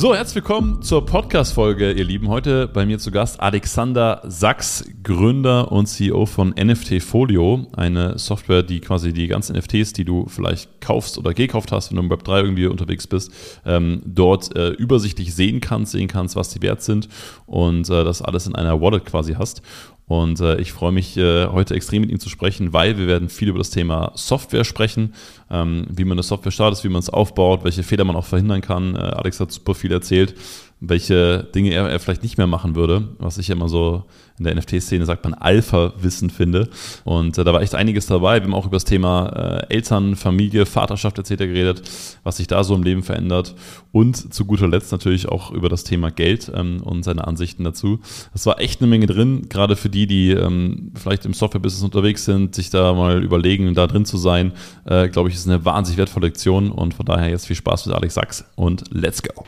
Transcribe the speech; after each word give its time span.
So, 0.00 0.14
herzlich 0.14 0.36
willkommen 0.36 0.80
zur 0.80 1.04
Podcast-Folge, 1.04 1.90
ihr 1.90 2.04
Lieben. 2.04 2.28
Heute 2.28 2.68
bei 2.68 2.86
mir 2.86 3.00
zu 3.00 3.10
Gast 3.10 3.40
Alexander 3.40 4.22
Sachs, 4.24 4.84
Gründer 5.02 5.72
und 5.72 5.86
CEO 5.86 6.24
von 6.24 6.50
NFT 6.50 7.02
Folio, 7.02 7.66
eine 7.72 8.16
Software, 8.16 8.62
die 8.62 8.78
quasi 8.78 9.12
die 9.12 9.26
ganzen 9.26 9.56
NFTs, 9.56 9.94
die 9.94 10.04
du 10.04 10.26
vielleicht 10.28 10.80
kaufst 10.80 11.18
oder 11.18 11.34
gekauft 11.34 11.72
hast, 11.72 11.90
wenn 11.90 11.96
du 11.96 12.04
im 12.04 12.10
Web 12.10 12.22
3 12.22 12.42
irgendwie 12.42 12.66
unterwegs 12.68 13.08
bist, 13.08 13.32
ähm, 13.66 14.00
dort 14.04 14.54
äh, 14.54 14.68
übersichtlich 14.68 15.34
sehen 15.34 15.60
kannst, 15.60 15.90
sehen 15.90 16.06
kannst, 16.06 16.36
was 16.36 16.50
die 16.50 16.62
wert 16.62 16.80
sind 16.80 17.08
und 17.46 17.90
äh, 17.90 18.04
das 18.04 18.22
alles 18.22 18.46
in 18.46 18.54
einer 18.54 18.80
Wallet 18.80 19.04
quasi 19.04 19.34
hast. 19.34 19.62
Und 20.08 20.40
äh, 20.40 20.58
ich 20.58 20.72
freue 20.72 20.90
mich 20.90 21.16
äh, 21.18 21.46
heute 21.46 21.74
extrem 21.74 22.00
mit 22.00 22.10
ihm 22.10 22.18
zu 22.18 22.30
sprechen, 22.30 22.72
weil 22.72 22.96
wir 22.96 23.06
werden 23.06 23.28
viel 23.28 23.48
über 23.48 23.58
das 23.58 23.70
Thema 23.70 24.10
Software 24.14 24.64
sprechen, 24.64 25.14
ähm, 25.50 25.86
wie 25.90 26.04
man 26.04 26.12
eine 26.12 26.22
Software 26.22 26.50
startet, 26.50 26.82
wie 26.82 26.88
man 26.88 27.00
es 27.00 27.10
aufbaut, 27.10 27.62
welche 27.62 27.82
Fehler 27.82 28.04
man 28.04 28.16
auch 28.16 28.24
verhindern 28.24 28.62
kann. 28.62 28.96
Äh, 28.96 29.00
Alex 29.00 29.38
hat 29.38 29.52
super 29.52 29.74
viel 29.74 29.92
erzählt, 29.92 30.34
welche 30.80 31.44
Dinge 31.54 31.72
er, 31.72 31.88
er 31.88 32.00
vielleicht 32.00 32.22
nicht 32.22 32.38
mehr 32.38 32.46
machen 32.46 32.76
würde, 32.76 33.08
was 33.18 33.38
ich 33.38 33.50
immer 33.50 33.68
so 33.68 34.04
in 34.38 34.44
der 34.44 34.54
NFT-Szene 34.54 35.04
sagt 35.04 35.24
man 35.24 35.34
Alpha-Wissen 35.34 36.30
finde. 36.30 36.68
Und 37.04 37.36
äh, 37.38 37.44
da 37.44 37.52
war 37.52 37.60
echt 37.60 37.74
einiges 37.74 38.06
dabei. 38.06 38.36
Wir 38.36 38.44
haben 38.44 38.54
auch 38.54 38.66
über 38.66 38.76
das 38.76 38.84
Thema 38.84 39.28
äh, 39.68 39.74
Eltern, 39.74 40.16
Familie, 40.16 40.66
Vaterschaft 40.66 41.18
etc. 41.18 41.38
geredet, 41.38 41.82
was 42.22 42.36
sich 42.36 42.46
da 42.46 42.62
so 42.64 42.74
im 42.74 42.82
Leben 42.82 43.02
verändert. 43.02 43.54
Und 43.92 44.32
zu 44.32 44.44
guter 44.44 44.68
Letzt 44.68 44.92
natürlich 44.92 45.28
auch 45.28 45.50
über 45.50 45.68
das 45.68 45.84
Thema 45.84 46.10
Geld 46.10 46.50
ähm, 46.54 46.82
und 46.82 47.02
seine 47.02 47.26
Ansichten 47.26 47.64
dazu. 47.64 48.00
Das 48.32 48.46
war 48.46 48.60
echt 48.60 48.80
eine 48.80 48.88
Menge 48.88 49.06
drin, 49.06 49.48
gerade 49.48 49.76
für 49.76 49.88
die, 49.88 50.06
die 50.06 50.30
ähm, 50.30 50.92
vielleicht 50.94 51.24
im 51.26 51.34
Software-Business 51.34 51.82
unterwegs 51.82 52.24
sind, 52.24 52.54
sich 52.54 52.70
da 52.70 52.92
mal 52.92 53.22
überlegen, 53.22 53.74
da 53.74 53.86
drin 53.86 54.04
zu 54.04 54.18
sein. 54.18 54.52
Äh, 54.84 55.08
Glaube 55.08 55.28
ich, 55.28 55.34
ist 55.34 55.48
eine 55.48 55.64
wahnsinnig 55.64 55.98
wertvolle 55.98 56.26
Lektion. 56.26 56.70
Und 56.70 56.94
von 56.94 57.06
daher 57.06 57.28
jetzt 57.28 57.46
viel 57.46 57.56
Spaß 57.56 57.86
mit 57.86 57.94
Alex 57.94 58.14
Sachs 58.14 58.44
und 58.54 58.84
let's 58.92 59.22
go. 59.22 59.44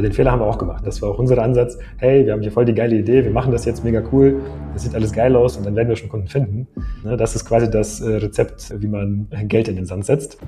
Den 0.00 0.12
Fehler 0.12 0.32
haben 0.32 0.40
wir 0.40 0.46
auch 0.46 0.58
gemacht. 0.58 0.86
Das 0.86 1.02
war 1.02 1.10
auch 1.10 1.18
unser 1.18 1.36
Ansatz. 1.42 1.78
Hey, 1.98 2.24
wir 2.24 2.32
haben 2.32 2.42
hier 2.42 2.52
voll 2.52 2.64
die 2.64 2.74
geile 2.74 2.96
Idee, 2.96 3.24
wir 3.24 3.32
machen 3.32 3.52
das 3.52 3.64
jetzt 3.64 3.84
mega 3.84 4.02
cool, 4.12 4.40
das 4.72 4.82
sieht 4.82 4.94
alles 4.94 5.12
geil 5.12 5.36
aus 5.36 5.56
und 5.56 5.66
dann 5.66 5.76
werden 5.76 5.88
wir 5.88 5.96
schon 5.96 6.08
Kunden 6.08 6.28
finden. 6.28 6.66
Ne, 7.04 7.16
das 7.16 7.34
ist 7.34 7.44
quasi 7.44 7.70
das 7.70 8.00
äh, 8.00 8.16
Rezept, 8.16 8.72
wie 8.80 8.86
man 8.86 9.28
Geld 9.44 9.68
in 9.68 9.76
den 9.76 9.86
Sand 9.86 10.06
setzt. 10.06 10.38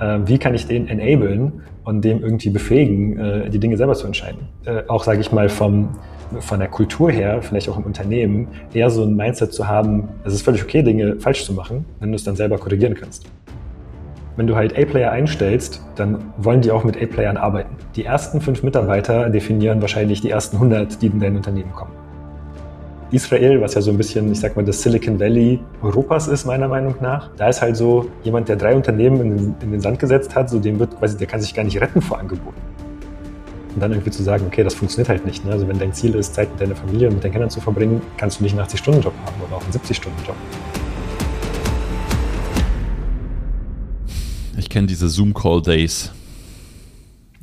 Ähm, 0.00 0.26
wie 0.26 0.38
kann 0.38 0.54
ich 0.54 0.66
den 0.66 0.88
enablen 0.88 1.62
und 1.84 2.04
dem 2.04 2.20
irgendwie 2.20 2.50
befähigen, 2.50 3.18
äh, 3.18 3.50
die 3.50 3.58
Dinge 3.58 3.76
selber 3.76 3.94
zu 3.94 4.06
entscheiden? 4.06 4.40
Auch, 4.88 5.04
sage 5.04 5.20
ich 5.20 5.30
mal, 5.30 5.48
vom, 5.48 5.90
von 6.40 6.58
der 6.58 6.68
Kultur 6.68 7.10
her, 7.10 7.42
vielleicht 7.42 7.68
auch 7.68 7.78
im 7.78 7.84
Unternehmen, 7.84 8.48
eher 8.72 8.90
so 8.90 9.04
ein 9.04 9.14
Mindset 9.14 9.52
zu 9.52 9.68
haben, 9.68 10.08
es 10.24 10.34
ist 10.34 10.42
völlig 10.42 10.62
okay, 10.64 10.82
Dinge 10.82 11.16
falsch 11.20 11.44
zu 11.44 11.52
machen, 11.52 11.84
wenn 12.00 12.10
du 12.10 12.16
es 12.16 12.24
dann 12.24 12.34
selber 12.34 12.58
korrigieren 12.58 12.94
kannst. 12.94 13.26
Wenn 14.36 14.48
du 14.48 14.56
halt 14.56 14.76
A-Player 14.76 15.12
einstellst, 15.12 15.80
dann 15.94 16.32
wollen 16.38 16.60
die 16.60 16.72
auch 16.72 16.82
mit 16.82 17.00
A-Playern 17.00 17.36
arbeiten. 17.36 17.76
Die 17.94 18.04
ersten 18.04 18.40
fünf 18.40 18.64
Mitarbeiter 18.64 19.30
definieren 19.30 19.80
wahrscheinlich 19.80 20.22
die 20.22 20.30
ersten 20.30 20.56
100, 20.56 21.00
die 21.00 21.06
in 21.06 21.20
dein 21.20 21.36
Unternehmen 21.36 21.70
kommen. 21.72 21.92
Israel, 23.12 23.60
was 23.60 23.74
ja 23.74 23.80
so 23.80 23.92
ein 23.92 23.96
bisschen, 23.96 24.32
ich 24.32 24.40
sag 24.40 24.56
mal, 24.56 24.64
das 24.64 24.82
Silicon 24.82 25.20
Valley 25.20 25.60
Europas 25.82 26.26
ist, 26.26 26.46
meiner 26.46 26.66
Meinung 26.66 26.96
nach. 27.00 27.30
Da 27.36 27.48
ist 27.48 27.62
halt 27.62 27.76
so 27.76 28.06
jemand, 28.24 28.48
der 28.48 28.56
drei 28.56 28.74
Unternehmen 28.74 29.20
in 29.20 29.36
den, 29.36 29.54
in 29.60 29.70
den 29.70 29.80
Sand 29.80 30.00
gesetzt 30.00 30.34
hat, 30.34 30.50
so 30.50 30.58
dem 30.58 30.80
wird 30.80 30.98
quasi, 30.98 31.16
der 31.16 31.28
kann 31.28 31.40
sich 31.40 31.54
gar 31.54 31.62
nicht 31.62 31.80
retten 31.80 32.02
vor 32.02 32.18
Angeboten. 32.18 32.60
Und 33.74 33.80
dann 33.80 33.92
irgendwie 33.92 34.10
zu 34.10 34.24
sagen, 34.24 34.44
okay, 34.48 34.64
das 34.64 34.74
funktioniert 34.74 35.10
halt 35.10 35.24
nicht. 35.26 35.44
Ne? 35.44 35.52
Also 35.52 35.68
wenn 35.68 35.78
dein 35.78 35.92
Ziel 35.92 36.16
ist, 36.16 36.34
Zeit 36.34 36.50
mit 36.50 36.60
deiner 36.60 36.74
Familie 36.74 37.06
und 37.06 37.14
mit 37.14 37.24
deinen 37.24 37.32
Kindern 37.32 37.50
zu 37.50 37.60
verbringen, 37.60 38.02
kannst 38.16 38.40
du 38.40 38.44
nicht 38.44 38.58
einen 38.58 38.66
80-Stunden-Job 38.66 39.14
haben 39.24 39.36
oder 39.46 39.56
auch 39.58 39.62
einen 39.62 39.72
70-Stunden-Job. 39.72 40.36
Kenne 44.74 44.88
diese 44.88 45.08
Zoom-Call-Days. 45.08 46.10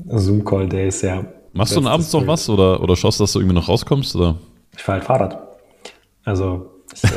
Zoom-Call-Days, 0.06 1.02
ja. 1.02 1.26
Machst 1.54 1.78
du 1.78 1.88
abends 1.88 2.11
noch 2.11 2.28
was 2.28 2.50
oder, 2.50 2.83
oder 2.83 2.98
schaust, 2.98 3.22
dass 3.22 3.32
du 3.32 3.39
irgendwie 3.39 3.55
noch 3.55 3.70
rauskommst? 3.70 4.17
Oder? 4.17 4.36
Ich 4.76 4.83
fahre 4.83 4.98
halt 4.98 5.08
Fahrrad. 5.08 5.39
Also 6.26 6.83
ich 6.94 7.04
äh, 7.05 7.10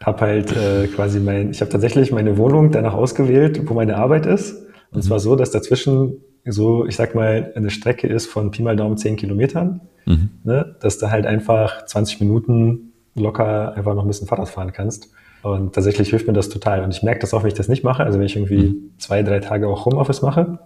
habe 0.04 0.20
halt 0.20 0.54
äh, 0.54 0.88
quasi 0.88 1.20
mein, 1.20 1.52
ich 1.52 1.62
habe 1.62 1.70
tatsächlich 1.70 2.12
meine 2.12 2.36
Wohnung 2.36 2.70
danach 2.70 2.92
ausgewählt, 2.92 3.62
wo 3.66 3.72
meine 3.72 3.96
Arbeit 3.96 4.26
ist. 4.26 4.58
Und 4.90 4.98
mhm. 4.98 5.02
zwar 5.02 5.20
so, 5.20 5.36
dass 5.36 5.50
dazwischen 5.50 6.18
so, 6.44 6.84
ich 6.86 6.96
sag 6.96 7.14
mal, 7.14 7.50
eine 7.56 7.70
Strecke 7.70 8.08
ist 8.08 8.26
von 8.26 8.50
Pi 8.50 8.60
mal 8.60 8.76
Daumen 8.76 8.98
10 8.98 9.16
Kilometern. 9.16 9.80
Mhm. 10.04 10.28
Ne, 10.44 10.76
dass 10.80 10.98
du 10.98 11.10
halt 11.10 11.24
einfach 11.24 11.86
20 11.86 12.20
Minuten 12.20 12.92
locker 13.14 13.72
einfach 13.74 13.94
noch 13.94 14.02
ein 14.02 14.08
bisschen 14.08 14.28
Fahrrad 14.28 14.50
fahren 14.50 14.74
kannst. 14.74 15.08
Und 15.42 15.74
tatsächlich 15.74 16.10
hilft 16.10 16.26
mir 16.26 16.32
das 16.32 16.48
total. 16.48 16.84
Und 16.84 16.94
ich 16.94 17.02
merke 17.02 17.20
das 17.20 17.34
auch, 17.34 17.42
wenn 17.42 17.48
ich 17.48 17.54
das 17.54 17.68
nicht 17.68 17.82
mache. 17.82 18.04
Also 18.04 18.18
wenn 18.18 18.26
ich 18.26 18.36
irgendwie 18.36 18.68
mhm. 18.68 18.90
zwei, 18.98 19.22
drei 19.22 19.40
Tage 19.40 19.68
auch 19.68 19.84
Homeoffice 19.84 20.22
mache, 20.22 20.58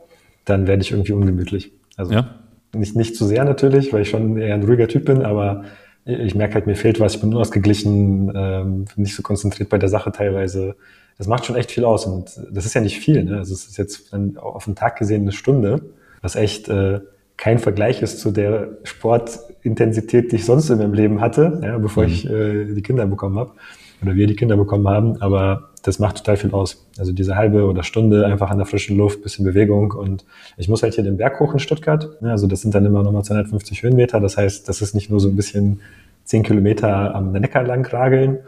dann 0.44 0.66
werde 0.66 0.82
ich 0.82 0.92
irgendwie 0.92 1.12
ungemütlich. 1.12 1.72
Also 1.97 2.12
ja. 2.12 2.34
nicht, 2.75 2.94
nicht 2.94 3.16
zu 3.16 3.25
sehr 3.25 3.44
natürlich, 3.44 3.92
weil 3.92 4.03
ich 4.03 4.10
schon 4.10 4.37
eher 4.37 4.54
ein 4.54 4.62
ruhiger 4.62 4.87
Typ 4.87 5.06
bin, 5.06 5.22
aber 5.22 5.64
ich 6.04 6.37
merke 6.37 6.54
halt, 6.54 6.66
mir 6.66 6.76
fehlt 6.76 7.00
was, 7.00 7.16
ich 7.16 7.20
bin 7.20 7.34
unausgeglichen, 7.34 8.32
ähm, 8.34 8.84
nicht 8.94 9.16
so 9.16 9.22
konzentriert 9.22 9.70
bei 9.70 9.78
der 9.78 9.88
Sache 9.88 10.12
teilweise. 10.12 10.76
Das 11.19 11.26
macht 11.26 11.47
schon 11.47 11.56
echt 11.56 11.72
viel 11.72 11.84
aus 11.84 12.06
und 12.06 12.38
das 12.53 12.64
ist 12.64 12.75
ja 12.75 12.81
nicht 12.81 13.00
viel. 13.00 13.25
Ne? 13.25 13.38
Also 13.38 13.54
es 13.54 13.66
ist 13.66 13.76
jetzt 13.76 14.14
auf 14.37 14.66
den 14.66 14.76
Tag 14.76 14.98
gesehen 14.98 15.22
eine 15.22 15.32
Stunde, 15.32 15.81
was 16.20 16.37
echt 16.37 16.69
äh, 16.69 17.00
kein 17.37 17.58
Vergleich 17.58 18.03
ist 18.03 18.20
zu 18.20 18.31
der 18.31 18.78
Sportintensität, 18.84 20.31
die 20.31 20.37
ich 20.37 20.44
sonst 20.44 20.70
in 20.70 20.78
meinem 20.78 20.94
Leben 20.94 21.20
hatte, 21.20 21.60
ja, 21.62 21.76
bevor 21.78 22.04
mhm. 22.04 22.08
ich 22.08 22.31
äh, 22.31 22.72
die 22.72 22.82
Kinder 22.82 23.06
bekommen 23.06 23.38
habe 23.38 23.53
oder 24.03 24.15
wir 24.15 24.27
die 24.27 24.37
Kinder 24.37 24.57
bekommen 24.57 24.89
haben, 24.89 25.21
aber 25.21 25.71
das 25.83 25.99
macht 25.99 26.19
total 26.19 26.37
viel 26.37 26.53
aus. 26.53 26.84
Also 26.99 27.12
diese 27.12 27.37
halbe 27.37 27.65
oder 27.65 27.83
Stunde 27.83 28.27
einfach 28.27 28.51
an 28.51 28.59
der 28.59 28.67
frischen 28.67 28.97
Luft, 28.97 29.23
bisschen 29.23 29.45
Bewegung 29.45 29.93
und 29.93 30.25
ich 30.57 30.69
muss 30.69 30.83
halt 30.83 30.95
hier 30.95 31.05
den 31.05 31.17
Berg 31.17 31.39
hoch 31.39 31.53
in 31.53 31.61
Stuttgart. 31.61 32.11
Also 32.23 32.47
das 32.47 32.62
sind 32.62 32.75
dann 32.75 32.85
immer 32.85 33.03
nochmal 33.03 33.23
250 33.23 33.83
Höhenmeter. 33.83 34.21
Das 34.21 34.37
heißt, 34.37 34.69
das 34.69 34.83
ist 34.83 34.95
nicht 34.95 35.11
nur 35.11 35.21
so 35.21 35.29
ein 35.29 35.37
bisschen 35.37 35.81
10 36.25 36.43
Kilometer 36.43 37.15
am 37.15 37.33
Neckar 37.33 37.62
lang 37.62 37.87
rageln. 37.87 38.39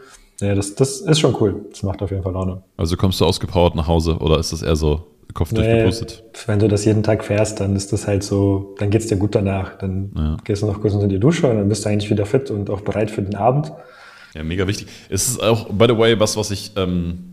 Ja, 0.41 0.54
das, 0.54 0.75
das 0.75 1.00
ist 1.00 1.20
schon 1.20 1.37
cool. 1.41 1.64
Das 1.70 1.82
macht 1.82 2.03
auf 2.03 2.10
jeden 2.10 2.22
Fall 2.22 2.32
Laune. 2.32 2.62
Also 2.76 2.97
kommst 2.97 3.20
du 3.20 3.25
ausgepowert 3.25 3.75
nach 3.75 3.87
Hause 3.87 4.19
oder 4.19 4.38
ist 4.38 4.53
das 4.53 4.62
eher 4.62 4.76
so 4.76 5.06
Kopf 5.34 5.53
nee, 5.53 5.60
durchgepustet? 5.60 6.25
Wenn 6.47 6.58
du 6.58 6.69
das 6.69 6.84
jeden 6.84 7.03
Tag 7.03 7.25
fährst, 7.25 7.60
dann 7.60 7.76
ist 7.76 7.92
das 7.92 8.06
halt 8.06 8.22
so, 8.22 8.75
dann 8.78 8.91
geht's 8.91 9.06
dir 9.06 9.16
gut 9.16 9.34
danach. 9.34 9.78
Dann 9.78 10.10
ja. 10.16 10.37
gehst 10.44 10.62
du 10.62 10.66
noch 10.66 10.81
kurz 10.81 10.94
unter 10.94 11.06
die 11.08 11.20
Dusche 11.20 11.48
und 11.48 11.56
dann 11.56 11.69
bist 11.69 11.84
du 11.84 11.88
eigentlich 11.88 12.10
wieder 12.10 12.26
fit 12.26 12.50
und 12.50 12.70
auch 12.70 12.81
bereit 12.81 13.10
für 13.10 13.22
den 13.22 13.37
Abend. 13.37 13.72
Ja, 14.34 14.44
mega 14.44 14.66
wichtig. 14.66 14.88
Es 15.08 15.28
ist 15.28 15.42
auch, 15.42 15.68
by 15.70 15.86
the 15.88 15.98
way, 15.98 16.18
was, 16.20 16.36
was 16.36 16.50
ich 16.50 16.72
ähm, 16.76 17.28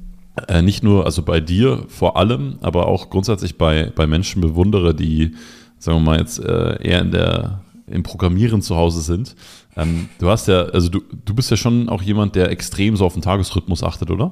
äh, 0.48 0.62
nicht 0.62 0.84
nur, 0.84 1.06
also 1.06 1.22
bei 1.22 1.40
dir 1.40 1.86
vor 1.88 2.18
allem, 2.18 2.58
aber 2.62 2.88
auch 2.88 3.10
grundsätzlich 3.10 3.58
bei, 3.58 3.92
bei 3.96 4.08
Menschen 4.08 4.42
bewundere, 4.42 4.94
die, 4.94 5.36
sagen 5.78 6.00
wir 6.00 6.04
mal, 6.04 6.20
jetzt 6.20 6.40
äh, 6.40 6.82
eher 6.82 7.02
in 7.02 7.12
der, 7.12 7.62
im 7.88 8.04
Programmieren 8.04 8.62
zu 8.62 8.76
Hause 8.76 9.02
sind. 9.02 9.36
Ähm, 9.78 10.10
du 10.20 10.30
hast 10.30 10.48
ja, 10.48 10.64
also 10.64 10.90
du, 10.90 11.02
du 11.26 11.34
bist 11.34 11.52
ja 11.52 11.58
schon 11.58 11.90
auch 11.90 12.02
jemand, 12.02 12.36
der 12.36 12.50
extrem 12.50 12.96
so 12.96 13.06
auf 13.06 13.14
den 13.14 13.22
Tagesrhythmus 13.22 13.84
achtet, 13.84 14.12
oder? 14.12 14.32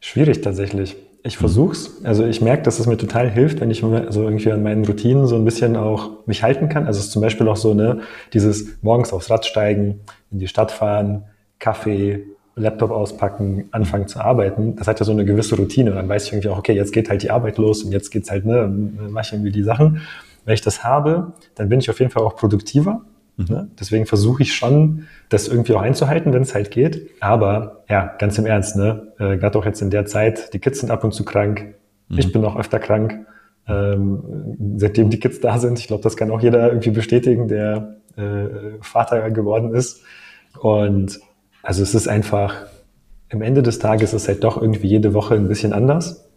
Schwierig 0.00 0.40
tatsächlich. 0.42 0.96
Ich 1.22 1.38
versuch's. 1.38 2.04
Also 2.04 2.24
ich 2.24 2.40
merke, 2.40 2.62
dass 2.62 2.78
es 2.78 2.86
mir 2.86 2.96
total 2.96 3.28
hilft, 3.28 3.60
wenn 3.60 3.70
ich 3.70 3.82
also 3.82 4.22
irgendwie 4.22 4.52
an 4.52 4.62
meinen 4.62 4.84
Routinen 4.84 5.26
so 5.26 5.34
ein 5.34 5.44
bisschen 5.44 5.74
auch 5.74 6.24
mich 6.26 6.44
halten 6.44 6.68
kann. 6.68 6.86
Also 6.86 7.00
es 7.00 7.06
ist 7.06 7.12
zum 7.12 7.22
Beispiel 7.22 7.48
auch 7.48 7.56
so, 7.56 7.74
ne, 7.74 8.02
dieses 8.32 8.80
morgens 8.82 9.12
aufs 9.12 9.28
Rad 9.28 9.44
steigen, 9.44 10.00
in 10.30 10.38
die 10.38 10.46
Stadt 10.46 10.70
fahren, 10.70 11.24
Kaffee, 11.58 12.26
Laptop 12.56 12.90
auspacken, 12.90 13.68
anfangen 13.70 14.08
zu 14.08 14.18
arbeiten, 14.18 14.76
das 14.76 14.88
hat 14.88 14.98
ja 14.98 15.04
so 15.04 15.12
eine 15.12 15.26
gewisse 15.26 15.56
Routine. 15.56 15.90
Und 15.90 15.96
dann 15.96 16.08
weiß 16.08 16.24
ich 16.24 16.32
irgendwie 16.32 16.48
auch, 16.48 16.58
okay, 16.58 16.72
jetzt 16.72 16.92
geht 16.92 17.10
halt 17.10 17.22
die 17.22 17.30
Arbeit 17.30 17.58
los 17.58 17.82
und 17.82 17.92
jetzt 17.92 18.10
geht's 18.10 18.30
halt, 18.30 18.46
ne, 18.46 18.66
mache 19.10 19.26
ich 19.26 19.32
irgendwie 19.32 19.52
die 19.52 19.62
Sachen. 19.62 20.00
Wenn 20.46 20.54
ich 20.54 20.62
das 20.62 20.82
habe, 20.82 21.32
dann 21.54 21.68
bin 21.68 21.80
ich 21.80 21.90
auf 21.90 22.00
jeden 22.00 22.10
Fall 22.10 22.22
auch 22.22 22.36
produktiver. 22.36 23.02
Mhm. 23.36 23.46
Ne? 23.48 23.68
Deswegen 23.78 24.06
versuche 24.06 24.42
ich 24.42 24.54
schon, 24.54 25.06
das 25.28 25.48
irgendwie 25.48 25.74
auch 25.74 25.82
einzuhalten, 25.82 26.32
wenn 26.32 26.42
es 26.42 26.54
halt 26.54 26.70
geht. 26.70 27.10
Aber 27.20 27.84
ja, 27.90 28.14
ganz 28.18 28.38
im 28.38 28.46
Ernst, 28.46 28.76
ne? 28.76 29.12
Äh, 29.18 29.36
Gerade 29.36 29.58
auch 29.58 29.66
jetzt 29.66 29.82
in 29.82 29.90
der 29.90 30.06
Zeit, 30.06 30.54
die 30.54 30.58
Kids 30.58 30.80
sind 30.80 30.90
ab 30.90 31.04
und 31.04 31.12
zu 31.12 31.24
krank. 31.24 31.74
Mhm. 32.08 32.18
Ich 32.18 32.32
bin 32.32 32.44
auch 32.44 32.56
öfter 32.56 32.78
krank. 32.78 33.26
Ähm, 33.68 34.76
seitdem 34.76 35.10
die 35.10 35.18
Kids 35.18 35.40
da 35.40 35.58
sind, 35.58 35.78
ich 35.78 35.88
glaube, 35.88 36.02
das 36.02 36.16
kann 36.16 36.30
auch 36.30 36.40
jeder 36.40 36.68
irgendwie 36.68 36.90
bestätigen, 36.90 37.48
der 37.48 37.96
äh, 38.16 38.80
Vater 38.80 39.30
geworden 39.30 39.74
ist. 39.74 40.02
Und 40.60 41.20
also 41.66 41.82
es 41.82 41.96
ist 41.96 42.06
einfach, 42.06 42.54
am 43.32 43.42
Ende 43.42 43.60
des 43.60 43.80
Tages 43.80 44.14
ist 44.14 44.22
es 44.22 44.28
halt 44.28 44.44
doch 44.44 44.60
irgendwie 44.60 44.86
jede 44.86 45.14
Woche 45.14 45.34
ein 45.34 45.48
bisschen 45.48 45.72
anders. 45.72 46.28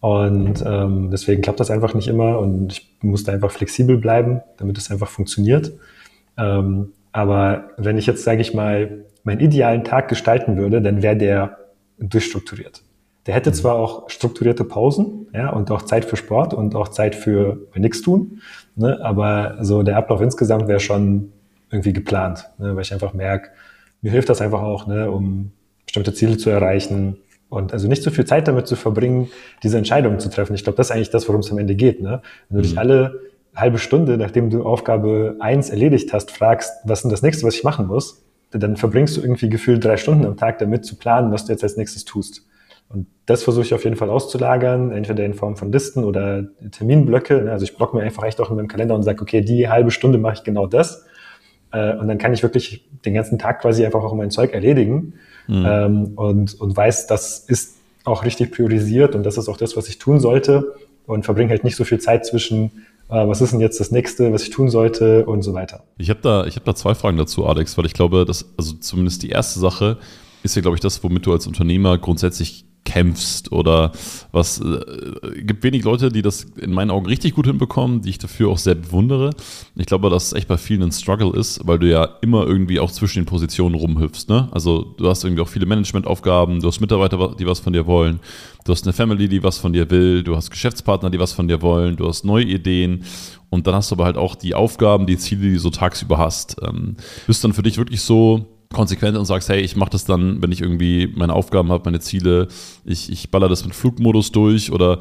Und 0.00 0.64
ähm, 0.66 1.10
deswegen 1.12 1.42
klappt 1.42 1.60
das 1.60 1.70
einfach 1.70 1.94
nicht 1.94 2.08
immer 2.08 2.40
und 2.40 2.72
ich 2.72 2.96
muss 3.00 3.22
da 3.22 3.32
einfach 3.32 3.52
flexibel 3.52 3.96
bleiben, 3.96 4.42
damit 4.56 4.76
es 4.76 4.90
einfach 4.90 5.08
funktioniert. 5.08 5.72
Ähm, 6.36 6.92
aber 7.12 7.70
wenn 7.78 7.96
ich 7.96 8.06
jetzt, 8.06 8.24
sage 8.24 8.40
ich 8.40 8.52
mal, 8.52 9.04
meinen 9.22 9.40
idealen 9.40 9.84
Tag 9.84 10.08
gestalten 10.08 10.56
würde, 10.56 10.82
dann 10.82 11.02
wäre 11.02 11.16
der 11.16 11.58
durchstrukturiert. 12.00 12.82
Der 13.26 13.34
hätte 13.34 13.50
mhm. 13.50 13.54
zwar 13.54 13.76
auch 13.76 14.10
strukturierte 14.10 14.64
Pausen, 14.64 15.28
ja, 15.32 15.50
und 15.50 15.70
auch 15.70 15.82
Zeit 15.82 16.04
für 16.04 16.16
Sport 16.16 16.52
und 16.52 16.74
auch 16.74 16.88
Zeit 16.88 17.14
für, 17.14 17.60
für 17.70 17.80
nichts 17.80 18.02
tun, 18.02 18.40
ne, 18.74 18.98
aber 19.02 19.56
so 19.60 19.84
der 19.84 19.96
Ablauf 19.96 20.20
insgesamt 20.20 20.66
wäre 20.66 20.80
schon 20.80 21.32
irgendwie 21.70 21.92
geplant, 21.92 22.50
ne, 22.58 22.74
weil 22.74 22.82
ich 22.82 22.92
einfach 22.92 23.14
merke, 23.14 23.50
mir 24.04 24.12
hilft 24.12 24.28
das 24.28 24.42
einfach 24.42 24.60
auch, 24.60 24.86
ne, 24.86 25.10
um 25.10 25.50
bestimmte 25.86 26.12
Ziele 26.12 26.36
zu 26.36 26.50
erreichen, 26.50 27.16
Und 27.48 27.72
also 27.72 27.88
nicht 27.88 28.02
so 28.02 28.10
viel 28.10 28.26
Zeit 28.26 28.48
damit 28.48 28.66
zu 28.66 28.76
verbringen, 28.76 29.28
diese 29.62 29.78
Entscheidungen 29.78 30.20
zu 30.20 30.28
treffen. 30.28 30.54
Ich 30.54 30.62
glaube, 30.62 30.76
das 30.76 30.88
ist 30.88 30.90
eigentlich 30.92 31.10
das, 31.10 31.26
worum 31.26 31.40
es 31.40 31.50
am 31.50 31.58
Ende 31.58 31.74
geht. 31.74 32.02
Ne? 32.02 32.20
Wenn 32.48 32.58
du 32.58 32.64
mhm. 32.64 32.68
dich 32.68 32.78
alle 32.78 33.20
halbe 33.54 33.78
Stunde, 33.78 34.18
nachdem 34.18 34.50
du 34.50 34.64
Aufgabe 34.64 35.36
eins 35.40 35.70
erledigt 35.70 36.12
hast, 36.12 36.30
fragst, 36.32 36.72
was 36.84 36.98
ist 36.98 37.02
denn 37.04 37.10
das 37.12 37.22
nächste, 37.22 37.46
was 37.46 37.54
ich 37.54 37.64
machen 37.64 37.86
muss, 37.86 38.24
dann 38.50 38.76
verbringst 38.76 39.16
du 39.16 39.22
irgendwie 39.22 39.48
gefühlt 39.48 39.82
drei 39.82 39.96
Stunden 39.96 40.26
am 40.26 40.36
Tag 40.36 40.58
damit 40.58 40.84
zu 40.84 40.96
planen, 40.96 41.32
was 41.32 41.46
du 41.46 41.52
jetzt 41.52 41.62
als 41.62 41.76
nächstes 41.76 42.04
tust. 42.04 42.46
Und 42.88 43.06
das 43.24 43.42
versuche 43.42 43.64
ich 43.64 43.72
auf 43.72 43.84
jeden 43.84 43.96
Fall 43.96 44.10
auszulagern, 44.10 44.90
entweder 44.90 45.24
in 45.24 45.32
Form 45.32 45.56
von 45.56 45.72
Listen 45.72 46.04
oder 46.04 46.44
Terminblöcke. 46.72 47.42
Ne? 47.42 47.52
Also 47.52 47.64
ich 47.64 47.76
blocke 47.76 47.96
mir 47.96 48.02
einfach 48.02 48.24
echt 48.24 48.40
auch 48.40 48.50
in 48.50 48.56
meinem 48.56 48.68
Kalender 48.68 48.94
und 48.94 49.02
sage, 49.02 49.22
okay, 49.22 49.40
die 49.40 49.68
halbe 49.68 49.90
Stunde 49.90 50.18
mache 50.18 50.34
ich 50.34 50.44
genau 50.44 50.66
das. 50.66 51.06
Äh, 51.74 51.96
und 51.96 52.08
dann 52.08 52.18
kann 52.18 52.32
ich 52.32 52.42
wirklich 52.42 52.84
den 53.04 53.14
ganzen 53.14 53.38
Tag 53.38 53.60
quasi 53.60 53.84
einfach 53.84 54.02
auch 54.02 54.14
mein 54.14 54.30
Zeug 54.30 54.52
erledigen 54.52 55.14
mhm. 55.48 55.66
Ähm, 55.66 56.12
und, 56.14 56.60
und 56.60 56.76
weiß, 56.76 57.06
das 57.06 57.40
ist 57.40 57.76
auch 58.04 58.24
richtig 58.24 58.52
priorisiert 58.52 59.14
und 59.14 59.24
das 59.24 59.36
ist 59.36 59.48
auch 59.48 59.56
das, 59.56 59.76
was 59.76 59.88
ich 59.88 59.98
tun 59.98 60.20
sollte 60.20 60.74
und 61.06 61.24
verbringe 61.24 61.50
halt 61.50 61.64
nicht 61.64 61.76
so 61.76 61.84
viel 61.84 61.98
Zeit 61.98 62.24
zwischen 62.24 62.86
äh, 63.08 63.26
was 63.26 63.40
ist 63.40 63.52
denn 63.52 63.60
jetzt 63.60 63.80
das 63.80 63.90
nächste, 63.90 64.32
was 64.32 64.42
ich 64.42 64.50
tun 64.50 64.70
sollte 64.70 65.26
und 65.26 65.42
so 65.42 65.52
weiter. 65.52 65.84
Ich 65.98 66.10
habe 66.10 66.20
da, 66.22 66.46
ich 66.46 66.56
hab 66.56 66.64
da 66.64 66.74
zwei 66.74 66.94
Fragen 66.94 67.16
dazu, 67.16 67.46
Alex, 67.46 67.76
weil 67.76 67.86
ich 67.86 67.92
glaube, 67.92 68.24
dass, 68.24 68.54
also 68.56 68.74
zumindest 68.74 69.22
die 69.22 69.30
erste 69.30 69.58
Sache 69.58 69.98
ist 70.42 70.56
ja, 70.56 70.62
glaube 70.62 70.76
ich, 70.76 70.80
das, 70.80 71.02
womit 71.02 71.26
du 71.26 71.32
als 71.32 71.46
Unternehmer 71.46 71.98
grundsätzlich 71.98 72.66
kämpfst 72.94 73.50
oder 73.50 73.90
was 74.30 74.60
äh, 74.60 75.42
gibt 75.42 75.64
wenig 75.64 75.82
Leute, 75.82 76.10
die 76.10 76.22
das 76.22 76.44
in 76.60 76.72
meinen 76.72 76.92
Augen 76.92 77.06
richtig 77.06 77.34
gut 77.34 77.46
hinbekommen, 77.46 78.02
die 78.02 78.10
ich 78.10 78.18
dafür 78.18 78.50
auch 78.50 78.58
sehr 78.58 78.76
bewundere. 78.76 79.30
Ich 79.74 79.86
glaube, 79.86 80.10
dass 80.10 80.28
es 80.28 80.32
echt 80.32 80.46
bei 80.46 80.56
vielen 80.56 80.84
ein 80.84 80.92
Struggle 80.92 81.32
ist, 81.36 81.66
weil 81.66 81.80
du 81.80 81.90
ja 81.90 82.04
immer 82.22 82.46
irgendwie 82.46 82.78
auch 82.78 82.92
zwischen 82.92 83.22
den 83.22 83.26
Positionen 83.26 83.74
rumhüpfst. 83.74 84.26
Ne? 84.28 84.48
Also 84.52 84.94
du 84.96 85.08
hast 85.08 85.24
irgendwie 85.24 85.42
auch 85.42 85.48
viele 85.48 85.66
Managementaufgaben, 85.66 86.60
du 86.60 86.68
hast 86.68 86.80
Mitarbeiter, 86.80 87.34
die 87.36 87.46
was 87.46 87.58
von 87.58 87.72
dir 87.72 87.84
wollen, 87.86 88.20
du 88.64 88.70
hast 88.70 88.84
eine 88.84 88.92
Family, 88.92 89.28
die 89.28 89.42
was 89.42 89.58
von 89.58 89.72
dir 89.72 89.90
will, 89.90 90.22
du 90.22 90.36
hast 90.36 90.52
Geschäftspartner, 90.52 91.10
die 91.10 91.18
was 91.18 91.32
von 91.32 91.48
dir 91.48 91.62
wollen, 91.62 91.96
du 91.96 92.06
hast 92.06 92.24
neue 92.24 92.44
Ideen 92.44 93.02
und 93.50 93.66
dann 93.66 93.74
hast 93.74 93.90
du 93.90 93.96
aber 93.96 94.04
halt 94.04 94.16
auch 94.16 94.36
die 94.36 94.54
Aufgaben, 94.54 95.06
die 95.06 95.18
Ziele, 95.18 95.42
die 95.42 95.52
du 95.54 95.58
so 95.58 95.70
tagsüber 95.70 96.18
hast. 96.18 96.56
Ähm, 96.62 96.96
bist 97.26 97.42
dann 97.42 97.54
für 97.54 97.62
dich 97.62 97.76
wirklich 97.76 98.02
so 98.02 98.53
konsequent 98.74 99.16
und 99.16 99.24
sagst, 99.24 99.48
hey, 99.48 99.60
ich 99.60 99.76
mache 99.76 99.90
das 99.90 100.04
dann, 100.04 100.42
wenn 100.42 100.52
ich 100.52 100.60
irgendwie 100.60 101.12
meine 101.14 101.32
Aufgaben 101.32 101.70
habe, 101.72 101.84
meine 101.86 102.00
Ziele, 102.00 102.48
ich, 102.84 103.10
ich 103.10 103.30
baller 103.30 103.48
das 103.48 103.64
mit 103.64 103.74
Flugmodus 103.74 104.32
durch 104.32 104.70
oder 104.70 104.98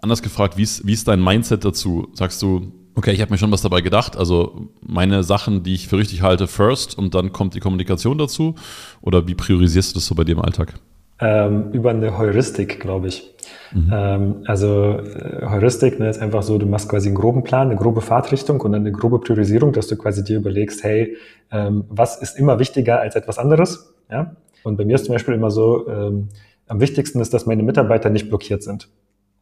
anders 0.00 0.22
gefragt, 0.22 0.56
wie 0.56 0.62
ist, 0.62 0.86
wie 0.86 0.92
ist 0.92 1.08
dein 1.08 1.22
Mindset 1.22 1.64
dazu? 1.64 2.08
Sagst 2.12 2.40
du, 2.42 2.72
okay, 2.94 3.12
ich 3.12 3.20
habe 3.20 3.32
mir 3.32 3.38
schon 3.38 3.52
was 3.52 3.62
dabei 3.62 3.80
gedacht, 3.80 4.16
also 4.16 4.68
meine 4.80 5.22
Sachen, 5.22 5.62
die 5.62 5.74
ich 5.74 5.88
für 5.88 5.98
richtig 5.98 6.22
halte, 6.22 6.46
first 6.46 6.96
und 6.96 7.14
dann 7.14 7.32
kommt 7.32 7.54
die 7.54 7.60
Kommunikation 7.60 8.18
dazu 8.18 8.54
oder 9.00 9.26
wie 9.26 9.34
priorisierst 9.34 9.90
du 9.90 9.94
das 9.94 10.06
so 10.06 10.14
bei 10.14 10.24
dir 10.24 10.32
im 10.32 10.42
Alltag? 10.42 10.74
Ähm, 11.18 11.72
über 11.72 11.90
eine 11.90 12.18
Heuristik, 12.18 12.78
glaube 12.78 13.08
ich. 13.08 13.34
Mhm. 13.72 13.90
Ähm, 13.92 14.42
also 14.46 14.98
äh, 14.98 15.46
Heuristik 15.46 15.98
ne, 15.98 16.10
ist 16.10 16.20
einfach 16.20 16.42
so, 16.42 16.58
du 16.58 16.66
machst 16.66 16.88
quasi 16.88 17.08
einen 17.08 17.16
groben 17.16 17.42
Plan, 17.42 17.68
eine 17.68 17.76
grobe 17.76 18.00
Fahrtrichtung 18.00 18.60
und 18.60 18.72
dann 18.72 18.82
eine 18.82 18.92
grobe 18.92 19.18
Priorisierung, 19.18 19.72
dass 19.72 19.86
du 19.86 19.96
quasi 19.96 20.22
dir 20.24 20.36
überlegst, 20.36 20.84
hey, 20.84 21.16
ähm, 21.50 21.84
was 21.88 22.20
ist 22.20 22.38
immer 22.38 22.58
wichtiger 22.58 23.00
als 23.00 23.16
etwas 23.16 23.38
anderes? 23.38 23.94
Ja? 24.10 24.36
Und 24.62 24.76
bei 24.76 24.84
mir 24.84 24.96
ist 24.96 25.06
zum 25.06 25.14
Beispiel 25.14 25.34
immer 25.34 25.50
so, 25.50 25.88
ähm, 25.88 26.28
am 26.68 26.80
wichtigsten 26.80 27.20
ist, 27.20 27.32
dass 27.32 27.46
meine 27.46 27.62
Mitarbeiter 27.62 28.10
nicht 28.10 28.28
blockiert 28.28 28.62
sind. 28.62 28.88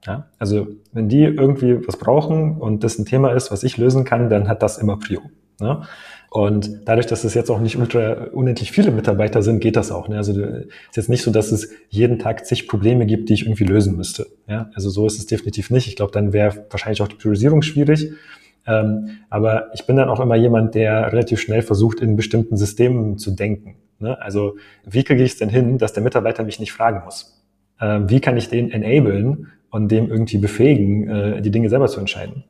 Ja? 0.07 0.29
Also 0.39 0.69
wenn 0.93 1.09
die 1.09 1.25
irgendwie 1.25 1.87
was 1.87 1.97
brauchen 1.97 2.59
und 2.59 2.85
das 2.85 2.99
ein 2.99 3.07
Thema 3.07 3.33
ist, 3.33 3.51
was 3.51 3.63
ich 3.63 3.79
lösen 3.79 4.05
kann, 4.05 4.29
dann 4.29 4.49
hat 4.49 4.63
das 4.63 4.79
immer 4.79 4.99
Prio. 4.99 5.23
Ne? 5.61 5.83
Und 6.35 6.81
dadurch, 6.87 7.07
dass 7.07 7.23
es 7.23 7.33
jetzt 7.35 7.49
auch 7.49 7.61
nicht 7.61 7.77
ultra 7.77 8.25
unendlich 8.33 8.73
viele 8.73 8.91
Mitarbeiter 8.91 9.41
sind, 9.41 9.61
geht 9.61 9.77
das 9.77 9.93
auch. 9.93 10.09
Ne? 10.09 10.17
Also 10.17 10.33
es 10.33 10.65
ist 10.65 10.97
jetzt 10.97 11.09
nicht 11.09 11.23
so, 11.23 11.31
dass 11.31 11.53
es 11.53 11.71
jeden 11.91 12.19
Tag 12.19 12.45
zig 12.45 12.67
Probleme 12.67 13.07
gibt, 13.07 13.29
die 13.29 13.35
ich 13.35 13.43
irgendwie 13.43 13.63
lösen 13.63 13.97
müsste. 13.97 14.27
Ja? 14.49 14.69
Also 14.75 14.91
so 14.91 15.07
ist 15.07 15.17
es 15.21 15.27
definitiv 15.27 15.71
nicht. 15.71 15.87
Ich 15.87 15.95
glaube, 15.95 16.11
dann 16.11 16.33
wäre 16.33 16.67
wahrscheinlich 16.71 17.03
auch 17.03 17.07
die 17.07 17.15
Priorisierung 17.15 17.63
schwierig. 17.63 18.11
Ähm, 18.67 19.11
aber 19.31 19.73
ich 19.75 19.87
bin 19.87 19.95
dann 19.95 20.09
auch 20.09 20.19
immer 20.19 20.35
jemand, 20.35 20.75
der 20.75 21.13
relativ 21.13 21.41
schnell 21.41 21.63
versucht, 21.63 22.01
in 22.01 22.17
bestimmten 22.17 22.57
Systemen 22.57 23.17
zu 23.17 23.31
denken. 23.31 23.77
Ne? 24.01 24.21
Also 24.21 24.57
wie 24.85 25.05
kriege 25.05 25.23
ich 25.23 25.35
es 25.35 25.39
denn 25.39 25.51
hin, 25.51 25.79
dass 25.79 25.93
der 25.93 26.03
Mitarbeiter 26.03 26.43
mich 26.43 26.59
nicht 26.59 26.73
fragen 26.73 27.05
muss? 27.05 27.45
Ähm, 27.81 28.11
wie 28.11 28.19
kann 28.19 28.37
ich 28.37 28.49
den 28.49 28.73
enablen 28.73 29.53
und 29.71 29.89
dem 29.89 30.11
irgendwie 30.11 30.39
befähigen, 30.39 31.09
äh, 31.09 31.43
die 31.43 31.53
Dinge 31.53 31.69
selber 31.69 31.87
zu 31.87 32.01
entscheiden? 32.01 32.43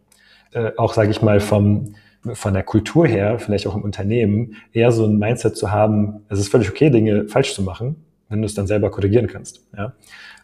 Äh, 0.52 0.70
auch, 0.78 0.94
sage 0.94 1.10
ich 1.10 1.20
mal, 1.20 1.40
vom 1.40 1.96
von 2.32 2.54
der 2.54 2.62
Kultur 2.62 3.06
her, 3.06 3.38
vielleicht 3.38 3.66
auch 3.66 3.76
im 3.76 3.82
Unternehmen, 3.82 4.56
eher 4.72 4.92
so 4.92 5.04
ein 5.04 5.18
Mindset 5.18 5.56
zu 5.56 5.70
haben, 5.70 6.22
es 6.28 6.38
ist 6.38 6.48
völlig 6.48 6.70
okay, 6.70 6.90
Dinge 6.90 7.28
falsch 7.28 7.54
zu 7.54 7.62
machen, 7.62 7.96
wenn 8.28 8.40
du 8.40 8.46
es 8.46 8.54
dann 8.54 8.66
selber 8.66 8.90
korrigieren 8.90 9.26
kannst. 9.26 9.66
Ja? 9.76 9.92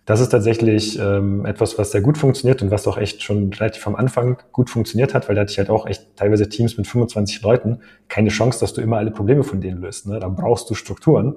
Das 0.07 0.21
ist 0.21 0.31
tatsächlich 0.31 0.99
ähm, 0.99 1.47
etwas, 1.47 1.79
was 1.79 1.93
sehr 1.93 2.01
gut 2.01 2.19
funktioniert 2.19 2.63
und 2.63 2.71
was 2.71 2.87
auch 2.89 2.99
echt 2.99 3.23
schon 3.23 3.53
relativ 3.53 3.87
am 3.87 3.95
Anfang 3.95 4.39
gut 4.53 4.69
funktioniert 4.69 5.15
hat, 5.15 5.29
weil 5.29 5.37
da 5.37 5.43
hatte 5.43 5.53
ich 5.53 5.59
halt 5.59 5.71
auch 5.71 5.87
echt 5.87 6.17
teilweise 6.17 6.49
Teams 6.49 6.77
mit 6.77 6.87
25 6.87 7.43
Leuten, 7.43 7.81
keine 8.09 8.31
Chance, 8.31 8.61
dass 8.61 8.73
du 8.73 8.81
immer 8.81 8.97
alle 8.97 9.11
Probleme 9.11 9.45
von 9.45 9.61
denen 9.61 9.81
löst. 9.81 10.09
Ne? 10.09 10.19
Da 10.19 10.29
brauchst 10.29 10.69
du 10.71 10.75
Strukturen. 10.75 11.37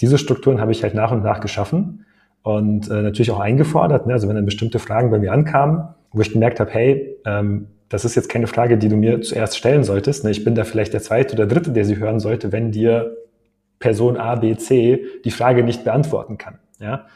Diese 0.00 0.18
Strukturen 0.18 0.60
habe 0.60 0.72
ich 0.72 0.82
halt 0.82 0.94
nach 0.94 1.12
und 1.12 1.22
nach 1.22 1.40
geschaffen 1.40 2.04
und 2.42 2.90
äh, 2.90 3.02
natürlich 3.02 3.30
auch 3.30 3.40
eingefordert. 3.40 4.06
Ne? 4.06 4.12
Also 4.12 4.28
wenn 4.28 4.36
dann 4.36 4.44
bestimmte 4.44 4.78
Fragen 4.78 5.10
bei 5.10 5.18
mir 5.18 5.32
ankamen, 5.32 5.88
wo 6.12 6.20
ich 6.20 6.32
gemerkt 6.32 6.60
habe, 6.60 6.70
hey, 6.70 7.16
ähm, 7.24 7.68
das 7.90 8.04
ist 8.04 8.14
jetzt 8.14 8.28
keine 8.28 8.46
Frage, 8.46 8.78
die 8.78 8.88
du 8.88 8.96
mir 8.96 9.20
zuerst 9.20 9.58
stellen 9.58 9.84
solltest. 9.84 10.24
Ne? 10.24 10.30
Ich 10.30 10.44
bin 10.44 10.54
da 10.54 10.64
vielleicht 10.64 10.94
der 10.94 11.02
zweite 11.02 11.34
oder 11.34 11.46
dritte, 11.46 11.72
der 11.72 11.84
sie 11.84 11.98
hören 11.98 12.20
sollte, 12.20 12.52
wenn 12.52 12.70
dir 12.70 13.16
Person 13.80 14.16
A, 14.16 14.36
B, 14.36 14.56
C 14.56 15.04
die 15.24 15.30
Frage 15.32 15.64
nicht 15.64 15.84
beantworten 15.84 16.38
kann. 16.38 16.60
Ja? 16.78 17.06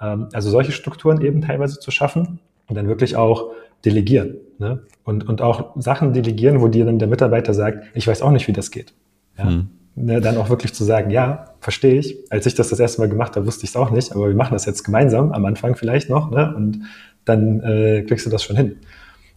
Ähm, 0.00 0.28
also 0.32 0.50
solche 0.50 0.72
Strukturen 0.72 1.20
eben 1.20 1.42
teilweise 1.42 1.78
zu 1.78 1.90
schaffen 1.90 2.40
und 2.66 2.76
dann 2.76 2.88
wirklich 2.88 3.14
auch 3.14 3.50
delegieren. 3.84 4.38
Ne? 4.58 4.80
Und, 5.04 5.28
und 5.28 5.42
auch 5.42 5.76
Sachen 5.76 6.14
delegieren, 6.14 6.62
wo 6.62 6.68
dir 6.68 6.86
dann 6.86 6.98
der 6.98 7.08
Mitarbeiter 7.08 7.52
sagt, 7.52 7.84
ich 7.94 8.06
weiß 8.06 8.22
auch 8.22 8.30
nicht, 8.30 8.48
wie 8.48 8.52
das 8.52 8.70
geht. 8.70 8.94
Ja? 9.36 9.44
Hm. 9.44 9.68
Ne, 9.94 10.22
dann 10.22 10.38
auch 10.38 10.48
wirklich 10.48 10.72
zu 10.72 10.84
sagen, 10.84 11.10
ja, 11.10 11.52
verstehe 11.60 11.98
ich. 11.98 12.16
Als 12.30 12.46
ich 12.46 12.54
das 12.54 12.70
das 12.70 12.80
erste 12.80 13.02
Mal 13.02 13.10
gemacht 13.10 13.36
habe, 13.36 13.46
wusste 13.46 13.64
ich 13.64 13.70
es 13.70 13.76
auch 13.76 13.90
nicht, 13.90 14.12
aber 14.12 14.28
wir 14.28 14.34
machen 14.34 14.54
das 14.54 14.64
jetzt 14.64 14.84
gemeinsam, 14.84 15.32
am 15.32 15.44
Anfang 15.44 15.76
vielleicht 15.76 16.08
noch, 16.08 16.30
ne? 16.30 16.54
und 16.56 16.84
dann 17.26 17.60
äh, 17.60 18.02
kriegst 18.08 18.24
du 18.24 18.30
das 18.30 18.42
schon 18.42 18.56
hin. 18.56 18.76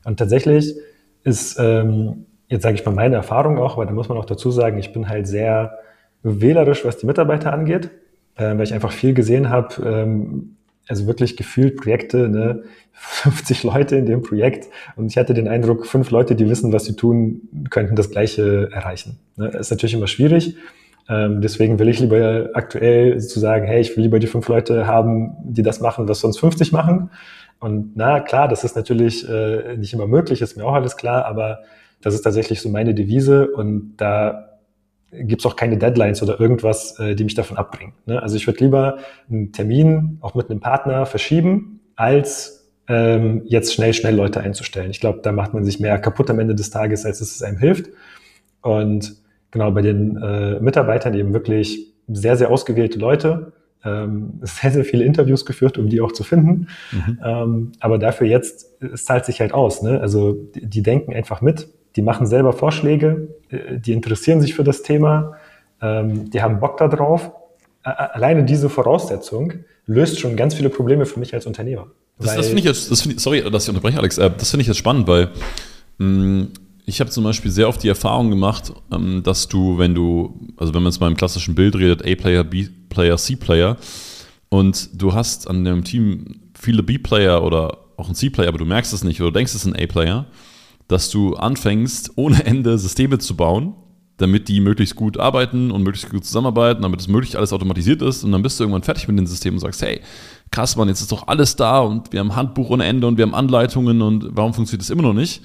Und 0.06 0.18
tatsächlich 0.18 0.76
ist, 1.24 1.58
ähm, 1.60 2.26
jetzt 2.48 2.64
sage 2.64 2.76
ich 2.76 2.86
mal 2.86 2.94
meine 2.94 3.16
Erfahrung 3.16 3.58
auch, 3.58 3.74
aber 3.74 3.86
da 3.86 3.92
muss 3.92 4.08
man 4.08 4.18
auch 4.18 4.26
dazu 4.26 4.52
sagen, 4.52 4.78
ich 4.78 4.94
bin 4.94 5.10
halt 5.10 5.28
sehr 5.28 5.80
wählerisch, 6.24 6.86
was 6.86 6.98
die 6.98 7.06
Mitarbeiter 7.06 7.52
angeht, 7.52 7.90
äh, 8.36 8.56
weil 8.58 8.64
ich 8.64 8.74
einfach 8.74 8.92
viel 8.92 9.14
gesehen 9.14 9.50
habe, 9.50 9.84
ähm, 9.84 10.56
also 10.88 11.08
wirklich 11.08 11.36
gefühlt 11.36 11.78
Projekte, 11.78 12.30
ne, 12.30 12.64
50 12.94 13.64
Leute 13.64 13.98
in 13.98 14.06
dem 14.06 14.22
Projekt 14.22 14.68
und 14.96 15.08
ich 15.08 15.18
hatte 15.18 15.34
den 15.34 15.48
Eindruck, 15.48 15.86
fünf 15.86 16.12
Leute, 16.12 16.36
die 16.36 16.48
wissen, 16.48 16.72
was 16.72 16.86
sie 16.86 16.96
tun, 16.96 17.42
könnten 17.70 17.96
das 17.96 18.10
Gleiche 18.12 18.70
erreichen. 18.72 19.20
Ne, 19.36 19.48
ist 19.50 19.72
natürlich 19.72 19.96
immer 19.96 20.08
schwierig. 20.08 20.56
Ähm, 21.08 21.42
deswegen 21.42 21.78
will 21.78 21.90
ich 21.90 22.00
lieber 22.00 22.50
aktuell 22.54 23.20
zu 23.20 23.40
sagen, 23.40 23.66
hey, 23.66 23.82
ich 23.82 23.96
will 23.96 24.04
lieber 24.04 24.20
die 24.20 24.28
fünf 24.28 24.48
Leute 24.48 24.88
haben, 24.88 25.36
die 25.44 25.62
das 25.62 25.80
machen, 25.80 26.08
was 26.08 26.20
sonst 26.20 26.40
50 26.40 26.72
machen, 26.72 27.12
und 27.60 27.94
na 27.96 28.20
klar, 28.20 28.48
das 28.48 28.64
ist 28.64 28.76
natürlich 28.76 29.28
äh, 29.28 29.78
nicht 29.78 29.94
immer 29.94 30.08
möglich, 30.08 30.42
ist 30.42 30.58
mir 30.58 30.66
auch 30.66 30.74
alles 30.74 30.98
klar, 30.98 31.26
aber 31.26 31.60
das 32.02 32.14
ist 32.14 32.22
tatsächlich 32.22 32.62
so 32.62 32.70
meine 32.70 32.94
Devise 32.94 33.48
und 33.48 33.96
da 33.98 34.60
gibt's 35.12 35.46
auch 35.46 35.56
keine 35.56 35.78
Deadlines 35.78 36.22
oder 36.22 36.40
irgendwas, 36.40 37.00
äh, 37.00 37.16
die 37.16 37.24
mich 37.24 37.36
davon 37.36 37.58
abbringen. 37.58 37.94
Ne? 38.06 38.22
Also 38.22 38.36
ich 38.36 38.48
würde 38.48 38.64
lieber 38.64 38.98
einen 39.30 39.52
Termin 39.52 40.18
auch 40.22 40.36
mit 40.36 40.50
einem 40.50 40.60
Partner 40.60 41.06
verschieben, 41.06 41.80
als 41.96 42.66
ähm, 42.88 43.44
jetzt 43.46 43.74
schnell, 43.74 43.94
schnell 43.94 44.16
Leute 44.16 44.42
einzustellen. 44.42 44.92
Ich 44.92 45.00
glaube, 45.00 45.20
da 45.24 45.32
macht 45.32 45.54
man 45.54 45.64
sich 45.64 45.80
mehr 45.80 45.98
kaputt 45.98 46.30
am 46.30 46.40
Ende 46.40 46.56
des 46.56 46.70
Tages, 46.70 47.06
als 47.06 47.22
es 47.22 47.42
einem 47.42 47.58
hilft. 47.58 47.90
Und 48.62 49.16
genau 49.52 49.72
bei 49.72 49.82
den 49.82 50.18
äh, 50.18 50.60
Mitarbeitern 50.60 51.14
eben 51.14 51.34
wirklich 51.34 51.94
sehr, 52.08 52.36
sehr 52.36 52.52
ausgewählte 52.52 53.00
Leute, 53.00 53.54
ähm, 53.86 54.40
sehr, 54.42 54.72
sehr 54.72 54.84
viele 54.84 55.06
Interviews 55.06 55.46
geführt, 55.46 55.78
um 55.78 55.90
die 55.90 56.02
auch 56.02 56.12
zu 56.12 56.24
finden. 56.24 56.68
Mhm. 56.92 57.20
Ähm, 57.24 57.72
aber 57.80 57.98
dafür 57.98 58.28
jetzt, 58.28 58.82
es 58.82 59.06
zahlt 59.06 59.26
sich 59.26 59.40
halt 59.40 59.54
aus. 59.54 59.82
Ne? 59.82 60.02
Also 60.02 60.34
die, 60.34 60.66
die, 60.66 60.82
denken 60.84 61.14
einfach 61.14 61.42
mit, 61.42 61.70
die 61.96 62.02
machen 62.02 62.26
selber 62.26 62.54
Vorschläge, 62.54 63.30
äh, 63.50 63.80
die 63.80 63.94
interessieren 63.94 64.42
sich 64.42 64.56
für 64.56 64.64
das 64.64 64.82
Thema, 64.82 65.34
ähm, 65.82 66.30
die 66.32 66.42
haben 66.42 66.60
Bock 66.60 66.78
darauf. 66.78 67.32
Alleine 67.84 68.44
diese 68.44 68.68
Voraussetzung 68.68 69.54
löst 69.86 70.20
schon 70.20 70.36
ganz 70.36 70.56
viele 70.56 70.70
Probleme 70.70 71.06
für 71.06 71.20
mich 71.20 71.36
als 71.36 71.46
Unternehmer. 71.46 71.88
Das, 72.18 72.36
das 72.36 72.48
finde 72.48 72.60
ich 72.62 72.66
jetzt, 72.66 72.90
das 72.90 73.02
find 73.02 73.20
sorry, 73.20 73.44
dass 73.52 73.64
ich 73.64 73.70
unterbreche, 73.70 74.00
Alex, 74.00 74.18
äh, 74.18 74.32
das 74.36 74.50
finde 74.50 74.62
ich 74.62 74.68
jetzt 74.68 74.78
spannend, 74.78 75.08
weil 75.08 75.30
mh, 76.00 76.08
mm, 76.08 76.54
ich 76.86 77.00
habe 77.00 77.10
zum 77.10 77.24
Beispiel 77.24 77.52
sehr 77.52 77.68
oft 77.68 77.82
die 77.82 77.88
Erfahrung 77.88 78.30
gemacht, 78.30 78.74
ähm, 78.92 79.24
dass 79.24 79.48
du, 79.48 79.78
wenn 79.78 79.96
du, 79.96 80.40
also 80.58 80.74
wenn 80.74 80.84
man 80.84 80.92
jetzt 80.92 81.00
mal 81.00 81.10
im 81.10 81.18
klassischen 81.18 81.56
Bild 81.56 81.76
redet, 81.76 82.06
A-Player, 82.06 82.44
B-Player, 82.44 83.18
C-Player, 83.18 83.78
und 84.50 85.02
du 85.02 85.14
hast 85.14 85.50
an 85.50 85.66
dem 85.66 85.84
Team 85.84 86.42
viele 86.58 86.84
B-Player 86.84 87.44
oder 87.44 87.80
auch 87.98 88.08
ein 88.08 88.16
C-Player, 88.16 88.48
aber 88.48 88.60
du 88.60 88.66
merkst 88.66 88.94
es 88.94 89.04
nicht 89.04 89.22
oder 89.22 89.32
denkst 89.32 89.54
es 89.54 89.66
ist 89.66 89.74
ein 89.74 89.76
A-Player, 89.76 90.26
dass 90.88 91.10
du 91.10 91.36
anfängst, 91.36 92.12
ohne 92.16 92.46
Ende 92.46 92.78
Systeme 92.78 93.18
zu 93.18 93.36
bauen, 93.36 93.74
damit 94.18 94.48
die 94.48 94.62
möglichst 94.62 94.96
gut 94.96 95.20
arbeiten 95.20 95.72
und 95.72 95.84
möglichst 95.84 96.10
gut 96.10 96.24
zusammenarbeiten, 96.24 96.84
damit 96.84 97.02
es 97.02 97.08
möglichst 97.08 97.36
alles 97.36 97.52
automatisiert 97.52 98.02
ist. 98.02 98.24
Und 98.24 98.32
dann 98.32 98.42
bist 98.44 98.60
du 98.60 98.64
irgendwann 98.64 98.84
fertig 98.84 99.08
mit 99.08 99.18
dem 99.18 99.28
System 99.28 99.56
und 99.56 99.60
sagst, 99.60 99.82
hey, 99.82 100.00
krass, 100.52 100.78
Mann, 100.78 100.88
jetzt 100.88 101.02
ist 101.02 101.12
doch 101.12 101.28
alles 101.28 101.56
da 101.56 101.80
und 101.80 102.14
wir 102.14 102.22
haben 102.22 102.36
Handbuch 102.36 102.70
ohne 102.70 102.86
Ende 102.86 103.08
und 103.08 103.18
wir 103.18 103.24
haben 103.24 103.36
Anleitungen 103.36 104.02
und 104.02 104.30
warum 104.32 104.54
funktioniert 104.54 104.84
das 104.84 104.90
immer 104.90 105.04
noch 105.04 105.14
nicht? 105.14 105.42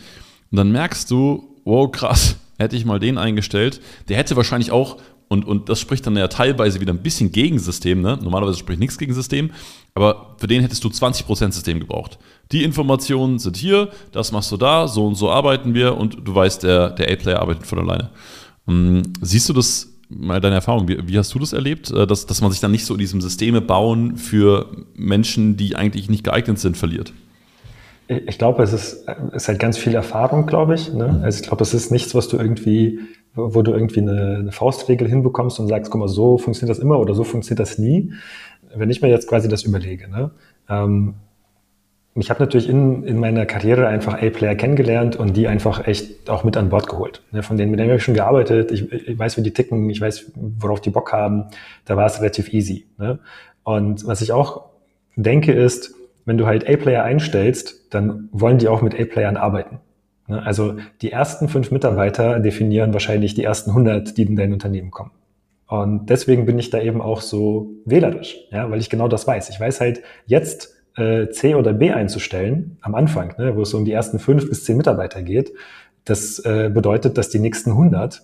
Und 0.51 0.57
dann 0.57 0.73
merkst 0.73 1.11
du, 1.11 1.57
wow, 1.65 1.91
krass, 1.91 2.37
hätte 2.59 2.77
ich 2.77 2.85
mal 2.85 2.99
den 2.99 3.19
eingestellt, 3.19 3.81
der 4.09 4.17
hätte 4.17 4.37
wahrscheinlich 4.37 4.71
auch, 4.71 4.99
und, 5.29 5.45
und 5.45 5.69
das 5.69 5.79
spricht 5.79 6.07
dann 6.07 6.17
ja 6.17 6.27
teilweise 6.29 6.81
wieder 6.81 6.93
ein 6.93 7.03
bisschen 7.03 7.31
gegen 7.31 7.59
System, 7.59 8.01
ne? 8.01 8.19
normalerweise 8.21 8.59
spricht 8.59 8.81
nichts 8.81 8.99
gegen 8.99 9.15
System, 9.15 9.51
aber 9.95 10.35
für 10.39 10.49
den 10.49 10.61
hättest 10.61 10.83
du 10.83 10.89
20% 10.89 11.53
System 11.53 11.79
gebraucht. 11.79 12.19
Die 12.51 12.65
Informationen 12.65 13.39
sind 13.39 13.57
hier, 13.57 13.91
das 14.11 14.33
machst 14.33 14.51
du 14.51 14.57
da, 14.57 14.89
so 14.89 15.07
und 15.07 15.15
so 15.15 15.31
arbeiten 15.31 15.73
wir 15.75 15.97
und 15.97 16.19
du 16.25 16.35
weißt, 16.35 16.65
der, 16.65 16.91
der 16.91 17.13
A-Player 17.13 17.41
arbeitet 17.41 17.67
von 17.67 17.79
alleine. 17.79 18.11
Um, 18.67 19.03
siehst 19.21 19.49
du 19.49 19.53
das 19.53 19.89
mal 20.09 20.41
deine 20.41 20.57
Erfahrung, 20.57 20.89
wie, 20.89 20.99
wie, 21.07 21.17
hast 21.17 21.33
du 21.33 21.39
das 21.39 21.53
erlebt, 21.53 21.91
äh, 21.91 22.07
dass, 22.07 22.27
dass 22.27 22.41
man 22.41 22.51
sich 22.51 22.61
dann 22.61 22.73
nicht 22.73 22.85
so 22.85 22.95
in 22.95 23.01
diesem 23.01 23.21
Systeme 23.21 23.61
bauen 23.61 24.17
für 24.17 24.85
Menschen, 24.95 25.57
die 25.57 25.77
eigentlich 25.77 26.11
nicht 26.11 26.25
geeignet 26.25 26.59
sind, 26.59 26.77
verliert? 26.77 27.13
Ich 28.11 28.39
glaube, 28.39 28.65
es 28.65 28.73
ist, 28.73 29.07
ist 29.33 29.47
halt 29.47 29.61
ganz 29.61 29.79
viel 29.79 29.95
Erfahrung, 29.95 30.47
glaube 30.47 30.75
ich. 30.75 30.93
Ne? 30.93 31.07
Mhm. 31.07 31.23
Also 31.23 31.41
ich 31.41 31.47
glaube, 31.47 31.63
es 31.63 31.75
ist 31.75 31.93
nichts, 31.93 32.13
was 32.15 32.27
du 32.27 32.39
irgendwie, 32.39 32.99
wo 33.35 33.63
du 33.63 33.73
irgendwie 33.73 34.01
eine, 34.01 34.39
eine, 34.41 34.53
Faustregel 34.53 35.09
hinbekommst 35.09 35.61
und 35.61 35.69
sagst, 35.69 35.93
guck 35.93 36.01
mal, 36.01 36.09
so 36.09 36.37
funktioniert 36.37 36.77
das 36.77 36.83
immer 36.83 36.99
oder 36.99 37.15
so 37.15 37.23
funktioniert 37.23 37.61
das 37.61 37.79
nie. 37.79 38.13
Wenn 38.75 38.91
ich 38.91 39.01
mir 39.01 39.09
jetzt 39.09 39.29
quasi 39.29 39.49
das 39.49 39.63
überlege, 39.63 40.11
ne? 40.11 40.33
Ähm, 40.69 41.15
ich 42.17 42.29
habe 42.29 42.41
natürlich 42.41 42.69
in, 42.69 43.05
in 43.05 43.21
meiner 43.21 43.47
Karriere 43.47 43.87
einfach 43.87 44.15
A-Player 44.15 44.57
kennengelernt 44.57 45.15
und 45.15 45.37
die 45.37 45.47
einfach 45.47 45.87
echt 45.87 46.29
auch 46.29 46.43
mit 46.43 46.57
an 46.57 46.69
Bord 46.69 46.89
geholt. 46.89 47.23
Ne? 47.31 47.45
Von 47.45 47.57
denen, 47.57 47.71
mit 47.71 47.79
denen 47.79 47.91
habe 47.91 47.99
ich 47.99 48.03
schon 48.03 48.15
gearbeitet. 48.15 48.73
Ich, 48.73 48.91
ich 48.91 49.17
weiß, 49.17 49.37
wie 49.37 49.43
die 49.43 49.53
ticken. 49.53 49.89
Ich 49.91 50.01
weiß, 50.01 50.33
worauf 50.35 50.81
die 50.81 50.91
Bock 50.91 51.13
haben. 51.13 51.45
Da 51.85 51.97
war 51.97 52.07
es 52.07 52.21
relativ 52.21 52.53
easy. 52.53 52.87
Ne? 52.99 53.21
Und 53.63 54.05
was 54.09 54.23
ich 54.23 54.33
auch 54.33 54.71
denke 55.15 55.53
ist, 55.53 55.95
wenn 56.31 56.39
du 56.39 56.47
halt 56.47 56.69
A-Player 56.69 57.03
einstellst, 57.03 57.93
dann 57.93 58.29
wollen 58.31 58.59
die 58.59 58.69
auch 58.69 58.83
mit 58.83 58.95
A-Playern 58.95 59.37
arbeiten. 59.37 59.81
Ne? 60.29 60.41
Also 60.41 60.77
die 61.03 61.11
ersten 61.11 61.49
fünf 61.49 61.73
Mitarbeiter 61.73 62.39
definieren 62.39 62.93
wahrscheinlich 62.93 63.35
die 63.35 63.43
ersten 63.43 63.71
100, 63.71 64.17
die 64.17 64.23
in 64.23 64.37
dein 64.37 64.53
Unternehmen 64.53 64.93
kommen. 64.93 65.11
Und 65.67 66.09
deswegen 66.09 66.47
bin 66.47 66.57
ich 66.57 66.71
da 66.71 66.81
eben 66.81 67.03
auch 67.03 67.21
so 67.21 67.73
wählerisch, 67.85 68.37
ja, 68.53 68.71
weil 68.71 68.79
ich 68.79 68.91
genau 68.91 69.09
das 69.09 69.27
weiß. 69.27 69.51
Ich 69.51 69.59
weiß 69.59 69.81
halt 69.81 70.03
jetzt 70.27 70.73
äh, 70.97 71.31
C 71.31 71.57
oder 71.57 71.73
B 71.73 71.91
einzustellen 71.91 72.79
am 72.81 72.95
Anfang, 72.95 73.35
ne, 73.37 73.57
wo 73.57 73.63
es 73.63 73.75
um 73.75 73.85
die 73.85 73.93
ersten 73.93 74.21
fünf 74.21 74.49
bis 74.49 74.65
zehn 74.65 74.77
Mitarbeiter 74.77 75.23
geht. 75.23 75.53
Das 76.05 76.39
äh, 76.45 76.71
bedeutet, 76.73 77.19
dass 77.19 77.31
die 77.31 77.41
nächsten 77.41 77.71
100 77.71 78.23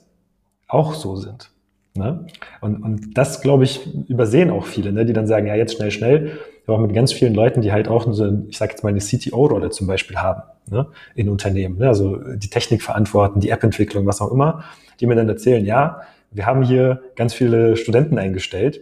auch 0.69 0.95
so 0.95 1.17
sind. 1.17 1.51
Ne? 1.97 2.25
Und, 2.61 2.85
und 2.85 3.19
das, 3.19 3.41
glaube 3.41 3.65
ich, 3.65 3.85
übersehen 4.09 4.51
auch 4.51 4.65
viele, 4.65 4.93
ne, 4.93 5.05
die 5.05 5.13
dann 5.13 5.27
sagen, 5.27 5.49
ja, 5.49 5.57
jetzt 5.57 5.75
schnell, 5.75 5.91
schnell. 5.91 6.39
Wir 6.67 6.75
auch 6.75 6.81
mit 6.81 6.95
ganz 6.95 7.13
vielen 7.13 7.35
Leuten, 7.35 7.63
die 7.63 7.73
halt 7.73 7.89
auch 7.89 8.13
so, 8.13 8.43
ich 8.49 8.59
sage 8.59 8.73
jetzt 8.73 8.83
mal, 8.83 8.91
eine 8.91 8.99
CTO-Rolle 8.99 9.71
zum 9.71 9.87
Beispiel 9.87 10.17
haben 10.17 10.43
ne, 10.71 10.89
in 11.15 11.29
Unternehmen. 11.29 11.79
Ne? 11.79 11.89
Also 11.89 12.17
die 12.35 12.51
Technik 12.51 12.83
verantworten, 12.83 13.41
die 13.41 13.51
App-Entwicklung, 13.51 14.07
was 14.07 14.21
auch 14.21 14.33
immer, 14.33 14.65
die 15.01 15.07
mir 15.07 15.15
dann 15.15 15.29
erzählen, 15.29 15.65
ja, 15.65 16.03
wir 16.33 16.45
haben 16.45 16.63
hier 16.63 17.03
ganz 17.15 17.35
viele 17.35 17.77
Studenten 17.77 18.19
eingestellt 18.19 18.81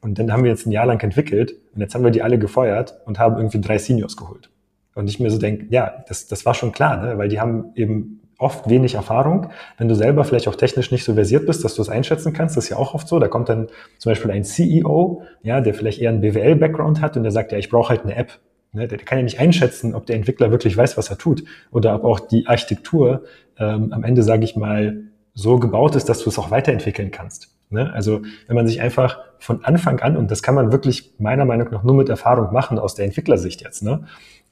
und 0.00 0.18
dann 0.18 0.32
haben 0.32 0.44
wir 0.44 0.50
jetzt 0.50 0.66
ein 0.66 0.72
Jahr 0.72 0.86
lang 0.86 1.02
entwickelt 1.02 1.56
und 1.74 1.80
jetzt 1.80 1.94
haben 1.94 2.04
wir 2.04 2.10
die 2.10 2.22
alle 2.22 2.38
gefeuert 2.38 3.00
und 3.04 3.18
haben 3.18 3.36
irgendwie 3.36 3.60
drei 3.60 3.78
Seniors 3.78 4.16
geholt. 4.16 4.50
Und 4.94 5.10
ich 5.10 5.18
mir 5.18 5.30
so 5.30 5.38
denke, 5.38 5.66
ja, 5.70 6.04
das, 6.08 6.28
das 6.28 6.46
war 6.46 6.54
schon 6.54 6.70
klar, 6.70 7.04
ne? 7.04 7.18
weil 7.18 7.28
die 7.28 7.40
haben 7.40 7.72
eben 7.74 8.20
oft 8.44 8.68
wenig 8.68 8.94
Erfahrung. 8.94 9.48
Wenn 9.78 9.88
du 9.88 9.94
selber 9.94 10.24
vielleicht 10.24 10.46
auch 10.48 10.54
technisch 10.54 10.92
nicht 10.92 11.04
so 11.04 11.14
versiert 11.14 11.46
bist, 11.46 11.64
dass 11.64 11.74
du 11.74 11.82
es 11.82 11.88
einschätzen 11.88 12.32
kannst, 12.32 12.56
das 12.56 12.64
ist 12.64 12.70
ja 12.70 12.76
auch 12.76 12.94
oft 12.94 13.08
so. 13.08 13.18
Da 13.18 13.28
kommt 13.28 13.48
dann 13.48 13.68
zum 13.98 14.10
Beispiel 14.10 14.30
ein 14.30 14.44
CEO, 14.44 15.22
ja, 15.42 15.60
der 15.60 15.74
vielleicht 15.74 16.00
eher 16.00 16.10
einen 16.10 16.20
BWL-Background 16.20 17.00
hat 17.00 17.16
und 17.16 17.22
der 17.22 17.32
sagt, 17.32 17.52
ja, 17.52 17.58
ich 17.58 17.70
brauche 17.70 17.88
halt 17.88 18.02
eine 18.02 18.14
App. 18.14 18.38
Ne, 18.72 18.88
der 18.88 18.98
kann 18.98 19.18
ja 19.18 19.24
nicht 19.24 19.38
einschätzen, 19.38 19.94
ob 19.94 20.06
der 20.06 20.16
Entwickler 20.16 20.50
wirklich 20.50 20.76
weiß, 20.76 20.98
was 20.98 21.08
er 21.08 21.16
tut 21.16 21.44
oder 21.70 21.94
ob 21.94 22.04
auch 22.04 22.20
die 22.20 22.46
Architektur 22.48 23.22
ähm, 23.58 23.92
am 23.92 24.02
Ende, 24.02 24.22
sage 24.22 24.44
ich 24.44 24.56
mal, 24.56 25.04
so 25.32 25.58
gebaut 25.58 25.96
ist, 25.96 26.08
dass 26.08 26.22
du 26.22 26.30
es 26.30 26.38
auch 26.38 26.50
weiterentwickeln 26.50 27.10
kannst. 27.10 27.54
Ne? 27.70 27.92
Also 27.92 28.22
wenn 28.46 28.56
man 28.56 28.66
sich 28.66 28.80
einfach 28.80 29.18
von 29.38 29.64
Anfang 29.64 30.00
an, 30.00 30.16
und 30.16 30.30
das 30.30 30.42
kann 30.42 30.54
man 30.54 30.72
wirklich 30.72 31.14
meiner 31.18 31.44
Meinung 31.44 31.68
nach 31.70 31.82
nur 31.82 31.94
mit 31.94 32.08
Erfahrung 32.08 32.52
machen 32.52 32.78
aus 32.78 32.94
der 32.94 33.04
Entwicklersicht 33.04 33.62
jetzt, 33.62 33.82
ne? 33.82 34.06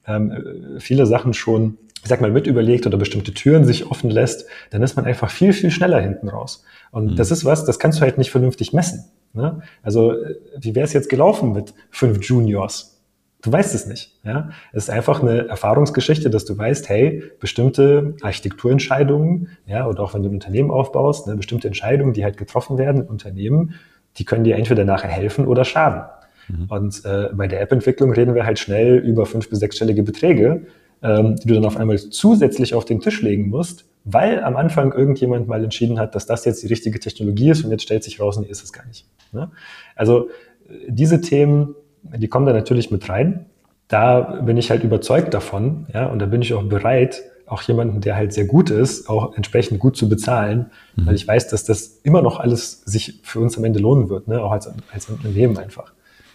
ähm, 0.07 0.31
äh, 0.31 0.81
viele 0.81 1.07
Sachen 1.07 1.35
schon 1.35 1.79
ich 2.03 2.09
sag 2.09 2.21
mal, 2.21 2.31
mit 2.31 2.47
überlegt 2.47 2.87
oder 2.87 2.99
bestimmte 2.99 3.33
Türen 3.33 3.65
sich 3.65 3.91
offen 3.91 4.11
lässt, 4.11 4.47
dann 4.71 4.83
ist 4.83 4.97
man 4.97 5.05
einfach 5.05 5.31
viel, 5.31 5.53
viel 5.53 5.71
schneller 5.71 6.01
hinten 6.01 6.29
raus. 6.29 6.65
Und 6.91 7.13
mhm. 7.13 7.17
das 7.17 7.31
ist 7.31 7.45
was, 7.45 7.65
das 7.65 7.79
kannst 7.79 7.99
du 7.99 8.03
halt 8.03 8.19
nicht 8.19 8.31
vernünftig 8.31 8.73
messen. 8.73 9.05
Ne? 9.35 9.63
Also, 9.83 10.15
wie 10.59 10.75
wäre 10.75 10.85
es 10.85 10.93
jetzt 10.93 11.09
gelaufen 11.09 11.53
mit 11.53 11.75
fünf 11.91 12.23
Juniors? 12.25 13.01
Du 13.41 13.51
weißt 13.51 13.75
es 13.75 13.87
nicht. 13.87 14.21
Ja? 14.25 14.51
Es 14.73 14.85
ist 14.85 14.91
einfach 14.91 15.23
eine 15.23 15.49
Erfahrungsgeschichte, 15.49 16.29
dass 16.29 16.45
du 16.45 16.57
weißt, 16.57 16.89
hey, 16.89 17.25
bestimmte 17.41 18.15
Architekturentscheidungen, 18.21 19.49
ja, 19.67 19.87
oder 19.89 20.03
auch 20.03 20.15
wenn 20.15 20.23
du 20.23 20.29
ein 20.29 20.35
Unternehmen 20.35 20.71
aufbaust, 20.71 21.27
ne, 21.27 21.37
bestimmte 21.37 21.67
Entscheidungen, 21.67 22.13
die 22.13 22.25
halt 22.25 22.37
getroffen 22.37 22.79
werden 22.79 23.03
im 23.03 23.09
Unternehmen, 23.09 23.75
die 24.19 24.25
können 24.25 24.45
dir 24.45 24.57
entweder 24.57 24.85
nachher 24.85 25.09
helfen 25.11 25.47
oder 25.47 25.65
schaden. 25.65 26.03
Mhm. 26.49 26.67
Und 26.69 27.05
äh, 27.05 27.31
bei 27.33 27.49
der 27.49 27.61
App-Entwicklung 27.61 28.13
reden 28.13 28.35
wir 28.35 28.47
halt 28.47 28.59
schnell 28.59 28.99
über 28.99 29.27
fünf- 29.27 29.49
bis 29.49 29.59
sechsstellige 29.59 30.03
Beträge 30.03 30.67
ähm, 31.03 31.37
die 31.37 31.49
du 31.49 31.55
dann 31.55 31.65
auf 31.65 31.77
einmal 31.77 31.99
zusätzlich 31.99 32.75
auf 32.75 32.85
den 32.85 33.01
Tisch 33.01 33.23
legen 33.23 33.49
musst, 33.49 33.85
weil 34.05 34.43
am 34.43 34.57
Anfang 34.57 34.93
irgendjemand 34.93 35.49
mal 35.49 35.63
entschieden 35.63 35.99
hat, 35.99 36.15
dass 36.15 36.27
das 36.27 36.45
jetzt 36.45 36.63
die 36.63 36.67
richtige 36.67 36.99
Technologie 36.99 37.51
ist 37.51 37.65
und 37.65 37.71
jetzt 37.71 37.83
stellt 37.83 38.05
sich 38.05 38.21
raus, 38.21 38.39
nee, 38.39 38.49
ist 38.49 38.63
es 38.63 38.73
gar 38.73 38.87
nicht. 38.87 39.07
Ne? 39.33 39.51
Also 39.97 40.29
äh, 40.69 40.75
diese 40.89 41.21
Themen, 41.21 41.75
die 42.03 42.29
kommen 42.29 42.47
da 42.47 42.53
natürlich 42.53 42.91
mit 42.91 43.09
rein. 43.09 43.47
Da 43.89 44.21
bin 44.21 44.57
ich 44.57 44.71
halt 44.71 44.85
überzeugt 44.85 45.35
davon, 45.35 45.87
ja, 45.93 46.07
und 46.07 46.19
da 46.19 46.27
bin 46.27 46.41
ich 46.41 46.55
auch 46.55 46.63
bereit, 46.63 47.23
auch 47.47 47.63
jemanden, 47.63 48.01
der 48.01 48.17
halt 48.17 48.33
sehr 48.33 48.47
gut 48.47 48.71
ist, 48.71 49.09
auch 49.11 49.37
entsprechend 49.37 49.79
gut 49.79 49.97
zu 49.97 50.09
bezahlen, 50.09 50.71
mhm. 50.97 51.07
weil 51.07 51.15
ich 51.15 51.29
weiß, 51.29 51.49
dass 51.49 51.65
das 51.65 52.01
immer 52.03 52.23
noch 52.23 52.41
alles 52.41 52.83
sich 52.87 53.21
für 53.23 53.41
uns 53.41 53.59
am 53.59 53.65
Ende 53.65 53.79
lohnen 53.79 54.09
wird, 54.09 54.29
ne? 54.29 54.41
auch 54.43 54.53
als, 54.53 54.71
als 54.93 55.11
Unternehmen 55.11 55.59
einfach. 55.59 55.93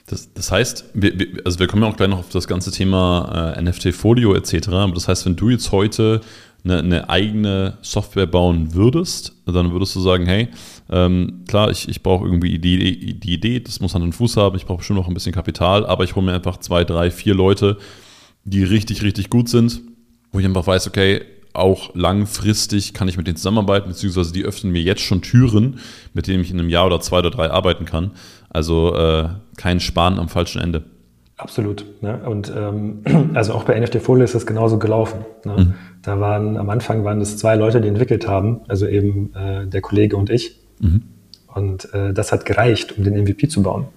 Das, 0.08 0.34
das 0.34 0.52
heißt, 0.52 0.86
wir, 0.94 1.20
wir, 1.20 1.28
also 1.44 1.60
wir 1.60 1.68
kommen 1.68 1.84
ja 1.84 1.90
auch 1.90 1.98
gleich 1.98 2.10
noch 2.10 2.20
auf 2.20 2.30
das 2.30 2.48
ganze 2.48 2.72
Thema 2.72 3.54
äh, 3.58 3.62
NFT-Folio 3.62 4.34
etc. 4.36 4.70
Aber 4.70 4.94
das 4.94 5.10
heißt, 5.10 5.26
wenn 5.26 5.36
du 5.36 5.50
jetzt 5.50 5.74
heute 5.74 6.22
eine, 6.64 6.80
eine, 6.80 7.10
eigene 7.10 7.78
Software 7.82 8.26
bauen 8.26 8.74
würdest, 8.74 9.36
dann 9.46 9.74
würdest 9.74 9.96
du 9.96 10.00
sagen, 10.00 10.26
hey, 10.26 10.48
ähm, 10.90 11.44
klar, 11.48 11.72
ich, 11.72 11.90
ich 11.90 12.04
brauche 12.04 12.26
irgendwie 12.26 12.58
die, 12.58 13.20
die 13.20 13.34
Idee, 13.34 13.60
das 13.60 13.82
muss 13.82 13.94
Hand 13.96 14.04
und 14.06 14.14
Fuß 14.14 14.38
haben, 14.38 14.56
ich 14.56 14.66
brauche 14.66 14.78
bestimmt 14.78 15.00
noch 15.00 15.10
ein 15.10 15.14
bisschen 15.14 15.34
Kapital, 15.34 15.86
aber 15.86 16.06
ich 16.06 16.16
hole 16.16 16.26
mir 16.26 16.34
einfach 16.34 16.58
zwei, 16.58 16.86
drei, 16.86 17.12
vier 17.12 17.36
Leute, 17.36 17.78
die 18.46 18.64
richtig, 18.64 19.04
richtig 19.04 19.30
gut 19.30 19.50
sind, 19.50 19.82
wo 20.32 20.40
ich 20.40 20.46
einfach 20.46 20.66
weiß, 20.66 20.88
okay, 20.88 21.22
auch 21.58 21.96
langfristig 21.96 22.94
kann 22.94 23.08
ich 23.08 23.18
mit 23.18 23.28
denen 23.28 23.38
zusammenarbeiten, 23.38 23.90
beziehungsweise 23.90 24.32
die 24.32 24.44
öffnen 24.44 24.72
mir 24.72 24.82
jetzt 24.82 25.02
schon 25.02 25.22
Türen, 25.22 25.80
mit 26.14 26.28
denen 26.28 26.42
ich 26.42 26.52
in 26.52 26.60
einem 26.60 26.70
Jahr 26.70 26.86
oder 26.86 27.00
zwei 27.00 27.20
oder 27.20 27.32
drei 27.32 27.50
arbeiten 27.50 27.86
kann. 27.86 28.12
Also 28.50 28.96
äh, 28.96 29.30
kein 29.58 29.80
Sparen 29.80 30.20
am 30.20 30.30
falschen 30.30 30.62
Ende. 30.62 30.84
Absolut. 31.38 31.86
Ne? 32.02 32.20
Und 32.26 32.52
ähm, 32.56 33.04
also 33.36 33.54
auch 33.54 33.64
bei 33.64 33.80
NFT 33.80 34.02
Folie 34.02 34.24
ist 34.24 34.36
das 34.36 34.46
genauso 34.46 34.80
gelaufen. 34.80 35.26
Ne? 35.46 35.56
Mhm. 35.58 35.74
Da 36.02 36.20
waren 36.20 36.58
am 36.58 36.70
Anfang 36.70 37.04
waren 37.04 37.22
es 37.22 37.38
zwei 37.38 37.56
Leute, 37.56 37.80
die 37.82 37.88
entwickelt 37.88 38.28
haben, 38.28 38.62
also 38.68 38.88
eben 38.88 39.34
äh, 39.36 39.68
der 39.68 39.82
Kollege 39.82 40.18
und 40.18 40.30
ich. 40.30 40.58
Mhm. 40.80 41.04
Und 41.54 41.94
äh, 41.94 42.14
das 42.14 42.32
hat 42.32 42.46
gereicht, 42.46 42.98
um 42.98 43.04
den 43.04 43.16
MVP 43.22 43.48
zu 43.48 43.62
bauen. 43.62 43.88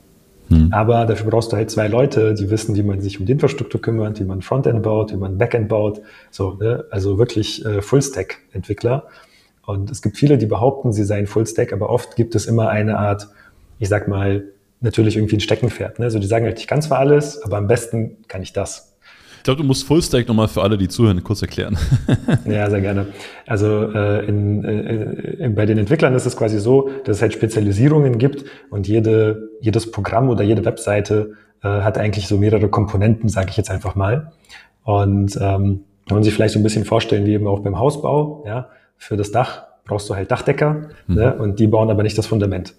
Mhm. 0.51 0.73
Aber 0.73 1.07
dafür 1.07 1.31
brauchst 1.31 1.53
du 1.53 1.57
halt 1.57 1.71
zwei 1.71 1.89
Leute, 1.89 2.35
die 2.35 2.51
wissen, 2.51 2.77
wie 2.77 2.83
man 2.83 3.01
sich 3.01 3.19
um 3.19 3.27
die 3.27 3.33
Infrastruktur 3.33 3.81
kümmert, 3.81 4.21
wie 4.21 4.25
man 4.25 4.43
Frontend 4.43 4.83
baut, 4.83 5.13
wie 5.13 5.17
man 5.17 5.39
Backend 5.39 5.69
baut. 5.69 6.03
So, 6.31 6.59
ne? 6.61 6.85
also 6.91 7.19
wirklich 7.19 7.65
äh, 7.65 7.81
Full-Stack-Entwickler. 7.81 9.07
Und 9.65 9.91
es 9.91 10.03
gibt 10.03 10.17
viele, 10.19 10.37
die 10.37 10.47
behaupten, 10.47 10.93
sie 10.93 11.05
seien 11.05 11.27
Full-Stack, 11.27 11.73
aber 11.73 11.89
oft 11.91 12.17
gibt 12.17 12.35
es 12.35 12.47
immer 12.47 12.69
eine 12.69 12.99
Art 12.99 13.29
ich 13.81 13.89
sag 13.89 14.07
mal, 14.07 14.45
natürlich 14.81 15.17
irgendwie 15.17 15.37
ein 15.37 15.41
Steckenpferd. 15.41 15.99
Ne? 15.99 16.05
Also 16.05 16.21
die 16.21 16.27
sagen 16.27 16.45
halt, 16.45 16.61
ich 16.61 16.69
kann 16.69 16.81
zwar 16.83 16.99
alles, 16.99 17.43
aber 17.43 17.57
am 17.57 17.67
besten 17.67 18.19
kann 18.29 18.43
ich 18.43 18.53
das. 18.53 18.90
Ich 19.41 19.45
glaube, 19.45 19.63
du 19.63 19.67
musst 19.67 19.87
Fullstack 19.87 20.29
nochmal 20.29 20.49
für 20.49 20.61
alle, 20.61 20.77
die 20.77 20.87
zuhören, 20.87 21.25
kurz 21.25 21.41
erklären. 21.41 21.79
ja, 22.45 22.69
sehr 22.69 22.83
gerne. 22.83 23.07
Also 23.47 23.91
äh, 23.91 24.27
in, 24.27 24.65
äh, 24.65 25.49
bei 25.49 25.65
den 25.65 25.79
Entwicklern 25.79 26.15
ist 26.15 26.27
es 26.27 26.37
quasi 26.37 26.59
so, 26.59 26.91
dass 27.05 27.17
es 27.17 27.23
halt 27.23 27.33
Spezialisierungen 27.33 28.19
gibt 28.19 28.45
und 28.69 28.87
jede, 28.87 29.49
jedes 29.63 29.91
Programm 29.91 30.29
oder 30.29 30.45
jede 30.45 30.63
Webseite 30.67 31.33
äh, 31.63 31.69
hat 31.69 31.97
eigentlich 31.97 32.29
so 32.29 32.37
mehrere 32.37 32.69
Komponenten, 32.69 33.31
sage 33.31 33.49
ich 33.49 33.57
jetzt 33.57 33.71
einfach 33.71 33.95
mal. 33.95 34.33
Und 34.85 35.37
ähm, 35.37 35.85
kann 36.07 36.17
man 36.17 36.23
sich 36.23 36.35
vielleicht 36.35 36.53
so 36.53 36.61
ein 36.61 36.63
bisschen 36.63 36.85
vorstellen, 36.85 37.25
wie 37.25 37.33
eben 37.33 37.47
auch 37.47 37.61
beim 37.61 37.79
Hausbau, 37.79 38.45
ja, 38.47 38.69
für 38.99 39.17
das 39.17 39.33
Dach 39.33 39.63
brauchst 39.87 40.11
du 40.11 40.17
halt 40.17 40.31
Dachdecker 40.31 40.91
mhm. 41.07 41.15
ne? 41.15 41.35
und 41.35 41.59
die 41.59 41.67
bauen 41.67 41.89
aber 41.89 42.03
nicht 42.03 42.19
das 42.19 42.27
Fundament. 42.27 42.75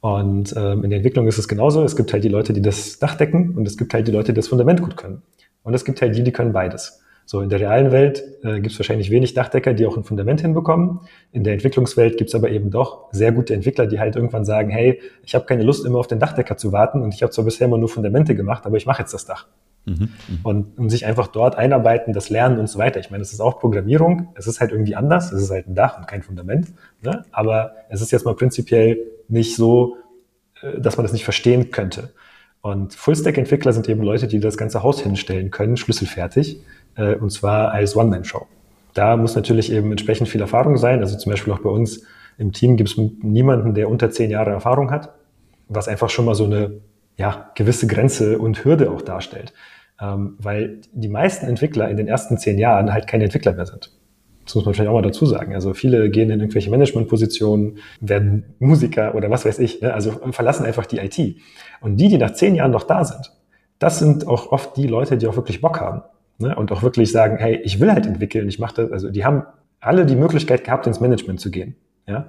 Und 0.00 0.54
ähm, 0.56 0.82
in 0.82 0.90
der 0.90 0.96
Entwicklung 0.96 1.28
ist 1.28 1.38
es 1.38 1.46
genauso. 1.46 1.84
Es 1.84 1.94
gibt 1.94 2.12
halt 2.12 2.24
die 2.24 2.28
Leute, 2.28 2.52
die 2.52 2.62
das 2.62 2.98
Dach 2.98 3.14
decken 3.14 3.54
und 3.56 3.66
es 3.68 3.76
gibt 3.76 3.94
halt 3.94 4.08
die 4.08 4.12
Leute, 4.12 4.32
die 4.32 4.36
das 4.36 4.48
Fundament 4.48 4.80
gut 4.80 4.96
können. 4.96 5.22
Und 5.62 5.74
es 5.74 5.84
gibt 5.84 6.00
halt 6.02 6.14
die, 6.14 6.22
die 6.22 6.32
können 6.32 6.52
beides. 6.52 7.00
So, 7.30 7.42
in 7.42 7.48
der 7.48 7.60
realen 7.60 7.92
Welt 7.92 8.24
äh, 8.42 8.54
gibt 8.54 8.72
es 8.72 8.78
wahrscheinlich 8.80 9.10
wenig 9.12 9.34
Dachdecker, 9.34 9.72
die 9.72 9.86
auch 9.86 9.96
ein 9.96 10.02
Fundament 10.02 10.40
hinbekommen. 10.40 10.98
In 11.30 11.44
der 11.44 11.52
Entwicklungswelt 11.52 12.18
gibt 12.18 12.30
es 12.30 12.34
aber 12.34 12.50
eben 12.50 12.72
doch 12.72 13.06
sehr 13.12 13.30
gute 13.30 13.54
Entwickler, 13.54 13.86
die 13.86 14.00
halt 14.00 14.16
irgendwann 14.16 14.44
sagen, 14.44 14.70
hey, 14.70 15.00
ich 15.22 15.36
habe 15.36 15.44
keine 15.44 15.62
Lust, 15.62 15.86
immer 15.86 16.00
auf 16.00 16.08
den 16.08 16.18
Dachdecker 16.18 16.56
zu 16.56 16.72
warten 16.72 17.02
und 17.02 17.14
ich 17.14 17.22
habe 17.22 17.30
zwar 17.30 17.44
bisher 17.44 17.68
immer 17.68 17.78
nur 17.78 17.88
Fundamente 17.88 18.34
gemacht, 18.34 18.66
aber 18.66 18.78
ich 18.78 18.86
mache 18.86 19.02
jetzt 19.02 19.14
das 19.14 19.26
Dach. 19.26 19.46
Mhm, 19.86 19.94
mh. 19.94 20.10
und, 20.42 20.78
und 20.78 20.90
sich 20.90 21.06
einfach 21.06 21.28
dort 21.28 21.56
einarbeiten, 21.56 22.12
das 22.12 22.30
Lernen 22.30 22.58
und 22.58 22.68
so 22.68 22.80
weiter. 22.80 22.98
Ich 22.98 23.12
meine, 23.12 23.22
es 23.22 23.32
ist 23.32 23.40
auch 23.40 23.60
Programmierung, 23.60 24.30
es 24.34 24.48
ist 24.48 24.60
halt 24.60 24.72
irgendwie 24.72 24.96
anders, 24.96 25.32
es 25.32 25.40
ist 25.40 25.50
halt 25.50 25.68
ein 25.68 25.76
Dach 25.76 25.98
und 25.98 26.08
kein 26.08 26.22
Fundament, 26.22 26.72
ne? 27.00 27.24
aber 27.30 27.76
es 27.88 28.02
ist 28.02 28.10
jetzt 28.10 28.24
mal 28.24 28.34
prinzipiell 28.34 28.98
nicht 29.28 29.54
so, 29.54 29.96
äh, 30.62 30.80
dass 30.80 30.96
man 30.96 31.04
das 31.04 31.12
nicht 31.12 31.24
verstehen 31.24 31.70
könnte. 31.70 32.10
Und 32.62 32.94
Full-Stack-Entwickler 32.94 33.72
sind 33.72 33.88
eben 33.88 34.02
Leute, 34.02 34.26
die 34.26 34.40
das 34.40 34.56
ganze 34.56 34.82
Haus 34.82 35.00
hinstellen 35.00 35.50
können, 35.50 35.76
schlüsselfertig 35.76 36.60
äh, 36.96 37.14
und 37.14 37.30
zwar 37.30 37.72
als 37.72 37.96
One-Man-Show. 37.96 38.46
Da 38.94 39.16
muss 39.16 39.34
natürlich 39.34 39.72
eben 39.72 39.90
entsprechend 39.90 40.28
viel 40.28 40.40
Erfahrung 40.40 40.76
sein. 40.76 41.00
Also 41.00 41.16
zum 41.16 41.30
Beispiel 41.30 41.52
auch 41.52 41.60
bei 41.60 41.70
uns 41.70 42.02
im 42.38 42.52
Team 42.52 42.76
gibt 42.76 42.90
es 42.90 42.96
niemanden, 42.96 43.74
der 43.74 43.88
unter 43.88 44.10
zehn 44.10 44.30
Jahre 44.30 44.50
Erfahrung 44.50 44.90
hat, 44.90 45.14
was 45.68 45.88
einfach 45.88 46.10
schon 46.10 46.24
mal 46.24 46.34
so 46.34 46.44
eine 46.44 46.80
ja, 47.16 47.50
gewisse 47.54 47.86
Grenze 47.86 48.38
und 48.38 48.64
Hürde 48.64 48.90
auch 48.90 49.02
darstellt. 49.02 49.52
Ähm, 50.00 50.36
weil 50.38 50.80
die 50.92 51.08
meisten 51.08 51.46
Entwickler 51.46 51.88
in 51.90 51.96
den 51.96 52.08
ersten 52.08 52.38
zehn 52.38 52.58
Jahren 52.58 52.92
halt 52.92 53.06
keine 53.06 53.24
Entwickler 53.24 53.52
mehr 53.52 53.66
sind. 53.66 53.90
Das 54.44 54.54
muss 54.54 54.64
man 54.64 54.74
vielleicht 54.74 54.88
auch 54.88 54.94
mal 54.94 55.02
dazu 55.02 55.26
sagen. 55.26 55.54
Also 55.54 55.74
viele 55.74 56.10
gehen 56.10 56.30
in 56.30 56.40
irgendwelche 56.40 56.70
Managementpositionen, 56.70 57.78
werden 58.00 58.54
Musiker 58.58 59.14
oder 59.14 59.30
was 59.30 59.44
weiß 59.44 59.58
ich, 59.58 59.80
ne? 59.80 59.94
also 59.94 60.12
verlassen 60.32 60.64
einfach 60.64 60.86
die 60.86 60.98
IT. 60.98 61.36
Und 61.80 61.96
die, 61.96 62.08
die 62.08 62.18
nach 62.18 62.32
zehn 62.32 62.54
Jahren 62.54 62.70
noch 62.70 62.84
da 62.84 63.04
sind, 63.04 63.32
das 63.78 63.98
sind 63.98 64.26
auch 64.26 64.52
oft 64.52 64.76
die 64.76 64.86
Leute, 64.86 65.16
die 65.16 65.26
auch 65.26 65.36
wirklich 65.36 65.60
Bock 65.60 65.80
haben 65.80 66.02
ne, 66.38 66.54
und 66.56 66.72
auch 66.72 66.82
wirklich 66.82 67.12
sagen, 67.12 67.36
hey, 67.38 67.60
ich 67.62 67.80
will 67.80 67.92
halt 67.92 68.06
entwickeln, 68.06 68.48
ich 68.48 68.58
mache 68.58 68.74
das, 68.74 68.92
also 68.92 69.10
die 69.10 69.24
haben 69.24 69.44
alle 69.80 70.04
die 70.04 70.16
Möglichkeit 70.16 70.64
gehabt, 70.64 70.86
ins 70.86 71.00
Management 71.00 71.40
zu 71.40 71.50
gehen. 71.50 71.76
Ja? 72.06 72.28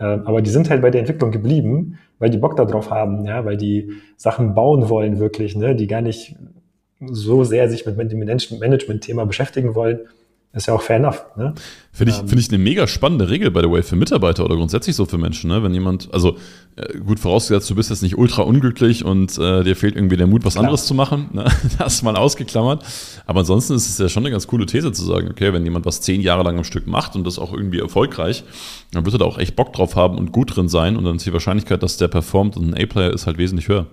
Ähm, 0.00 0.22
aber 0.26 0.42
die 0.42 0.50
sind 0.50 0.70
halt 0.70 0.82
bei 0.82 0.90
der 0.90 1.00
Entwicklung 1.00 1.30
geblieben, 1.30 1.98
weil 2.18 2.30
die 2.30 2.38
Bock 2.38 2.56
darauf 2.56 2.90
haben, 2.90 3.24
ja, 3.24 3.44
weil 3.44 3.56
die 3.56 3.92
Sachen 4.16 4.54
bauen 4.54 4.88
wollen 4.88 5.18
wirklich, 5.18 5.56
ne, 5.56 5.74
die 5.74 5.86
gar 5.86 6.00
nicht 6.00 6.36
so 7.00 7.44
sehr 7.44 7.70
sich 7.70 7.86
mit 7.86 8.10
dem 8.10 8.18
Management-Thema 8.18 9.24
beschäftigen 9.24 9.74
wollen, 9.74 10.00
ist 10.52 10.66
ja 10.66 10.74
auch 10.74 10.80
fair 10.80 10.96
enough. 10.96 11.24
Ne? 11.36 11.54
Finde 11.92 12.12
ich, 12.12 12.20
ähm, 12.20 12.28
find 12.28 12.40
ich 12.40 12.48
eine 12.48 12.58
mega 12.58 12.86
spannende 12.86 13.28
Regel, 13.28 13.50
by 13.50 13.60
the 13.62 13.70
way, 13.70 13.82
für 13.82 13.96
Mitarbeiter 13.96 14.44
oder 14.44 14.56
grundsätzlich 14.56 14.96
so 14.96 15.04
für 15.04 15.18
Menschen. 15.18 15.50
Ne? 15.50 15.62
Wenn 15.62 15.74
jemand, 15.74 16.12
also 16.12 16.36
äh, 16.76 16.98
gut 16.98 17.20
vorausgesetzt, 17.20 17.68
du 17.68 17.74
bist 17.74 17.90
jetzt 17.90 18.02
nicht 18.02 18.16
ultra 18.16 18.42
unglücklich 18.42 19.04
und 19.04 19.36
äh, 19.36 19.62
dir 19.62 19.76
fehlt 19.76 19.94
irgendwie 19.94 20.16
der 20.16 20.26
Mut, 20.26 20.46
was 20.46 20.54
Klar. 20.54 20.64
anderes 20.64 20.86
zu 20.86 20.94
machen. 20.94 21.28
Ne? 21.32 21.44
Das 21.78 22.02
mal 22.02 22.16
ausgeklammert. 22.16 22.82
Aber 23.26 23.40
ansonsten 23.40 23.74
ist 23.74 23.88
es 23.88 23.98
ja 23.98 24.08
schon 24.08 24.22
eine 24.22 24.30
ganz 24.30 24.46
coole 24.46 24.64
These 24.64 24.90
zu 24.92 25.04
sagen, 25.04 25.28
okay, 25.30 25.52
wenn 25.52 25.64
jemand 25.64 25.84
was 25.84 26.00
zehn 26.00 26.22
Jahre 26.22 26.42
lang 26.44 26.56
am 26.56 26.64
Stück 26.64 26.86
macht 26.86 27.14
und 27.14 27.26
das 27.26 27.38
auch 27.38 27.52
irgendwie 27.52 27.80
erfolgreich, 27.80 28.42
dann 28.92 29.04
wird 29.04 29.14
er 29.16 29.18
da 29.18 29.24
auch 29.26 29.38
echt 29.38 29.54
Bock 29.54 29.74
drauf 29.74 29.96
haben 29.96 30.16
und 30.16 30.32
gut 30.32 30.56
drin 30.56 30.68
sein 30.68 30.96
und 30.96 31.04
dann 31.04 31.16
ist 31.16 31.26
die 31.26 31.32
Wahrscheinlichkeit, 31.32 31.82
dass 31.82 31.98
der 31.98 32.08
performt 32.08 32.56
und 32.56 32.70
ein 32.72 32.82
A-Player 32.82 33.12
ist 33.12 33.26
halt 33.26 33.36
wesentlich 33.36 33.68
höher. 33.68 33.86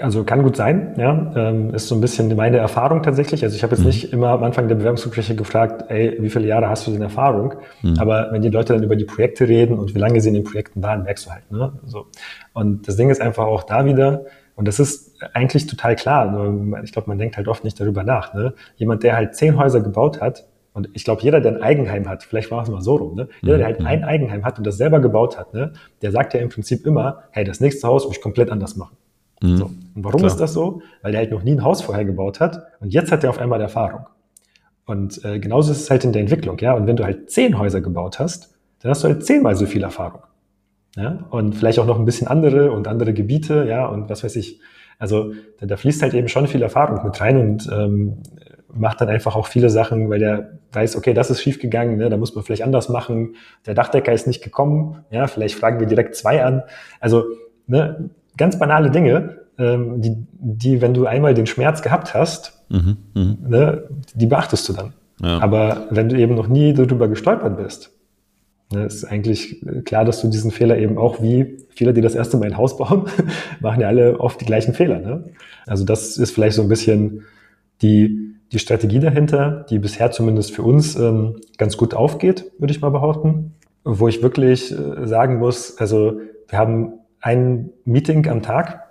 Also 0.00 0.22
kann 0.24 0.42
gut 0.44 0.56
sein, 0.56 0.94
ja. 0.96 1.32
Ähm, 1.34 1.74
ist 1.74 1.88
so 1.88 1.94
ein 1.94 2.00
bisschen 2.00 2.34
meine 2.36 2.58
Erfahrung 2.58 3.02
tatsächlich. 3.02 3.42
Also 3.42 3.56
ich 3.56 3.62
habe 3.62 3.74
jetzt 3.74 3.80
mhm. 3.80 3.88
nicht 3.88 4.12
immer 4.12 4.28
am 4.28 4.44
Anfang 4.44 4.68
der 4.68 4.76
Bewerbungsgespräche 4.76 5.34
gefragt, 5.34 5.84
ey, 5.88 6.16
wie 6.20 6.30
viele 6.30 6.46
Jahre 6.46 6.68
hast 6.68 6.86
du 6.86 6.92
denn 6.92 7.02
Erfahrung? 7.02 7.54
Mhm. 7.82 7.98
Aber 7.98 8.28
wenn 8.30 8.42
die 8.42 8.50
Leute 8.50 8.74
dann 8.74 8.82
über 8.84 8.96
die 8.96 9.04
Projekte 9.04 9.48
reden 9.48 9.78
und 9.78 9.94
wie 9.94 9.98
lange 9.98 10.20
sie 10.20 10.28
in 10.28 10.34
den 10.34 10.44
Projekten 10.44 10.82
waren, 10.82 11.02
merkst 11.02 11.26
du 11.26 11.30
halt, 11.30 11.50
ne? 11.50 11.72
So. 11.84 12.06
Und 12.52 12.86
das 12.86 12.96
Ding 12.96 13.10
ist 13.10 13.20
einfach 13.20 13.46
auch 13.46 13.64
da 13.64 13.84
wieder, 13.84 14.24
und 14.58 14.66
das 14.66 14.80
ist 14.80 15.14
eigentlich 15.34 15.68
total 15.68 15.94
klar. 15.94 16.28
Nur 16.32 16.82
ich 16.82 16.90
glaube, 16.90 17.08
man 17.08 17.16
denkt 17.16 17.36
halt 17.36 17.46
oft 17.46 17.62
nicht 17.62 17.78
darüber 17.78 18.02
nach. 18.02 18.34
Ne? 18.34 18.54
Jemand, 18.74 19.04
der 19.04 19.14
halt 19.14 19.36
zehn 19.36 19.56
Häuser 19.56 19.80
gebaut 19.80 20.20
hat, 20.20 20.48
und 20.72 20.90
ich 20.94 21.04
glaube, 21.04 21.22
jeder, 21.22 21.40
der 21.40 21.52
ein 21.52 21.62
Eigenheim 21.62 22.08
hat, 22.08 22.24
vielleicht 22.24 22.50
war 22.50 22.62
es 22.62 22.68
mal 22.68 22.80
so 22.80 22.96
rum, 22.96 23.14
ne? 23.14 23.28
jeder, 23.40 23.58
der 23.58 23.66
halt 23.66 23.80
mhm. 23.80 23.86
ein 23.86 24.04
Eigenheim 24.04 24.44
hat 24.44 24.58
und 24.58 24.66
das 24.66 24.76
selber 24.76 24.98
gebaut 24.98 25.38
hat, 25.38 25.54
ne? 25.54 25.72
der 26.02 26.10
sagt 26.10 26.34
ja 26.34 26.40
im 26.40 26.48
Prinzip 26.48 26.86
immer, 26.86 27.22
hey, 27.30 27.44
das 27.44 27.60
nächste 27.60 27.86
Haus 27.86 28.04
muss 28.04 28.16
ich 28.16 28.22
komplett 28.22 28.50
anders 28.50 28.76
machen. 28.76 28.96
Mhm. 29.40 29.56
So. 29.56 29.64
Und 29.66 30.04
warum 30.04 30.20
Klar. 30.20 30.32
ist 30.32 30.38
das 30.38 30.52
so? 30.52 30.82
Weil 31.02 31.14
er 31.14 31.20
halt 31.20 31.30
noch 31.30 31.42
nie 31.42 31.52
ein 31.52 31.62
Haus 31.62 31.82
vorher 31.82 32.04
gebaut 32.04 32.40
hat 32.40 32.62
und 32.80 32.92
jetzt 32.92 33.12
hat 33.12 33.24
er 33.24 33.30
auf 33.30 33.38
einmal 33.38 33.60
Erfahrung. 33.60 34.06
Und 34.86 35.24
äh, 35.24 35.38
genauso 35.38 35.72
ist 35.72 35.82
es 35.82 35.90
halt 35.90 36.04
in 36.04 36.12
der 36.12 36.22
Entwicklung, 36.22 36.58
ja. 36.58 36.72
Und 36.72 36.86
wenn 36.86 36.96
du 36.96 37.04
halt 37.04 37.30
zehn 37.30 37.58
Häuser 37.58 37.80
gebaut 37.80 38.18
hast, 38.18 38.54
dann 38.80 38.90
hast 38.90 39.04
du 39.04 39.08
halt 39.08 39.24
zehnmal 39.24 39.54
so 39.54 39.66
viel 39.66 39.82
Erfahrung. 39.82 40.22
Ja, 40.96 41.26
und 41.30 41.54
vielleicht 41.54 41.78
auch 41.78 41.86
noch 41.86 41.98
ein 41.98 42.04
bisschen 42.04 42.26
andere 42.26 42.72
und 42.72 42.88
andere 42.88 43.12
Gebiete, 43.12 43.66
ja, 43.68 43.86
und 43.86 44.08
was 44.08 44.24
weiß 44.24 44.34
ich. 44.36 44.60
Also 44.98 45.32
da, 45.60 45.66
da 45.66 45.76
fließt 45.76 46.02
halt 46.02 46.14
eben 46.14 46.28
schon 46.28 46.48
viel 46.48 46.62
Erfahrung 46.62 47.04
mit 47.04 47.20
rein 47.20 47.36
und 47.36 47.70
ähm, 47.72 48.22
macht 48.72 49.00
dann 49.00 49.08
einfach 49.08 49.36
auch 49.36 49.46
viele 49.46 49.70
Sachen, 49.70 50.10
weil 50.10 50.18
der 50.18 50.58
weiß, 50.72 50.96
okay, 50.96 51.14
das 51.14 51.30
ist 51.30 51.42
schiefgegangen, 51.42 51.98
ne, 51.98 52.08
da 52.08 52.16
muss 52.16 52.34
man 52.34 52.44
vielleicht 52.44 52.62
anders 52.62 52.88
machen. 52.88 53.36
Der 53.66 53.74
Dachdecker 53.74 54.12
ist 54.12 54.26
nicht 54.26 54.42
gekommen, 54.42 55.04
ja, 55.10 55.26
vielleicht 55.26 55.54
fragen 55.54 55.80
wir 55.80 55.86
direkt 55.86 56.16
zwei 56.16 56.44
an. 56.44 56.62
Also 57.00 57.24
ne, 57.66 58.10
ganz 58.38 58.58
banale 58.58 58.90
Dinge, 58.90 59.38
ähm, 59.58 60.00
die, 60.00 60.16
die, 60.32 60.80
wenn 60.80 60.94
du 60.94 61.06
einmal 61.06 61.34
den 61.34 61.46
Schmerz 61.46 61.82
gehabt 61.82 62.14
hast, 62.14 62.64
mhm, 62.70 62.96
mh. 63.14 63.36
ne, 63.46 63.82
die 64.14 64.26
beachtest 64.26 64.68
du 64.68 64.72
dann. 64.72 64.94
Ja. 65.20 65.38
Aber 65.40 65.88
wenn 65.90 66.08
du 66.08 66.16
eben 66.16 66.34
noch 66.34 66.48
nie 66.48 66.72
darüber 66.72 67.08
gestolpert 67.08 67.56
bist, 67.56 67.90
ne, 68.72 68.84
ist 68.84 69.04
eigentlich 69.04 69.60
klar, 69.84 70.04
dass 70.04 70.20
du 70.22 70.28
diesen 70.28 70.50
Fehler 70.50 70.78
eben 70.78 70.96
auch 70.96 71.20
wie 71.20 71.58
viele, 71.70 71.92
die 71.92 72.00
das 72.00 72.14
erste 72.14 72.36
Mal 72.36 72.46
ein 72.46 72.56
Haus 72.56 72.76
bauen, 72.76 73.06
machen 73.60 73.80
ja 73.80 73.88
alle 73.88 74.20
oft 74.20 74.40
die 74.40 74.46
gleichen 74.46 74.74
Fehler. 74.74 75.00
Ne? 75.00 75.24
Also 75.66 75.84
das 75.84 76.16
ist 76.16 76.30
vielleicht 76.30 76.56
so 76.56 76.62
ein 76.62 76.68
bisschen 76.68 77.24
die, 77.82 78.34
die 78.52 78.58
Strategie 78.58 79.00
dahinter, 79.00 79.66
die 79.68 79.78
bisher 79.78 80.10
zumindest 80.10 80.52
für 80.52 80.62
uns 80.62 80.96
ähm, 80.96 81.36
ganz 81.58 81.76
gut 81.76 81.94
aufgeht, 81.94 82.50
würde 82.58 82.72
ich 82.72 82.80
mal 82.80 82.90
behaupten. 82.90 83.54
Wo 83.84 84.06
ich 84.08 84.22
wirklich 84.22 84.72
äh, 84.72 85.06
sagen 85.06 85.38
muss, 85.38 85.78
also 85.78 86.20
wir 86.48 86.58
haben 86.58 86.92
ein 87.20 87.70
Meeting 87.84 88.28
am 88.28 88.42
Tag 88.42 88.84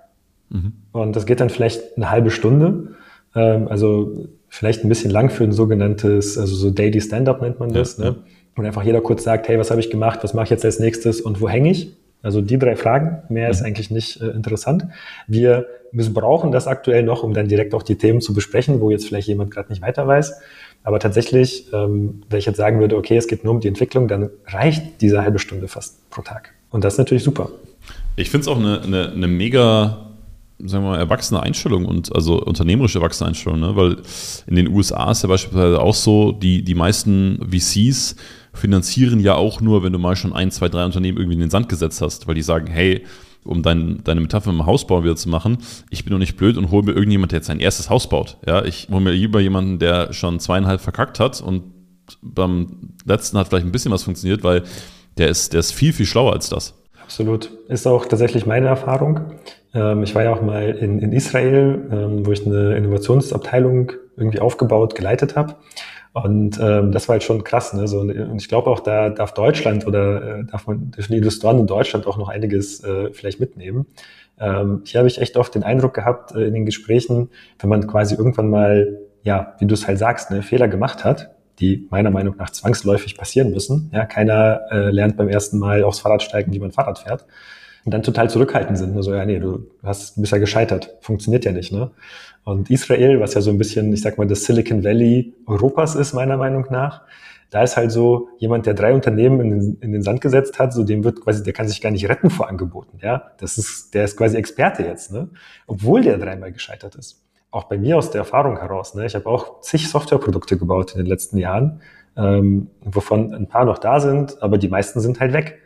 mhm. 0.49 0.73
und 0.91 1.15
das 1.15 1.25
geht 1.25 1.39
dann 1.39 1.49
vielleicht 1.49 1.97
eine 1.97 2.11
halbe 2.11 2.31
Stunde. 2.31 2.95
Ähm, 3.35 3.67
also 3.67 4.27
vielleicht 4.49 4.83
ein 4.83 4.89
bisschen 4.89 5.11
lang 5.11 5.29
für 5.29 5.43
ein 5.43 5.51
sogenanntes, 5.51 6.37
also 6.37 6.55
so 6.55 6.71
Daily 6.71 7.01
Stand-up 7.01 7.41
nennt 7.41 7.59
man 7.59 7.73
das. 7.73 7.97
Ja, 7.97 8.11
ne? 8.11 8.15
Und 8.55 8.65
einfach 8.65 8.83
jeder 8.83 9.01
kurz 9.01 9.23
sagt, 9.23 9.47
hey, 9.47 9.59
was 9.59 9.69
habe 9.69 9.79
ich 9.79 9.91
gemacht, 9.91 10.19
was 10.23 10.33
mache 10.33 10.45
ich 10.45 10.49
jetzt 10.49 10.65
als 10.65 10.79
nächstes 10.79 11.21
und 11.21 11.41
wo 11.41 11.47
hänge 11.47 11.69
ich? 11.69 11.95
Also 12.23 12.41
die 12.41 12.57
drei 12.57 12.75
Fragen, 12.75 13.21
mehr 13.29 13.49
ist 13.49 13.61
eigentlich 13.61 13.91
nicht 13.91 14.19
äh, 14.19 14.29
interessant. 14.29 14.87
Wir 15.27 15.67
missbrauchen 15.91 16.51
das 16.51 16.67
aktuell 16.67 17.03
noch, 17.03 17.23
um 17.23 17.33
dann 17.33 17.47
direkt 17.47 17.75
auch 17.75 17.83
die 17.83 17.95
Themen 17.95 18.19
zu 18.19 18.33
besprechen, 18.33 18.81
wo 18.81 18.89
jetzt 18.89 19.05
vielleicht 19.05 19.27
jemand 19.27 19.51
gerade 19.51 19.69
nicht 19.69 19.81
weiter 19.81 20.07
weiß. 20.07 20.41
Aber 20.83 20.99
tatsächlich, 20.99 21.71
ähm, 21.73 22.23
wenn 22.29 22.39
ich 22.39 22.45
jetzt 22.45 22.57
sagen 22.57 22.79
würde, 22.79 22.97
okay, 22.97 23.17
es 23.17 23.27
geht 23.27 23.43
nur 23.43 23.53
um 23.53 23.59
die 23.59 23.67
Entwicklung, 23.67 24.07
dann 24.07 24.31
reicht 24.47 25.01
diese 25.01 25.21
halbe 25.21 25.37
Stunde 25.37 25.67
fast 25.67 26.09
pro 26.09 26.21
Tag. 26.21 26.53
Und 26.71 26.83
das 26.83 26.95
ist 26.95 26.97
natürlich 26.97 27.23
super. 27.23 27.51
Ich 28.17 28.29
finde 28.29 28.41
es 28.41 28.47
auch 28.49 28.57
eine, 28.57 28.81
eine, 28.81 29.11
eine 29.11 29.27
mega 29.27 30.07
sagen 30.59 30.83
wir 30.83 30.91
mal, 30.91 30.97
erwachsene 30.97 31.41
Einstellung 31.41 31.85
und 31.85 32.13
also 32.15 32.41
unternehmerisch 32.41 32.95
erwachsene 32.95 33.29
Einstellung, 33.29 33.59
ne? 33.59 33.75
weil 33.75 33.97
in 34.47 34.55
den 34.55 34.67
USA 34.69 35.11
ist 35.11 35.21
ja 35.21 35.29
beispielsweise 35.29 35.79
auch 35.79 35.93
so, 35.93 36.31
die, 36.31 36.63
die 36.63 36.73
meisten 36.73 37.39
VCs 37.47 38.15
finanzieren 38.53 39.19
ja 39.19 39.35
auch 39.35 39.61
nur, 39.61 39.83
wenn 39.83 39.93
du 39.93 39.99
mal 39.99 40.15
schon 40.15 40.33
ein, 40.33 40.49
zwei, 40.49 40.67
drei 40.67 40.83
Unternehmen 40.83 41.19
irgendwie 41.19 41.35
in 41.35 41.41
den 41.41 41.51
Sand 41.51 41.69
gesetzt 41.69 42.01
hast, 42.01 42.27
weil 42.27 42.33
die 42.33 42.41
sagen, 42.41 42.65
hey, 42.67 43.05
um 43.43 43.61
dein, 43.61 44.03
deine 44.03 44.19
Metapher 44.19 44.49
im 44.49 44.65
Hausbau 44.65 45.03
wieder 45.03 45.15
zu 45.15 45.29
machen, 45.29 45.59
ich 45.91 46.03
bin 46.03 46.11
doch 46.11 46.19
nicht 46.19 46.37
blöd 46.37 46.57
und 46.57 46.71
hole 46.71 46.83
mir 46.83 46.93
irgendjemand, 46.93 47.31
der 47.31 47.37
jetzt 47.37 47.47
sein 47.47 47.59
erstes 47.59 47.89
Haus 47.89 48.09
baut. 48.09 48.37
Ja, 48.45 48.65
ich 48.65 48.87
hole 48.89 49.01
mir 49.01 49.11
lieber 49.11 49.39
jemanden, 49.39 49.77
der 49.77 50.11
schon 50.11 50.39
zweieinhalb 50.39 50.81
verkackt 50.81 51.19
hat 51.19 51.39
und 51.39 51.63
beim 52.21 52.95
letzten 53.05 53.37
hat 53.37 53.47
vielleicht 53.47 53.65
ein 53.65 53.71
bisschen 53.71 53.91
was 53.91 54.03
funktioniert, 54.03 54.43
weil 54.43 54.63
der 55.17 55.29
ist, 55.29 55.53
der 55.53 55.59
ist 55.59 55.71
viel, 55.71 55.93
viel 55.93 56.05
schlauer 56.05 56.33
als 56.33 56.49
das. 56.49 56.73
Absolut. 57.07 57.49
Ist 57.69 57.87
auch 57.87 58.05
tatsächlich 58.05 58.45
meine 58.45 58.67
Erfahrung. 58.67 59.21
Ähm, 59.73 60.03
ich 60.03 60.13
war 60.13 60.23
ja 60.23 60.33
auch 60.33 60.41
mal 60.41 60.71
in, 60.71 60.99
in 60.99 61.13
Israel, 61.13 61.87
ähm, 61.89 62.25
wo 62.25 62.33
ich 62.33 62.45
eine 62.45 62.75
Innovationsabteilung 62.75 63.93
irgendwie 64.17 64.41
aufgebaut, 64.41 64.93
geleitet 64.93 65.37
habe. 65.37 65.55
Und 66.11 66.59
ähm, 66.61 66.91
das 66.91 67.07
war 67.07 67.13
halt 67.13 67.23
schon 67.23 67.45
krass. 67.45 67.73
Ne? 67.73 67.87
So, 67.87 68.01
und 68.01 68.35
ich 68.41 68.49
glaube 68.49 68.69
auch, 68.69 68.81
da 68.81 69.09
darf 69.09 69.33
Deutschland 69.33 69.87
oder 69.87 70.39
äh, 70.39 70.43
darf 70.51 70.67
man 70.67 70.91
die 70.91 71.15
Illustoren 71.15 71.59
in 71.59 71.67
Deutschland 71.67 72.07
auch 72.07 72.17
noch 72.17 72.27
einiges 72.27 72.83
äh, 72.83 73.13
vielleicht 73.13 73.39
mitnehmen. 73.39 73.85
Ähm, 74.37 74.81
hier 74.83 74.99
habe 74.99 75.07
ich 75.07 75.21
echt 75.21 75.37
oft 75.37 75.55
den 75.55 75.63
Eindruck 75.63 75.93
gehabt 75.93 76.35
äh, 76.35 76.43
in 76.43 76.53
den 76.53 76.65
Gesprächen, 76.65 77.29
wenn 77.59 77.69
man 77.69 77.87
quasi 77.87 78.15
irgendwann 78.15 78.49
mal, 78.49 78.97
ja, 79.23 79.55
wie 79.59 79.65
du 79.65 79.75
es 79.75 79.87
halt 79.87 79.97
sagst, 79.97 80.29
ne, 80.29 80.41
Fehler 80.41 80.67
gemacht 80.67 81.05
hat, 81.05 81.36
die 81.59 81.87
meiner 81.89 82.11
Meinung 82.11 82.35
nach 82.37 82.49
zwangsläufig 82.51 83.17
passieren 83.17 83.51
müssen. 83.51 83.89
Ja, 83.93 84.05
keiner 84.05 84.61
äh, 84.71 84.91
lernt 84.91 85.17
beim 85.17 85.29
ersten 85.29 85.57
Mal 85.57 85.83
aufs 85.83 85.99
Fahrrad 85.99 86.23
steigen, 86.23 86.53
wie 86.53 86.59
man 86.59 86.71
Fahrrad 86.71 86.99
fährt. 86.99 87.25
Und 87.85 87.93
dann 87.93 88.03
total 88.03 88.29
zurückhaltend 88.29 88.77
sind. 88.77 88.93
Nur 88.93 89.03
so, 89.03 89.13
ja, 89.13 89.25
nee, 89.25 89.39
du 89.39 89.67
hast, 89.81 90.19
bist 90.19 90.33
ja 90.33 90.39
gescheitert. 90.39 90.97
Funktioniert 91.01 91.45
ja 91.45 91.51
nicht, 91.51 91.71
ne? 91.71 91.91
Und 92.43 92.69
Israel, 92.69 93.19
was 93.19 93.33
ja 93.33 93.41
so 93.41 93.49
ein 93.49 93.57
bisschen, 93.57 93.91
ich 93.93 94.01
sag 94.01 94.17
mal, 94.17 94.27
das 94.27 94.45
Silicon 94.45 94.83
Valley 94.83 95.33
Europas 95.45 95.95
ist, 95.95 96.13
meiner 96.13 96.37
Meinung 96.37 96.65
nach, 96.69 97.01
da 97.49 97.63
ist 97.63 97.77
halt 97.77 97.91
so 97.91 98.29
jemand, 98.39 98.65
der 98.65 98.73
drei 98.73 98.93
Unternehmen 98.93 99.39
in 99.41 99.49
den, 99.49 99.77
in 99.81 99.91
den 99.91 100.01
Sand 100.01 100.21
gesetzt 100.21 100.59
hat, 100.59 100.73
so 100.73 100.83
dem 100.83 101.03
wird 101.03 101.21
quasi, 101.21 101.43
der 101.43 101.53
kann 101.53 101.67
sich 101.67 101.81
gar 101.81 101.91
nicht 101.91 102.07
retten 102.07 102.29
vor 102.29 102.49
Angeboten, 102.49 102.99
ja. 103.01 103.31
Das 103.37 103.57
ist, 103.57 103.93
der 103.93 104.05
ist 104.05 104.17
quasi 104.17 104.37
Experte 104.37 104.83
jetzt, 104.83 105.11
ne? 105.11 105.29
Obwohl 105.65 106.01
der 106.01 106.17
dreimal 106.17 106.51
gescheitert 106.51 106.95
ist. 106.95 107.26
Auch 107.51 107.65
bei 107.65 107.77
mir 107.77 107.97
aus 107.97 108.11
der 108.11 108.19
Erfahrung 108.19 108.59
heraus, 108.59 108.95
ne, 108.95 109.05
ich 109.05 109.15
habe 109.15 109.27
auch 109.27 109.61
zig 109.61 109.89
Softwareprodukte 109.89 110.57
gebaut 110.57 110.91
in 110.93 110.97
den 110.97 111.07
letzten 111.07 111.37
Jahren, 111.37 111.81
ähm, 112.15 112.69
wovon 112.81 113.33
ein 113.33 113.47
paar 113.47 113.65
noch 113.65 113.77
da 113.77 113.99
sind, 113.99 114.41
aber 114.41 114.57
die 114.57 114.67
meisten 114.67 114.99
sind 114.99 115.19
halt 115.19 115.33
weg. 115.33 115.59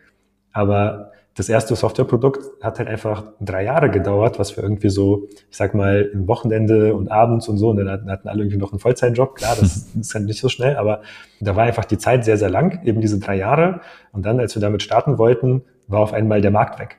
Aber 0.53 1.11
das 1.35 1.47
erste 1.47 1.75
Softwareprodukt 1.75 2.61
hat 2.61 2.79
halt 2.79 2.89
einfach 2.89 3.23
drei 3.39 3.63
Jahre 3.63 3.89
gedauert, 3.89 4.37
was 4.37 4.57
wir 4.57 4.63
irgendwie 4.63 4.89
so, 4.89 5.27
ich 5.49 5.57
sag 5.57 5.73
mal, 5.73 6.09
im 6.13 6.27
Wochenende 6.27 6.93
und 6.93 7.09
abends 7.09 7.47
und 7.47 7.57
so, 7.57 7.69
und 7.69 7.77
dann 7.77 8.09
hatten 8.09 8.27
alle 8.27 8.41
irgendwie 8.41 8.57
noch 8.57 8.71
einen 8.71 8.79
Vollzeitjob. 8.79 9.35
Klar, 9.35 9.55
das 9.57 9.87
ist 9.99 10.13
halt 10.13 10.25
nicht 10.25 10.41
so 10.41 10.49
schnell, 10.49 10.75
aber 10.75 11.01
da 11.39 11.55
war 11.55 11.63
einfach 11.63 11.85
die 11.85 11.97
Zeit 11.97 12.25
sehr, 12.25 12.37
sehr 12.37 12.49
lang, 12.49 12.85
eben 12.85 12.99
diese 12.99 13.17
drei 13.19 13.37
Jahre. 13.37 13.79
Und 14.11 14.25
dann, 14.25 14.39
als 14.39 14.55
wir 14.55 14.61
damit 14.61 14.83
starten 14.83 15.17
wollten, 15.17 15.63
war 15.87 16.01
auf 16.01 16.11
einmal 16.13 16.41
der 16.41 16.51
Markt 16.51 16.79
weg. 16.79 16.97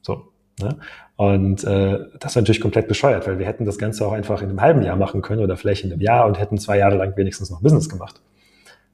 So. 0.00 0.33
Ne? 0.60 0.76
Und 1.16 1.64
äh, 1.64 1.98
das 2.20 2.34
war 2.34 2.42
natürlich 2.42 2.60
komplett 2.60 2.88
bescheuert, 2.88 3.26
weil 3.26 3.38
wir 3.38 3.46
hätten 3.46 3.64
das 3.64 3.78
Ganze 3.78 4.06
auch 4.06 4.12
einfach 4.12 4.42
in 4.42 4.48
einem 4.48 4.60
halben 4.60 4.82
Jahr 4.82 4.96
machen 4.96 5.22
können 5.22 5.42
oder 5.42 5.56
vielleicht 5.56 5.84
in 5.84 5.92
einem 5.92 6.00
Jahr 6.00 6.26
und 6.26 6.38
hätten 6.38 6.58
zwei 6.58 6.78
Jahre 6.78 6.96
lang 6.96 7.16
wenigstens 7.16 7.50
noch 7.50 7.60
Business 7.60 7.88
gemacht. 7.88 8.20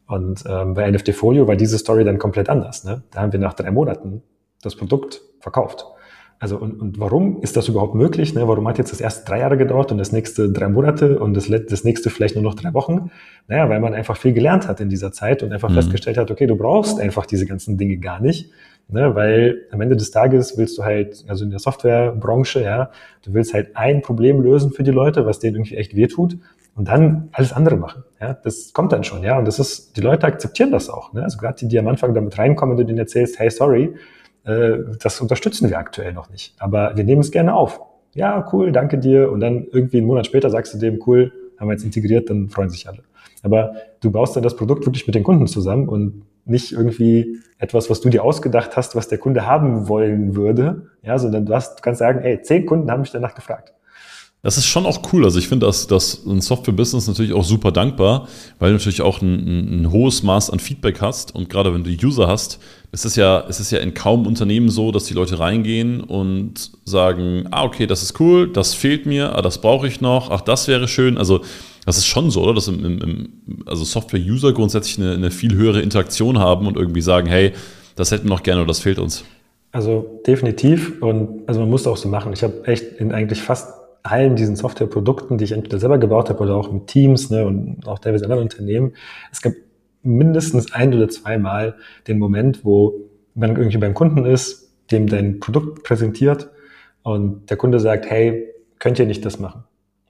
Und 0.06 0.44
ähm, 0.46 0.74
bei 0.74 0.90
NFT 0.90 1.14
Folio 1.14 1.46
war 1.46 1.56
diese 1.56 1.78
Story 1.78 2.04
dann 2.04 2.18
komplett 2.18 2.48
anders. 2.48 2.84
Ne? 2.84 3.02
Da 3.10 3.20
haben 3.20 3.32
wir 3.32 3.38
nach 3.38 3.54
drei 3.54 3.70
Monaten 3.70 4.22
das 4.60 4.74
Produkt 4.74 5.22
verkauft. 5.38 5.86
Also 6.40 6.56
und, 6.56 6.80
und 6.80 6.98
warum 6.98 7.42
ist 7.42 7.56
das 7.56 7.68
überhaupt 7.68 7.94
möglich? 7.94 8.34
Ne? 8.34 8.48
Warum 8.48 8.66
hat 8.66 8.78
jetzt 8.78 8.92
das 8.92 9.00
erste 9.00 9.26
drei 9.26 9.40
Jahre 9.40 9.58
gedauert 9.58 9.92
und 9.92 9.98
das 9.98 10.10
nächste 10.10 10.50
drei 10.50 10.68
Monate 10.68 11.18
und 11.18 11.34
das, 11.34 11.50
das 11.68 11.84
nächste 11.84 12.08
vielleicht 12.08 12.34
nur 12.34 12.42
noch 12.42 12.54
drei 12.54 12.72
Wochen? 12.72 13.10
Naja, 13.46 13.68
weil 13.68 13.78
man 13.78 13.92
einfach 13.92 14.16
viel 14.16 14.32
gelernt 14.32 14.66
hat 14.66 14.80
in 14.80 14.88
dieser 14.88 15.12
Zeit 15.12 15.42
und 15.42 15.52
einfach 15.52 15.68
mhm. 15.68 15.74
festgestellt 15.74 16.16
hat, 16.16 16.30
okay, 16.30 16.46
du 16.46 16.56
brauchst 16.56 16.98
einfach 16.98 17.26
diese 17.26 17.44
ganzen 17.44 17.76
Dinge 17.76 17.98
gar 17.98 18.20
nicht, 18.20 18.50
ne? 18.92 19.14
weil 19.14 19.66
am 19.70 19.80
Ende 19.80 19.96
des 19.96 20.10
Tages 20.10 20.56
willst 20.58 20.78
du 20.78 20.84
halt, 20.84 21.24
also 21.28 21.44
in 21.44 21.50
der 21.50 21.58
Softwarebranche, 21.58 22.62
ja, 22.62 22.90
du 23.22 23.34
willst 23.34 23.54
halt 23.54 23.76
ein 23.76 24.02
Problem 24.02 24.40
lösen 24.40 24.72
für 24.72 24.82
die 24.82 24.90
Leute, 24.90 25.26
was 25.26 25.38
denen 25.38 25.56
irgendwie 25.56 25.76
echt 25.76 25.96
wehtut 25.96 26.38
und 26.74 26.88
dann 26.88 27.28
alles 27.32 27.52
andere 27.52 27.76
machen. 27.76 28.04
Ja, 28.20 28.34
das 28.34 28.72
kommt 28.72 28.92
dann 28.92 29.04
schon, 29.04 29.22
ja, 29.22 29.38
und 29.38 29.46
das 29.46 29.58
ist, 29.58 29.96
die 29.96 30.00
Leute 30.00 30.26
akzeptieren 30.26 30.70
das 30.70 30.88
auch. 30.88 31.12
Ne? 31.12 31.22
Also 31.22 31.38
gerade 31.38 31.56
die, 31.58 31.68
die 31.68 31.78
am 31.78 31.88
Anfang 31.88 32.14
damit 32.14 32.38
reinkommen, 32.38 32.76
wenn 32.76 32.84
du 32.84 32.86
denen 32.86 32.98
erzählst, 32.98 33.38
hey, 33.38 33.50
sorry, 33.50 33.94
äh, 34.44 34.78
das 35.00 35.20
unterstützen 35.20 35.68
wir 35.68 35.78
aktuell 35.78 36.12
noch 36.12 36.30
nicht. 36.30 36.54
Aber 36.58 36.96
wir 36.96 37.04
nehmen 37.04 37.20
es 37.20 37.30
gerne 37.30 37.54
auf. 37.54 37.80
Ja, 38.14 38.48
cool, 38.52 38.72
danke 38.72 38.98
dir. 38.98 39.30
Und 39.30 39.40
dann 39.40 39.66
irgendwie 39.70 39.98
einen 39.98 40.06
Monat 40.06 40.26
später 40.26 40.50
sagst 40.50 40.74
du 40.74 40.78
dem, 40.78 41.00
cool, 41.06 41.32
haben 41.58 41.68
wir 41.68 41.72
jetzt 41.72 41.84
integriert, 41.84 42.30
dann 42.30 42.48
freuen 42.48 42.70
sich 42.70 42.88
alle. 42.88 43.02
Aber 43.42 43.74
du 44.00 44.10
baust 44.10 44.36
dann 44.36 44.42
das 44.42 44.56
Produkt 44.56 44.86
wirklich 44.86 45.06
mit 45.06 45.14
den 45.14 45.22
Kunden 45.22 45.46
zusammen 45.46 45.88
und 45.88 46.22
nicht 46.50 46.72
irgendwie 46.72 47.38
etwas, 47.58 47.90
was 47.90 48.00
du 48.00 48.08
dir 48.08 48.24
ausgedacht 48.24 48.76
hast, 48.76 48.96
was 48.96 49.08
der 49.08 49.18
Kunde 49.18 49.46
haben 49.46 49.88
wollen 49.88 50.34
würde, 50.36 50.90
ja, 51.02 51.18
sondern 51.18 51.46
du, 51.46 51.54
hast, 51.54 51.78
du 51.78 51.82
kannst 51.82 52.00
sagen, 52.00 52.20
ey, 52.20 52.42
zehn 52.42 52.66
Kunden 52.66 52.90
haben 52.90 53.00
mich 53.00 53.10
danach 53.10 53.34
gefragt. 53.34 53.72
Das 54.42 54.56
ist 54.56 54.64
schon 54.64 54.86
auch 54.86 55.12
cool. 55.12 55.24
Also 55.24 55.38
ich 55.38 55.48
finde, 55.48 55.66
dass, 55.66 55.86
dass 55.86 56.24
ein 56.24 56.40
Software-Business 56.40 57.06
natürlich 57.06 57.34
auch 57.34 57.44
super 57.44 57.72
dankbar, 57.72 58.26
weil 58.58 58.70
du 58.70 58.78
natürlich 58.78 59.02
auch 59.02 59.20
ein, 59.20 59.34
ein, 59.34 59.82
ein 59.82 59.92
hohes 59.92 60.22
Maß 60.22 60.48
an 60.48 60.60
Feedback 60.60 61.02
hast 61.02 61.34
und 61.34 61.50
gerade 61.50 61.74
wenn 61.74 61.84
du 61.84 61.90
User 61.90 62.26
hast, 62.26 62.58
es 62.90 63.04
ist 63.04 63.16
ja, 63.16 63.44
es 63.48 63.60
ist 63.60 63.70
ja 63.70 63.80
in 63.80 63.92
kaum 63.92 64.26
Unternehmen 64.26 64.70
so, 64.70 64.92
dass 64.92 65.04
die 65.04 65.14
Leute 65.14 65.38
reingehen 65.38 66.00
und 66.00 66.72
sagen, 66.86 67.48
ah, 67.50 67.64
okay, 67.64 67.86
das 67.86 68.02
ist 68.02 68.18
cool, 68.18 68.50
das 68.50 68.72
fehlt 68.72 69.04
mir, 69.04 69.36
ah, 69.36 69.42
das 69.42 69.60
brauche 69.60 69.86
ich 69.86 70.00
noch, 70.00 70.30
ach, 70.30 70.40
das 70.40 70.68
wäre 70.68 70.88
schön. 70.88 71.18
Also 71.18 71.42
das 71.86 71.98
ist 71.98 72.06
schon 72.06 72.30
so, 72.30 72.42
oder? 72.42 72.54
Dass 72.54 72.68
im, 72.68 72.84
im, 72.84 73.28
also 73.66 73.84
Software-User 73.84 74.52
grundsätzlich 74.52 74.98
eine, 74.98 75.14
eine 75.14 75.30
viel 75.30 75.54
höhere 75.54 75.80
Interaktion 75.80 76.38
haben 76.38 76.66
und 76.66 76.76
irgendwie 76.76 77.00
sagen, 77.00 77.26
hey, 77.26 77.52
das 77.96 78.10
hätten 78.12 78.24
wir 78.24 78.30
noch 78.30 78.42
gerne 78.42 78.60
oder 78.60 78.68
das 78.68 78.80
fehlt 78.80 78.98
uns. 78.98 79.24
Also 79.72 80.20
definitiv 80.26 81.00
und 81.00 81.48
also 81.48 81.60
man 81.60 81.70
muss 81.70 81.86
auch 81.86 81.96
so 81.96 82.08
machen. 82.08 82.32
Ich 82.32 82.42
habe 82.42 82.66
echt 82.66 82.94
in 82.98 83.12
eigentlich 83.12 83.40
fast 83.40 83.68
allen 84.02 84.36
diesen 84.36 84.56
Softwareprodukten, 84.56 85.38
die 85.38 85.44
ich 85.44 85.52
entweder 85.52 85.78
selber 85.78 85.98
gebaut 85.98 86.28
habe 86.30 86.40
oder 86.40 86.56
auch 86.56 86.72
mit 86.72 86.86
Teams 86.86 87.30
ne, 87.30 87.46
und 87.46 87.86
auch 87.86 87.98
teilweise 87.98 88.24
anderen 88.24 88.42
Unternehmen, 88.42 88.94
es 89.30 89.42
gibt 89.42 89.58
mindestens 90.02 90.72
ein 90.72 90.94
oder 90.94 91.08
zweimal 91.08 91.76
den 92.08 92.18
Moment, 92.18 92.64
wo 92.64 92.94
man 93.34 93.56
irgendwie 93.56 93.78
beim 93.78 93.94
Kunden 93.94 94.24
ist, 94.24 94.72
dem 94.90 95.06
dein 95.06 95.38
Produkt 95.40 95.84
präsentiert 95.84 96.48
und 97.02 97.48
der 97.50 97.56
Kunde 97.56 97.78
sagt, 97.78 98.06
hey, 98.10 98.48
könnt 98.78 98.98
ihr 98.98 99.06
nicht 99.06 99.24
das 99.24 99.38
machen? 99.38 99.64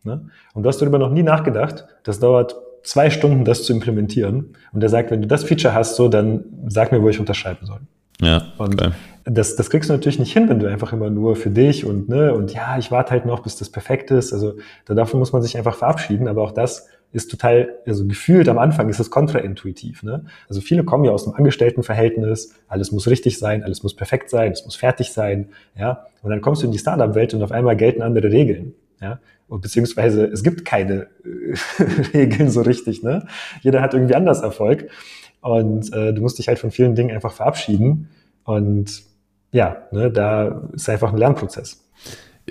Ne? 0.04 0.28
Und 0.54 0.62
du 0.62 0.68
hast 0.68 0.78
darüber 0.80 0.98
noch 0.98 1.10
nie 1.10 1.22
nachgedacht. 1.22 1.86
Das 2.04 2.20
dauert 2.20 2.56
zwei 2.82 3.10
Stunden, 3.10 3.44
das 3.44 3.64
zu 3.64 3.72
implementieren. 3.72 4.56
Und 4.72 4.80
der 4.80 4.88
sagt, 4.88 5.10
wenn 5.10 5.22
du 5.22 5.28
das 5.28 5.44
Feature 5.44 5.74
hast, 5.74 5.96
so, 5.96 6.08
dann 6.08 6.44
sag 6.66 6.92
mir, 6.92 7.02
wo 7.02 7.08
ich 7.08 7.20
unterschreiben 7.20 7.66
soll. 7.66 7.80
Ja. 8.20 8.52
Und 8.58 8.80
okay. 8.80 8.92
das, 9.24 9.56
das 9.56 9.70
kriegst 9.70 9.88
du 9.88 9.94
natürlich 9.94 10.18
nicht 10.18 10.32
hin, 10.32 10.48
wenn 10.48 10.58
du 10.58 10.68
einfach 10.68 10.92
immer 10.92 11.10
nur 11.10 11.36
für 11.36 11.50
dich 11.50 11.84
und 11.84 12.08
ne, 12.08 12.34
und 12.34 12.52
ja, 12.52 12.76
ich 12.78 12.90
warte 12.90 13.12
halt 13.12 13.24
noch, 13.24 13.40
bis 13.40 13.56
das 13.56 13.70
perfekt 13.70 14.10
ist. 14.10 14.32
Also 14.32 14.54
da 14.84 14.94
davon 14.94 15.20
muss 15.20 15.32
man 15.32 15.42
sich 15.42 15.56
einfach 15.56 15.74
verabschieden, 15.74 16.28
aber 16.28 16.42
auch 16.42 16.52
das 16.52 16.88
ist 17.12 17.30
total, 17.30 17.78
also 17.86 18.06
gefühlt 18.06 18.48
am 18.48 18.58
Anfang 18.58 18.88
ist 18.88 19.00
es 19.00 19.10
kontraintuitiv. 19.10 20.02
Ne? 20.02 20.24
Also 20.48 20.60
viele 20.60 20.84
kommen 20.84 21.04
ja 21.04 21.10
aus 21.10 21.26
einem 21.26 21.34
Angestelltenverhältnis, 21.34 22.54
alles 22.68 22.92
muss 22.92 23.08
richtig 23.08 23.38
sein, 23.38 23.64
alles 23.64 23.82
muss 23.82 23.96
perfekt 23.96 24.30
sein, 24.30 24.52
es 24.52 24.64
muss 24.64 24.76
fertig 24.76 25.12
sein, 25.12 25.48
ja. 25.76 26.06
Und 26.22 26.30
dann 26.30 26.40
kommst 26.40 26.62
du 26.62 26.66
in 26.66 26.72
die 26.72 26.78
Startup-Welt 26.78 27.34
und 27.34 27.42
auf 27.42 27.50
einmal 27.50 27.76
gelten 27.76 28.02
andere 28.02 28.30
Regeln, 28.30 28.74
ja. 29.00 29.20
Und 29.48 29.62
beziehungsweise 29.62 30.24
es 30.26 30.42
gibt 30.42 30.64
keine 30.64 31.08
äh, 31.24 31.82
Regeln 32.14 32.50
so 32.50 32.62
richtig, 32.62 33.02
ne? 33.02 33.26
Jeder 33.62 33.82
hat 33.82 33.94
irgendwie 33.94 34.14
anders 34.14 34.42
Erfolg. 34.42 34.90
Und 35.40 35.92
äh, 35.92 36.12
du 36.12 36.20
musst 36.20 36.38
dich 36.38 36.48
halt 36.48 36.58
von 36.58 36.70
vielen 36.70 36.94
Dingen 36.94 37.10
einfach 37.10 37.32
verabschieden. 37.32 38.08
Und 38.44 39.02
ja, 39.52 39.88
ne, 39.90 40.10
da 40.10 40.68
ist 40.72 40.88
einfach 40.88 41.12
ein 41.12 41.18
Lernprozess. 41.18 41.82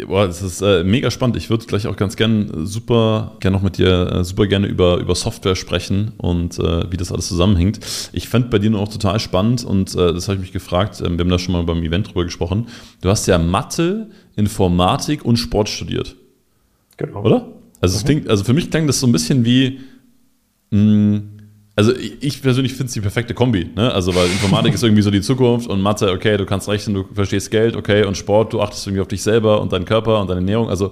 Boah, 0.08 0.28
das 0.28 0.42
ist 0.42 0.62
äh, 0.62 0.84
mega 0.84 1.12
spannend. 1.12 1.36
Ich 1.36 1.50
würde 1.50 1.66
gleich 1.66 1.88
auch 1.88 1.98
ganz 1.98 2.16
gern 2.16 2.66
super 2.66 3.36
gerne 3.40 3.58
noch 3.58 3.64
mit 3.64 3.78
dir 3.78 4.12
äh, 4.12 4.24
super 4.24 4.48
gerne 4.48 4.68
über, 4.68 4.98
über 4.98 5.14
Software 5.14 5.56
sprechen 5.56 6.14
und 6.18 6.58
äh, 6.58 6.90
wie 6.90 6.96
das 6.96 7.12
alles 7.12 7.28
zusammenhängt. 7.28 7.80
Ich 8.14 8.30
fand 8.30 8.50
bei 8.50 8.60
dir 8.60 8.70
nur 8.70 8.82
auch 8.82 8.88
total 8.88 9.20
spannend 9.20 9.66
und 9.66 9.94
äh, 9.96 10.14
das 10.14 10.28
habe 10.28 10.36
ich 10.36 10.42
mich 10.42 10.52
gefragt. 10.54 11.02
Ähm, 11.02 11.18
wir 11.18 11.26
haben 11.26 11.30
da 11.30 11.40
schon 11.40 11.54
mal 11.54 11.64
beim 11.64 11.84
Event 11.84 12.08
drüber 12.10 12.24
gesprochen. 12.24 12.68
Du 13.02 13.10
hast 13.10 13.28
ja 13.28 13.38
Mathe, 13.38 14.10
Informatik 14.36 15.26
und 15.26 15.38
Sport 15.38 15.68
studiert. 15.68 16.16
Genau. 17.00 17.24
Oder? 17.24 17.48
Also, 17.82 18.00
mhm. 18.00 18.06
klingt, 18.06 18.30
also 18.30 18.44
für 18.44 18.54
mich 18.54 18.70
klang 18.70 18.86
das 18.86 19.00
so 19.00 19.08
ein 19.08 19.12
bisschen 19.12 19.44
wie 19.44 19.80
mh, 20.70 20.80
hm, 20.80 21.30
also 21.80 21.94
ich 21.96 22.42
persönlich 22.42 22.74
finde 22.74 22.88
es 22.88 22.94
die 22.94 23.00
perfekte 23.00 23.34
Kombi. 23.34 23.70
Ne? 23.74 23.94
Also, 23.94 24.14
weil 24.14 24.26
Informatik 24.26 24.74
ist 24.74 24.84
irgendwie 24.84 25.02
so 25.02 25.12
die 25.12 25.22
Zukunft 25.22 25.70
und 25.70 25.80
Mathe, 25.82 26.12
okay, 26.12 26.36
du 26.36 26.46
kannst 26.46 26.68
rechnen, 26.68 26.94
du 26.94 27.06
verstehst 27.14 27.52
Geld, 27.52 27.78
okay, 27.78 28.04
und 28.04 28.18
Sport, 28.18 28.52
du 28.52 28.60
achtest 28.60 28.86
irgendwie 28.86 29.02
auf 29.02 29.08
dich 29.08 29.24
selber 29.24 29.62
und 29.62 29.72
deinen 29.72 29.86
Körper 29.86 30.20
und 30.20 30.30
deine 30.30 30.42
Ernährung. 30.42 30.68
Also 30.70 30.92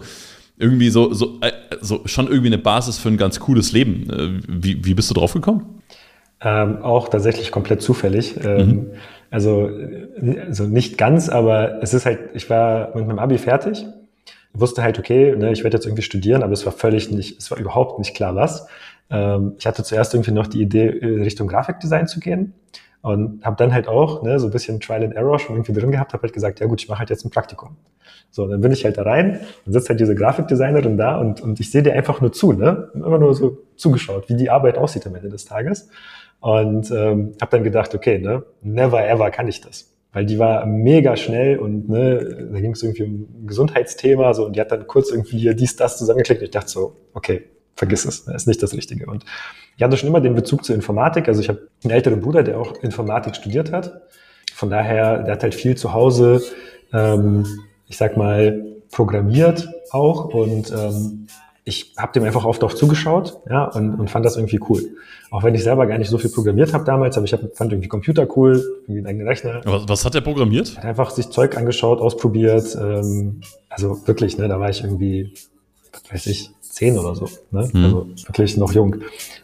irgendwie 0.57 0.89
so, 0.89 1.13
so, 1.13 1.39
äh, 1.41 1.51
so 1.81 2.03
schon 2.05 2.27
irgendwie 2.27 2.47
eine 2.47 2.57
Basis 2.57 2.97
für 2.97 3.09
ein 3.09 3.17
ganz 3.17 3.41
cooles 3.41 3.73
Leben. 3.73 4.09
Äh, 4.09 4.41
wie, 4.47 4.85
wie 4.85 4.93
bist 4.93 5.09
du 5.09 5.13
drauf 5.13 5.33
gekommen? 5.33 5.81
Ähm, 6.39 6.77
auch 6.83 7.09
tatsächlich 7.09 7.51
komplett 7.51 7.81
zufällig. 7.81 8.35
Ähm, 8.41 8.67
mhm. 8.67 8.85
also, 9.29 9.69
also 10.47 10.63
nicht 10.67 10.97
ganz, 10.97 11.27
aber 11.27 11.83
es 11.83 11.93
ist 11.93 12.05
halt, 12.05 12.19
ich 12.33 12.49
war 12.49 12.95
mit 12.95 13.05
meinem 13.07 13.19
Abi 13.19 13.37
fertig, 13.37 13.85
wusste 14.59 14.83
halt, 14.83 14.99
okay, 14.99 15.35
ne, 15.35 15.51
ich 15.51 15.63
werde 15.63 15.77
jetzt 15.77 15.85
irgendwie 15.85 16.03
studieren, 16.03 16.43
aber 16.43 16.53
es 16.53 16.65
war 16.65 16.73
völlig 16.73 17.11
nicht, 17.11 17.39
es 17.39 17.51
war 17.51 17.57
überhaupt 17.57 17.99
nicht 17.99 18.15
klar 18.15 18.35
was. 18.35 18.67
Ähm, 19.09 19.55
ich 19.57 19.65
hatte 19.65 19.83
zuerst 19.83 20.13
irgendwie 20.13 20.31
noch 20.31 20.47
die 20.47 20.61
Idee, 20.61 20.87
in 20.87 21.21
Richtung 21.21 21.47
Grafikdesign 21.47 22.07
zu 22.07 22.19
gehen 22.19 22.53
und 23.01 23.45
habe 23.45 23.55
dann 23.55 23.73
halt 23.73 23.87
auch 23.87 24.23
ne, 24.23 24.39
so 24.39 24.47
ein 24.47 24.51
bisschen 24.51 24.79
Trial 24.79 25.03
and 25.03 25.15
Error 25.15 25.39
schon 25.39 25.55
irgendwie 25.55 25.73
drin 25.73 25.91
gehabt, 25.91 26.13
habe 26.13 26.23
halt 26.23 26.33
gesagt, 26.33 26.59
ja 26.59 26.67
gut, 26.67 26.81
ich 26.81 26.89
mache 26.89 26.99
halt 26.99 27.09
jetzt 27.09 27.25
ein 27.25 27.29
Praktikum. 27.29 27.77
So, 28.29 28.47
dann 28.47 28.59
bin 28.59 28.71
ich 28.71 28.83
halt 28.83 28.97
da 28.97 29.03
rein, 29.03 29.39
dann 29.65 29.73
sitzt 29.73 29.89
halt 29.89 29.99
diese 29.99 30.15
Grafikdesignerin 30.15 30.97
da 30.97 31.17
und, 31.17 31.41
und 31.41 31.59
ich 31.59 31.71
sehe 31.71 31.83
dir 31.83 31.93
einfach 31.93 32.19
nur 32.19 32.33
zu, 32.33 32.51
ne? 32.51 32.89
Immer 32.93 33.17
nur 33.17 33.33
so 33.33 33.59
zugeschaut, 33.77 34.29
wie 34.29 34.35
die 34.35 34.49
Arbeit 34.49 34.77
aussieht 34.77 35.07
am 35.07 35.15
Ende 35.15 35.29
des 35.29 35.45
Tages. 35.45 35.89
Und 36.39 36.91
ähm, 36.91 37.33
habe 37.41 37.51
dann 37.51 37.63
gedacht, 37.63 37.95
okay, 37.95 38.19
ne, 38.19 38.43
never 38.61 39.07
ever 39.07 39.31
kann 39.31 39.47
ich 39.47 39.61
das. 39.61 39.96
Weil 40.17 40.25
die 40.25 40.39
war 40.39 40.65
mega 40.65 41.15
schnell 41.15 41.59
und 41.59 41.89
ne, 41.89 42.47
da 42.51 42.59
ging 42.59 42.71
es 42.71 42.81
irgendwie 42.81 43.03
um 43.03 43.43
ein 43.43 43.45
Gesundheitsthema 43.45 44.33
so 44.33 44.47
und 44.47 44.55
die 44.55 44.59
hat 44.59 44.71
dann 44.71 44.87
kurz 44.87 45.11
irgendwie 45.11 45.37
hier 45.37 45.53
dies, 45.53 45.75
das 45.75 45.99
zusammengeklickt 45.99 46.41
und 46.41 46.45
ich 46.45 46.51
dachte 46.51 46.71
so, 46.71 46.95
okay, 47.13 47.43
vergiss 47.75 48.03
es, 48.03 48.25
das 48.25 48.33
ist 48.33 48.47
nicht 48.47 48.63
das 48.63 48.73
Richtige. 48.73 49.05
Und 49.05 49.25
ich 49.75 49.83
hatte 49.83 49.95
schon 49.95 50.09
immer 50.09 50.19
den 50.19 50.33
Bezug 50.33 50.65
zur 50.65 50.73
Informatik. 50.73 51.27
Also 51.27 51.39
ich 51.41 51.49
habe 51.49 51.67
einen 51.83 51.93
älteren 51.93 52.19
Bruder, 52.19 52.41
der 52.41 52.59
auch 52.59 52.81
Informatik 52.81 53.35
studiert 53.35 53.71
hat. 53.71 54.07
Von 54.55 54.71
daher, 54.71 55.21
der 55.21 55.33
hat 55.33 55.43
halt 55.43 55.53
viel 55.53 55.77
zu 55.77 55.93
Hause, 55.93 56.41
ähm, 56.91 57.45
ich 57.85 57.97
sag 57.97 58.17
mal, 58.17 58.65
programmiert 58.91 59.69
auch 59.91 60.33
und 60.33 60.71
ähm, 60.71 61.27
ich 61.67 61.91
habe 61.97 62.13
dem 62.13 62.23
einfach 62.23 62.45
oft 62.45 62.63
auch 62.63 62.71
zugeschaut 62.71 63.41
ja, 63.49 63.65
und, 63.65 63.95
und 63.95 64.09
fand 64.09 64.25
das 64.25 64.37
irgendwie 64.37 64.59
cool. 64.69 64.95
Auch 65.31 65.43
wenn 65.43 65.53
ich 65.53 65.63
selber 65.63 65.85
gar 65.85 65.97
nicht 65.97 66.09
so 66.09 66.17
viel 66.17 66.29
programmiert 66.29 66.73
habe 66.73 66.85
damals, 66.85 67.17
aber 67.17 67.25
ich 67.25 67.33
hab, 67.33 67.41
fand 67.57 67.73
irgendwie 67.73 67.89
Computer 67.89 68.25
cool, 68.37 68.63
irgendwie 68.83 68.99
einen 68.99 69.07
eigenen 69.07 69.27
Rechner. 69.27 69.61
Was, 69.65 69.83
was 69.85 70.05
hat 70.05 70.15
er 70.15 70.21
programmiert? 70.21 70.77
Hat 70.77 70.85
einfach 70.85 71.09
sich 71.09 71.29
Zeug 71.29 71.57
angeschaut, 71.57 71.99
ausprobiert. 71.99 72.77
Ähm, 72.79 73.41
also 73.67 74.07
wirklich, 74.07 74.37
ne, 74.37 74.47
da 74.47 74.61
war 74.61 74.69
ich 74.69 74.81
irgendwie, 74.81 75.33
was 75.91 76.13
weiß 76.13 76.27
ich, 76.27 76.51
zehn 76.61 76.97
oder 76.97 77.15
so. 77.15 77.27
Ne? 77.51 77.69
Mhm. 77.73 77.83
Also 77.83 78.07
wirklich 78.27 78.55
noch 78.55 78.71
jung. 78.71 78.95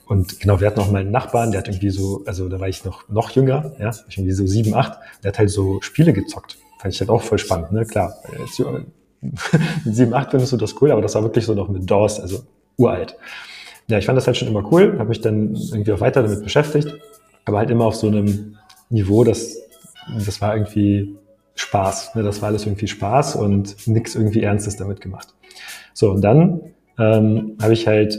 Und 0.05 0.39
genau, 0.39 0.61
wir 0.61 0.67
hatten 0.67 0.79
noch 0.79 0.89
mal 0.89 1.01
einen 1.01 1.11
Nachbarn, 1.11 1.51
der 1.51 1.59
hat 1.59 1.67
irgendwie 1.67 1.89
so, 1.89 2.23
also 2.25 2.47
da 2.47 2.61
war 2.61 2.69
ich 2.69 2.85
noch, 2.85 3.09
noch 3.09 3.31
jünger, 3.31 3.73
ja, 3.79 3.91
irgendwie 4.07 4.31
so 4.31 4.47
sieben, 4.47 4.73
acht, 4.75 4.97
der 5.25 5.33
hat 5.33 5.39
halt 5.39 5.49
so 5.49 5.81
Spiele 5.81 6.13
gezockt. 6.13 6.57
Fand 6.79 6.93
ich 6.93 7.01
halt 7.01 7.09
auch 7.09 7.21
voll 7.21 7.37
spannend, 7.37 7.73
ne? 7.73 7.85
Klar, 7.85 8.15
mit 9.85 9.95
7, 9.95 10.13
8 10.13 10.31
findest 10.31 10.51
du 10.53 10.57
das 10.57 10.81
cool, 10.81 10.91
aber 10.91 11.01
das 11.01 11.15
war 11.15 11.23
wirklich 11.23 11.45
so 11.45 11.53
noch 11.53 11.69
mit 11.69 11.89
DOS, 11.89 12.19
also 12.19 12.41
uralt. 12.77 13.15
Ja, 13.87 13.97
ich 13.97 14.05
fand 14.05 14.17
das 14.17 14.27
halt 14.27 14.37
schon 14.37 14.47
immer 14.47 14.71
cool, 14.71 14.97
habe 14.97 15.09
mich 15.09 15.21
dann 15.21 15.55
irgendwie 15.55 15.91
auch 15.91 15.99
weiter 15.99 16.23
damit 16.23 16.43
beschäftigt, 16.43 16.93
aber 17.45 17.57
halt 17.57 17.69
immer 17.69 17.85
auf 17.85 17.95
so 17.95 18.07
einem 18.07 18.57
Niveau, 18.89 19.23
das, 19.23 19.57
das 20.25 20.39
war 20.41 20.55
irgendwie 20.55 21.15
Spaß. 21.55 22.15
Ne? 22.15 22.23
Das 22.23 22.41
war 22.41 22.49
alles 22.49 22.65
irgendwie 22.65 22.87
Spaß 22.87 23.35
und 23.35 23.87
nichts 23.87 24.15
irgendwie 24.15 24.41
Ernstes 24.41 24.77
damit 24.77 25.01
gemacht. 25.01 25.33
So, 25.93 26.11
und 26.11 26.21
dann 26.21 26.61
ähm, 26.97 27.57
habe 27.61 27.73
ich 27.73 27.87
halt, 27.87 28.17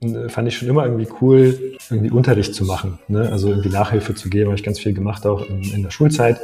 äh, 0.00 0.28
fand 0.28 0.48
ich 0.48 0.56
schon 0.56 0.68
immer 0.68 0.84
irgendwie 0.84 1.08
cool, 1.20 1.76
irgendwie 1.90 2.10
Unterricht 2.10 2.54
zu 2.54 2.64
machen. 2.64 2.98
Ne? 3.08 3.28
Also 3.30 3.48
irgendwie 3.48 3.68
Nachhilfe 3.68 4.14
zu 4.14 4.30
geben, 4.30 4.46
habe 4.46 4.56
ich 4.56 4.64
ganz 4.64 4.78
viel 4.78 4.94
gemacht, 4.94 5.26
auch 5.26 5.48
in, 5.48 5.62
in 5.62 5.82
der 5.82 5.90
Schulzeit. 5.90 6.40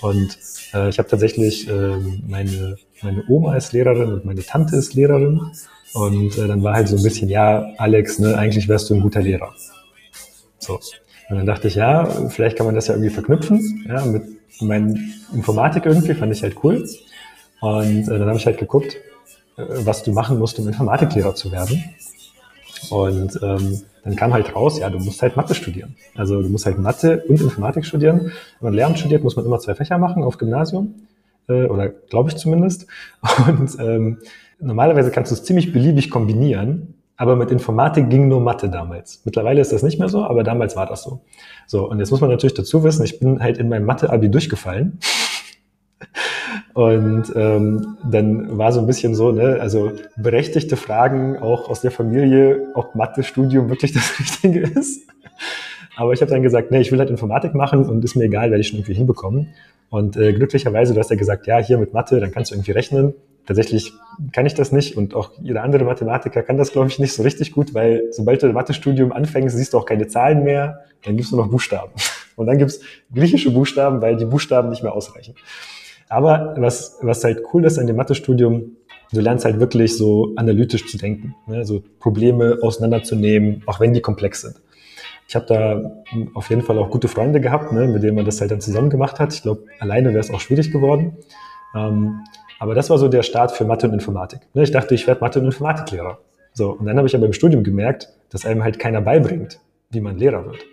Und 0.00 0.38
äh, 0.74 0.88
ich 0.88 0.98
habe 0.98 1.08
tatsächlich 1.08 1.68
äh, 1.68 1.96
meine, 2.26 2.76
meine 3.02 3.24
Oma 3.28 3.56
ist 3.56 3.72
Lehrerin 3.72 4.12
und 4.12 4.24
meine 4.24 4.42
Tante 4.42 4.76
ist 4.76 4.94
Lehrerin. 4.94 5.40
Und 5.94 6.36
äh, 6.38 6.46
dann 6.46 6.62
war 6.62 6.74
halt 6.74 6.88
so 6.88 6.96
ein 6.96 7.02
bisschen, 7.02 7.28
ja, 7.28 7.66
Alex, 7.78 8.18
ne, 8.18 8.36
eigentlich 8.36 8.68
wärst 8.68 8.90
du 8.90 8.94
ein 8.94 9.00
guter 9.00 9.22
Lehrer. 9.22 9.52
So. 10.58 10.78
Und 11.30 11.36
dann 11.36 11.46
dachte 11.46 11.68
ich, 11.68 11.74
ja, 11.74 12.06
vielleicht 12.28 12.56
kann 12.56 12.66
man 12.66 12.74
das 12.74 12.86
ja 12.86 12.94
irgendwie 12.94 13.10
verknüpfen, 13.10 13.86
ja, 13.88 14.04
mit 14.04 14.22
meinen 14.60 15.14
Informatik 15.34 15.86
irgendwie, 15.86 16.14
fand 16.14 16.32
ich 16.32 16.42
halt 16.42 16.56
cool. 16.62 16.88
Und 17.60 18.08
äh, 18.08 18.18
dann 18.18 18.28
habe 18.28 18.38
ich 18.38 18.46
halt 18.46 18.58
geguckt, 18.58 18.96
äh, 19.56 19.62
was 19.66 20.02
du 20.02 20.12
machen 20.12 20.38
musst, 20.38 20.58
um 20.58 20.68
Informatiklehrer 20.68 21.34
zu 21.34 21.50
werden. 21.52 21.84
Und 22.90 23.38
ähm, 23.42 23.82
dann 24.08 24.16
kam 24.16 24.32
halt 24.32 24.56
raus, 24.56 24.78
ja, 24.78 24.88
du 24.88 24.98
musst 24.98 25.20
halt 25.20 25.36
Mathe 25.36 25.54
studieren. 25.54 25.94
Also 26.14 26.40
du 26.40 26.48
musst 26.48 26.64
halt 26.64 26.78
Mathe 26.78 27.24
und 27.28 27.40
Informatik 27.40 27.84
studieren. 27.84 28.32
Wenn 28.60 28.70
man 28.70 28.72
Lehramt 28.72 28.98
studiert, 28.98 29.22
muss 29.22 29.36
man 29.36 29.44
immer 29.44 29.58
zwei 29.58 29.74
Fächer 29.74 29.98
machen 29.98 30.22
auf 30.22 30.38
Gymnasium. 30.38 30.94
Äh, 31.46 31.66
oder 31.66 31.88
glaube 31.88 32.30
ich 32.30 32.36
zumindest. 32.36 32.86
Und 33.46 33.78
ähm, 33.78 34.18
normalerweise 34.60 35.10
kannst 35.10 35.30
du 35.30 35.34
es 35.34 35.44
ziemlich 35.44 35.72
beliebig 35.72 36.10
kombinieren. 36.10 36.94
Aber 37.16 37.36
mit 37.36 37.50
Informatik 37.50 38.08
ging 38.08 38.28
nur 38.28 38.40
Mathe 38.40 38.70
damals. 38.70 39.22
Mittlerweile 39.24 39.60
ist 39.60 39.72
das 39.72 39.82
nicht 39.82 39.98
mehr 39.98 40.08
so, 40.08 40.24
aber 40.24 40.44
damals 40.44 40.76
war 40.76 40.86
das 40.86 41.02
so. 41.02 41.20
So, 41.66 41.90
und 41.90 41.98
jetzt 41.98 42.12
muss 42.12 42.20
man 42.20 42.30
natürlich 42.30 42.54
dazu 42.54 42.84
wissen, 42.84 43.04
ich 43.04 43.18
bin 43.18 43.40
halt 43.40 43.58
in 43.58 43.68
meinem 43.68 43.86
Mathe-Abi 43.86 44.30
durchgefallen. 44.30 45.00
Und 46.74 47.32
ähm, 47.34 47.96
dann 48.04 48.56
war 48.56 48.72
so 48.72 48.80
ein 48.80 48.86
bisschen 48.86 49.14
so, 49.14 49.32
ne, 49.32 49.58
also 49.60 49.92
berechtigte 50.16 50.76
Fragen 50.76 51.36
auch 51.36 51.68
aus 51.68 51.80
der 51.80 51.90
Familie, 51.90 52.68
ob 52.74 52.94
Mathe-Studium 52.94 53.68
wirklich 53.68 53.92
das 53.92 54.18
Richtige 54.20 54.60
ist. 54.60 55.08
Aber 55.96 56.12
ich 56.12 56.20
habe 56.20 56.30
dann 56.30 56.42
gesagt, 56.42 56.70
nee, 56.70 56.80
ich 56.80 56.92
will 56.92 57.00
halt 57.00 57.10
Informatik 57.10 57.54
machen 57.54 57.84
und 57.84 58.04
ist 58.04 58.14
mir 58.14 58.24
egal, 58.24 58.50
werde 58.50 58.60
ich 58.60 58.68
schon 58.68 58.78
irgendwie 58.78 58.94
hinbekommen. 58.94 59.48
Und 59.90 60.16
äh, 60.16 60.32
glücklicherweise, 60.32 60.94
du 60.94 61.00
hast 61.00 61.10
ja 61.10 61.16
gesagt, 61.16 61.46
ja, 61.46 61.58
hier 61.58 61.78
mit 61.78 61.92
Mathe, 61.92 62.20
dann 62.20 62.30
kannst 62.30 62.50
du 62.50 62.54
irgendwie 62.54 62.72
rechnen. 62.72 63.14
Tatsächlich 63.46 63.92
kann 64.32 64.44
ich 64.44 64.54
das 64.54 64.72
nicht 64.72 64.96
und 64.96 65.14
auch 65.14 65.32
jeder 65.40 65.62
andere 65.62 65.82
Mathematiker 65.84 66.42
kann 66.42 66.58
das, 66.58 66.70
glaube 66.70 66.88
ich, 66.88 66.98
nicht 66.98 67.14
so 67.14 67.22
richtig 67.22 67.52
gut, 67.52 67.72
weil 67.72 68.04
sobald 68.10 68.42
du 68.42 68.46
das 68.46 68.54
Mathestudium 68.54 69.10
anfängst, 69.10 69.56
siehst 69.56 69.72
du 69.72 69.78
auch 69.78 69.86
keine 69.86 70.06
Zahlen 70.06 70.44
mehr, 70.44 70.84
dann 71.02 71.16
gibst 71.16 71.32
du 71.32 71.36
noch 71.36 71.48
Buchstaben. 71.48 71.92
Und 72.36 72.46
dann 72.46 72.58
gibt's 72.58 72.80
griechische 73.12 73.50
Buchstaben, 73.50 74.02
weil 74.02 74.16
die 74.16 74.26
Buchstaben 74.26 74.68
nicht 74.68 74.82
mehr 74.82 74.92
ausreichen. 74.92 75.34
Aber 76.08 76.54
was, 76.56 76.98
was 77.02 77.24
halt 77.24 77.42
cool 77.52 77.64
ist 77.64 77.78
an 77.78 77.86
dem 77.86 77.96
Mathestudium, 77.96 78.76
du 79.12 79.20
lernst 79.20 79.44
halt 79.44 79.60
wirklich 79.60 79.96
so 79.96 80.32
analytisch 80.36 80.86
zu 80.86 80.98
denken, 80.98 81.34
ne? 81.46 81.64
so 81.64 81.82
Probleme 81.98 82.58
auseinanderzunehmen, 82.62 83.62
auch 83.66 83.80
wenn 83.80 83.92
die 83.92 84.00
komplex 84.00 84.42
sind. 84.42 84.56
Ich 85.28 85.36
habe 85.36 85.44
da 85.46 86.02
auf 86.32 86.48
jeden 86.48 86.62
Fall 86.62 86.78
auch 86.78 86.90
gute 86.90 87.06
Freunde 87.06 87.40
gehabt, 87.40 87.70
ne, 87.72 87.86
mit 87.86 88.02
denen 88.02 88.16
man 88.16 88.24
das 88.24 88.40
halt 88.40 88.50
dann 88.50 88.62
zusammen 88.62 88.88
gemacht 88.88 89.20
hat. 89.20 89.34
Ich 89.34 89.42
glaube, 89.42 89.64
alleine 89.78 90.08
wäre 90.08 90.20
es 90.20 90.30
auch 90.30 90.40
schwierig 90.40 90.72
geworden. 90.72 91.18
Ähm, 91.76 92.20
aber 92.58 92.74
das 92.74 92.88
war 92.88 92.96
so 92.96 93.08
der 93.08 93.22
Start 93.22 93.52
für 93.52 93.66
Mathe 93.66 93.86
und 93.86 93.92
Informatik. 93.92 94.40
Ne? 94.54 94.62
Ich 94.62 94.70
dachte, 94.70 94.94
ich 94.94 95.06
werde 95.06 95.20
Mathe- 95.20 95.38
und 95.38 95.44
Informatiklehrer. 95.44 96.18
So, 96.54 96.72
und 96.72 96.86
dann 96.86 96.96
habe 96.96 97.06
ich 97.06 97.14
aber 97.14 97.26
im 97.26 97.34
Studium 97.34 97.62
gemerkt, 97.62 98.08
dass 98.30 98.46
einem 98.46 98.64
halt 98.64 98.78
keiner 98.78 99.02
beibringt, 99.02 99.60
wie 99.90 100.00
man 100.00 100.16
Lehrer 100.16 100.46
wird. 100.46 100.64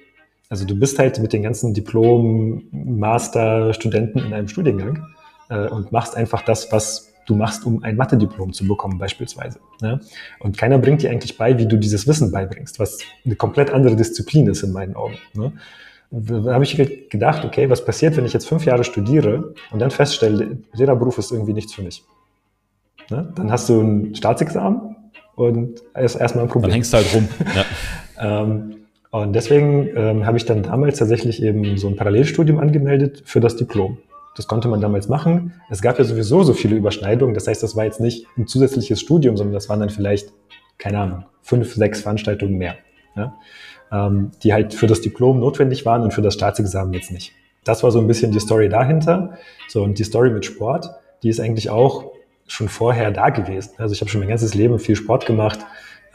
Also 0.50 0.66
du 0.66 0.80
bist 0.80 1.00
halt 1.00 1.20
mit 1.20 1.34
den 1.34 1.44
ganzen 1.44 1.74
Diplom, 1.74 2.64
Master, 2.72 3.74
Studenten 3.74 4.20
in 4.20 4.34
einem 4.34 4.48
Studiengang 4.48 5.06
äh, 5.50 5.68
und 5.68 5.92
machst 5.92 6.16
einfach 6.16 6.42
das, 6.42 6.72
was 6.72 7.14
du 7.26 7.36
machst, 7.36 7.66
um 7.66 7.84
ein 7.84 7.96
Mathe-Diplom 7.96 8.54
zu 8.54 8.68
bekommen 8.68 8.98
beispielsweise. 8.98 9.60
Ne? 9.82 10.00
Und 10.40 10.58
keiner 10.58 10.78
bringt 10.78 11.02
dir 11.02 11.10
eigentlich 11.10 11.38
bei, 11.38 11.58
wie 11.58 11.66
du 11.66 11.78
dieses 11.78 12.08
Wissen 12.08 12.32
beibringst, 12.32 12.80
was 12.80 13.00
eine 13.26 13.36
komplett 13.36 13.72
andere 13.72 13.96
Disziplin 13.96 14.48
ist 14.48 14.64
in 14.64 14.72
meinen 14.72 14.96
Augen. 14.96 15.18
Ne? 15.34 15.54
Da 16.12 16.54
habe 16.54 16.64
ich 16.64 16.78
gedacht, 17.10 17.44
okay, 17.44 17.70
was 17.70 17.84
passiert, 17.84 18.16
wenn 18.16 18.26
ich 18.26 18.34
jetzt 18.34 18.48
fünf 18.48 18.66
Jahre 18.66 18.84
studiere 18.84 19.56
und 19.72 19.80
dann 19.80 19.92
feststelle, 19.92 20.60
Lehrerberuf 20.74 21.18
ist 21.18 21.32
irgendwie 21.32 21.54
nichts 21.54 21.74
für 21.74 21.82
mich. 21.82 22.04
Ne? 23.10 23.34
Dann 23.36 23.52
hast 23.52 23.70
du 23.70 23.82
ein 23.82 24.16
Staatsexamen 24.16 24.96
und 25.36 25.82
ist 25.96 26.16
erstmal 26.16 26.46
ein 26.46 26.50
Problem. 26.50 26.70
Dann 26.70 26.76
hängst 26.76 26.94
du 26.94 26.98
halt 26.98 27.14
rum. 27.14 27.28
Ja. 27.56 28.42
ähm, 28.44 28.76
und 29.12 29.34
deswegen 29.34 29.90
ähm, 29.96 30.26
habe 30.26 30.38
ich 30.38 30.46
dann 30.46 30.64
damals 30.64 31.00
tatsächlich 31.00 31.42
eben 31.42 31.78
so 31.78 31.88
ein 31.88 31.96
Parallelstudium 31.96 32.60
angemeldet 32.60 33.24
für 33.26 33.40
das 33.40 33.56
Diplom. 33.56 33.98
Das 34.36 34.48
konnte 34.48 34.68
man 34.68 34.82
damals 34.82 35.08
machen. 35.08 35.54
Es 35.70 35.82
gab 35.82 35.98
ja 35.98 36.04
sowieso 36.04 36.44
so 36.44 36.54
viele 36.54 36.76
Überschneidungen. 36.76 37.34
Das 37.34 37.48
heißt, 37.48 37.64
das 37.64 37.76
war 37.76 37.86
jetzt 37.86 38.02
nicht 38.02 38.28
ein 38.38 38.48
zusätzliches 38.48 39.00
Studium, 39.00 39.38
sondern 39.38 39.54
das 39.54 39.70
waren 39.70 39.80
dann 39.80 39.90
vielleicht, 39.90 40.34
keine 40.78 41.00
Ahnung, 41.00 41.26
fünf, 41.42 41.74
sechs 41.74 42.02
Veranstaltungen 42.02 42.58
mehr, 42.58 42.76
ja? 43.16 43.36
ähm, 43.92 44.32
die 44.44 44.54
halt 44.54 44.74
für 44.74 44.88
das 44.88 45.02
Diplom 45.02 45.40
notwendig 45.40 45.86
waren 45.86 46.02
und 46.02 46.14
für 46.14 46.22
das 46.22 46.34
Staatsexamen 46.34 46.94
jetzt 46.94 47.12
nicht. 47.12 47.32
Das 47.64 47.82
war 47.82 47.92
so 47.92 48.00
ein 48.00 48.08
bisschen 48.08 48.32
die 48.32 48.40
Story 48.40 48.70
dahinter. 48.70 49.38
So, 49.68 49.84
und 49.84 49.98
die 50.00 50.04
Story 50.04 50.30
mit 50.32 50.46
Sport, 50.46 50.90
die 51.24 51.30
ist 51.30 51.40
eigentlich 51.40 51.70
auch 51.70 52.12
schon 52.48 52.70
vorher 52.70 53.12
da 53.12 53.30
gewesen. 53.30 53.72
Also 53.78 53.94
ich 53.94 54.02
habe 54.02 54.10
schon 54.10 54.20
mein 54.20 54.30
ganzes 54.30 54.54
Leben 54.54 54.80
viel 54.80 54.96
Sport 54.96 55.26
gemacht, 55.26 55.60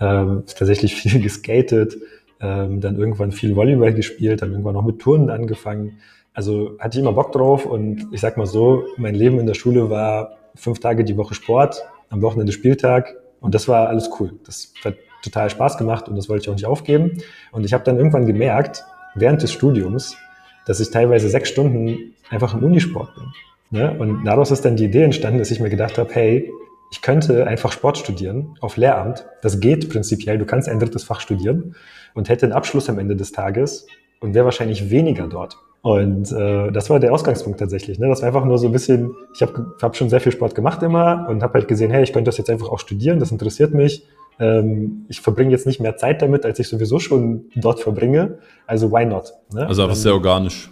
ähm, 0.01 0.45
tatsächlich 0.47 0.95
viel 1.01 1.21
geskatet, 1.21 1.97
ähm, 2.41 2.81
dann 2.81 2.97
irgendwann 2.97 3.33
viel 3.33 3.57
Volleyball 3.57 3.93
gespielt, 3.93 4.43
dann 4.43 4.53
irgendwann 4.53 4.75
noch 4.75 4.85
mit 4.85 5.01
Turnen 5.01 5.31
angefangen. 5.31 5.99
Also 6.41 6.79
hatte 6.79 6.97
ich 6.97 7.03
immer 7.03 7.13
Bock 7.13 7.33
drauf 7.33 7.67
und 7.67 8.09
ich 8.13 8.21
sag 8.23 8.39
mal 8.39 8.47
so, 8.47 8.85
mein 8.97 9.15
Leben 9.15 9.39
in 9.39 9.47
der 9.47 9.53
Schule 9.53 9.91
war 9.91 10.39
fünf 10.55 10.81
Tage 10.81 11.05
die 11.05 11.19
Woche 11.19 11.35
Sport, 11.35 11.85
am 12.09 12.23
Wochenende 12.23 12.51
Spieltag 12.51 13.15
und 13.43 13.55
das 13.55 13.69
war 13.69 13.91
alles 13.91 14.09
cool. 14.19 14.33
Das 14.47 14.73
hat 14.83 14.95
total 15.23 15.51
Spaß 15.51 15.77
gemacht 15.77 16.09
und 16.09 16.17
das 16.17 16.31
wollte 16.31 16.45
ich 16.45 16.49
auch 16.49 16.55
nicht 16.55 16.65
aufgeben. 16.65 17.19
Und 17.53 17.67
ich 17.67 17.75
habe 17.75 17.85
dann 17.85 17.99
irgendwann 17.99 18.25
gemerkt, 18.25 18.87
während 19.15 19.43
des 19.43 19.53
Studiums, 19.53 20.17
dass 20.65 20.81
ich 20.81 20.91
teilweise 20.91 21.29
sechs 21.29 21.51
Stunden 21.51 22.15
einfach 22.31 22.55
im 22.55 22.65
Unisport 22.65 23.15
bin. 23.15 23.79
Ne? 23.79 23.95
Und 23.99 24.25
daraus 24.25 24.51
ist 24.51 24.65
dann 24.65 24.77
die 24.77 24.87
Idee 24.87 25.03
entstanden, 25.03 25.41
dass 25.41 25.51
ich 25.51 25.61
mir 25.61 25.69
gedacht 25.69 25.99
habe, 25.99 26.09
hey, 26.15 26.51
ich 26.91 27.03
könnte 27.03 27.47
einfach 27.47 27.71
Sport 27.71 27.99
studieren 27.99 28.57
auf 28.63 28.79
Lehramt. 28.79 29.27
Das 29.43 29.61
geht 29.61 29.91
prinzipiell. 29.91 30.39
Du 30.39 30.47
kannst 30.47 30.71
ein 30.71 30.79
drittes 30.79 31.05
Fach 31.05 31.21
studieren 31.21 31.77
und 32.15 32.31
hätte 32.31 32.47
einen 32.47 32.55
Abschluss 32.55 32.89
am 32.89 32.99
Ende 32.99 33.15
des 33.15 33.31
Tages 33.31 33.87
und 34.21 34.33
wäre 34.33 34.47
wahrscheinlich 34.47 34.89
weniger 34.89 35.27
dort. 35.27 35.59
Und 35.83 36.31
äh, 36.33 36.71
das 36.73 36.91
war 36.91 37.01
der 37.01 37.13
Ausgangspunkt 37.13 37.59
tatsächlich. 37.59 37.99
Ne? 37.99 38.09
Das 38.09 38.21
war 38.21 38.29
einfach 38.29 38.45
nur 38.45 38.59
so 38.59 38.67
ein 38.67 38.73
bisschen, 38.73 39.15
ich 39.35 39.41
habe 39.41 39.75
hab 39.81 39.97
schon 39.97 40.11
sehr 40.11 40.21
viel 40.21 40.33
Sport 40.33 40.55
gemacht 40.55 40.83
immer 40.83 41.27
und 41.29 41.43
habe 41.43 41.55
halt 41.55 41.69
gesehen, 41.69 41.91
hey, 41.91 42.03
ich 42.03 42.13
könnte 42.13 42.29
das 42.29 42.37
jetzt 42.37 42.51
einfach 42.51 42.69
auch 42.69 42.79
studieren, 42.79 43.19
das 43.19 43.33
interessiert 43.33 43.73
mich. 43.73 44.05
Ähm, 44.39 45.07
ich 45.09 45.21
verbringe 45.23 45.51
jetzt 45.51 45.67
nicht 45.67 45.81
mehr 45.81 45.97
Zeit 45.97 46.21
damit, 46.21 46.45
als 46.45 46.59
ich 46.59 46.69
sowieso 46.69 46.99
schon 46.99 47.47
dort 47.57 47.81
verbringe. 47.81 48.39
Also 48.67 48.93
why 48.93 49.07
not? 49.07 49.33
Ne? 49.55 49.67
Also 49.67 49.83
einfach 49.83 49.97
sehr 49.97 50.13
organisch. 50.13 50.71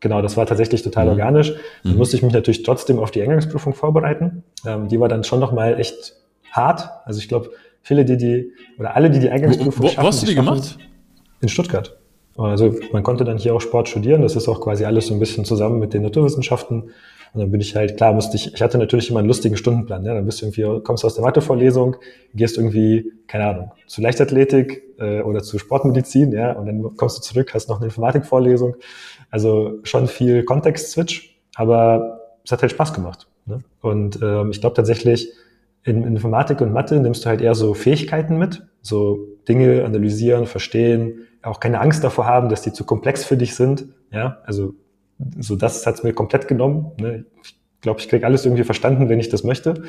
Genau, 0.00 0.22
das 0.22 0.36
war 0.36 0.46
tatsächlich 0.46 0.82
total 0.82 1.06
mhm. 1.06 1.10
organisch. 1.10 1.54
Dann 1.82 1.92
mhm. 1.92 1.98
musste 1.98 2.16
ich 2.16 2.22
mich 2.22 2.32
natürlich 2.32 2.62
trotzdem 2.62 2.98
auf 2.98 3.10
die 3.10 3.20
Eingangsprüfung 3.20 3.74
vorbereiten. 3.74 4.44
Ähm, 4.64 4.88
die 4.88 4.98
war 4.98 5.08
dann 5.08 5.24
schon 5.24 5.40
nochmal 5.40 5.78
echt 5.78 6.14
hart. 6.52 6.88
Also 7.04 7.20
ich 7.20 7.28
glaube, 7.28 7.50
viele, 7.82 8.06
die 8.06 8.16
die, 8.16 8.52
oder 8.78 8.96
alle, 8.96 9.10
die 9.10 9.18
die 9.18 9.28
Eingangsprüfung 9.28 9.82
wo, 9.82 9.82
wo, 9.82 9.88
schaffen. 9.88 10.04
Wo 10.04 10.08
hast 10.08 10.22
du 10.22 10.26
die 10.26 10.34
gemacht? 10.34 10.78
In 11.40 11.48
Stuttgart. 11.48 11.97
Also 12.44 12.74
man 12.92 13.02
konnte 13.02 13.24
dann 13.24 13.38
hier 13.38 13.54
auch 13.54 13.60
Sport 13.60 13.88
studieren. 13.88 14.22
Das 14.22 14.36
ist 14.36 14.48
auch 14.48 14.60
quasi 14.60 14.84
alles 14.84 15.08
so 15.08 15.14
ein 15.14 15.20
bisschen 15.20 15.44
zusammen 15.44 15.78
mit 15.78 15.92
den 15.92 16.02
Naturwissenschaften. 16.02 16.90
Und 17.34 17.40
dann 17.40 17.50
bin 17.50 17.60
ich 17.60 17.76
halt, 17.76 17.96
klar, 17.96 18.12
musste 18.12 18.36
ich, 18.36 18.54
ich 18.54 18.62
hatte 18.62 18.78
natürlich 18.78 19.10
immer 19.10 19.18
einen 19.18 19.28
lustigen 19.28 19.56
Stundenplan. 19.56 20.02
Ne? 20.02 20.14
Dann 20.14 20.24
bist 20.24 20.40
du 20.40 20.46
irgendwie, 20.46 20.82
kommst 20.82 21.02
du 21.02 21.06
aus 21.06 21.14
der 21.14 21.24
Mathevorlesung, 21.24 21.96
gehst 22.34 22.56
irgendwie, 22.56 23.12
keine 23.26 23.46
Ahnung, 23.46 23.72
zu 23.86 24.00
Leichtathletik 24.00 24.82
äh, 24.98 25.20
oder 25.20 25.42
zu 25.42 25.58
Sportmedizin, 25.58 26.32
ja, 26.32 26.52
und 26.52 26.66
dann 26.66 26.96
kommst 26.96 27.18
du 27.18 27.22
zurück, 27.22 27.52
hast 27.54 27.68
noch 27.68 27.76
eine 27.76 27.86
Informatikvorlesung. 27.86 28.76
Also 29.30 29.80
schon 29.82 30.06
viel 30.06 30.44
Kontext-Switch, 30.44 31.38
aber 31.54 32.20
es 32.44 32.52
hat 32.52 32.62
halt 32.62 32.72
Spaß 32.72 32.94
gemacht. 32.94 33.26
Ne? 33.44 33.62
Und 33.82 34.20
ähm, 34.22 34.50
ich 34.50 34.60
glaube 34.60 34.74
tatsächlich, 34.74 35.30
in 35.88 36.04
Informatik 36.04 36.60
und 36.60 36.72
Mathe 36.72 37.00
nimmst 37.00 37.24
du 37.24 37.28
halt 37.28 37.40
eher 37.40 37.54
so 37.54 37.74
Fähigkeiten 37.74 38.38
mit, 38.38 38.62
so 38.82 39.18
Dinge 39.48 39.84
analysieren, 39.84 40.46
verstehen, 40.46 41.26
auch 41.42 41.60
keine 41.60 41.80
Angst 41.80 42.04
davor 42.04 42.26
haben, 42.26 42.48
dass 42.48 42.62
die 42.62 42.72
zu 42.72 42.84
komplex 42.84 43.24
für 43.24 43.36
dich 43.36 43.54
sind. 43.54 43.86
Ja, 44.12 44.38
also 44.44 44.74
so 45.38 45.56
das 45.56 45.86
hat's 45.86 46.02
mir 46.02 46.12
komplett 46.12 46.48
genommen. 46.48 46.92
Ne? 47.00 47.24
Ich 47.42 47.56
glaube, 47.80 48.00
ich 48.00 48.08
kriege 48.08 48.26
alles 48.26 48.44
irgendwie 48.44 48.64
verstanden, 48.64 49.08
wenn 49.08 49.20
ich 49.20 49.28
das 49.28 49.44
möchte. 49.44 49.84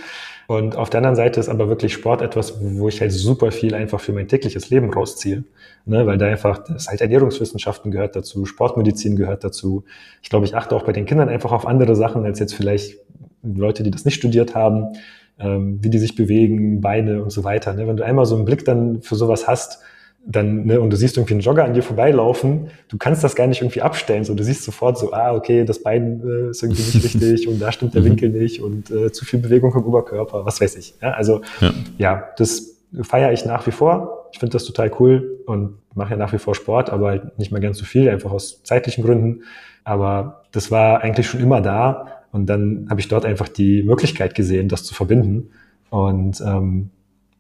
Und 0.48 0.76
auf 0.76 0.90
der 0.90 1.00
anderen 1.00 1.16
Seite 1.16 1.40
ist 1.40 1.50
aber 1.50 1.70
wirklich 1.70 1.94
Sport 1.94 2.22
etwas, 2.22 2.60
wo 2.62 2.88
ich 2.88 3.02
halt 3.02 3.12
super 3.12 3.52
viel 3.52 3.74
einfach 3.74 4.00
für 4.00 4.14
mein 4.14 4.28
tägliches 4.28 4.70
Leben 4.70 4.94
rausziehe. 4.94 5.44
Ne? 5.86 6.06
Weil 6.06 6.18
da 6.20 6.28
einfach, 6.28 6.60
das 6.60 6.88
halt 6.88 7.02
Ernährungswissenschaften 7.02 7.92
gehört 7.92 8.16
dazu, 8.16 8.46
Sportmedizin 8.46 9.16
gehört 9.16 9.44
dazu. 9.44 9.86
Ich 10.22 10.30
glaube, 10.30 10.46
ich 10.46 10.56
achte 10.56 10.76
auch 10.76 10.84
bei 10.84 10.92
den 10.92 11.06
Kindern 11.06 11.30
einfach 11.30 11.52
auf 11.52 11.66
andere 11.66 11.96
Sachen 11.96 12.26
als 12.26 12.40
jetzt 12.40 12.54
vielleicht 12.54 13.00
Leute, 13.42 13.84
die 13.84 13.92
das 13.92 14.06
nicht 14.06 14.16
studiert 14.16 14.54
haben, 14.54 14.94
ähm, 15.40 15.80
wie 15.82 15.90
die 15.90 16.00
sich 16.00 16.16
bewegen, 16.16 16.82
Beine 16.82 17.24
und 17.24 17.32
so 17.32 17.44
weiter. 17.44 17.74
Ne? 17.74 17.88
Wenn 17.88 17.98
du 17.98 18.06
einmal 18.06 18.26
so 18.26 18.36
einen 18.36 18.46
Blick 18.46 18.66
dann 18.66 19.02
für 19.02 19.16
sowas 19.16 19.48
hast, 19.48 19.80
dann, 20.26 20.66
ne, 20.66 20.80
und 20.80 20.92
du 20.92 20.98
siehst 20.98 21.18
irgendwie 21.18 21.36
einen 21.36 21.42
Jogger 21.42 21.64
an 21.64 21.74
dir 21.74 21.82
vorbeilaufen, 21.82 22.70
du 22.90 22.98
kannst 22.98 23.24
das 23.24 23.36
gar 23.36 23.48
nicht 23.48 23.62
irgendwie 23.62 23.82
abstellen. 23.82 24.24
So, 24.24 24.36
du 24.36 24.44
siehst 24.44 24.64
sofort 24.64 24.98
so, 24.98 25.14
ah, 25.14 25.34
okay, 25.34 25.64
das 25.64 25.82
Bein 25.82 26.22
äh, 26.24 26.50
ist 26.50 26.62
irgendwie 26.62 26.82
nicht 26.82 27.04
richtig 27.04 27.48
und 27.48 27.60
da 27.60 27.72
stimmt 27.72 27.96
der 27.96 28.02
mhm. 28.02 28.08
Winkel 28.08 28.30
nicht 28.30 28.62
und 28.62 28.92
äh, 28.92 29.12
zu 29.12 29.26
viel 29.26 29.40
Bewegung 29.40 29.74
im 29.74 29.86
Oberkörper, 29.86 30.46
was 30.46 30.60
weiß 30.62 30.76
ich. 30.76 30.96
Ja, 31.02 31.12
also 31.12 31.42
ja, 31.62 31.74
ja 31.98 32.24
das 32.38 32.78
feiere 33.02 33.32
ich 33.32 33.46
nach 33.46 33.66
wie 33.66 33.72
vor. 33.72 34.30
Ich 34.34 34.40
finde 34.40 34.54
das 34.54 34.66
total 34.66 34.92
cool 35.00 35.40
und 35.46 35.78
mache 35.96 36.12
ja 36.12 36.18
nach 36.18 36.34
wie 36.34 36.38
vor 36.38 36.54
Sport, 36.54 36.90
aber 36.90 37.08
halt 37.08 37.40
nicht 37.40 37.52
mehr 37.52 37.62
ganz 37.62 37.78
so 37.78 37.86
viel, 37.86 38.10
einfach 38.10 38.32
aus 38.32 38.62
zeitlichen 38.64 39.04
Gründen. 39.04 39.44
Aber 39.84 40.44
das 40.52 40.70
war 40.70 41.02
eigentlich 41.02 41.28
schon 41.28 41.40
immer 41.40 41.62
da 41.62 42.19
und 42.32 42.46
dann 42.48 42.88
habe 42.90 43.00
ich 43.00 43.08
dort 43.08 43.26
einfach 43.26 43.48
die 43.48 43.84
Möglichkeit 43.84 44.36
gesehen, 44.36 44.70
das 44.70 44.84
zu 44.84 44.94
verbinden. 44.94 45.50
Und 45.90 46.42
ähm, 46.42 46.90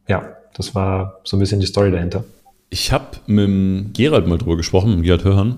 ja, 0.07 0.35
das 0.55 0.73
war 0.75 1.19
so 1.23 1.37
ein 1.37 1.39
bisschen 1.39 1.59
die 1.59 1.67
Story 1.67 1.91
dahinter. 1.91 2.23
Ich 2.71 2.91
habe 2.91 3.17
mit 3.25 3.95
Gerald 3.95 4.27
mal 4.27 4.37
drüber 4.37 4.57
gesprochen, 4.57 4.95
mit 4.95 5.03
Gerald 5.03 5.23
Hörhan. 5.23 5.57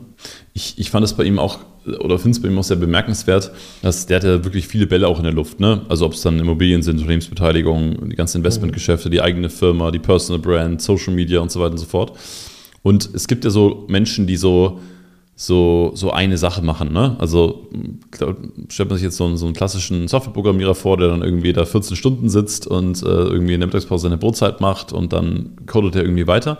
Ich, 0.53 0.77
ich 0.77 0.91
fand 0.91 1.03
es 1.03 1.13
bei 1.13 1.23
ihm 1.23 1.39
auch, 1.39 1.59
oder 1.99 2.17
finde 2.17 2.37
es 2.37 2.41
bei 2.41 2.47
ihm 2.47 2.57
auch 2.57 2.63
sehr 2.63 2.77
bemerkenswert, 2.77 3.51
dass 3.81 4.05
der 4.05 4.17
hat 4.17 4.23
ja 4.23 4.43
wirklich 4.45 4.67
viele 4.67 4.87
Bälle 4.87 5.07
auch 5.07 5.17
in 5.17 5.25
der 5.25 5.33
Luft. 5.33 5.59
Ne? 5.59 5.81
Also 5.89 6.05
ob 6.05 6.13
es 6.13 6.21
dann 6.21 6.39
Immobilien 6.39 6.83
sind, 6.83 6.95
Unternehmensbeteiligung, 6.95 8.09
die 8.09 8.15
ganzen 8.15 8.37
Investmentgeschäfte, 8.37 9.09
die 9.09 9.21
eigene 9.21 9.49
Firma, 9.49 9.91
die 9.91 9.99
Personal 9.99 10.41
Brand, 10.41 10.81
Social 10.81 11.13
Media 11.13 11.41
und 11.41 11.51
so 11.51 11.59
weiter 11.59 11.71
und 11.71 11.79
so 11.79 11.85
fort. 11.85 12.17
Und 12.81 13.09
es 13.13 13.27
gibt 13.27 13.43
ja 13.43 13.49
so 13.49 13.85
Menschen, 13.89 14.25
die 14.25 14.37
so 14.37 14.79
so, 15.41 15.91
so 15.95 16.11
eine 16.11 16.37
Sache 16.37 16.61
machen. 16.61 16.93
Ne? 16.93 17.15
Also 17.17 17.67
stellt 18.69 18.89
man 18.89 18.99
sich 18.99 19.05
jetzt 19.05 19.17
so 19.17 19.25
einen, 19.25 19.37
so 19.37 19.47
einen 19.47 19.55
klassischen 19.55 20.07
Softwareprogrammierer 20.07 20.75
vor, 20.75 20.97
der 20.97 21.07
dann 21.07 21.23
irgendwie 21.23 21.51
da 21.51 21.65
14 21.65 21.97
Stunden 21.97 22.29
sitzt 22.29 22.67
und 22.67 23.01
äh, 23.01 23.07
irgendwie 23.07 23.55
in 23.55 23.59
der 23.59 23.65
Mittagspause 23.65 24.03
seine 24.03 24.17
Brotzeit 24.17 24.61
macht 24.61 24.93
und 24.93 25.13
dann 25.13 25.55
codet 25.65 25.95
er 25.95 26.03
irgendwie 26.03 26.27
weiter. 26.27 26.59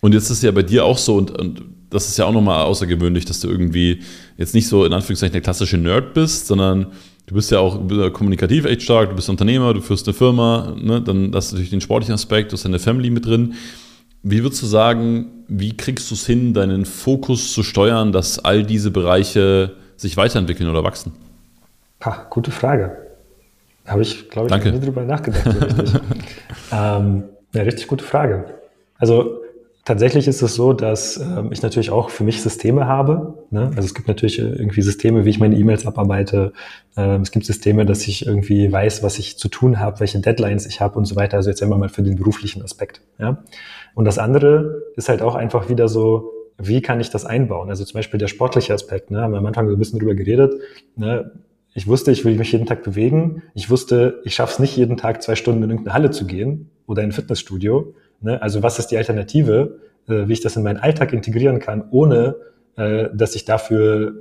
Und 0.00 0.14
jetzt 0.14 0.24
ist 0.24 0.38
es 0.38 0.42
ja 0.42 0.52
bei 0.52 0.62
dir 0.62 0.86
auch 0.86 0.96
so, 0.96 1.16
und, 1.16 1.38
und 1.38 1.64
das 1.90 2.08
ist 2.08 2.16
ja 2.16 2.24
auch 2.24 2.32
nochmal 2.32 2.64
außergewöhnlich, 2.64 3.26
dass 3.26 3.40
du 3.40 3.50
irgendwie 3.50 4.00
jetzt 4.38 4.54
nicht 4.54 4.68
so 4.68 4.86
in 4.86 4.94
Anführungszeichen 4.94 5.34
der 5.34 5.42
klassische 5.42 5.76
Nerd 5.76 6.14
bist, 6.14 6.46
sondern 6.46 6.92
du 7.26 7.34
bist 7.34 7.50
ja 7.50 7.58
auch 7.58 7.78
kommunikativ 8.14 8.64
echt 8.64 8.80
stark, 8.80 9.10
du 9.10 9.16
bist 9.16 9.28
Unternehmer, 9.28 9.74
du 9.74 9.82
führst 9.82 10.08
eine 10.08 10.14
Firma, 10.14 10.74
ne? 10.80 11.02
dann 11.02 11.30
hast 11.34 11.52
du 11.52 11.56
natürlich 11.56 11.70
den 11.70 11.82
sportlichen 11.82 12.14
Aspekt, 12.14 12.52
du 12.52 12.54
hast 12.54 12.64
deine 12.64 12.78
Family 12.78 13.10
mit 13.10 13.26
drin. 13.26 13.52
Wie 14.26 14.42
würdest 14.42 14.62
du 14.62 14.66
sagen, 14.66 15.44
wie 15.48 15.76
kriegst 15.76 16.10
du 16.10 16.14
es 16.14 16.26
hin, 16.26 16.54
deinen 16.54 16.86
Fokus 16.86 17.52
zu 17.52 17.62
steuern, 17.62 18.10
dass 18.10 18.38
all 18.38 18.64
diese 18.64 18.90
Bereiche 18.90 19.72
sich 19.96 20.16
weiterentwickeln 20.16 20.70
oder 20.70 20.82
wachsen? 20.82 21.12
Ha, 22.02 22.26
gute 22.30 22.50
Frage. 22.50 22.96
Habe 23.84 24.00
ich, 24.00 24.30
glaube 24.30 24.46
ich, 24.46 24.50
Danke. 24.50 24.72
nie 24.72 24.80
drüber 24.80 25.02
nachgedacht. 25.02 25.44
So 25.44 25.98
ähm, 26.72 27.24
ja, 27.52 27.62
richtig 27.62 27.86
gute 27.86 28.02
Frage. 28.02 28.46
Also 28.98 29.44
Tatsächlich 29.84 30.26
ist 30.28 30.40
es 30.40 30.54
so, 30.54 30.72
dass 30.72 31.18
ähm, 31.18 31.50
ich 31.52 31.60
natürlich 31.60 31.90
auch 31.90 32.08
für 32.08 32.24
mich 32.24 32.40
Systeme 32.40 32.86
habe. 32.86 33.44
Ne? 33.50 33.70
Also 33.76 33.82
es 33.82 33.92
gibt 33.92 34.08
natürlich 34.08 34.38
äh, 34.38 34.44
irgendwie 34.44 34.80
Systeme, 34.80 35.26
wie 35.26 35.30
ich 35.30 35.38
meine 35.38 35.56
E-Mails 35.56 35.84
abarbeite. 35.84 36.54
Ähm, 36.96 37.20
es 37.20 37.30
gibt 37.32 37.44
Systeme, 37.44 37.84
dass 37.84 38.08
ich 38.08 38.24
irgendwie 38.24 38.72
weiß, 38.72 39.02
was 39.02 39.18
ich 39.18 39.36
zu 39.36 39.48
tun 39.48 39.80
habe, 39.80 40.00
welche 40.00 40.20
Deadlines 40.20 40.64
ich 40.64 40.80
habe 40.80 40.98
und 40.98 41.04
so 41.04 41.16
weiter. 41.16 41.36
Also 41.36 41.50
jetzt 41.50 41.62
einmal 41.62 41.78
mal 41.78 41.90
für 41.90 42.02
den 42.02 42.16
beruflichen 42.16 42.62
Aspekt. 42.62 43.02
Ja? 43.18 43.44
Und 43.94 44.04
das 44.04 44.18
andere 44.18 44.82
ist 44.96 45.08
halt 45.08 45.22
auch 45.22 45.34
einfach 45.34 45.68
wieder 45.68 45.88
so, 45.88 46.32
wie 46.58 46.82
kann 46.82 47.00
ich 47.00 47.10
das 47.10 47.24
einbauen? 47.24 47.68
Also 47.68 47.84
zum 47.84 47.98
Beispiel 47.98 48.18
der 48.18 48.28
sportliche 48.28 48.74
Aspekt. 48.74 49.10
Ne? 49.10 49.20
Haben 49.20 49.32
wir 49.32 49.38
am 49.38 49.46
Anfang 49.46 49.68
so 49.68 49.74
ein 49.74 49.78
bisschen 49.78 49.98
drüber 49.98 50.14
geredet. 50.14 50.54
Ne? 50.96 51.32
Ich 51.74 51.86
wusste, 51.86 52.12
ich 52.12 52.24
will 52.24 52.36
mich 52.36 52.52
jeden 52.52 52.66
Tag 52.66 52.84
bewegen. 52.84 53.42
Ich 53.54 53.70
wusste, 53.70 54.20
ich 54.24 54.34
schaffe 54.34 54.52
es 54.52 54.58
nicht, 54.60 54.76
jeden 54.76 54.96
Tag 54.96 55.22
zwei 55.22 55.34
Stunden 55.34 55.62
in 55.64 55.70
irgendeine 55.70 55.94
Halle 55.94 56.10
zu 56.10 56.26
gehen 56.26 56.70
oder 56.86 57.02
in 57.02 57.08
ein 57.08 57.12
Fitnessstudio 57.12 57.94
Ne? 58.24 58.40
Also 58.40 58.62
was 58.62 58.78
ist 58.78 58.88
die 58.88 58.96
Alternative, 58.96 59.78
äh, 60.08 60.26
wie 60.26 60.32
ich 60.32 60.40
das 60.40 60.56
in 60.56 60.62
meinen 60.62 60.78
Alltag 60.78 61.12
integrieren 61.12 61.60
kann, 61.60 61.84
ohne 61.90 62.36
äh, 62.76 63.08
dass 63.12 63.36
ich 63.36 63.44
dafür 63.44 64.14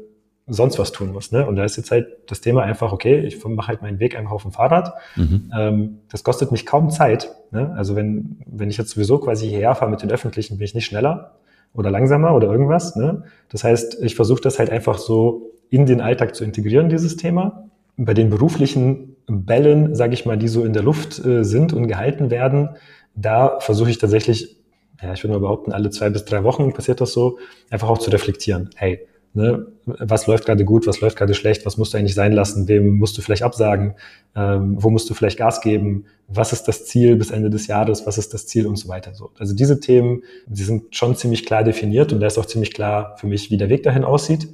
sonst 0.48 0.78
was 0.78 0.92
tun 0.92 1.12
muss. 1.14 1.32
Ne? 1.32 1.46
Und 1.46 1.56
da 1.56 1.64
ist 1.64 1.78
jetzt 1.78 1.92
halt 1.92 2.08
das 2.28 2.42
Thema 2.42 2.64
einfach, 2.64 2.92
okay, 2.92 3.20
ich 3.20 3.44
mache 3.46 3.68
halt 3.70 3.82
meinen 3.82 4.00
Weg 4.00 4.18
einfach 4.18 4.32
auf 4.32 4.42
dem 4.42 4.52
Fahrrad. 4.52 4.94
Mhm. 5.16 5.52
Ähm, 5.58 6.00
das 6.12 6.24
kostet 6.24 6.52
mich 6.52 6.66
kaum 6.66 6.90
Zeit. 6.90 7.34
Ne? 7.52 7.74
Also 7.78 7.96
wenn, 7.96 8.38
wenn 8.46 8.70
ich 8.70 8.78
jetzt 8.78 8.92
sowieso 8.92 9.20
quasi 9.20 9.48
hierher 9.48 9.76
fahre 9.76 9.92
mit 9.92 10.02
den 10.02 10.12
Öffentlichen, 10.12 10.58
bin 10.58 10.66
ich 10.66 10.76
nicht 10.76 10.86
schneller 10.86 11.36
oder 11.74 11.90
langsamer 11.92 12.36
oder 12.36 12.52
irgendwas. 12.52 12.96
Ne? 12.96 13.24
Das 13.50 13.64
heißt, 13.64 14.04
ich 14.04 14.16
versuche 14.16 14.42
das 14.42 14.60
halt 14.60 14.70
einfach 14.70 14.98
so 14.98 15.52
in 15.70 15.86
den 15.86 16.02
Alltag 16.02 16.36
zu 16.36 16.44
integrieren, 16.44 16.90
dieses 16.90 17.16
Thema. 17.16 17.70
Bei 17.96 18.14
den 18.14 18.30
beruflichen 18.30 19.16
Bällen, 19.28 19.96
sage 19.96 20.14
ich 20.14 20.26
mal, 20.26 20.38
die 20.38 20.50
so 20.50 20.66
in 20.66 20.74
der 20.74 20.84
Luft 20.84 21.24
äh, 21.26 21.44
sind 21.44 21.72
und 21.74 21.88
gehalten 21.88 22.30
werden, 22.30 22.70
da 23.16 23.60
versuche 23.60 23.90
ich 23.90 23.98
tatsächlich, 23.98 24.58
ja, 25.02 25.14
ich 25.14 25.24
würde 25.24 25.34
mal 25.34 25.40
behaupten, 25.40 25.72
alle 25.72 25.90
zwei 25.90 26.10
bis 26.10 26.26
drei 26.26 26.44
Wochen 26.44 26.74
passiert 26.74 27.00
das 27.00 27.14
so, 27.14 27.38
einfach 27.70 27.90
auch 27.90 27.98
zu 27.98 28.12
reflektieren. 28.12 28.70
Hey, 28.76 29.08
ne, 29.34 29.66
was 29.86 30.28
läuft 30.28 30.46
gerade 30.46 30.64
gut, 30.66 30.88
was 30.88 31.02
läuft 31.02 31.18
gerade 31.18 31.34
schlecht, 31.34 31.66
was 31.66 31.78
musst 31.78 31.94
du 31.94 31.98
eigentlich 31.98 32.16
sein 32.16 32.32
lassen, 32.32 32.68
wem 32.68 32.98
musst 32.98 33.18
du 33.18 33.22
vielleicht 33.22 33.44
absagen, 33.44 33.96
ähm, 34.36 34.76
wo 34.80 34.90
musst 34.90 35.10
du 35.10 35.14
vielleicht 35.14 35.38
Gas 35.38 35.62
geben, 35.62 36.06
was 36.28 36.54
ist 36.54 36.64
das 36.68 36.86
Ziel 36.86 37.16
bis 37.16 37.32
Ende 37.32 37.50
des 37.50 37.68
Jahres, 37.68 38.06
was 38.06 38.18
ist 38.18 38.34
das 38.34 38.48
Ziel 38.48 38.68
und 38.68 38.78
so 38.78 38.88
weiter. 38.88 39.14
So. 39.14 39.32
Also 39.38 39.56
diese 39.56 39.80
Themen, 39.80 40.24
die 40.48 40.64
sind 40.64 40.96
schon 40.96 41.16
ziemlich 41.16 41.46
klar 41.46 41.64
definiert 41.64 42.14
und 42.14 42.20
da 42.20 42.28
ist 42.28 42.38
auch 42.38 42.46
ziemlich 42.46 42.74
klar 42.74 43.16
für 43.18 43.28
mich, 43.28 43.52
wie 43.52 43.58
der 43.58 43.70
Weg 43.70 43.84
dahin 43.84 44.04
aussieht 44.04 44.48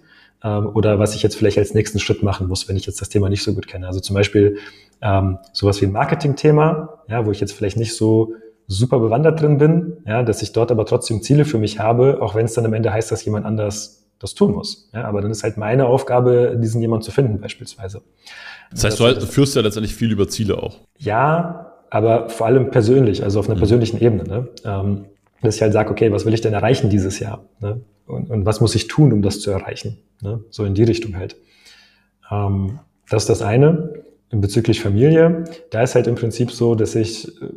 ähm, 0.43 0.71
oder 0.73 0.99
was 0.99 1.15
ich 1.15 1.23
jetzt 1.23 1.35
vielleicht 1.35 1.57
als 1.57 1.73
nächsten 1.73 1.99
Schritt 1.99 2.23
machen 2.23 2.47
muss, 2.47 2.67
wenn 2.67 2.77
ich 2.77 2.85
jetzt 2.85 3.01
das 3.01 3.09
Thema 3.09 3.29
nicht 3.29 3.43
so 3.43 3.53
gut 3.53 3.67
kenne. 3.67 3.87
Also 3.87 3.99
zum 3.99 4.15
Beispiel 4.15 4.57
ähm, 5.01 5.37
sowas 5.53 5.81
wie 5.81 5.85
ein 5.85 5.91
Marketing-Thema, 5.91 7.03
ja, 7.07 7.25
wo 7.25 7.31
ich 7.31 7.39
jetzt 7.39 7.53
vielleicht 7.53 7.77
nicht 7.77 7.95
so 7.95 8.33
super 8.67 8.99
bewandert 8.99 9.41
drin 9.41 9.57
bin, 9.57 9.97
ja, 10.05 10.21
dass 10.23 10.41
ich 10.41 10.51
dort 10.51 10.71
aber 10.71 10.85
trotzdem 10.85 11.23
Ziele 11.23 11.43
für 11.43 11.57
mich 11.57 11.79
habe, 11.79 12.21
auch 12.21 12.35
wenn 12.35 12.45
es 12.45 12.53
dann 12.53 12.65
am 12.65 12.73
Ende 12.73 12.93
heißt, 12.93 13.11
dass 13.11 13.25
jemand 13.25 13.45
anders 13.45 13.98
das 14.19 14.34
tun 14.34 14.53
muss. 14.53 14.89
Ja, 14.93 15.05
aber 15.05 15.21
dann 15.21 15.32
ist 15.32 15.43
halt 15.43 15.58
meine 15.58 15.86
Aufgabe, 15.86 16.58
diesen 16.62 16.82
jemand 16.82 17.03
zu 17.03 17.12
finden 17.12 17.39
beispielsweise. 17.39 18.01
Das 18.71 18.84
heißt, 18.84 18.93
das 18.93 18.97
du 18.97 19.05
halt, 19.05 19.23
führst 19.23 19.55
ja 19.55 19.62
letztendlich 19.62 19.95
viel 19.95 20.12
über 20.12 20.27
Ziele 20.27 20.62
auch. 20.62 20.79
Ja, 20.97 21.73
aber 21.89 22.29
vor 22.29 22.47
allem 22.47 22.69
persönlich, 22.69 23.23
also 23.23 23.39
auf 23.39 23.47
einer 23.47 23.55
mhm. 23.55 23.60
persönlichen 23.60 23.99
Ebene. 23.99 24.23
Ne? 24.23 24.47
Ähm, 24.63 25.05
dass 25.41 25.55
ich 25.55 25.62
halt 25.62 25.73
sage, 25.73 25.89
okay, 25.89 26.12
was 26.12 26.25
will 26.25 26.34
ich 26.34 26.41
denn 26.41 26.53
erreichen 26.53 26.89
dieses 26.89 27.19
Jahr? 27.19 27.45
Ne? 27.62 27.82
Und, 28.05 28.29
und 28.29 28.45
was 28.45 28.62
muss 28.62 28.75
ich 28.75 28.88
tun, 28.88 29.13
um 29.13 29.21
das 29.21 29.39
zu 29.39 29.51
erreichen? 29.51 29.97
Ne? 30.21 30.43
So 30.49 30.65
in 30.65 30.73
die 30.73 30.84
Richtung 30.84 31.15
halt. 31.15 31.38
Ähm, 32.29 32.79
das 33.10 33.23
ist 33.23 33.29
das 33.29 33.41
eine. 33.41 33.93
Bezüglich 34.32 34.82
Familie, 34.82 35.45
da 35.71 35.82
ist 35.82 35.95
halt 35.95 36.05
im 36.05 36.13
Prinzip 36.13 36.51
so, 36.51 36.75
dass 36.75 36.93
ich 36.93 37.27
äh, 37.41 37.47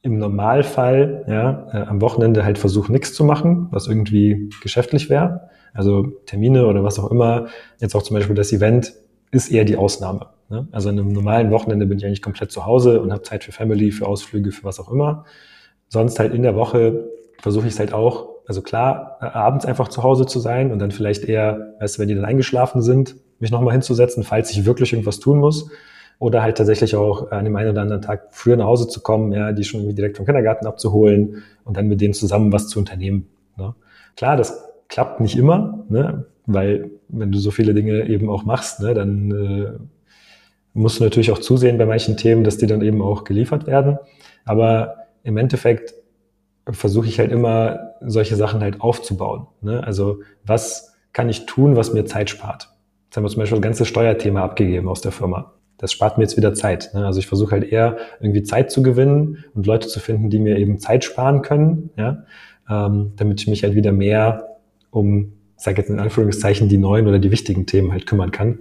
im 0.00 0.18
Normalfall 0.18 1.24
ja, 1.28 1.68
äh, 1.72 1.86
am 1.88 2.00
Wochenende 2.00 2.44
halt 2.44 2.58
versuche, 2.58 2.90
nichts 2.90 3.12
zu 3.12 3.24
machen, 3.24 3.66
was 3.70 3.88
irgendwie 3.88 4.48
geschäftlich 4.62 5.10
wäre. 5.10 5.50
Also 5.76 6.08
Termine 6.26 6.66
oder 6.66 6.82
was 6.82 6.98
auch 6.98 7.10
immer. 7.10 7.46
Jetzt 7.78 7.94
auch 7.94 8.02
zum 8.02 8.16
Beispiel 8.16 8.34
das 8.34 8.52
Event 8.52 8.94
ist 9.30 9.50
eher 9.50 9.64
die 9.64 9.76
Ausnahme. 9.76 10.28
Ne? 10.48 10.68
Also 10.72 10.88
an 10.88 10.98
einem 10.98 11.12
normalen 11.12 11.50
Wochenende 11.50 11.86
bin 11.86 11.98
ich 11.98 12.06
eigentlich 12.06 12.22
komplett 12.22 12.52
zu 12.52 12.66
Hause 12.66 13.00
und 13.00 13.12
habe 13.12 13.22
Zeit 13.22 13.44
für 13.44 13.52
Family, 13.52 13.90
für 13.90 14.06
Ausflüge, 14.06 14.52
für 14.52 14.64
was 14.64 14.80
auch 14.80 14.90
immer. 14.90 15.24
Sonst 15.88 16.18
halt 16.18 16.34
in 16.34 16.42
der 16.42 16.56
Woche 16.56 17.08
versuche 17.40 17.66
ich 17.66 17.74
es 17.74 17.78
halt 17.78 17.92
auch, 17.92 18.28
also 18.46 18.62
klar, 18.62 19.18
äh, 19.20 19.26
abends 19.26 19.66
einfach 19.66 19.88
zu 19.88 20.02
Hause 20.02 20.26
zu 20.26 20.40
sein 20.40 20.72
und 20.72 20.78
dann 20.78 20.90
vielleicht 20.90 21.24
eher, 21.24 21.74
weißt 21.80 21.96
du, 21.96 22.02
wenn 22.02 22.08
die 22.08 22.14
dann 22.14 22.24
eingeschlafen 22.24 22.82
sind, 22.82 23.16
mich 23.38 23.50
nochmal 23.50 23.72
hinzusetzen, 23.72 24.24
falls 24.24 24.50
ich 24.50 24.64
wirklich 24.64 24.92
irgendwas 24.92 25.18
tun 25.20 25.38
muss 25.38 25.70
oder 26.18 26.42
halt 26.42 26.56
tatsächlich 26.56 26.96
auch 26.96 27.30
an 27.30 27.44
dem 27.44 27.56
einen 27.56 27.70
oder 27.70 27.82
anderen 27.82 28.02
Tag 28.02 28.28
früher 28.30 28.56
nach 28.56 28.64
Hause 28.64 28.88
zu 28.88 29.00
kommen, 29.00 29.32
ja, 29.32 29.52
die 29.52 29.64
schon 29.64 29.94
direkt 29.94 30.16
vom 30.16 30.24
Kindergarten 30.24 30.66
abzuholen 30.66 31.42
und 31.64 31.76
dann 31.76 31.88
mit 31.88 32.00
denen 32.00 32.14
zusammen 32.14 32.52
was 32.52 32.68
zu 32.68 32.78
unternehmen. 32.78 33.28
Ne? 33.56 33.74
Klar, 34.16 34.36
das 34.36 34.66
klappt 34.88 35.20
nicht 35.20 35.36
immer, 35.36 35.84
ne? 35.88 36.26
weil 36.46 36.90
wenn 37.08 37.32
du 37.32 37.38
so 37.38 37.50
viele 37.50 37.74
Dinge 37.74 38.08
eben 38.08 38.28
auch 38.28 38.44
machst, 38.44 38.80
ne, 38.80 38.94
dann 38.94 39.30
äh, 39.30 39.78
musst 40.74 41.00
du 41.00 41.04
natürlich 41.04 41.30
auch 41.30 41.38
zusehen 41.38 41.78
bei 41.78 41.86
manchen 41.86 42.16
Themen, 42.16 42.44
dass 42.44 42.58
die 42.58 42.66
dann 42.66 42.82
eben 42.82 43.02
auch 43.02 43.24
geliefert 43.24 43.66
werden. 43.66 43.98
Aber 44.44 44.96
im 45.22 45.36
Endeffekt 45.36 45.94
versuche 46.68 47.06
ich 47.06 47.18
halt 47.18 47.32
immer 47.32 47.94
solche 48.00 48.36
Sachen 48.36 48.60
halt 48.60 48.80
aufzubauen. 48.80 49.46
Ne? 49.60 49.82
Also 49.84 50.20
was 50.44 50.96
kann 51.12 51.28
ich 51.28 51.46
tun, 51.46 51.76
was 51.76 51.92
mir 51.92 52.04
Zeit 52.04 52.30
spart? 52.30 52.68
Jetzt 53.06 53.16
haben 53.16 53.24
wir 53.24 53.30
zum 53.30 53.40
Beispiel 53.40 53.58
das 53.58 53.64
ganze 53.64 53.84
Steuerthema 53.84 54.42
abgegeben 54.42 54.88
aus 54.88 55.00
der 55.00 55.12
Firma 55.12 55.56
das 55.78 55.92
spart 55.92 56.18
mir 56.18 56.24
jetzt 56.24 56.36
wieder 56.36 56.54
Zeit. 56.54 56.90
Ne? 56.94 57.04
Also 57.06 57.18
ich 57.18 57.26
versuche 57.26 57.52
halt 57.52 57.64
eher 57.64 57.96
irgendwie 58.20 58.42
Zeit 58.42 58.70
zu 58.70 58.82
gewinnen 58.82 59.44
und 59.54 59.66
Leute 59.66 59.88
zu 59.88 60.00
finden, 60.00 60.30
die 60.30 60.38
mir 60.38 60.58
eben 60.58 60.78
Zeit 60.78 61.04
sparen 61.04 61.42
können, 61.42 61.90
ja, 61.96 62.24
ähm, 62.68 63.12
damit 63.16 63.40
ich 63.40 63.46
mich 63.46 63.62
halt 63.62 63.74
wieder 63.74 63.92
mehr 63.92 64.45
um, 64.96 65.32
sage 65.56 65.78
jetzt 65.78 65.90
in 65.90 66.00
Anführungszeichen, 66.00 66.68
die 66.68 66.78
neuen 66.78 67.06
oder 67.06 67.18
die 67.18 67.30
wichtigen 67.30 67.66
Themen 67.66 67.92
halt 67.92 68.06
kümmern 68.06 68.30
kann. 68.30 68.60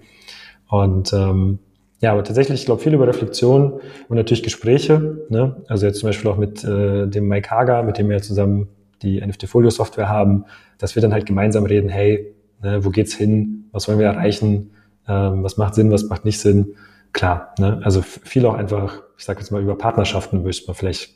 Und 0.67 1.13
ähm, 1.13 1.59
Ja, 2.01 2.11
aber 2.11 2.23
tatsächlich, 2.23 2.59
ich 2.59 2.65
glaube, 2.65 2.81
viel 2.81 2.93
über 2.93 3.07
Reflexion 3.07 3.79
und 4.09 4.17
natürlich 4.17 4.43
Gespräche. 4.43 5.25
Ne? 5.29 5.63
Also 5.67 5.85
jetzt 5.85 5.99
zum 5.99 6.09
Beispiel 6.09 6.29
auch 6.29 6.37
mit 6.37 6.63
äh, 6.63 7.07
dem 7.07 7.27
Mike 7.27 7.49
Hager, 7.49 7.83
mit 7.83 7.97
dem 7.97 8.09
wir 8.09 8.21
zusammen 8.21 8.67
die 9.01 9.25
NFT-Folio-Software 9.25 10.09
haben, 10.09 10.45
dass 10.77 10.95
wir 10.95 11.01
dann 11.01 11.13
halt 11.13 11.25
gemeinsam 11.25 11.65
reden, 11.65 11.89
hey, 11.89 12.33
ne, 12.61 12.83
wo 12.83 12.89
geht's 12.89 13.13
hin, 13.13 13.65
was 13.71 13.87
wollen 13.87 13.99
wir 13.99 14.07
erreichen, 14.07 14.71
ähm, 15.07 15.43
was 15.43 15.57
macht 15.57 15.75
Sinn, 15.75 15.91
was 15.91 16.05
macht 16.05 16.25
nicht 16.25 16.39
Sinn. 16.39 16.75
Klar, 17.13 17.53
ne? 17.59 17.79
also 17.83 18.01
viel 18.01 18.45
auch 18.45 18.55
einfach, 18.55 19.03
ich 19.17 19.23
sage 19.23 19.39
jetzt 19.39 19.51
mal 19.51 19.61
über 19.61 19.77
Partnerschaften, 19.77 20.43
müsste 20.43 20.67
man 20.67 20.75
vielleicht 20.75 21.15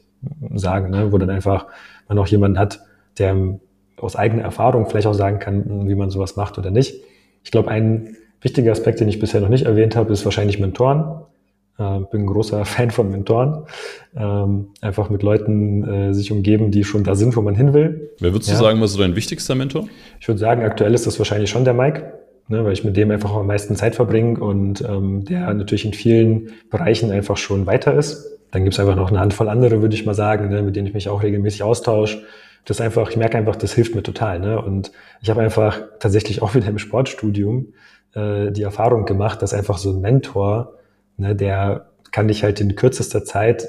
sagen, 0.54 0.92
ne? 0.92 1.12
wo 1.12 1.18
dann 1.18 1.30
einfach 1.30 1.68
man 2.08 2.18
auch 2.20 2.28
jemanden 2.28 2.58
hat, 2.58 2.80
der 3.18 3.36
aus 4.02 4.16
eigener 4.16 4.44
Erfahrung 4.44 4.88
vielleicht 4.88 5.08
auch 5.08 5.14
sagen 5.14 5.40
kann, 5.40 5.88
wie 5.88 5.96
man 5.96 6.10
sowas 6.10 6.36
macht 6.36 6.58
oder 6.58 6.72
nicht. 6.72 6.96
Ich 7.44 7.52
glaube, 7.52 7.70
ein 7.70 8.16
wichtiger 8.42 8.72
Aspekt, 8.72 9.00
den 9.00 9.10
ich 9.10 9.20
bisher 9.20 9.42
noch 9.42 9.50
nicht 9.50 9.66
erwähnt 9.66 9.96
habe, 9.96 10.14
ist 10.14 10.26
wahrscheinlich 10.26 10.60
Mentoren. 10.60 11.22
Äh, 11.78 12.02
bin 12.12 12.24
ein 12.24 12.28
großer 12.28 12.66
Fan 12.66 12.92
von 12.92 13.10
Mentoren. 13.10 13.66
Ähm, 14.16 14.68
einfach 14.82 15.10
mit 15.10 15.24
Leuten 15.24 16.10
äh, 16.10 16.14
sich 16.14 16.32
umgeben, 16.32 16.72
die 16.72 16.84
schon 16.84 17.04
da 17.04 17.16
sind, 17.16 17.36
wo 17.36 17.42
man 17.42 17.56
hin 17.56 17.74
will. 17.74 18.12
Wer 18.20 18.34
würdest 18.34 18.50
ja. 18.50 18.58
du 18.58 18.64
sagen, 18.64 18.82
was 18.82 18.92
ist 18.92 19.00
dein 19.00 19.16
wichtigster 19.16 19.56
Mentor? 19.56 19.88
Ich 20.20 20.28
würde 20.28 20.40
sagen, 20.40 20.64
aktuell 20.64 20.94
ist 20.94 21.08
das 21.08 21.18
wahrscheinlich 21.20 21.50
schon 21.50 21.64
der 21.64 21.74
Mike, 21.74 22.14
ne, 22.50 22.66
weil 22.66 22.74
ich 22.74 22.84
mit 22.84 22.98
dem 22.98 23.12
einfach 23.12 23.34
am 23.34 23.48
meisten 23.48 23.76
Zeit 23.76 23.96
verbringe 23.96 24.40
und 24.40 24.82
ähm, 24.82 25.24
der 25.24 25.54
natürlich 25.54 25.86
in 25.86 25.94
vielen 25.94 26.52
Bereichen 26.70 27.12
einfach 27.12 27.38
schon 27.38 27.66
weiter 27.66 27.94
ist. 27.94 28.38
Dann 28.52 28.64
gibt's 28.64 28.80
einfach 28.80 28.96
noch 28.96 29.10
eine 29.10 29.20
Handvoll 29.20 29.48
andere, 29.48 29.82
würde 29.82 29.96
ich 29.96 30.06
mal 30.06 30.16
sagen, 30.16 30.50
ne, 30.50 30.62
mit 30.62 30.76
denen 30.76 30.88
ich 30.88 30.94
mich 30.94 31.08
auch 31.08 31.24
regelmäßig 31.24 31.64
austausche. 31.64 32.24
Das 32.66 32.82
einfach, 32.82 33.10
ich 33.10 33.18
merke 33.18 33.38
einfach, 33.38 33.56
das 33.56 33.74
hilft 33.74 33.96
mir 33.96 34.04
total. 34.04 34.40
Ne? 34.40 34.62
Und 34.62 34.92
ich 35.22 35.30
habe 35.30 35.42
einfach 35.42 35.82
tatsächlich 36.00 36.42
auch 36.42 36.54
wieder 36.56 36.68
im 36.68 36.80
Sportstudium 36.80 37.74
äh, 38.14 38.52
die 38.52 38.64
Erfahrung 38.64 39.06
gemacht, 39.06 39.42
dass 39.42 39.54
einfach 39.54 39.78
so 39.78 39.92
ein 39.92 40.02
Mentor 40.02 40.80
Ne, 41.20 41.36
der 41.36 41.92
kann 42.12 42.30
dich 42.30 42.44
halt 42.44 42.62
in 42.62 42.76
kürzester 42.76 43.26
Zeit 43.26 43.68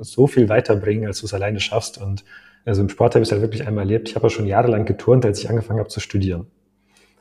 so 0.00 0.26
viel 0.26 0.48
weiterbringen, 0.48 1.06
als 1.06 1.20
du 1.20 1.26
es 1.26 1.34
alleine 1.34 1.60
schaffst. 1.60 1.96
Und 1.96 2.24
also 2.64 2.82
im 2.82 2.88
Sport 2.88 3.14
habe 3.14 3.22
ich 3.22 3.28
es 3.28 3.32
halt 3.32 3.40
wirklich 3.40 3.66
einmal 3.66 3.84
erlebt. 3.84 4.08
Ich 4.08 4.16
habe 4.16 4.26
ja 4.26 4.30
schon 4.30 4.46
jahrelang 4.46 4.84
geturnt, 4.84 5.24
als 5.24 5.38
ich 5.38 5.48
angefangen 5.48 5.78
habe 5.78 5.88
zu 5.88 6.00
studieren. 6.00 6.46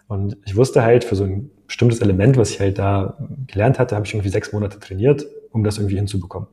Und 0.08 0.38
ich 0.46 0.56
wusste 0.56 0.84
halt, 0.84 1.04
für 1.04 1.16
so 1.16 1.26
ein 1.26 1.52
bestimmtes 1.68 2.02
Element, 2.02 2.38
was 2.38 2.50
ich 2.50 2.60
halt 2.60 2.80
da 2.80 3.18
gelernt 3.46 3.78
hatte, 3.78 3.96
habe 3.96 4.06
ich 4.06 4.14
irgendwie 4.14 4.30
sechs 4.30 4.52
Monate 4.52 4.80
trainiert, 4.80 5.26
um 5.52 5.64
das 5.64 5.78
irgendwie 5.78 5.98
hinzubekommen. 5.98 6.48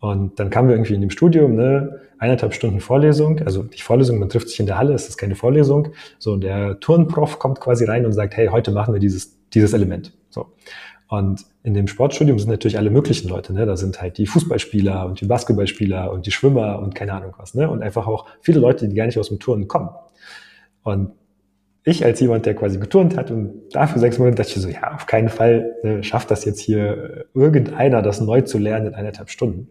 Und 0.00 0.38
dann 0.38 0.50
kamen 0.50 0.68
wir 0.68 0.76
irgendwie 0.76 0.94
in 0.94 1.00
dem 1.00 1.10
Studium, 1.10 1.54
ne, 1.54 2.00
eineinhalb 2.18 2.54
Stunden 2.54 2.80
Vorlesung, 2.80 3.40
also 3.40 3.62
nicht 3.62 3.82
Vorlesung, 3.82 4.18
man 4.18 4.28
trifft 4.28 4.48
sich 4.48 4.60
in 4.60 4.66
der 4.66 4.78
Halle, 4.78 4.94
es 4.94 5.08
ist 5.08 5.16
keine 5.16 5.34
Vorlesung. 5.34 5.88
So, 6.18 6.32
und 6.32 6.42
der 6.42 6.80
Turnprof 6.80 7.38
kommt 7.38 7.60
quasi 7.60 7.84
rein 7.84 8.04
und 8.06 8.12
sagt, 8.12 8.36
hey, 8.36 8.48
heute 8.48 8.70
machen 8.70 8.92
wir 8.92 9.00
dieses, 9.00 9.38
dieses 9.50 9.72
Element. 9.72 10.12
So. 10.30 10.52
Und 11.08 11.44
in 11.62 11.74
dem 11.74 11.86
Sportstudium 11.86 12.38
sind 12.38 12.50
natürlich 12.50 12.78
alle 12.78 12.90
möglichen 12.90 13.28
Leute. 13.28 13.52
Ne? 13.52 13.64
Da 13.64 13.76
sind 13.76 14.00
halt 14.00 14.18
die 14.18 14.26
Fußballspieler 14.26 15.06
und 15.06 15.20
die 15.20 15.26
Basketballspieler 15.26 16.10
und 16.10 16.26
die 16.26 16.32
Schwimmer 16.32 16.80
und 16.80 16.94
keine 16.94 17.12
Ahnung 17.12 17.34
was. 17.38 17.54
Ne? 17.54 17.68
Und 17.70 17.82
einfach 17.82 18.06
auch 18.06 18.26
viele 18.40 18.58
Leute, 18.58 18.88
die 18.88 18.94
gar 18.94 19.06
nicht 19.06 19.18
aus 19.18 19.28
dem 19.28 19.38
Turnen 19.38 19.68
kommen. 19.68 19.90
Und 20.82 21.12
ich 21.86 22.04
als 22.04 22.18
jemand, 22.18 22.44
der 22.46 22.54
quasi 22.54 22.78
geturnt 22.78 23.16
hat 23.16 23.30
und 23.30 23.68
dafür 23.70 24.00
sechs 24.00 24.18
Monate, 24.18 24.36
dachte 24.36 24.54
ich 24.56 24.60
so, 24.60 24.68
ja, 24.68 24.92
auf 24.92 25.06
keinen 25.06 25.28
Fall 25.28 25.76
äh, 25.84 26.02
schafft 26.02 26.32
das 26.32 26.44
jetzt 26.44 26.58
hier 26.58 27.26
irgendeiner, 27.32 28.02
das 28.02 28.20
neu 28.20 28.40
zu 28.40 28.58
lernen 28.58 28.88
in 28.88 28.94
eineinhalb 28.94 29.30
Stunden. 29.30 29.68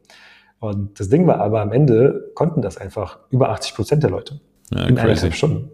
Und 0.59 0.97
das 0.97 1.09
Ding 1.09 1.27
war 1.27 1.41
aber, 1.41 1.61
am 1.61 1.73
Ende 1.73 2.31
konnten 2.33 2.61
das 2.61 2.77
einfach 2.77 3.19
über 3.31 3.49
80 3.49 3.75
Prozent 3.75 4.03
der 4.03 4.11
Leute 4.11 4.39
ja, 4.71 4.85
in 4.85 4.95
crazy. 4.95 5.09
eineinhalb 5.09 5.33
Stunden. 5.33 5.71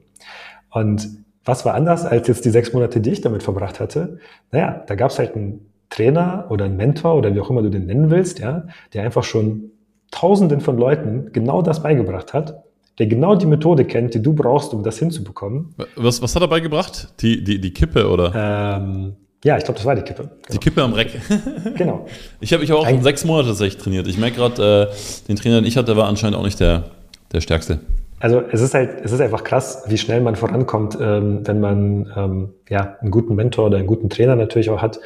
Und 0.72 1.10
was 1.46 1.64
war 1.64 1.76
anders 1.76 2.06
als 2.06 2.28
jetzt 2.28 2.44
die 2.44 2.50
sechs 2.50 2.74
Monate, 2.74 3.02
die 3.02 3.12
ich 3.12 3.22
damit 3.22 3.44
verbracht 3.44 3.80
hatte? 3.80 4.18
Naja, 4.52 4.84
da 4.88 4.96
gab 4.96 5.12
es 5.12 5.20
halt 5.20 5.36
einen 5.36 5.72
Trainer 5.92 6.48
oder 6.50 6.66
einen 6.66 6.76
Mentor 6.76 7.16
oder 7.16 7.36
wie 7.36 7.40
auch 7.40 7.52
immer 7.52 7.62
du 7.62 7.70
den 7.70 7.86
nennen 7.86 8.10
willst, 8.10 8.40
ja, 8.40 8.66
der 8.96 9.04
einfach 9.04 9.24
schon 9.24 9.72
Tausenden 10.10 10.60
von 10.60 10.78
Leuten 10.78 11.32
genau 11.34 11.62
das 11.62 11.84
beigebracht 11.84 12.34
hat, 12.34 12.64
der 13.02 13.08
genau 13.08 13.36
die 13.36 13.48
Methode 13.48 13.84
kennt, 13.84 14.14
die 14.14 14.22
du 14.22 14.34
brauchst, 14.34 14.76
um 14.76 14.84
das 14.84 15.00
hinzubekommen. 15.00 15.74
Was, 15.96 16.22
was 16.22 16.36
hat 16.36 16.44
er 16.44 16.48
beigebracht? 16.48 17.10
Die, 17.22 17.44
die, 17.44 17.60
die 17.60 17.74
Kippe 17.74 18.08
oder? 18.08 18.32
Ähm, 18.36 19.16
ja, 19.44 19.58
ich 19.58 19.64
glaube, 19.64 19.80
das 19.80 19.86
war 19.86 19.96
die 19.96 20.04
Kippe. 20.04 20.24
Genau. 20.24 20.38
Die 20.52 20.58
Kippe 20.60 20.84
am 20.84 20.94
Reck. 20.94 21.20
genau. 21.76 22.06
Ich 22.42 22.54
habe 22.54 22.64
ich 22.64 22.70
hab 22.70 22.78
auch 22.78 22.86
Ein 22.86 23.02
sechs 23.02 23.26
Monate 23.26 23.50
tatsächlich 23.50 23.82
trainiert. 23.82 24.08
Ich 24.08 24.20
merke 24.20 24.36
gerade, 24.36 24.92
äh, 24.92 25.28
den 25.28 25.36
Trainer, 25.36 25.62
den 25.62 25.66
ich 25.66 25.78
hatte, 25.78 25.98
war 25.98 26.08
anscheinend 26.08 26.38
auch 26.38 26.44
nicht 26.44 26.60
der, 26.60 26.92
der 27.34 27.42
stärkste. 27.42 27.80
Also 28.20 28.44
es 28.52 28.62
ist 28.62 28.76
halt, 28.76 29.02
es 29.04 29.12
ist 29.12 29.20
einfach 29.20 29.44
krass, 29.44 29.84
wie 29.88 29.98
schnell 29.98 30.22
man 30.22 30.36
vorankommt, 30.36 30.96
ähm, 31.02 31.42
wenn 31.48 31.60
man 31.60 32.14
ähm, 32.16 32.50
ja 32.70 32.98
einen 33.02 33.10
guten 33.10 33.34
Mentor 33.34 33.66
oder 33.66 33.80
einen 33.80 33.88
guten 33.88 34.12
Trainer 34.12 34.36
natürlich 34.36 34.70
auch 34.70 34.84
hat. 34.84 35.00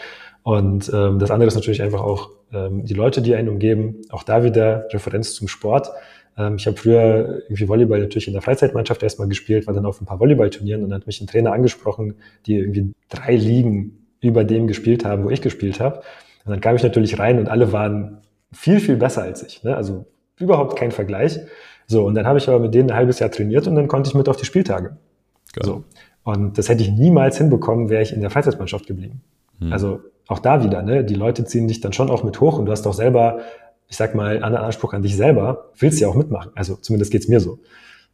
Und 0.43 0.91
ähm, 0.93 1.17
das 1.17 1.31
andere 1.31 1.47
ist 1.47 1.55
natürlich 1.55 1.81
einfach 1.81 2.01
auch 2.01 2.31
ähm, 2.51 2.83
die 2.83 2.93
Leute, 2.93 3.21
die 3.21 3.35
einen 3.35 3.47
umgeben. 3.47 4.01
Auch 4.09 4.23
da 4.23 4.43
wieder 4.43 4.85
Referenz 4.91 5.33
zum 5.33 5.47
Sport. 5.47 5.91
Ähm, 6.37 6.55
ich 6.55 6.67
habe 6.67 6.77
früher 6.77 7.43
irgendwie 7.43 7.67
Volleyball 7.67 7.99
natürlich 7.99 8.27
in 8.27 8.33
der 8.33 8.41
Freizeitmannschaft 8.41 9.03
erstmal 9.03 9.27
gespielt, 9.27 9.67
war 9.67 9.73
dann 9.73 9.85
auf 9.85 10.01
ein 10.01 10.05
paar 10.05 10.19
Volleyballturnieren 10.19 10.83
und 10.83 10.89
dann 10.89 11.01
hat 11.01 11.07
mich 11.07 11.21
ein 11.21 11.27
Trainer 11.27 11.53
angesprochen, 11.53 12.15
die 12.45 12.55
irgendwie 12.55 12.93
drei 13.09 13.35
Ligen 13.35 14.05
über 14.21 14.43
dem 14.43 14.67
gespielt 14.67 15.05
haben, 15.05 15.23
wo 15.23 15.29
ich 15.29 15.41
gespielt 15.41 15.79
habe. 15.79 16.01
Und 16.45 16.51
dann 16.51 16.61
kam 16.61 16.75
ich 16.75 16.83
natürlich 16.83 17.19
rein 17.19 17.39
und 17.39 17.49
alle 17.49 17.71
waren 17.71 18.19
viel, 18.51 18.79
viel 18.79 18.97
besser 18.97 19.23
als 19.23 19.43
ich. 19.43 19.63
Ne? 19.63 19.75
Also 19.75 20.05
überhaupt 20.37 20.77
kein 20.77 20.91
Vergleich. 20.91 21.39
So, 21.87 22.05
und 22.05 22.15
dann 22.15 22.25
habe 22.25 22.39
ich 22.39 22.47
aber 22.47 22.59
mit 22.59 22.73
denen 22.73 22.89
ein 22.91 22.95
halbes 22.95 23.19
Jahr 23.19 23.31
trainiert 23.31 23.67
und 23.67 23.75
dann 23.75 23.87
konnte 23.87 24.09
ich 24.09 24.15
mit 24.15 24.27
auf 24.29 24.37
die 24.37 24.45
Spieltage. 24.45 24.97
Geil. 25.53 25.65
So. 25.65 25.83
Und 26.23 26.57
das 26.57 26.69
hätte 26.69 26.81
ich 26.81 26.91
niemals 26.91 27.37
hinbekommen, 27.37 27.89
wäre 27.89 28.01
ich 28.01 28.11
in 28.11 28.21
der 28.21 28.31
Freizeitmannschaft 28.31 28.87
geblieben. 28.87 29.21
Hm. 29.59 29.71
Also 29.71 29.99
auch 30.27 30.39
da 30.39 30.63
wieder, 30.63 30.81
ne? 30.81 31.03
Die 31.03 31.13
Leute 31.13 31.45
ziehen 31.45 31.67
dich 31.67 31.81
dann 31.81 31.93
schon 31.93 32.09
auch 32.09 32.23
mit 32.23 32.41
hoch 32.41 32.57
und 32.57 32.65
du 32.65 32.71
hast 32.71 32.87
auch 32.87 32.93
selber, 32.93 33.41
ich 33.87 33.97
sag 33.97 34.15
mal, 34.15 34.43
einen 34.43 34.55
Anspruch 34.55 34.93
an 34.93 35.01
dich 35.01 35.15
selber, 35.15 35.71
willst 35.77 35.99
ja 35.99 36.07
auch 36.07 36.15
mitmachen. 36.15 36.51
Also 36.55 36.75
zumindest 36.75 37.11
geht's 37.11 37.27
mir 37.27 37.39
so. 37.39 37.59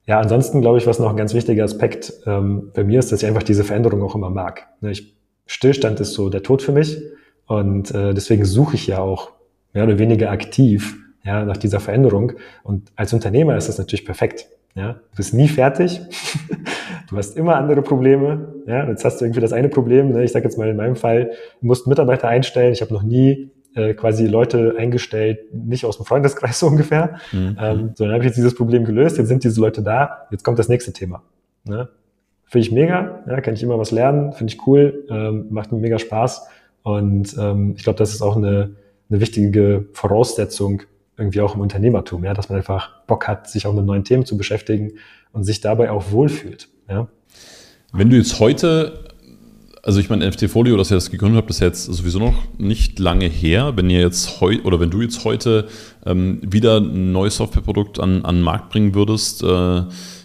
Ja, 0.06 0.20
ansonsten 0.20 0.62
glaube 0.62 0.78
ich, 0.78 0.88
was 0.88 1.00
noch 1.00 1.10
ein 1.10 1.18
ganz 1.18 1.34
wichtiger 1.34 1.64
Aspekt 1.64 2.14
ähm, 2.26 2.72
bei 2.74 2.84
mir 2.84 3.00
ist, 3.00 3.12
dass 3.12 3.22
ich 3.22 3.28
einfach 3.28 3.44
diese 3.44 3.64
Veränderung 3.64 4.02
auch 4.02 4.16
immer 4.16 4.30
mag. 4.30 4.68
Ne? 4.82 4.92
Ich, 4.92 5.16
Stillstand 5.46 6.00
ist 6.00 6.14
so 6.14 6.30
der 6.30 6.44
Tod 6.44 6.62
für 6.62 6.72
mich 6.72 7.02
und 7.46 7.94
äh, 7.94 8.14
deswegen 8.14 8.46
suche 8.46 8.76
ich 8.76 8.88
ja 8.88 9.00
auch 9.00 9.32
mehr 9.74 9.84
oder 9.84 10.00
weniger 10.00 10.32
aktiv 10.32 10.98
ja, 11.24 11.46
nach 11.46 11.58
dieser 11.58 11.80
Veränderung. 11.80 12.34
Und 12.64 12.92
als 12.96 13.14
Unternehmer 13.14 13.56
ist 13.58 13.70
das 13.70 13.78
natürlich 13.78 14.06
perfekt. 14.06 14.48
Ja, 14.74 14.94
du 14.94 15.18
bist 15.18 15.34
nie 15.34 15.50
fertig. 15.50 16.02
du 17.10 17.18
hast 17.18 17.38
immer 17.38 17.58
andere 17.58 17.82
Probleme. 17.82 18.56
Ja, 18.68 18.88
jetzt 18.88 19.04
hast 19.04 19.20
du 19.20 19.26
irgendwie 19.26 19.42
das 19.42 19.54
eine 19.54 19.70
Problem. 19.70 20.14
Ne? 20.14 20.24
Ich 20.24 20.32
sage 20.32 20.46
jetzt 20.46 20.58
mal 20.58 20.70
in 20.70 20.78
meinem 20.78 20.96
Fall, 20.96 21.32
du 21.60 21.68
musst 21.68 21.88
Mitarbeiter 21.88 22.28
einstellen. 22.28 22.72
Ich 22.72 22.82
habe 22.82 22.94
noch 22.94 23.04
nie 23.04 23.52
äh, 23.76 23.94
quasi 23.94 24.28
Leute 24.28 24.76
eingestellt, 24.78 25.54
nicht 25.54 25.86
aus 25.86 25.98
dem 25.98 26.06
Freundeskreis 26.06 26.60
so 26.60 26.68
ungefähr. 26.68 27.18
Mhm. 27.32 27.58
Ähm, 27.60 27.92
so, 27.96 28.04
dann 28.06 28.14
habe 28.14 28.24
ich 28.24 28.28
jetzt 28.28 28.38
dieses 28.38 28.56
Problem 28.56 28.86
gelöst. 28.86 29.18
Jetzt 29.18 29.28
sind 29.28 29.44
diese 29.44 29.60
Leute 29.60 29.82
da. 29.82 30.28
Jetzt 30.32 30.44
kommt 30.44 30.60
das 30.60 30.70
nächste 30.70 30.94
Thema. 30.94 31.24
Ne? 31.64 31.90
Finde 32.46 32.68
ich 32.68 32.72
mega. 32.74 33.24
Ja, 33.28 33.42
kann 33.42 33.54
ich 33.54 33.64
immer 33.64 33.78
was 33.78 33.92
lernen. 33.92 34.34
Finde 34.34 34.54
ich 34.54 34.68
cool. 34.68 35.06
Ähm, 35.10 35.48
macht 35.52 35.72
mir 35.72 35.80
mega 35.80 36.00
Spaß. 36.00 36.48
Und 36.84 37.36
ähm, 37.40 37.76
ich 37.78 37.84
glaube, 37.84 37.98
das 37.98 38.14
ist 38.14 38.22
auch 38.22 38.36
eine, 38.36 38.76
eine 39.10 39.20
wichtige 39.22 39.86
Voraussetzung 39.94 40.84
irgendwie 41.18 41.42
auch 41.42 41.56
im 41.56 41.62
Unternehmertum, 41.62 42.24
ja, 42.24 42.34
dass 42.34 42.50
man 42.50 42.58
einfach 42.58 43.06
Bock 43.06 43.28
hat, 43.28 43.50
sich 43.50 43.68
auch 43.68 43.74
mit 43.74 43.86
neuen 43.86 44.04
Themen 44.04 44.26
zu 44.26 44.38
beschäftigen 44.38 44.94
und 45.34 45.44
sich 45.44 45.62
dabei 45.62 45.92
auch 45.92 46.12
wohlfühlt. 46.12 46.68
Ja. 46.90 47.08
Wenn 47.94 48.10
du 48.10 48.18
jetzt 48.18 48.40
heute, 48.40 49.11
also 49.84 50.00
ich 50.00 50.10
meine, 50.10 50.28
NFT 50.28 50.50
Folio, 50.50 50.78
das 50.78 50.92
ihr 50.92 50.96
das 50.96 51.10
gegründet 51.10 51.40
habt, 51.40 51.50
ist 51.50 51.60
jetzt 51.60 51.86
sowieso 51.86 52.20
noch 52.20 52.36
nicht 52.58 53.00
lange 53.00 53.28
her. 53.28 53.74
Wenn 53.76 53.90
ihr 53.90 54.00
jetzt 54.00 54.40
heute 54.40 54.64
oder 54.64 54.80
wenn 54.80 54.92
du 54.92 55.02
jetzt 55.02 55.24
heute 55.26 55.68
ähm, 56.06 56.40
wieder 56.44 56.78
ein 56.78 57.12
neues 57.12 57.38
Softwareprodukt 57.38 58.00
an, 58.00 58.24
an 58.24 58.36
den 58.36 58.44
Markt 58.44 58.70
bringen 58.70 58.94
würdest, 58.94 59.42
äh, 59.44 59.82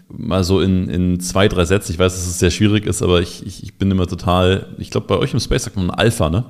mal 0.09 0.45
so 0.45 0.61
in, 0.61 0.89
in 0.89 1.21
zwei, 1.21 1.49
drei 1.49 1.65
Sätzen, 1.65 1.93
ich 1.93 1.99
weiß, 1.99 2.13
dass 2.13 2.27
es 2.27 2.39
sehr 2.39 2.51
schwierig 2.51 2.87
ist, 2.87 3.03
aber 3.03 3.21
ich, 3.21 3.47
ich, 3.47 3.63
ich 3.63 3.79
bin 3.79 3.91
immer 3.91 4.07
total, 4.07 4.75
ich 4.79 4.91
glaube, 4.91 5.07
bei 5.07 5.17
euch 5.17 5.33
im 5.33 5.41
Space 5.41 5.65
sagt 5.65 5.77
man 5.77 5.91
Alpha, 5.91 6.29
ne? 6.29 6.45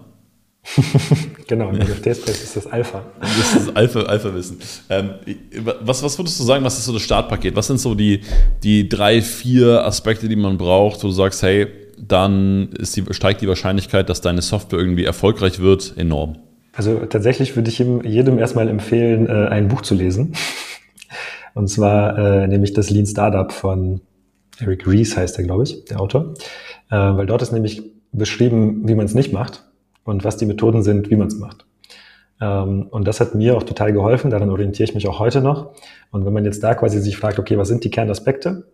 genau, 1.46 1.68
im 1.70 1.76
NFT-Space 1.76 2.42
ist 2.42 2.56
das 2.56 2.66
Alpha. 2.66 3.04
Das 3.20 3.30
ist 3.38 3.68
das 3.68 3.76
Alpha, 3.76 4.00
Alpha-Wissen. 4.00 4.58
Ähm, 4.90 5.10
was, 5.80 6.02
was 6.02 6.18
würdest 6.18 6.40
du 6.40 6.44
sagen, 6.44 6.64
was 6.64 6.76
ist 6.76 6.86
so 6.86 6.92
das 6.92 7.02
Startpaket? 7.02 7.54
Was 7.54 7.68
sind 7.68 7.78
so 7.78 7.94
die, 7.94 8.22
die 8.64 8.88
drei, 8.88 9.22
vier 9.22 9.84
Aspekte, 9.84 10.28
die 10.28 10.34
man 10.34 10.58
braucht, 10.58 11.04
wo 11.04 11.06
du 11.06 11.12
sagst, 11.12 11.42
hey, 11.42 11.68
dann 11.98 12.70
die, 12.78 13.04
steigt 13.12 13.40
die 13.40 13.48
Wahrscheinlichkeit, 13.48 14.08
dass 14.08 14.20
deine 14.20 14.42
Software 14.42 14.78
irgendwie 14.78 15.04
erfolgreich 15.04 15.60
wird, 15.60 15.94
enorm? 15.96 16.36
Also 16.72 17.06
tatsächlich 17.06 17.56
würde 17.56 17.70
ich 17.70 17.78
jedem 17.78 18.38
erstmal 18.38 18.68
empfehlen, 18.68 19.26
äh, 19.28 19.48
ein 19.48 19.68
Buch 19.68 19.82
zu 19.82 19.94
lesen. 19.94 20.34
Und 21.54 21.68
zwar 21.68 22.18
äh, 22.18 22.46
nämlich 22.46 22.74
das 22.74 22.90
Lean 22.90 23.06
Startup 23.06 23.50
von 23.50 24.02
Eric 24.58 24.86
Rees 24.86 25.16
heißt 25.16 25.38
er, 25.38 25.44
glaube 25.44 25.62
ich, 25.64 25.86
der 25.86 26.00
Autor. 26.00 26.34
Äh, 26.90 26.96
weil 26.96 27.26
dort 27.26 27.40
ist 27.40 27.52
nämlich 27.52 27.82
beschrieben, 28.12 28.86
wie 28.86 28.94
man 28.94 29.06
es 29.06 29.14
nicht 29.14 29.32
macht 29.32 29.64
und 30.04 30.24
was 30.24 30.36
die 30.36 30.46
Methoden 30.46 30.82
sind, 30.82 31.10
wie 31.10 31.16
man 31.16 31.28
es 31.28 31.36
macht. 31.36 31.66
Ähm, 32.40 32.88
und 32.90 33.08
das 33.08 33.20
hat 33.20 33.34
mir 33.34 33.56
auch 33.56 33.62
total 33.62 33.92
geholfen, 33.92 34.30
daran 34.30 34.50
orientiere 34.50 34.88
ich 34.88 34.94
mich 34.94 35.08
auch 35.08 35.18
heute 35.18 35.40
noch. 35.40 35.72
Und 36.10 36.26
wenn 36.26 36.32
man 36.32 36.44
jetzt 36.44 36.62
da 36.62 36.74
quasi 36.74 37.00
sich 37.00 37.16
fragt, 37.16 37.38
okay, 37.38 37.56
was 37.56 37.68
sind 37.68 37.84
die 37.84 37.90
Kernaspekte? 37.90 38.64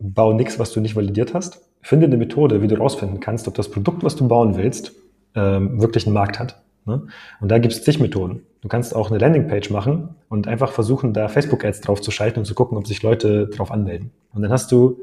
Bau 0.00 0.32
nichts, 0.32 0.58
was 0.58 0.72
du 0.72 0.80
nicht 0.80 0.96
validiert 0.96 1.34
hast. 1.34 1.60
Finde 1.82 2.06
eine 2.06 2.16
Methode, 2.16 2.62
wie 2.62 2.68
du 2.68 2.76
rausfinden 2.76 3.20
kannst, 3.20 3.46
ob 3.48 3.54
das 3.54 3.70
Produkt, 3.70 4.02
was 4.02 4.16
du 4.16 4.26
bauen 4.26 4.56
willst, 4.56 4.92
ähm, 5.34 5.80
wirklich 5.80 6.06
einen 6.06 6.14
Markt 6.14 6.38
hat. 6.38 6.60
Ne? 6.86 7.06
Und 7.40 7.50
da 7.50 7.58
gibt 7.58 7.74
es 7.74 7.84
zig 7.84 8.00
Methoden. 8.00 8.42
Du 8.62 8.68
kannst 8.68 8.94
auch 8.94 9.10
eine 9.10 9.18
Landingpage 9.18 9.70
machen 9.70 10.10
und 10.28 10.48
einfach 10.48 10.72
versuchen, 10.72 11.12
da 11.12 11.28
Facebook-Ads 11.28 11.80
drauf 11.82 12.00
zu 12.00 12.10
schalten 12.10 12.40
und 12.40 12.44
zu 12.44 12.54
gucken, 12.54 12.76
ob 12.76 12.86
sich 12.86 13.02
Leute 13.02 13.46
drauf 13.48 13.70
anmelden. 13.70 14.10
Und 14.34 14.42
dann 14.42 14.50
hast 14.50 14.72
du, 14.72 14.98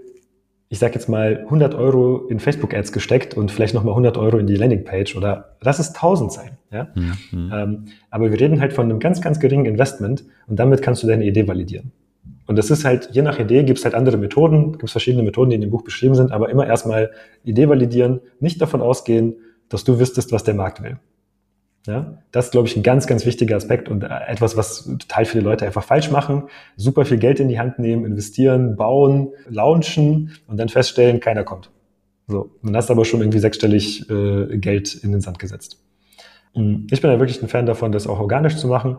ich 0.70 0.80
sag 0.80 0.94
jetzt 0.96 1.10
mal, 1.10 1.40
100 1.46 1.74
Euro 1.76 2.28
in 2.28 2.40
Facebook-Ads 2.40 2.92
gesteckt 2.92 3.36
und 3.36 3.52
vielleicht 3.52 3.74
nochmal 3.74 3.94
100 3.94 4.18
Euro 4.18 4.38
in 4.38 4.48
die 4.48 4.56
Landingpage 4.56 5.16
oder 5.16 5.56
lass 5.62 5.80
es 5.80 5.90
1000 5.90 6.32
sein. 6.32 6.58
Ja? 6.72 6.90
Mhm. 6.96 7.52
Ähm, 7.54 7.86
aber 8.12 8.32
wir 8.32 8.40
reden 8.40 8.60
halt 8.60 8.74
von 8.74 8.86
einem 8.86 9.00
ganz, 9.00 9.22
ganz 9.22 9.40
geringen 9.40 9.66
Investment 9.66 10.26
und 10.48 10.60
damit 10.60 10.82
kannst 10.82 11.04
du 11.04 11.08
deine 11.08 11.26
Idee 11.26 11.48
validieren. 11.48 11.92
Und 12.48 12.56
das 12.56 12.72
ist 12.72 12.86
halt, 12.86 13.10
je 13.12 13.22
nach 13.22 13.40
Idee 13.40 13.64
gibt 13.64 13.78
es 13.78 13.86
halt 13.86 13.94
andere 13.94 14.18
Methoden, 14.18 14.72
gibt 14.72 14.86
es 14.86 14.92
verschiedene 14.92 15.22
Methoden, 15.22 15.50
die 15.50 15.56
in 15.56 15.62
dem 15.62 15.70
Buch 15.70 15.84
beschrieben 15.84 16.16
sind, 16.16 16.32
aber 16.32 16.50
immer 16.50 16.66
erstmal 16.66 17.12
Idee 17.44 17.68
validieren, 17.68 18.22
nicht 18.40 18.62
davon 18.62 18.82
ausgehen, 18.82 19.36
dass 19.70 19.84
du 19.84 20.00
wüsstest, 20.00 20.32
was 20.32 20.44
der 20.46 20.54
Markt 20.54 20.82
will. 20.82 20.98
Ja, 21.86 22.18
das 22.32 22.46
ist, 22.46 22.52
glaube 22.52 22.68
ich, 22.68 22.76
ein 22.76 22.84
ganz, 22.84 23.08
ganz 23.08 23.26
wichtiger 23.26 23.56
Aspekt 23.56 23.88
und 23.88 24.04
etwas, 24.04 24.58
was 24.58 24.84
total 24.84 25.24
viele 25.24 25.44
Leute 25.44 25.66
einfach 25.66 25.84
falsch 25.84 26.12
machen. 26.12 26.44
Super 26.76 27.06
viel 27.06 27.18
Geld 27.18 27.40
in 27.40 27.48
die 27.48 27.60
Hand 27.60 27.80
nehmen, 27.80 28.06
investieren, 28.06 28.76
bauen, 28.76 29.30
launchen 29.48 30.32
und 30.48 30.58
dann 30.58 30.68
feststellen, 30.68 31.22
keiner 31.22 31.46
kommt. 31.46 31.70
So, 32.28 32.50
dann 32.62 32.76
hast 32.76 32.90
du 32.90 32.94
aber 32.94 33.06
schon 33.06 33.22
irgendwie 33.22 33.40
sechsstellig 33.40 34.10
äh, 34.10 34.58
Geld 34.58 34.96
in 34.96 35.14
den 35.14 35.22
Sand 35.22 35.40
gesetzt. 35.40 35.82
Hm, 36.56 36.88
ich 36.92 37.02
bin 37.02 37.10
ja 37.10 37.20
wirklich 37.20 37.42
ein 37.42 37.48
Fan 37.48 37.66
davon, 37.66 37.94
das 37.94 38.06
auch 38.06 38.20
organisch 38.20 38.58
zu 38.58 38.68
machen, 38.68 38.98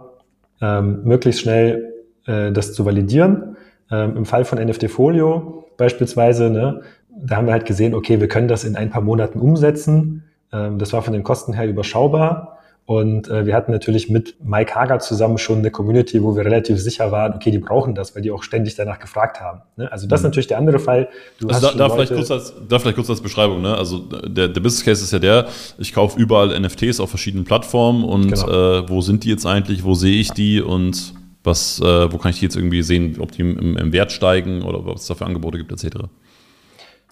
ähm, 0.63 1.03
möglichst 1.05 1.43
schnell 1.43 1.93
äh, 2.29 2.53
das 2.53 2.73
zu 2.75 2.85
validieren. 2.85 3.57
Ähm, 3.91 4.17
Im 4.17 4.25
Fall 4.27 4.45
von 4.45 4.59
NFT 4.59 4.91
Folio 4.91 5.65
beispielsweise, 5.77 6.51
ne, 6.51 6.83
da 7.11 7.37
haben 7.37 7.47
wir 7.47 7.53
halt 7.53 7.67
gesehen, 7.67 7.95
okay, 7.95 8.21
wir 8.21 8.29
können 8.29 8.49
das 8.49 8.65
in 8.65 8.77
ein 8.77 8.91
paar 8.91 9.03
Monaten 9.03 9.41
umsetzen. 9.41 10.25
Ähm, 10.53 10.79
das 10.79 10.93
war 10.93 11.03
von 11.03 11.13
den 11.13 11.23
Kosten 11.23 11.53
her 11.55 11.67
überschaubar. 11.67 12.59
Und 12.85 13.29
äh, 13.29 13.45
wir 13.45 13.55
hatten 13.55 13.71
natürlich 13.71 14.09
mit 14.09 14.37
Mike 14.43 14.75
Hager 14.75 14.99
zusammen 14.99 15.37
schon 15.37 15.59
eine 15.59 15.71
Community, 15.71 16.23
wo 16.23 16.35
wir 16.35 16.47
relativ 16.47 16.81
sicher 16.81 17.13
waren, 17.13 17.35
okay, 17.35 17.51
die 17.51 17.59
brauchen 17.59 17.95
das, 17.95 18.15
weil 18.15 18.23
die 18.23 18.31
auch 18.31 18.43
ständig 18.43 18.77
danach 18.77 18.99
gefragt 18.99 19.43
haben. 19.43 19.61
Ne? 19.77 19.93
Also 19.93 20.07
das 20.07 20.21
ist 20.21 20.25
mhm. 20.25 20.29
natürlich 20.29 20.47
der 20.47 20.57
andere 20.57 20.79
Fall. 20.79 21.11
Du 21.39 21.49
also 21.49 21.67
da, 21.69 21.75
da, 21.75 21.91
vielleicht 21.91 22.15
kurz 22.15 22.31
als, 22.31 22.55
da 22.67 22.79
vielleicht 22.79 22.97
kurz 22.97 23.11
als 23.11 23.21
Beschreibung. 23.21 23.61
Ne? 23.61 23.77
Also 23.77 23.99
der, 23.99 24.49
der 24.49 24.61
Business 24.63 24.87
Case 24.87 25.05
ist 25.05 25.13
ja 25.13 25.19
der, 25.19 25.49
ich 25.77 25.93
kaufe 25.93 26.19
überall 26.19 26.59
NFTs 26.59 26.99
auf 27.01 27.11
verschiedenen 27.11 27.45
Plattformen 27.45 28.05
und 28.05 28.33
genau. 28.33 28.79
äh, 28.79 28.89
wo 28.89 29.03
sind 29.03 29.25
die 29.25 29.29
jetzt 29.29 29.45
eigentlich, 29.45 29.85
wo 29.85 29.93
sehe 29.93 30.19
ich 30.19 30.33
die 30.33 30.63
und 30.63 31.13
was, 31.45 31.81
äh, 31.81 32.13
wo 32.13 32.19
kann 32.19 32.31
ich 32.31 32.39
die 32.39 32.45
jetzt 32.45 32.57
irgendwie 32.57 32.83
sehen, 32.83 33.17
ob 33.21 33.33
die 33.33 33.43
im, 33.43 33.77
im 33.77 33.93
Wert 33.93 34.13
steigen 34.13 34.63
oder 34.63 34.85
was 34.85 35.03
es 35.03 35.07
da 35.07 35.15
für 35.15 35.27
Angebote 35.27 35.59
gibt 35.59 35.73
etc. 35.73 35.99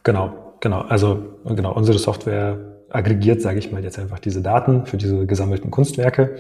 Genau, 0.03 0.57
genau. 0.61 0.81
Also 0.83 1.41
genau, 1.45 1.73
unsere 1.73 1.99
Software 1.99 2.59
aggregiert, 2.91 3.43
sage 3.43 3.59
ich 3.59 3.73
mal 3.73 3.83
jetzt 3.83 3.99
einfach 3.99 4.19
diese 4.19 4.43
Daten 4.43 4.87
für 4.87 4.97
diese 4.97 5.27
gesammelten 5.27 5.71
Kunstwerke. 5.71 6.37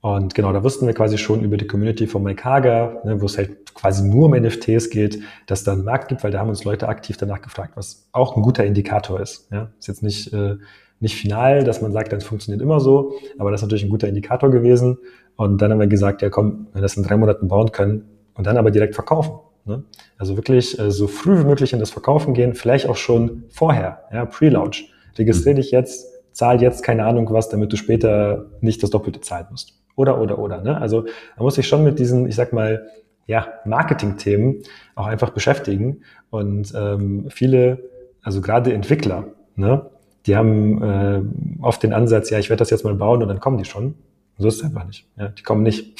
Und 0.00 0.34
genau, 0.34 0.52
da 0.52 0.62
wussten 0.62 0.86
wir 0.86 0.94
quasi 0.94 1.18
schon 1.18 1.42
über 1.42 1.56
die 1.56 1.66
Community 1.66 2.06
von 2.06 2.24
Hager, 2.24 3.00
ne, 3.04 3.20
wo 3.20 3.26
es 3.26 3.36
halt 3.36 3.74
quasi 3.74 4.06
nur 4.08 4.26
um 4.26 4.32
NFTs 4.32 4.90
geht, 4.90 5.20
dass 5.46 5.64
da 5.64 5.72
einen 5.72 5.84
Markt 5.84 6.08
gibt, 6.08 6.22
weil 6.22 6.30
da 6.30 6.38
haben 6.38 6.48
uns 6.48 6.64
Leute 6.64 6.88
aktiv 6.88 7.16
danach 7.16 7.42
gefragt, 7.42 7.72
was 7.74 8.08
auch 8.12 8.36
ein 8.36 8.42
guter 8.42 8.64
Indikator 8.64 9.20
ist. 9.20 9.48
Ja, 9.50 9.70
ist 9.78 9.88
jetzt 9.88 10.02
nicht, 10.04 10.32
äh, 10.32 10.56
nicht 11.00 11.16
final, 11.16 11.64
dass 11.64 11.82
man 11.82 11.92
sagt, 11.92 12.12
das 12.12 12.24
funktioniert 12.24 12.62
immer 12.62 12.78
so, 12.78 13.14
aber 13.38 13.50
das 13.50 13.60
ist 13.60 13.64
natürlich 13.64 13.84
ein 13.84 13.90
guter 13.90 14.08
Indikator 14.08 14.50
gewesen. 14.50 14.98
Und 15.38 15.62
dann 15.62 15.70
haben 15.70 15.78
wir 15.78 15.86
gesagt, 15.86 16.20
ja 16.20 16.30
komm, 16.30 16.66
wenn 16.72 16.80
wir 16.80 16.82
das 16.82 16.96
in 16.96 17.04
drei 17.04 17.16
Monaten 17.16 17.46
bauen 17.46 17.70
können 17.70 18.04
und 18.34 18.48
dann 18.48 18.56
aber 18.56 18.72
direkt 18.72 18.96
verkaufen. 18.96 19.38
Ne? 19.64 19.84
Also 20.18 20.36
wirklich 20.36 20.76
äh, 20.80 20.90
so 20.90 21.06
früh 21.06 21.38
wie 21.38 21.44
möglich 21.44 21.72
in 21.72 21.78
das 21.78 21.90
Verkaufen 21.90 22.34
gehen, 22.34 22.54
vielleicht 22.54 22.88
auch 22.88 22.96
schon 22.96 23.44
vorher, 23.48 24.02
ja, 24.12 24.26
Pre-Launch 24.26 24.92
registriere 25.16 25.54
dich 25.54 25.70
jetzt, 25.70 26.08
zahl 26.32 26.60
jetzt 26.60 26.82
keine 26.82 27.04
Ahnung 27.04 27.32
was, 27.32 27.48
damit 27.48 27.72
du 27.72 27.76
später 27.76 28.46
nicht 28.60 28.82
das 28.82 28.90
Doppelte 28.90 29.20
zahlen 29.20 29.46
musst. 29.52 29.80
Oder, 29.94 30.20
oder, 30.20 30.40
oder. 30.40 30.60
Ne? 30.60 30.76
Also 30.76 31.02
da 31.02 31.42
muss 31.42 31.56
ich 31.56 31.68
schon 31.68 31.84
mit 31.84 32.00
diesen, 32.00 32.26
ich 32.26 32.34
sag 32.34 32.52
mal, 32.52 32.88
ja, 33.26 33.46
Marketing-Themen 33.64 34.62
auch 34.96 35.06
einfach 35.06 35.30
beschäftigen. 35.30 36.02
Und 36.30 36.72
ähm, 36.76 37.26
viele, 37.30 37.78
also 38.22 38.40
gerade 38.40 38.72
Entwickler, 38.72 39.26
ne, 39.54 39.88
die 40.26 40.36
haben 40.36 40.82
äh, 40.82 41.22
oft 41.62 41.82
den 41.84 41.92
Ansatz, 41.92 42.30
ja, 42.30 42.40
ich 42.40 42.50
werde 42.50 42.58
das 42.58 42.70
jetzt 42.70 42.84
mal 42.84 42.94
bauen 42.94 43.22
und 43.22 43.28
dann 43.28 43.38
kommen 43.38 43.58
die 43.58 43.64
schon. 43.64 43.94
Und 44.38 44.42
so 44.42 44.48
ist 44.48 44.56
es 44.56 44.64
einfach 44.64 44.86
nicht. 44.86 45.06
Ja, 45.16 45.28
die 45.28 45.42
kommen 45.42 45.62
nicht. 45.62 45.98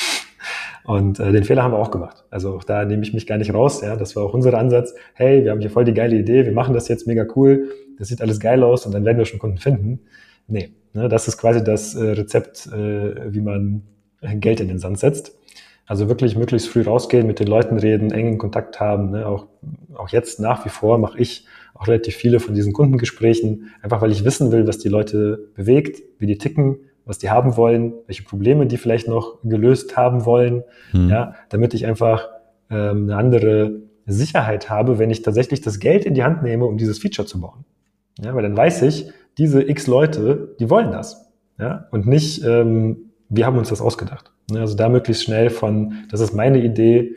Und 0.85 1.21
äh, 1.21 1.33
den 1.33 1.45
Fehler 1.45 1.63
haben 1.63 1.73
wir 1.73 1.79
auch 1.79 1.91
gemacht. 1.91 2.25
Also 2.31 2.55
auch 2.55 2.65
da 2.65 2.85
nehme 2.85 3.03
ich 3.03 3.13
mich 3.13 3.27
gar 3.27 3.37
nicht 3.37 3.53
raus. 3.53 3.83
Ja, 3.83 3.97
das 3.97 4.17
war 4.17 4.23
auch 4.23 4.33
unser 4.33 4.55
Ansatz. 4.55 4.95
Hey, 5.13 5.45
wir 5.45 5.51
haben 5.51 5.61
hier 5.61 5.71
voll 5.71 5.85
die 5.85 5.93
geile 5.93 6.17
Idee, 6.17 6.47
wir 6.47 6.53
machen 6.53 6.73
das 6.73 6.89
jetzt 6.89 7.07
mega 7.07 7.27
cool, 7.37 7.69
das 7.99 8.09
sieht 8.09 8.23
alles 8.23 8.41
geil 8.41 8.63
aus 8.63 8.87
und 8.87 8.93
dann 8.93 9.05
werden 9.05 9.19
wir 9.19 9.27
schon 9.27 9.39
Kunden 9.39 9.59
finden. 9.59 10.01
Nee, 10.47 10.71
ne, 10.95 11.09
das 11.11 11.29
ist 11.29 11.37
quasi 11.37 11.63
das 11.63 11.95
äh, 11.95 12.13
Rezept, 12.13 12.69
äh, 12.69 13.33
wie 13.33 13.43
man 13.43 13.83
Geld 14.23 14.61
in 14.61 14.69
den 14.69 14.79
Sand 14.79 14.99
setzt. 14.99 15.37
Also 15.85 16.09
wirklich 16.09 16.37
möglichst 16.37 16.69
früh 16.69 16.83
rausgehen, 16.83 17.27
mit 17.27 17.41
den 17.41 17.49
Leuten 17.49 17.79
reden, 17.79 18.11
engen 18.11 18.39
Kontakt 18.39 18.79
haben. 18.79 19.11
Ne? 19.11 19.27
Auch, 19.27 19.47
auch 19.95 20.11
jetzt 20.11 20.39
nach 20.39 20.65
wie 20.65 20.69
vor 20.69 20.99
mache 20.99 21.19
ich 21.19 21.47
auch 21.75 21.87
relativ 21.87 22.15
viele 22.15 22.41
von 22.41 22.55
diesen 22.55 22.73
Kundengesprächen, 22.73 23.71
einfach 23.83 24.03
weil 24.03 24.13
ich 24.13 24.25
wissen 24.25 24.53
will, 24.53 24.67
was 24.67 24.79
die 24.79 24.89
Leute 24.89 25.51
bewegt, 25.55 26.03
wie 26.19 26.27
die 26.27 26.39
ticken, 26.39 26.79
was 27.09 27.19
die 27.19 27.31
haben 27.31 27.57
wollen, 27.57 27.95
welche 28.07 28.23
Probleme 28.23 28.67
die 28.67 28.77
vielleicht 28.77 29.09
noch 29.09 29.39
gelöst 29.43 29.97
haben 29.97 30.27
wollen, 30.27 30.63
hm. 30.91 31.09
ja, 31.09 31.35
damit 31.49 31.73
ich 31.73 31.87
einfach 31.87 32.29
ähm, 32.71 33.05
eine 33.05 33.17
andere 33.17 33.81
Sicherheit 34.07 34.69
habe, 34.69 34.99
wenn 34.99 35.09
ich 35.09 35.23
tatsächlich 35.23 35.63
das 35.63 35.81
Geld 35.81 36.05
in 36.05 36.13
die 36.13 36.23
Hand 36.23 36.43
nehme, 36.43 36.67
um 36.67 36.77
dieses 36.77 36.99
Feature 36.99 37.27
zu 37.27 37.41
bauen. 37.41 37.65
Ja, 38.21 38.35
weil 38.35 38.43
dann 38.43 38.57
weiß 38.57 38.83
ich, 38.83 39.11
diese 39.39 39.63
x 39.63 39.87
Leute, 39.87 40.55
die 40.61 40.69
wollen 40.69 40.93
das. 40.93 41.31
Ja, 41.59 41.87
und 41.91 42.07
nicht, 42.07 42.45
ähm, 42.45 43.11
wir 43.31 43.47
haben 43.47 43.57
uns 43.57 43.71
das 43.71 43.81
ausgedacht. 43.81 44.31
Also 44.55 44.77
da 44.77 44.91
möglichst 44.91 45.25
schnell 45.25 45.49
von, 45.49 45.95
das 46.11 46.21
ist 46.21 46.35
meine 46.35 46.63
Idee, 46.63 47.15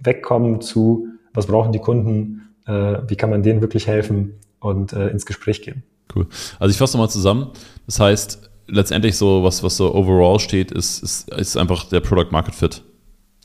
wegkommen 0.00 0.60
zu, 0.60 1.06
was 1.32 1.46
brauchen 1.46 1.70
die 1.70 1.78
Kunden, 1.78 2.52
äh, 2.66 2.98
wie 3.06 3.14
kann 3.14 3.30
man 3.30 3.44
denen 3.44 3.60
wirklich 3.60 3.86
helfen 3.86 4.34
und 4.58 4.92
äh, 4.92 5.08
ins 5.08 5.24
Gespräch 5.24 5.62
gehen. 5.62 5.84
Cool. 6.14 6.26
Also 6.58 6.72
ich 6.72 6.78
fasse 6.78 6.96
nochmal 6.96 7.10
zusammen. 7.10 7.52
Das 7.86 8.00
heißt, 8.00 8.49
letztendlich 8.70 9.16
so, 9.16 9.42
was, 9.42 9.62
was 9.62 9.76
so 9.76 9.94
overall 9.94 10.38
steht, 10.38 10.70
ist, 10.70 11.02
ist, 11.02 11.30
ist 11.30 11.56
einfach 11.56 11.84
der 11.84 12.00
Product 12.00 12.30
Market 12.30 12.54
Fit. 12.54 12.82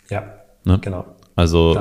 Ja, 0.09 0.23
ne? 0.63 0.80
genau. 0.80 1.05
Also 1.36 1.78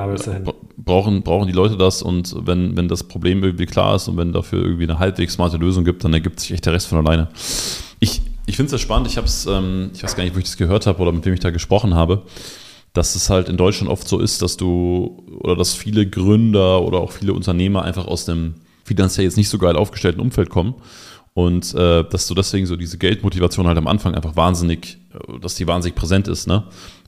brauchen, 0.77 1.23
brauchen 1.23 1.47
die 1.47 1.53
Leute 1.53 1.77
das 1.77 2.03
und 2.03 2.35
wenn, 2.45 2.77
wenn 2.77 2.89
das 2.89 3.05
Problem 3.05 3.45
irgendwie 3.45 3.67
klar 3.67 3.95
ist 3.95 4.09
und 4.09 4.17
wenn 4.17 4.33
dafür 4.33 4.61
irgendwie 4.61 4.83
eine 4.83 4.99
halbwegs 4.99 5.35
smarte 5.35 5.59
Lösung 5.59 5.85
gibt, 5.85 6.03
dann 6.03 6.13
ergibt 6.13 6.41
sich 6.41 6.51
echt 6.51 6.67
der 6.67 6.73
Rest 6.73 6.89
von 6.89 7.07
alleine. 7.07 7.29
Ich, 8.01 8.21
ich 8.47 8.57
finde 8.57 8.67
es 8.67 8.71
sehr 8.71 8.79
spannend, 8.81 9.07
ich 9.07 9.17
habe 9.17 9.29
es, 9.29 9.47
ähm, 9.47 9.91
ich 9.95 10.03
weiß 10.03 10.17
gar 10.17 10.25
nicht, 10.25 10.35
wo 10.35 10.39
ich 10.39 10.47
das 10.47 10.57
gehört 10.57 10.87
habe 10.89 11.01
oder 11.01 11.13
mit 11.13 11.25
wem 11.25 11.35
ich 11.35 11.41
da 11.41 11.51
gesprochen 11.51 11.95
habe, 11.95 12.23
dass 12.95 13.15
es 13.15 13.31
halt 13.31 13.49
in 13.49 13.57
Deutschland 13.57 13.91
oft 13.91 14.09
so 14.09 14.19
ist, 14.19 14.43
dass 14.43 14.57
du 14.57 15.25
oder 15.39 15.55
dass 15.55 15.75
viele 15.75 16.09
Gründer 16.09 16.83
oder 16.83 16.99
auch 16.99 17.13
viele 17.13 17.33
Unternehmer 17.33 17.85
einfach 17.85 18.09
aus 18.09 18.25
dem 18.25 18.55
finanziell 18.83 19.25
jetzt 19.25 19.37
nicht 19.37 19.49
so 19.49 19.59
geil 19.59 19.77
aufgestellten 19.77 20.21
Umfeld 20.21 20.51
kommen 20.51 20.75
und 21.35 21.75
äh, 21.75 22.05
dass 22.05 22.27
du 22.27 22.35
deswegen 22.35 22.67
so 22.67 22.77
diese 22.77 22.97
Geldmotivation 22.97 23.67
halt 23.67 23.77
am 23.77 23.89
Anfang 23.89 24.15
einfach 24.15 24.37
wahnsinnig, 24.37 24.99
äh, 25.13 25.39
dass 25.41 25.57
die 25.57 25.67
wahnsinnig 25.67 25.97
präsent 25.97 26.29
ist, 26.29 26.47
ne? 26.47 26.65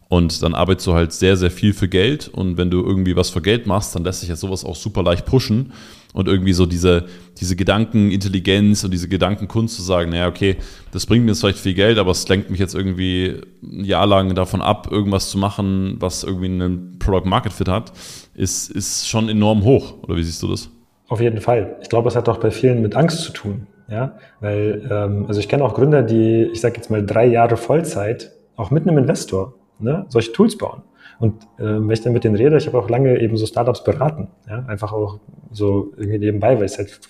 Und 0.09 0.43
dann 0.43 0.55
arbeitest 0.55 0.87
du 0.87 0.95
halt 0.95 1.12
sehr, 1.12 1.37
sehr 1.37 1.51
viel 1.51 1.72
für 1.72 1.89
Geld. 1.89 2.29
Und 2.29 2.57
wenn 2.59 2.70
du 2.70 2.81
irgendwie 2.81 3.16
was 3.16 3.31
für 3.31 3.43
Geld 3.43 3.66
machst, 3.66 3.95
dann 3.95 4.05
lässt 4.05 4.20
sich 4.20 4.29
ja 4.29 4.37
sowas 4.37 4.64
auch 4.64 4.77
super 4.77 5.03
leicht 5.03 5.27
pushen. 5.27 5.72
Und 6.12 6.29
irgendwie 6.29 6.53
so 6.53 6.64
diese, 6.64 7.07
diese 7.41 7.57
Gedankenintelligenz 7.57 8.85
und 8.85 8.93
diese 8.93 9.09
Gedankenkunst 9.09 9.74
zu 9.74 9.83
sagen, 9.83 10.11
naja, 10.11 10.29
okay, 10.29 10.57
das 10.93 11.07
bringt 11.07 11.24
mir 11.24 11.33
jetzt 11.33 11.41
vielleicht 11.41 11.59
viel 11.59 11.74
Geld, 11.74 11.99
aber 11.99 12.12
es 12.12 12.27
lenkt 12.29 12.51
mich 12.51 12.61
jetzt 12.61 12.74
irgendwie 12.74 13.41
ein 13.62 13.85
Jahr 13.85 14.07
lang 14.07 14.35
davon 14.35 14.62
ab, 14.62 14.89
irgendwas 14.91 15.29
zu 15.29 15.39
machen, 15.39 15.97
was 15.99 16.22
irgendwie 16.22 16.47
einen 16.47 16.99
Product 17.01 17.29
Market 17.29 17.53
Fit 17.53 17.68
hat, 17.68 17.93
ist, 18.35 18.70
ist 18.70 19.09
schon 19.09 19.29
enorm 19.29 19.64
hoch. 19.64 19.95
Oder 20.05 20.16
wie 20.16 20.22
siehst 20.22 20.43
du 20.43 20.49
das? 20.49 20.70
Auf 21.09 21.20
jeden 21.20 21.41
Fall. 21.41 21.77
Ich 21.83 21.89
glaube, 21.89 22.09
es 22.09 22.16
hat 22.16 22.29
auch 22.29 22.39
bei 22.39 22.53
vielen 22.53 22.81
mit 22.81 22.95
Angst 22.95 23.22
zu 23.22 23.33
tun. 23.33 23.66
Ja, 23.89 24.18
weil, 24.41 24.89
ähm, 24.91 25.26
also 25.28 25.39
ich 25.39 25.49
kenne 25.49 25.64
auch 25.64 25.74
Gründer, 25.74 26.03
die, 26.03 26.45
ich 26.45 26.61
sage 26.61 26.76
jetzt 26.76 26.91
mal, 26.91 27.05
drei 27.05 27.26
Jahre 27.26 27.57
Vollzeit 27.57 28.32
auch 28.57 28.70
mit 28.70 28.87
einem 28.87 28.99
Investor 28.99 29.55
ne, 29.78 30.07
solche 30.09 30.32
Tools 30.32 30.59
bauen. 30.59 30.82
Und 31.18 31.45
äh, 31.59 31.64
wenn 31.64 31.91
ich 31.91 32.03
dann 32.03 32.12
mit 32.12 32.24
denen 32.24 32.37
rede, 32.37 32.57
ich 32.57 32.66
habe 32.66 32.78
auch 32.78 32.91
lange 32.91 33.18
eben 33.20 33.37
so 33.37 33.47
Startups 33.47 33.84
beraten, 33.84 34.28
ja, 34.49 34.64
einfach 34.66 34.93
auch 34.93 35.20
so 35.51 35.93
irgendwie 35.97 36.18
nebenbei, 36.18 36.59
weil 36.59 36.66
ich 36.66 36.72
es 36.72 36.78
halt 36.78 37.01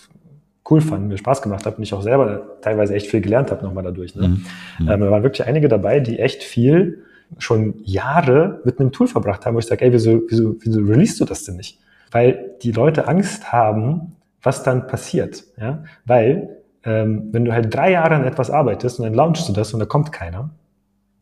cool 0.70 0.81
fand, 0.81 1.09
mir 1.09 1.16
Spaß 1.16 1.43
gemacht 1.43 1.64
habe 1.64 1.77
und 1.77 1.83
ich 1.83 1.95
auch 1.95 2.03
selber 2.03 2.59
teilweise 2.61 2.95
echt 2.95 3.07
viel 3.07 3.20
gelernt 3.20 3.51
habe 3.51 3.64
nochmal 3.64 3.85
dadurch. 3.85 4.14
Ne? 4.14 4.29
Mhm. 4.29 4.45
mhm. 4.81 4.91
Ähm, 4.91 5.01
da 5.01 5.11
waren 5.11 5.22
wirklich 5.22 5.47
einige 5.47 5.68
dabei, 5.68 6.01
die 6.01 6.18
echt 6.18 6.43
viel 6.43 7.05
schon 7.39 7.74
Jahre 7.85 8.61
mit 8.64 8.79
einem 8.79 8.93
Tool 8.93 9.09
verbracht 9.09 9.47
haben, 9.47 9.55
wo 9.55 9.59
ich 9.59 9.66
sage, 9.66 9.85
ey, 9.85 9.93
wieso, 9.93 10.22
wieso, 10.29 10.57
wieso 10.61 10.81
release 10.81 11.18
du 11.18 11.24
das 11.24 11.45
denn 11.45 11.57
nicht? 11.57 11.79
Weil 12.12 12.57
die 12.62 12.72
Leute 12.72 13.09
Angst 13.09 13.53
haben, 13.53 14.16
was 14.43 14.62
dann 14.62 14.87
passiert. 14.87 15.45
Ja? 15.57 15.85
Weil 16.05 16.57
ähm, 16.87 17.28
wenn 17.32 17.45
du 17.45 17.53
halt 17.53 17.74
drei 17.74 17.91
Jahre 17.91 18.14
an 18.14 18.24
etwas 18.24 18.51
arbeitest 18.51 19.01
und 19.01 19.05
dann 19.05 19.14
launchst 19.14 19.49
du 19.49 19.53
das 19.53 19.74
und 19.74 19.80
da 19.80 19.87
kommt 19.87 20.12
keiner, 20.12 20.51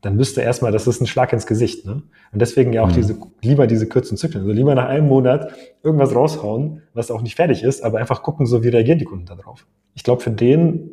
dann 0.03 0.19
wüsste 0.19 0.43
erstmal, 0.43 0.71
das 0.71 0.87
ist 0.87 1.01
ein 1.01 1.07
Schlag 1.07 1.33
ins 1.33 1.47
Gesicht. 1.47 1.87
Ne? 1.87 2.03
Und 2.33 2.43
deswegen 2.43 2.75
ja 2.75 2.83
auch 2.83 2.89
mhm. 2.89 2.95
diese, 2.95 3.19
lieber 3.41 3.67
diese 3.67 3.89
kurzen 3.89 4.19
Zyklen. 4.19 4.43
Also 4.43 4.53
lieber 4.53 4.75
nach 4.75 4.89
einem 4.89 5.09
Monat 5.09 5.53
irgendwas 5.83 6.15
raushauen, 6.15 6.83
was 6.93 7.11
auch 7.11 7.23
nicht 7.23 7.37
fertig 7.37 7.63
ist, 7.63 7.83
aber 7.83 7.99
einfach 7.99 8.23
gucken, 8.23 8.45
so 8.45 8.63
wie 8.63 8.69
reagieren 8.69 8.99
die 8.99 9.07
Kunden 9.07 9.25
darauf. 9.25 9.67
Ich 9.95 10.05
glaube, 10.05 10.21
für 10.21 10.31
den 10.31 10.91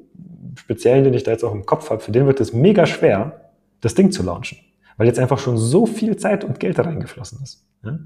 speziellen, 0.55 1.03
den 1.03 1.13
ich 1.13 1.23
da 1.23 1.31
jetzt 1.31 1.43
auch 1.43 1.53
im 1.53 1.65
Kopf 1.65 1.89
habe, 1.89 1.99
für 1.99 2.13
den 2.13 2.25
wird 2.25 2.39
es 2.39 2.53
mega 2.53 2.85
schwer, 2.85 3.51
das 3.81 3.95
Ding 3.95 4.11
zu 4.11 4.23
launchen, 4.23 4.59
weil 4.95 5.07
jetzt 5.07 5.19
einfach 5.19 5.39
schon 5.39 5.57
so 5.57 5.85
viel 5.85 6.15
Zeit 6.15 6.45
und 6.45 6.61
Geld 6.61 6.77
da 6.77 6.83
reingeflossen 6.83 7.39
ist. 7.43 7.65
Ja? 7.83 7.99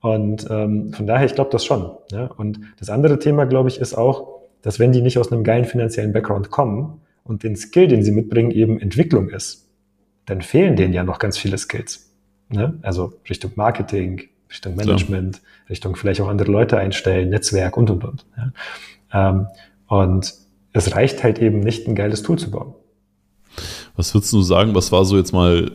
Und 0.00 0.46
ähm, 0.50 0.92
von 0.92 1.06
daher, 1.06 1.24
ich 1.24 1.34
glaube 1.34 1.50
das 1.50 1.64
schon. 1.64 1.90
Ja? 2.10 2.26
Und 2.26 2.60
das 2.78 2.90
andere 2.90 3.18
Thema, 3.18 3.46
glaube 3.46 3.70
ich, 3.70 3.80
ist 3.80 3.94
auch, 3.94 4.41
dass 4.62 4.78
wenn 4.78 4.92
die 4.92 5.02
nicht 5.02 5.18
aus 5.18 5.30
einem 5.30 5.44
geilen 5.44 5.64
finanziellen 5.64 6.12
Background 6.12 6.50
kommen 6.50 7.00
und 7.24 7.42
den 7.42 7.56
Skill, 7.56 7.88
den 7.88 8.02
sie 8.02 8.12
mitbringen, 8.12 8.50
eben 8.50 8.80
Entwicklung 8.80 9.28
ist, 9.28 9.68
dann 10.26 10.40
fehlen 10.40 10.76
denen 10.76 10.94
ja 10.94 11.04
noch 11.04 11.18
ganz 11.18 11.36
viele 11.36 11.58
Skills. 11.58 12.10
Ne? 12.48 12.78
Also 12.82 13.14
Richtung 13.28 13.52
Marketing, 13.56 14.22
Richtung 14.48 14.76
Management, 14.76 15.36
so. 15.36 15.42
Richtung 15.68 15.96
vielleicht 15.96 16.20
auch 16.20 16.28
andere 16.28 16.50
Leute 16.50 16.78
einstellen, 16.78 17.30
Netzwerk 17.30 17.76
und 17.76 17.90
und 17.90 18.04
und. 18.04 18.26
Ja? 18.36 19.30
Ähm, 19.30 19.46
und 19.88 20.34
es 20.72 20.94
reicht 20.94 21.22
halt 21.22 21.38
eben 21.38 21.60
nicht, 21.60 21.86
ein 21.86 21.94
geiles 21.94 22.22
Tool 22.22 22.38
zu 22.38 22.50
bauen. 22.50 22.74
Was 23.96 24.14
würdest 24.14 24.32
du 24.32 24.40
sagen, 24.42 24.74
was 24.74 24.90
war 24.92 25.04
so 25.04 25.16
jetzt 25.16 25.32
mal, 25.32 25.70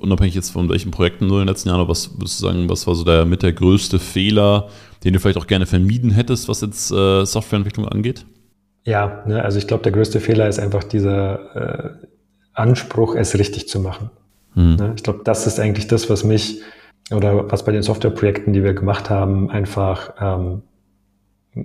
unabhängig 0.00 0.34
jetzt 0.34 0.50
von 0.50 0.68
welchen 0.68 0.90
Projekten 0.90 1.28
du 1.28 1.34
in 1.34 1.42
den 1.42 1.48
letzten 1.48 1.68
Jahren, 1.68 1.86
was 1.86 2.18
würdest 2.18 2.40
du 2.40 2.46
sagen, 2.46 2.68
was 2.68 2.86
war 2.86 2.94
so 2.94 3.04
der 3.04 3.24
mit 3.24 3.42
der 3.42 3.52
größte 3.52 3.98
Fehler, 4.00 4.68
den 5.04 5.12
du 5.12 5.20
vielleicht 5.20 5.38
auch 5.38 5.46
gerne 5.46 5.66
vermieden 5.66 6.10
hättest, 6.10 6.48
was 6.48 6.60
jetzt 6.60 6.90
äh, 6.90 7.24
Softwareentwicklung 7.24 7.88
angeht? 7.88 8.26
Ja, 8.84 9.22
ne, 9.26 9.42
also 9.42 9.58
ich 9.58 9.66
glaube, 9.66 9.82
der 9.82 9.92
größte 9.92 10.20
Fehler 10.20 10.48
ist 10.48 10.58
einfach 10.58 10.84
dieser 10.84 11.56
äh, 11.56 12.06
Anspruch, 12.54 13.14
es 13.14 13.38
richtig 13.38 13.68
zu 13.68 13.80
machen. 13.80 14.10
Hm. 14.54 14.76
Ne, 14.76 14.92
ich 14.96 15.02
glaube, 15.02 15.20
das 15.24 15.46
ist 15.46 15.60
eigentlich 15.60 15.86
das, 15.86 16.10
was 16.10 16.24
mich 16.24 16.62
oder 17.10 17.50
was 17.50 17.64
bei 17.64 17.72
den 17.72 17.82
Softwareprojekten, 17.82 18.52
die 18.52 18.62
wir 18.62 18.74
gemacht 18.74 19.10
haben, 19.10 19.50
einfach 19.50 20.14
ähm, 20.20 20.62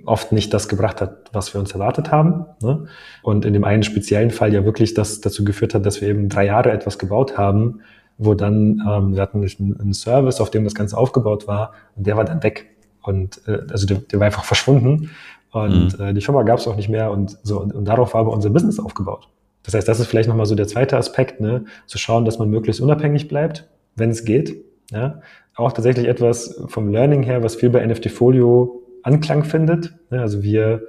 oft 0.04 0.32
nicht 0.32 0.52
das 0.52 0.68
gebracht 0.68 1.00
hat, 1.00 1.30
was 1.32 1.54
wir 1.54 1.60
uns 1.60 1.72
erwartet 1.72 2.10
haben. 2.10 2.46
Ne? 2.60 2.86
Und 3.22 3.44
in 3.44 3.52
dem 3.52 3.64
einen 3.64 3.82
speziellen 3.82 4.30
Fall 4.30 4.52
ja 4.52 4.64
wirklich 4.64 4.94
das 4.94 5.20
dazu 5.20 5.44
geführt 5.44 5.74
hat, 5.74 5.86
dass 5.86 6.00
wir 6.00 6.08
eben 6.08 6.28
drei 6.28 6.46
Jahre 6.46 6.72
etwas 6.72 6.98
gebaut 6.98 7.38
haben, 7.38 7.80
wo 8.18 8.34
dann, 8.34 8.82
ähm, 8.88 9.14
wir 9.14 9.22
hatten 9.22 9.38
einen 9.38 9.94
Service, 9.94 10.40
auf 10.40 10.50
dem 10.50 10.64
das 10.64 10.74
Ganze 10.74 10.96
aufgebaut 10.96 11.46
war, 11.46 11.72
und 11.94 12.06
der 12.06 12.16
war 12.16 12.24
dann 12.24 12.42
weg. 12.42 12.75
Und 13.06 13.40
äh, 13.46 13.60
also 13.70 13.86
der, 13.86 13.98
der 13.98 14.20
war 14.20 14.26
einfach 14.26 14.44
verschwunden. 14.44 15.10
Und 15.52 15.98
mhm. 15.98 16.04
äh, 16.04 16.12
die 16.12 16.20
Firma 16.20 16.42
gab 16.42 16.58
es 16.58 16.66
auch 16.66 16.76
nicht 16.76 16.88
mehr 16.88 17.10
und 17.10 17.38
so, 17.42 17.60
und, 17.60 17.72
und 17.72 17.86
darauf 17.86 18.14
war 18.14 18.20
aber 18.20 18.32
unser 18.32 18.50
Business 18.50 18.78
aufgebaut. 18.78 19.28
Das 19.62 19.74
heißt, 19.74 19.88
das 19.88 20.00
ist 20.00 20.06
vielleicht 20.06 20.28
nochmal 20.28 20.46
so 20.46 20.54
der 20.54 20.68
zweite 20.68 20.96
Aspekt, 20.96 21.40
ne? 21.40 21.64
zu 21.86 21.98
schauen, 21.98 22.24
dass 22.24 22.38
man 22.38 22.50
möglichst 22.50 22.80
unabhängig 22.80 23.28
bleibt, 23.28 23.68
wenn 23.94 24.10
es 24.10 24.24
geht. 24.24 24.56
Ja? 24.92 25.20
Auch 25.54 25.72
tatsächlich 25.72 26.06
etwas 26.06 26.62
vom 26.66 26.88
Learning 26.88 27.22
her, 27.22 27.42
was 27.42 27.56
viel 27.56 27.70
bei 27.70 27.84
NFT 27.84 28.10
Folio 28.10 28.82
Anklang 29.02 29.44
findet. 29.44 29.94
Also 30.10 30.42
wir 30.42 30.82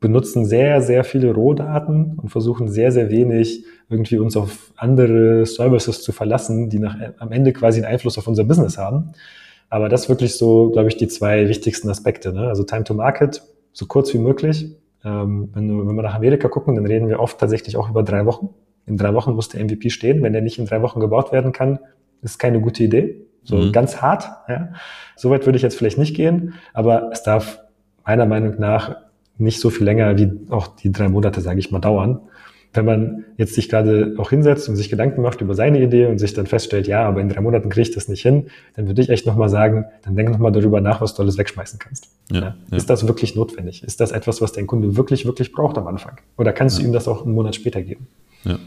benutzen 0.00 0.44
sehr, 0.44 0.82
sehr 0.82 1.02
viele 1.02 1.32
Rohdaten 1.32 2.18
und 2.18 2.28
versuchen 2.28 2.68
sehr, 2.68 2.92
sehr 2.92 3.10
wenig 3.10 3.64
irgendwie 3.88 4.18
uns 4.18 4.36
auf 4.36 4.72
andere 4.76 5.46
Services 5.46 6.02
zu 6.02 6.12
verlassen, 6.12 6.68
die 6.68 6.78
nach, 6.78 6.96
am 7.18 7.32
Ende 7.32 7.52
quasi 7.52 7.80
einen 7.80 7.92
Einfluss 7.92 8.18
auf 8.18 8.26
unser 8.26 8.44
Business 8.44 8.76
haben. 8.76 9.12
Aber 9.74 9.88
das 9.88 10.08
wirklich 10.08 10.36
so, 10.36 10.70
glaube 10.70 10.86
ich, 10.86 10.98
die 10.98 11.08
zwei 11.08 11.48
wichtigsten 11.48 11.90
Aspekte. 11.90 12.32
Ne? 12.32 12.46
Also 12.46 12.62
Time 12.62 12.84
to 12.84 12.94
Market, 12.94 13.42
so 13.72 13.86
kurz 13.86 14.14
wie 14.14 14.18
möglich. 14.18 14.68
Ähm, 15.04 15.48
wenn, 15.52 15.66
du, 15.66 15.84
wenn 15.84 15.96
wir 15.96 16.02
nach 16.02 16.14
Amerika 16.14 16.46
gucken, 16.46 16.76
dann 16.76 16.86
reden 16.86 17.08
wir 17.08 17.18
oft 17.18 17.40
tatsächlich 17.40 17.76
auch 17.76 17.90
über 17.90 18.04
drei 18.04 18.24
Wochen. 18.24 18.50
In 18.86 18.96
drei 18.98 19.12
Wochen 19.14 19.32
muss 19.32 19.48
der 19.48 19.64
MVP 19.64 19.90
stehen. 19.90 20.22
Wenn 20.22 20.32
der 20.32 20.42
nicht 20.42 20.60
in 20.60 20.66
drei 20.66 20.80
Wochen 20.80 21.00
gebaut 21.00 21.32
werden 21.32 21.50
kann, 21.50 21.80
ist 22.22 22.38
keine 22.38 22.60
gute 22.60 22.84
Idee. 22.84 23.26
So 23.42 23.56
mhm. 23.56 23.72
ganz 23.72 24.00
hart. 24.00 24.30
Ja. 24.48 24.74
So 25.16 25.30
weit 25.30 25.44
würde 25.44 25.56
ich 25.56 25.62
jetzt 25.64 25.76
vielleicht 25.76 25.98
nicht 25.98 26.14
gehen, 26.14 26.54
aber 26.72 27.10
es 27.12 27.24
darf 27.24 27.58
meiner 28.06 28.26
Meinung 28.26 28.60
nach 28.60 28.94
nicht 29.38 29.58
so 29.58 29.70
viel 29.70 29.86
länger 29.86 30.16
wie 30.16 30.30
auch 30.50 30.68
die 30.68 30.92
drei 30.92 31.08
Monate, 31.08 31.40
sage 31.40 31.58
ich 31.58 31.72
mal, 31.72 31.80
dauern. 31.80 32.20
Wenn 32.74 32.84
man 32.84 33.24
jetzt 33.36 33.54
sich 33.54 33.68
gerade 33.68 34.14
auch 34.18 34.30
hinsetzt 34.30 34.68
und 34.68 34.76
sich 34.76 34.90
Gedanken 34.90 35.22
macht 35.22 35.40
über 35.40 35.54
seine 35.54 35.80
Idee 35.80 36.06
und 36.06 36.18
sich 36.18 36.34
dann 36.34 36.46
feststellt, 36.46 36.86
ja, 36.88 37.06
aber 37.06 37.20
in 37.20 37.28
drei 37.28 37.40
Monaten 37.40 37.68
kriege 37.68 37.88
ich 37.88 37.94
das 37.94 38.08
nicht 38.08 38.22
hin, 38.22 38.48
dann 38.74 38.88
würde 38.88 39.00
ich 39.00 39.08
echt 39.08 39.26
nochmal 39.26 39.48
sagen, 39.48 39.84
dann 40.02 40.16
denk 40.16 40.30
nochmal 40.30 40.52
darüber 40.52 40.80
nach, 40.80 41.00
was 41.00 41.14
du 41.14 41.22
alles 41.22 41.38
wegschmeißen 41.38 41.78
kannst. 41.78 42.08
Ja, 42.30 42.40
ja. 42.40 42.76
Ist 42.76 42.90
das 42.90 43.06
wirklich 43.06 43.36
notwendig? 43.36 43.84
Ist 43.84 44.00
das 44.00 44.10
etwas, 44.10 44.40
was 44.40 44.52
dein 44.52 44.66
Kunde 44.66 44.96
wirklich, 44.96 45.24
wirklich 45.24 45.52
braucht 45.52 45.78
am 45.78 45.86
Anfang? 45.86 46.18
Oder 46.36 46.52
kannst 46.52 46.78
du 46.78 46.82
ihm 46.82 46.92
das 46.92 47.08
auch 47.08 47.24
einen 47.24 47.34
Monat 47.34 47.54
später 47.54 47.80
geben? 47.80 48.08
Ja. 48.44 48.58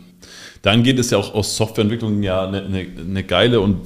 Dann 0.62 0.84
geht 0.84 0.97
es 0.99 1.12
ja 1.12 1.18
auch 1.18 1.34
aus 1.34 1.55
Softwareentwicklung 1.55 2.24
ja 2.24 2.47
eine, 2.47 2.64
eine, 2.64 2.88
eine 2.99 3.24
geile 3.24 3.60
und 3.60 3.78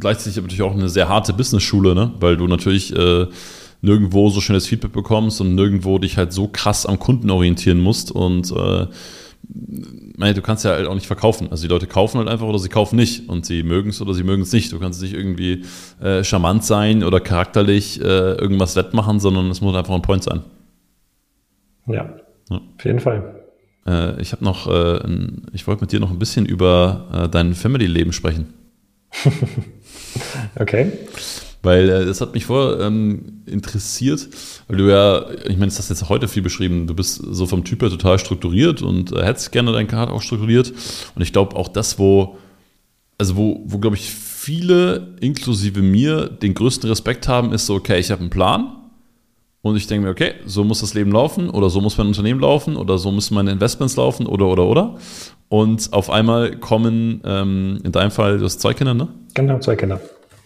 gleichzeitig 0.00 0.36
natürlich 0.36 0.62
auch 0.62 0.74
eine 0.74 0.88
sehr 0.88 1.08
harte 1.08 1.32
Business-Schule, 1.32 1.94
ne? 1.94 2.12
weil 2.18 2.36
du 2.36 2.46
natürlich 2.48 2.94
äh, 2.96 3.26
nirgendwo 3.82 4.30
so 4.30 4.40
schnelles 4.40 4.66
Feedback 4.66 4.92
bekommst 4.92 5.40
und 5.40 5.54
nirgendwo 5.54 5.98
dich 5.98 6.16
halt 6.16 6.32
so 6.32 6.48
krass 6.48 6.86
am 6.86 6.98
Kunden 6.98 7.30
orientieren 7.30 7.80
musst 7.80 8.12
und 8.12 8.50
äh, 8.52 8.86
meine, 10.20 10.34
du 10.34 10.42
kannst 10.42 10.64
ja 10.64 10.72
halt 10.72 10.86
auch 10.86 10.94
nicht 10.94 11.06
verkaufen. 11.06 11.48
Also 11.50 11.62
die 11.62 11.68
Leute 11.68 11.86
kaufen 11.86 12.18
halt 12.18 12.28
einfach 12.28 12.46
oder 12.46 12.58
sie 12.58 12.68
kaufen 12.68 12.96
nicht 12.96 13.28
und 13.28 13.46
sie 13.46 13.62
mögen 13.62 13.90
es 13.90 14.00
oder 14.02 14.12
sie 14.12 14.22
mögen 14.22 14.42
es 14.42 14.52
nicht. 14.52 14.70
Du 14.70 14.78
kannst 14.78 15.00
nicht 15.02 15.14
irgendwie 15.14 15.64
äh, 16.00 16.22
charmant 16.22 16.64
sein 16.64 17.02
oder 17.02 17.20
charakterlich 17.20 18.00
äh, 18.00 18.04
irgendwas 18.04 18.76
wettmachen, 18.76 19.18
sondern 19.18 19.50
es 19.50 19.60
muss 19.60 19.74
einfach 19.74 19.94
ein 19.94 20.02
Point 20.02 20.22
sein. 20.22 20.42
Ja, 21.86 22.14
ja. 22.50 22.60
auf 22.76 22.84
jeden 22.84 23.00
Fall. 23.00 23.40
Äh, 23.86 24.20
ich 24.20 24.32
habe 24.32 24.44
noch, 24.44 24.66
äh, 24.66 25.00
ich 25.52 25.66
wollte 25.66 25.80
mit 25.80 25.92
dir 25.92 26.00
noch 26.00 26.10
ein 26.10 26.18
bisschen 26.18 26.44
über 26.44 27.08
äh, 27.12 27.28
dein 27.28 27.54
Family-Leben 27.54 28.12
sprechen. 28.12 28.52
okay. 30.56 30.92
Weil 31.62 31.88
äh, 31.88 32.06
das 32.06 32.20
hat 32.20 32.34
mich 32.34 32.46
vorher 32.46 32.80
ähm, 32.86 33.42
interessiert, 33.46 34.28
weil 34.68 34.78
du 34.78 34.90
ja, 34.90 35.30
ich 35.44 35.56
meine, 35.56 35.66
das 35.66 35.78
hast 35.78 35.90
jetzt 35.90 36.08
heute 36.08 36.26
viel 36.26 36.42
beschrieben, 36.42 36.86
du 36.86 36.94
bist 36.94 37.16
so 37.16 37.46
vom 37.46 37.64
Typ 37.64 37.82
her 37.82 37.90
total 37.90 38.18
strukturiert 38.18 38.82
und 38.82 39.12
äh, 39.12 39.22
hättest 39.24 39.52
gerne 39.52 39.72
dein 39.72 39.86
Card 39.86 40.10
auch 40.10 40.22
strukturiert. 40.22 40.72
Und 41.14 41.22
ich 41.22 41.32
glaube 41.32 41.56
auch 41.56 41.68
das, 41.68 41.98
wo, 41.98 42.38
also 43.18 43.36
wo, 43.36 43.62
wo 43.66 43.78
glaube 43.78 43.96
ich, 43.96 44.10
viele, 44.10 45.16
inklusive 45.20 45.82
mir, 45.82 46.28
den 46.28 46.54
größten 46.54 46.88
Respekt 46.88 47.28
haben, 47.28 47.52
ist 47.52 47.66
so, 47.66 47.74
okay, 47.74 47.98
ich 47.98 48.10
habe 48.10 48.22
einen 48.22 48.30
Plan 48.30 48.72
und 49.60 49.76
ich 49.76 49.86
denke 49.86 50.06
mir, 50.06 50.10
okay, 50.12 50.32
so 50.46 50.64
muss 50.64 50.80
das 50.80 50.94
Leben 50.94 51.12
laufen 51.12 51.50
oder 51.50 51.68
so 51.68 51.82
muss 51.82 51.98
mein 51.98 52.06
Unternehmen 52.06 52.40
laufen 52.40 52.76
oder 52.76 52.96
so 52.96 53.12
müssen 53.12 53.34
meine 53.34 53.50
Investments 53.50 53.96
laufen 53.96 54.26
oder 54.26 54.46
oder 54.46 54.64
oder. 54.64 54.96
Und 55.50 55.92
auf 55.92 56.08
einmal 56.08 56.56
kommen, 56.56 57.20
ähm, 57.24 57.80
in 57.84 57.92
deinem 57.92 58.12
Fall, 58.12 58.38
du 58.38 58.46
hast 58.46 58.60
zwei 58.60 58.72
Kinder, 58.72 58.94
ne? 58.94 59.08
Genau, 59.34 59.58
zwei 59.58 59.76
Kinder. 59.76 60.00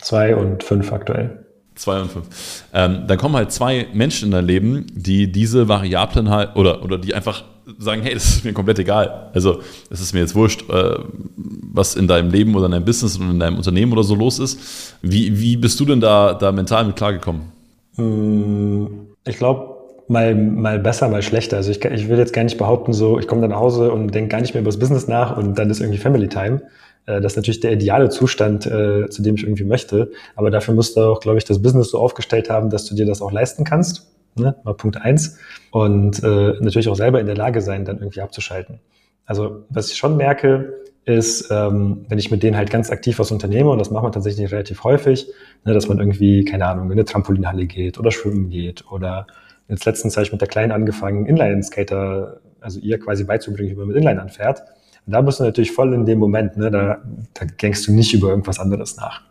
Zwei 0.04 0.36
und 0.36 0.62
fünf 0.62 0.92
aktuell. 0.92 1.44
Zwei 1.76 2.02
und 2.02 2.10
fünf. 2.10 2.26
Ähm, 2.74 3.04
dann 3.06 3.16
kommen 3.16 3.34
halt 3.36 3.50
zwei 3.52 3.86
Menschen 3.94 4.26
in 4.26 4.32
dein 4.32 4.44
Leben, 4.44 4.86
die 4.94 5.32
diese 5.32 5.66
Variablen 5.66 6.28
halt, 6.28 6.56
oder, 6.56 6.84
oder 6.84 6.98
die 6.98 7.14
einfach 7.14 7.42
sagen, 7.78 8.02
hey, 8.02 8.12
das 8.12 8.26
ist 8.26 8.44
mir 8.44 8.52
komplett 8.52 8.78
egal. 8.78 9.30
Also 9.32 9.60
es 9.88 10.02
ist 10.02 10.12
mir 10.12 10.20
jetzt 10.20 10.34
wurscht, 10.34 10.68
äh, 10.68 10.98
was 11.36 11.96
in 11.96 12.06
deinem 12.06 12.30
Leben 12.30 12.54
oder 12.54 12.66
in 12.66 12.72
deinem 12.72 12.84
Business 12.84 13.18
oder 13.18 13.30
in 13.30 13.40
deinem 13.40 13.56
Unternehmen 13.56 13.92
oder 13.92 14.04
so 14.04 14.14
los 14.14 14.38
ist. 14.38 14.98
Wie, 15.00 15.40
wie 15.40 15.56
bist 15.56 15.80
du 15.80 15.86
denn 15.86 16.02
da, 16.02 16.34
da 16.34 16.52
mental 16.52 16.84
mit 16.84 16.96
klargekommen? 16.96 17.52
Mm, 17.96 18.86
ich 19.26 19.38
glaube, 19.38 19.74
mal, 20.08 20.34
mal 20.34 20.78
besser, 20.78 21.08
mal 21.08 21.22
schlechter. 21.22 21.56
Also 21.56 21.70
ich, 21.70 21.82
ich 21.82 22.08
will 22.10 22.18
jetzt 22.18 22.34
gar 22.34 22.44
nicht 22.44 22.58
behaupten, 22.58 22.92
so 22.92 23.18
ich 23.18 23.26
komme 23.26 23.40
dann 23.40 23.50
nach 23.50 23.60
Hause 23.60 23.90
und 23.90 24.14
denke 24.14 24.28
gar 24.28 24.42
nicht 24.42 24.52
mehr 24.52 24.60
über 24.60 24.70
das 24.70 24.78
Business 24.78 25.08
nach 25.08 25.36
und 25.36 25.58
dann 25.58 25.70
ist 25.70 25.80
irgendwie 25.80 25.98
Family 25.98 26.28
Time. 26.28 26.60
Äh, 27.06 27.20
das 27.20 27.32
ist 27.32 27.36
natürlich 27.36 27.60
der 27.60 27.72
ideale 27.72 28.08
Zustand, 28.08 28.66
äh, 28.66 29.08
zu 29.08 29.22
dem 29.22 29.36
ich 29.36 29.44
irgendwie 29.44 29.64
möchte. 29.64 30.10
Aber 30.36 30.50
dafür 30.50 30.74
musst 30.74 30.96
du 30.96 31.02
auch, 31.02 31.20
glaube 31.20 31.38
ich, 31.38 31.44
das 31.44 31.62
Business 31.62 31.90
so 31.90 31.98
aufgestellt 31.98 32.50
haben, 32.50 32.70
dass 32.70 32.86
du 32.86 32.94
dir 32.94 33.06
das 33.06 33.22
auch 33.22 33.32
leisten 33.32 33.64
kannst. 33.64 34.10
Ne? 34.36 34.56
Mal 34.64 34.74
Punkt 34.74 35.00
eins. 35.00 35.38
Und 35.70 36.22
äh, 36.22 36.54
natürlich 36.60 36.88
auch 36.88 36.96
selber 36.96 37.20
in 37.20 37.26
der 37.26 37.36
Lage 37.36 37.60
sein, 37.60 37.84
dann 37.84 37.98
irgendwie 37.98 38.20
abzuschalten. 38.20 38.80
Also 39.26 39.64
was 39.70 39.90
ich 39.90 39.96
schon 39.96 40.16
merke, 40.16 40.74
ist, 41.04 41.50
ähm, 41.50 42.06
wenn 42.08 42.18
ich 42.18 42.30
mit 42.30 42.42
denen 42.42 42.56
halt 42.56 42.70
ganz 42.70 42.90
aktiv 42.90 43.18
was 43.18 43.30
unternehme, 43.30 43.70
und 43.70 43.78
das 43.78 43.90
macht 43.90 44.02
man 44.02 44.12
tatsächlich 44.12 44.50
relativ 44.50 44.84
häufig, 44.84 45.28
ne, 45.64 45.74
dass 45.74 45.88
man 45.88 45.98
irgendwie, 45.98 46.44
keine 46.44 46.66
Ahnung, 46.66 46.86
in 46.86 46.92
eine 46.92 47.04
Trampolinhalle 47.04 47.66
geht 47.66 47.98
oder 47.98 48.10
schwimmen 48.10 48.48
geht 48.48 48.90
oder 48.90 49.26
jetzt 49.68 49.84
letztens 49.84 50.16
habe 50.16 50.24
ich 50.24 50.32
mit 50.32 50.40
der 50.40 50.48
Kleinen 50.48 50.72
angefangen, 50.72 51.26
Inline-Skater, 51.26 52.40
also 52.60 52.80
ihr 52.80 52.98
quasi 52.98 53.24
beizubringen, 53.24 53.72
wie 53.72 53.76
man 53.76 53.88
mit 53.88 53.96
Inline 53.96 54.20
anfährt. 54.20 54.62
Und 55.06 55.12
da 55.12 55.20
bist 55.20 55.40
du 55.40 55.44
natürlich 55.44 55.72
voll 55.72 55.92
in 55.94 56.06
dem 56.06 56.18
Moment, 56.18 56.56
ne? 56.56 56.70
da, 56.70 57.02
da 57.34 57.44
denkst 57.44 57.84
du 57.86 57.92
nicht 57.92 58.14
über 58.14 58.28
irgendwas 58.28 58.58
anderes 58.58 58.96
nach. 58.96 59.22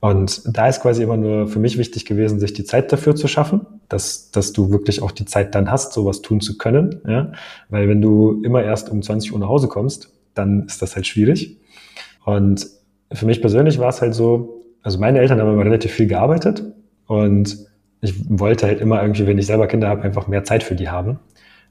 Und 0.00 0.42
da 0.56 0.68
ist 0.68 0.80
quasi 0.80 1.02
immer 1.02 1.16
nur 1.16 1.48
für 1.48 1.58
mich 1.58 1.76
wichtig 1.76 2.04
gewesen, 2.04 2.38
sich 2.38 2.52
die 2.52 2.62
Zeit 2.62 2.92
dafür 2.92 3.16
zu 3.16 3.26
schaffen, 3.26 3.66
dass, 3.88 4.30
dass 4.30 4.52
du 4.52 4.70
wirklich 4.70 5.02
auch 5.02 5.10
die 5.10 5.24
Zeit 5.24 5.56
dann 5.56 5.70
hast, 5.70 5.92
sowas 5.92 6.22
tun 6.22 6.40
zu 6.40 6.56
können. 6.56 7.00
Ja? 7.06 7.32
Weil 7.68 7.88
wenn 7.88 8.00
du 8.00 8.40
immer 8.44 8.62
erst 8.62 8.90
um 8.90 9.02
20 9.02 9.32
Uhr 9.32 9.40
nach 9.40 9.48
Hause 9.48 9.66
kommst, 9.66 10.12
dann 10.34 10.66
ist 10.66 10.82
das 10.82 10.94
halt 10.94 11.06
schwierig. 11.06 11.58
Und 12.24 12.68
für 13.12 13.26
mich 13.26 13.40
persönlich 13.40 13.80
war 13.80 13.88
es 13.88 14.00
halt 14.00 14.14
so, 14.14 14.64
also 14.82 15.00
meine 15.00 15.18
Eltern 15.18 15.40
haben 15.40 15.52
immer 15.52 15.64
relativ 15.64 15.92
viel 15.92 16.06
gearbeitet 16.06 16.62
und 17.06 17.66
ich 18.00 18.14
wollte 18.28 18.66
halt 18.66 18.80
immer 18.80 19.02
irgendwie, 19.02 19.26
wenn 19.26 19.38
ich 19.38 19.46
selber 19.46 19.66
Kinder 19.66 19.88
habe, 19.88 20.02
einfach 20.02 20.28
mehr 20.28 20.44
Zeit 20.44 20.62
für 20.62 20.76
die 20.76 20.88
haben. 20.88 21.18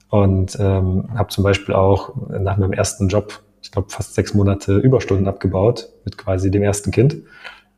Und 0.09 0.57
ähm, 0.59 1.09
habe 1.15 1.29
zum 1.29 1.43
Beispiel 1.43 1.75
auch 1.75 2.15
nach 2.29 2.57
meinem 2.57 2.73
ersten 2.73 3.09
Job, 3.09 3.41
ich 3.61 3.71
glaube, 3.71 3.89
fast 3.89 4.15
sechs 4.15 4.33
Monate 4.33 4.77
Überstunden 4.77 5.27
abgebaut 5.27 5.89
mit 6.05 6.17
quasi 6.17 6.49
dem 6.51 6.63
ersten 6.63 6.91
Kind. 6.91 7.17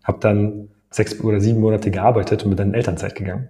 Habe 0.03 0.19
dann 0.19 0.69
sechs 0.91 1.19
oder 1.21 1.39
sieben 1.39 1.59
Monate 1.59 1.91
gearbeitet 1.91 2.43
und 2.43 2.51
bin 2.51 2.57
dann 2.57 2.69
in 2.69 2.73
Elternzeit 2.75 3.15
gegangen. 3.15 3.49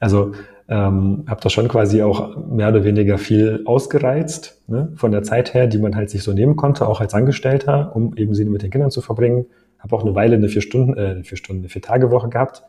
Also 0.00 0.32
ähm, 0.68 1.24
habe 1.26 1.40
da 1.40 1.48
schon 1.48 1.68
quasi 1.68 2.02
auch 2.02 2.36
mehr 2.46 2.68
oder 2.68 2.84
weniger 2.84 3.18
viel 3.18 3.62
ausgereizt, 3.64 4.62
ne, 4.66 4.92
von 4.96 5.12
der 5.12 5.22
Zeit 5.22 5.54
her, 5.54 5.66
die 5.66 5.78
man 5.78 5.96
halt 5.96 6.10
sich 6.10 6.22
so 6.22 6.32
nehmen 6.32 6.56
konnte, 6.56 6.86
auch 6.86 7.00
als 7.00 7.14
Angestellter, 7.14 7.96
um 7.96 8.14
eben 8.16 8.34
sie 8.34 8.44
mit 8.44 8.62
den 8.62 8.70
Kindern 8.70 8.90
zu 8.90 9.00
verbringen. 9.00 9.46
Habe 9.78 9.96
auch 9.96 10.04
eine 10.04 10.14
Weile 10.14 10.36
eine 10.36 10.48
vier 10.48 10.60
Stunden, 10.62 10.96
äh, 10.96 11.10
eine 11.10 11.24
vier 11.24 11.38
Stunden, 11.38 11.62
eine 11.62 11.68
vier 11.70 11.82
Tage 11.82 12.10
Woche 12.10 12.28
gehabt, 12.28 12.62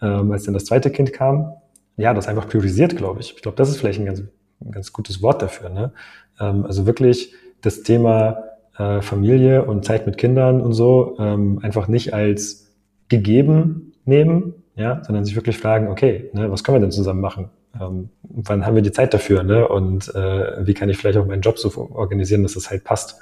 ähm, 0.00 0.32
als 0.32 0.44
dann 0.44 0.54
das 0.54 0.64
zweite 0.64 0.90
Kind 0.90 1.12
kam. 1.12 1.52
Ja, 1.98 2.14
das 2.14 2.26
einfach 2.26 2.48
priorisiert, 2.48 2.96
glaube 2.96 3.20
ich. 3.20 3.34
Ich 3.36 3.42
glaube, 3.42 3.56
das 3.56 3.68
ist 3.68 3.76
vielleicht 3.76 4.00
ein 4.00 4.06
ganz, 4.06 4.22
ganz 4.70 4.92
gutes 4.92 5.22
Wort 5.22 5.42
dafür. 5.42 5.68
Ne? 5.68 5.92
Ähm, 6.40 6.64
also 6.66 6.86
wirklich 6.86 7.34
das 7.60 7.82
Thema 7.82 8.44
äh, 8.78 9.00
Familie 9.02 9.64
und 9.64 9.84
Zeit 9.84 10.06
mit 10.06 10.18
Kindern 10.18 10.60
und 10.60 10.72
so 10.72 11.16
ähm, 11.18 11.60
einfach 11.62 11.88
nicht 11.88 12.14
als 12.14 12.70
gegeben 13.08 13.92
nehmen, 14.04 14.54
ja, 14.74 15.02
sondern 15.04 15.24
sich 15.24 15.36
wirklich 15.36 15.58
fragen, 15.58 15.88
okay, 15.88 16.30
ne, 16.32 16.50
was 16.50 16.64
können 16.64 16.76
wir 16.76 16.80
denn 16.80 16.90
zusammen 16.90 17.20
machen? 17.20 17.50
Ähm, 17.78 18.08
wann 18.22 18.66
haben 18.66 18.74
wir 18.74 18.82
die 18.82 18.92
Zeit 18.92 19.12
dafür? 19.14 19.42
Ne? 19.42 19.68
Und 19.68 20.14
äh, 20.14 20.66
wie 20.66 20.74
kann 20.74 20.88
ich 20.88 20.96
vielleicht 20.96 21.18
auch 21.18 21.26
meinen 21.26 21.42
Job 21.42 21.58
so 21.58 21.90
organisieren, 21.92 22.42
dass 22.42 22.56
es 22.56 22.64
das 22.64 22.70
halt 22.70 22.84
passt, 22.84 23.18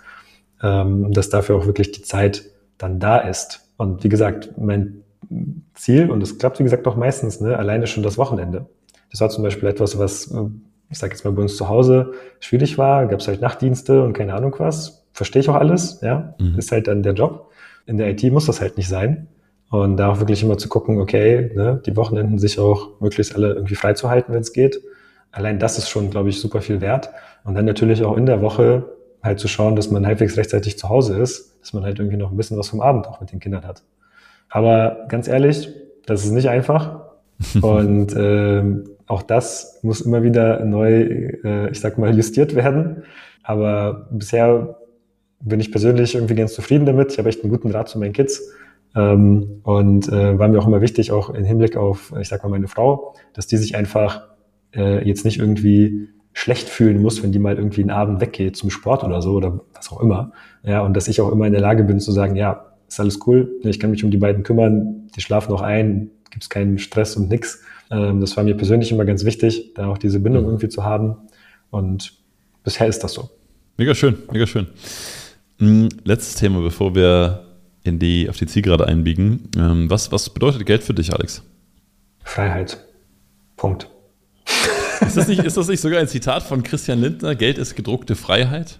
ähm, 0.62 1.12
dass 1.12 1.28
dafür 1.28 1.56
auch 1.56 1.66
wirklich 1.66 1.92
die 1.92 2.02
Zeit 2.02 2.44
dann 2.78 3.00
da 3.00 3.18
ist. 3.18 3.68
Und 3.76 4.04
wie 4.04 4.08
gesagt, 4.08 4.52
mein 4.58 5.02
Ziel, 5.74 6.10
und 6.10 6.22
es 6.22 6.38
klappt 6.38 6.58
wie 6.58 6.64
gesagt 6.64 6.86
auch 6.86 6.96
meistens, 6.96 7.40
ne, 7.40 7.56
alleine 7.56 7.86
schon 7.86 8.02
das 8.02 8.18
Wochenende. 8.18 8.66
Das 9.10 9.20
war 9.20 9.28
zum 9.28 9.42
Beispiel 9.42 9.68
etwas, 9.68 9.98
was, 9.98 10.32
ich 10.90 10.98
sage 10.98 11.12
jetzt 11.14 11.24
mal 11.24 11.30
bei 11.30 11.42
uns 11.42 11.56
zu 11.56 11.68
Hause, 11.68 12.12
schwierig 12.40 12.76
war. 12.76 13.06
Gab 13.06 13.20
es 13.20 13.28
halt 13.28 13.40
Nachtdienste 13.40 14.02
und 14.02 14.12
keine 14.12 14.34
Ahnung 14.34 14.54
was. 14.58 15.06
Verstehe 15.12 15.40
ich 15.40 15.48
auch 15.48 15.54
alles, 15.54 16.00
ja. 16.02 16.34
Mhm. 16.38 16.58
Ist 16.58 16.72
halt 16.72 16.88
dann 16.88 17.02
der 17.02 17.14
Job. 17.14 17.50
In 17.86 17.96
der 17.96 18.08
IT 18.10 18.22
muss 18.32 18.46
das 18.46 18.60
halt 18.60 18.76
nicht 18.76 18.88
sein. 18.88 19.28
Und 19.70 19.96
da 19.96 20.10
auch 20.10 20.18
wirklich 20.18 20.42
immer 20.42 20.58
zu 20.58 20.68
gucken, 20.68 21.00
okay, 21.00 21.52
ne, 21.54 21.80
die 21.86 21.96
Wochenenden 21.96 22.38
sich 22.38 22.58
auch 22.58 23.00
möglichst 23.00 23.36
alle 23.36 23.54
irgendwie 23.54 23.76
freizuhalten, 23.76 24.34
wenn 24.34 24.40
es 24.40 24.52
geht. 24.52 24.82
Allein 25.30 25.60
das 25.60 25.78
ist 25.78 25.88
schon, 25.88 26.10
glaube 26.10 26.28
ich, 26.28 26.40
super 26.40 26.60
viel 26.60 26.80
wert. 26.80 27.10
Und 27.44 27.54
dann 27.54 27.66
natürlich 27.66 28.02
auch 28.04 28.16
in 28.16 28.26
der 28.26 28.42
Woche 28.42 28.84
halt 29.22 29.38
zu 29.38 29.46
schauen, 29.46 29.76
dass 29.76 29.90
man 29.90 30.06
halbwegs 30.06 30.36
rechtzeitig 30.36 30.76
zu 30.76 30.88
Hause 30.88 31.16
ist, 31.18 31.60
dass 31.60 31.72
man 31.72 31.84
halt 31.84 32.00
irgendwie 32.00 32.16
noch 32.16 32.32
ein 32.32 32.36
bisschen 32.36 32.58
was 32.58 32.68
vom 32.68 32.80
Abend 32.80 33.06
auch 33.06 33.20
mit 33.20 33.30
den 33.30 33.38
Kindern 33.38 33.64
hat. 33.64 33.82
Aber 34.48 35.04
ganz 35.08 35.28
ehrlich, 35.28 35.68
das 36.06 36.24
ist 36.24 36.32
nicht 36.32 36.48
einfach. 36.48 37.02
Und 37.62 38.14
äh, 38.14 38.62
auch 39.10 39.22
das 39.22 39.80
muss 39.82 40.00
immer 40.00 40.22
wieder 40.22 40.64
neu, 40.64 41.02
äh, 41.44 41.70
ich 41.70 41.80
sag 41.80 41.98
mal, 41.98 42.14
justiert 42.14 42.54
werden. 42.54 43.02
Aber 43.42 44.08
bisher 44.12 44.76
bin 45.40 45.58
ich 45.58 45.72
persönlich 45.72 46.14
irgendwie 46.14 46.36
ganz 46.36 46.54
zufrieden 46.54 46.86
damit. 46.86 47.12
Ich 47.12 47.18
habe 47.18 47.28
echt 47.28 47.42
einen 47.42 47.50
guten 47.50 47.70
Draht 47.70 47.88
zu 47.88 47.98
meinen 47.98 48.12
Kids. 48.12 48.40
Ähm, 48.94 49.60
und 49.64 50.08
äh, 50.08 50.38
war 50.38 50.48
mir 50.48 50.58
auch 50.60 50.66
immer 50.66 50.80
wichtig, 50.80 51.10
auch 51.10 51.30
im 51.30 51.44
Hinblick 51.44 51.76
auf, 51.76 52.12
ich 52.20 52.28
sag 52.28 52.42
mal, 52.42 52.50
meine 52.50 52.68
Frau, 52.68 53.14
dass 53.34 53.46
die 53.46 53.56
sich 53.56 53.76
einfach 53.76 54.28
äh, 54.74 55.06
jetzt 55.06 55.24
nicht 55.24 55.38
irgendwie 55.38 56.08
schlecht 56.32 56.68
fühlen 56.68 57.02
muss, 57.02 57.22
wenn 57.22 57.32
die 57.32 57.38
mal 57.40 57.56
irgendwie 57.56 57.80
einen 57.80 57.90
Abend 57.90 58.20
weggeht 58.20 58.56
zum 58.56 58.70
Sport 58.70 59.02
oder 59.02 59.22
so 59.22 59.32
oder 59.32 59.60
was 59.74 59.90
auch 59.90 60.00
immer. 60.00 60.32
Ja, 60.62 60.82
und 60.82 60.96
dass 60.96 61.08
ich 61.08 61.20
auch 61.20 61.32
immer 61.32 61.46
in 61.46 61.52
der 61.52 61.62
Lage 61.62 61.82
bin 61.82 61.98
zu 61.98 62.12
sagen, 62.12 62.36
ja, 62.36 62.66
ist 62.88 63.00
alles 63.00 63.18
cool, 63.26 63.50
ich 63.62 63.80
kann 63.80 63.90
mich 63.90 64.04
um 64.04 64.10
die 64.10 64.18
beiden 64.18 64.42
kümmern, 64.44 65.08
die 65.16 65.20
schlafen 65.20 65.50
noch 65.50 65.62
ein, 65.62 66.10
gibt 66.30 66.44
es 66.44 66.48
keinen 66.48 66.78
Stress 66.78 67.16
und 67.16 67.28
nix. 67.28 67.62
Ähm, 67.90 68.20
das 68.20 68.36
war 68.36 68.44
mir 68.44 68.56
persönlich 68.56 68.92
immer 68.92 69.04
ganz 69.04 69.24
wichtig, 69.24 69.74
da 69.74 69.88
auch 69.88 69.98
diese 69.98 70.20
Bindung 70.20 70.44
mhm. 70.44 70.50
irgendwie 70.50 70.68
zu 70.68 70.84
haben. 70.84 71.16
Und 71.70 72.12
bisher 72.64 72.86
ist 72.86 73.02
das 73.04 73.12
so. 73.12 73.30
Mega 73.76 73.94
schön, 73.94 74.18
mega 74.32 74.46
schön. 74.46 74.66
Hm, 75.58 75.88
letztes 76.04 76.36
Thema, 76.36 76.60
bevor 76.60 76.94
wir 76.94 77.46
in 77.82 77.98
die, 77.98 78.28
auf 78.28 78.36
die 78.36 78.46
Zielgerade 78.46 78.86
einbiegen. 78.86 79.48
Ähm, 79.56 79.90
was, 79.90 80.12
was 80.12 80.30
bedeutet 80.30 80.66
Geld 80.66 80.82
für 80.82 80.94
dich, 80.94 81.12
Alex? 81.12 81.42
Freiheit. 82.24 82.78
Punkt. 83.56 83.88
Ist 85.00 85.16
das, 85.16 85.28
nicht, 85.28 85.42
ist 85.42 85.56
das 85.56 85.66
nicht 85.66 85.80
sogar 85.80 85.98
ein 85.98 86.08
Zitat 86.08 86.42
von 86.42 86.62
Christian 86.62 87.00
Lindner? 87.00 87.34
Geld 87.34 87.56
ist 87.56 87.74
gedruckte 87.74 88.16
Freiheit? 88.16 88.78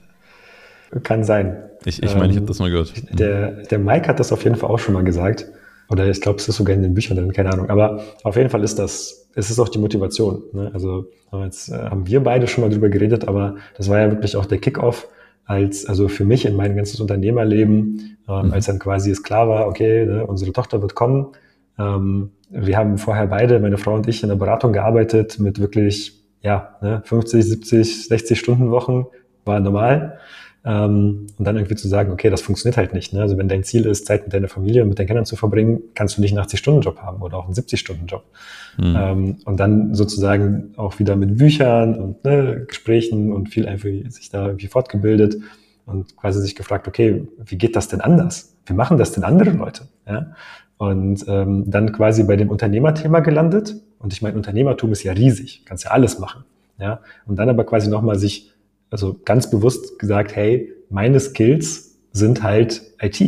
Kann 1.03 1.25
sein. 1.25 1.57
Ich, 1.87 2.03
ich 2.03 2.15
meine, 2.15 2.31
ich 2.31 2.37
habe 2.37 2.45
das 2.47 2.59
mal 2.59 2.71
gehört. 2.71 2.93
Der, 3.19 3.63
der 3.63 3.79
Mike 3.79 4.07
hat 4.07 4.21
das 4.21 4.31
auf 4.31 4.45
jeden 4.45 4.57
Fall 4.57 4.69
auch 4.69 4.79
schon 4.79 4.93
mal 4.93 5.03
gesagt. 5.03 5.47
Oder 5.91 6.09
ich 6.09 6.21
glaube, 6.21 6.39
es 6.39 6.49
ist 6.49 6.57
sogar 6.57 6.75
in 6.75 6.83
den 6.83 6.95
Büchern 6.95 7.17
drin, 7.17 7.33
keine 7.33 7.53
Ahnung. 7.53 7.69
Aber 7.69 8.01
auf 8.23 8.37
jeden 8.37 8.49
Fall 8.49 8.63
ist 8.63 8.79
das, 8.79 9.29
es 9.35 9.51
ist 9.51 9.59
auch 9.59 9.69
die 9.69 9.79
Motivation. 9.79 10.43
Ne? 10.53 10.71
Also 10.73 11.07
jetzt 11.45 11.69
äh, 11.69 11.75
haben 11.75 12.07
wir 12.07 12.23
beide 12.23 12.47
schon 12.47 12.63
mal 12.63 12.71
drüber 12.71 12.89
geredet, 12.89 13.27
aber 13.27 13.57
das 13.77 13.89
war 13.89 13.99
ja 13.99 14.11
wirklich 14.11 14.37
auch 14.37 14.47
der 14.47 14.59
Kickoff 14.59 15.09
als, 15.45 15.87
also 15.87 16.07
für 16.07 16.25
mich 16.25 16.47
in 16.47 16.55
mein 16.55 16.77
ganzes 16.77 17.01
Unternehmerleben, 17.01 18.17
ähm, 18.29 18.47
mhm. 18.47 18.53
als 18.53 18.67
dann 18.67 18.79
quasi 18.79 19.11
es 19.11 19.25
klar 19.25 19.49
war, 19.49 19.67
okay, 19.67 20.07
ne, 20.07 20.25
unsere 20.25 20.53
Tochter 20.53 20.81
wird 20.81 20.95
kommen. 20.95 21.33
Ähm, 21.77 22.31
wir 22.51 22.77
haben 22.77 22.99
vorher 22.99 23.27
beide, 23.27 23.59
meine 23.59 23.77
Frau 23.77 23.95
und 23.95 24.07
ich, 24.07 24.23
in 24.23 24.29
der 24.29 24.37
Beratung 24.37 24.73
gearbeitet 24.73 25.41
mit 25.41 25.61
wirklich, 25.61 26.23
ja, 26.41 26.77
ne, 26.83 27.03
50, 27.05 27.45
70, 27.45 28.09
60 28.09 28.39
Stunden 28.39 28.71
Wochen, 28.71 29.07
war 29.45 29.59
normal. 29.59 30.19
Ähm, 30.63 31.27
und 31.39 31.45
dann 31.45 31.57
irgendwie 31.57 31.75
zu 31.75 31.89
sagen, 31.89 32.13
okay, 32.13 32.29
das 32.29 32.43
funktioniert 32.43 32.77
halt 32.77 32.93
nicht. 32.93 33.15
Ne? 33.15 33.23
Also 33.23 33.39
wenn 33.39 33.49
dein 33.49 33.65
Ziel 33.65 33.87
ist, 33.87 34.07
Zeit 34.07 34.25
mit 34.25 34.35
deiner 34.35 34.49
Familie 34.49 34.83
und 34.83 34.91
mit 34.91 34.99
deinen 34.99 35.07
Kindern 35.07 35.25
zu 35.25 35.37
verbringen, 35.37 35.81
kannst 35.95 36.19
du 36.19 36.21
nicht 36.21 36.37
einen 36.37 36.47
80-Stunden-Job 36.47 36.99
haben 36.99 37.23
oder 37.23 37.39
auch 37.39 37.47
einen 37.47 37.55
70-Stunden-Job. 37.55 38.25
Mhm. 38.77 38.97
Ähm, 38.97 39.37
und 39.47 39.59
dann 39.59 39.95
sozusagen 39.95 40.75
auch 40.77 40.99
wieder 40.99 41.17
mit 41.17 41.39
Büchern 41.39 41.95
und 41.99 42.25
ne, 42.25 42.65
Gesprächen 42.69 43.33
und 43.33 43.49
viel 43.49 43.67
einfach 43.67 43.89
sich 44.09 44.29
da 44.29 44.47
irgendwie 44.47 44.67
fortgebildet 44.67 45.37
und 45.87 46.17
quasi 46.17 46.41
sich 46.41 46.55
gefragt, 46.55 46.87
okay, 46.87 47.27
wie 47.45 47.57
geht 47.57 47.75
das 47.75 47.89
denn 47.89 48.03
anders? 48.03 48.55
Wie 48.67 48.75
machen 48.75 48.99
das 48.99 49.13
denn 49.13 49.25
andere 49.25 49.51
Leute? 49.51 49.89
Ja? 50.07 50.33
Und 50.77 51.25
ähm, 51.27 51.65
dann 51.67 51.93
quasi 51.93 52.23
bei 52.25 52.37
dem 52.37 52.51
Unternehmerthema 52.51 53.21
gelandet. 53.21 53.77
Und 53.99 54.13
ich 54.13 54.23
meine, 54.23 54.37
Unternehmertum 54.37 54.93
ist 54.93 55.03
ja 55.03 55.13
riesig, 55.13 55.63
kannst 55.65 55.85
ja 55.85 55.91
alles 55.91 56.19
machen. 56.19 56.45
Ja? 56.79 57.01
Und 57.27 57.37
dann 57.37 57.49
aber 57.49 57.65
quasi 57.65 57.89
nochmal 57.89 58.19
sich 58.19 58.53
also 58.91 59.21
ganz 59.25 59.51
bewusst 59.51 59.99
gesagt, 59.99 60.35
hey, 60.35 60.73
meine 60.89 61.21
Skills 61.21 61.99
sind 62.13 62.43
halt 62.43 62.83
IT. 63.01 63.21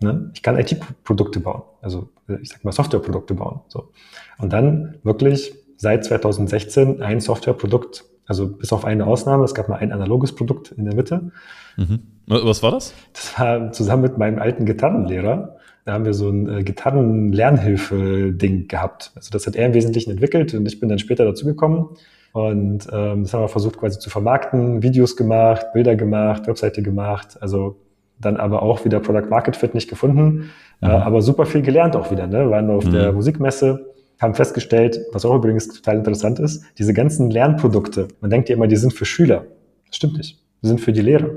Ne? 0.00 0.30
Ich 0.34 0.42
kann 0.42 0.58
IT-Produkte 0.58 1.40
bauen, 1.40 1.62
also 1.82 2.08
ich 2.40 2.48
sag 2.48 2.64
mal 2.64 2.72
Softwareprodukte 2.72 3.34
bauen. 3.34 3.60
So. 3.68 3.90
Und 4.38 4.52
dann 4.52 4.96
wirklich 5.02 5.54
seit 5.76 6.04
2016 6.04 7.02
ein 7.02 7.20
Softwareprodukt, 7.20 8.04
also 8.26 8.48
bis 8.48 8.72
auf 8.72 8.84
eine 8.84 9.06
Ausnahme, 9.06 9.44
es 9.44 9.54
gab 9.54 9.68
mal 9.68 9.76
ein 9.76 9.92
analoges 9.92 10.34
Produkt 10.34 10.72
in 10.72 10.84
der 10.84 10.94
Mitte. 10.94 11.30
Mhm. 11.76 12.00
Was 12.26 12.62
war 12.62 12.72
das? 12.72 12.94
Das 13.12 13.38
war 13.38 13.72
zusammen 13.72 14.02
mit 14.02 14.18
meinem 14.18 14.38
alten 14.38 14.66
Gitarrenlehrer. 14.66 15.56
Da 15.86 15.94
haben 15.94 16.04
wir 16.04 16.12
so 16.12 16.28
ein 16.28 16.48
äh, 16.48 16.62
Gitarren-Lernhilfe-Ding 16.62 18.68
gehabt. 18.68 19.12
Also 19.14 19.30
das 19.30 19.46
hat 19.46 19.56
er 19.56 19.66
im 19.66 19.72
Wesentlichen 19.72 20.10
entwickelt 20.10 20.52
und 20.52 20.66
ich 20.66 20.80
bin 20.80 20.90
dann 20.90 20.98
später 20.98 21.24
dazugekommen. 21.24 21.88
Und 22.32 22.86
ähm, 22.92 23.22
das 23.22 23.34
haben 23.34 23.42
wir 23.42 23.48
versucht 23.48 23.78
quasi 23.78 23.98
zu 23.98 24.10
vermarkten, 24.10 24.82
Videos 24.82 25.16
gemacht, 25.16 25.72
Bilder 25.72 25.96
gemacht, 25.96 26.46
Webseite 26.46 26.82
gemacht, 26.82 27.36
also 27.40 27.76
dann 28.20 28.36
aber 28.36 28.62
auch 28.62 28.84
wieder 28.84 29.00
Product 29.00 29.28
Market 29.30 29.56
Fit 29.56 29.74
nicht 29.74 29.88
gefunden, 29.88 30.24
mhm. 30.32 30.50
äh, 30.82 30.86
aber 30.86 31.22
super 31.22 31.46
viel 31.46 31.62
gelernt 31.62 31.96
auch 31.96 32.10
wieder. 32.10 32.26
Ne? 32.26 32.40
Wir 32.40 32.50
waren 32.50 32.70
auf 32.70 32.84
mhm. 32.84 32.92
der 32.92 33.12
Musikmesse, 33.12 33.86
haben 34.20 34.34
festgestellt, 34.34 35.00
was 35.12 35.24
auch 35.24 35.34
übrigens 35.34 35.68
total 35.68 35.96
interessant 35.96 36.38
ist, 36.38 36.64
diese 36.78 36.92
ganzen 36.92 37.30
Lernprodukte, 37.30 38.08
man 38.20 38.30
denkt 38.30 38.48
ja 38.48 38.56
immer, 38.56 38.66
die 38.66 38.76
sind 38.76 38.92
für 38.92 39.04
Schüler. 39.04 39.44
Das 39.86 39.96
stimmt 39.96 40.18
nicht. 40.18 40.38
Die 40.62 40.66
sind 40.66 40.80
für 40.80 40.92
die 40.92 41.02
Lehrer. 41.02 41.30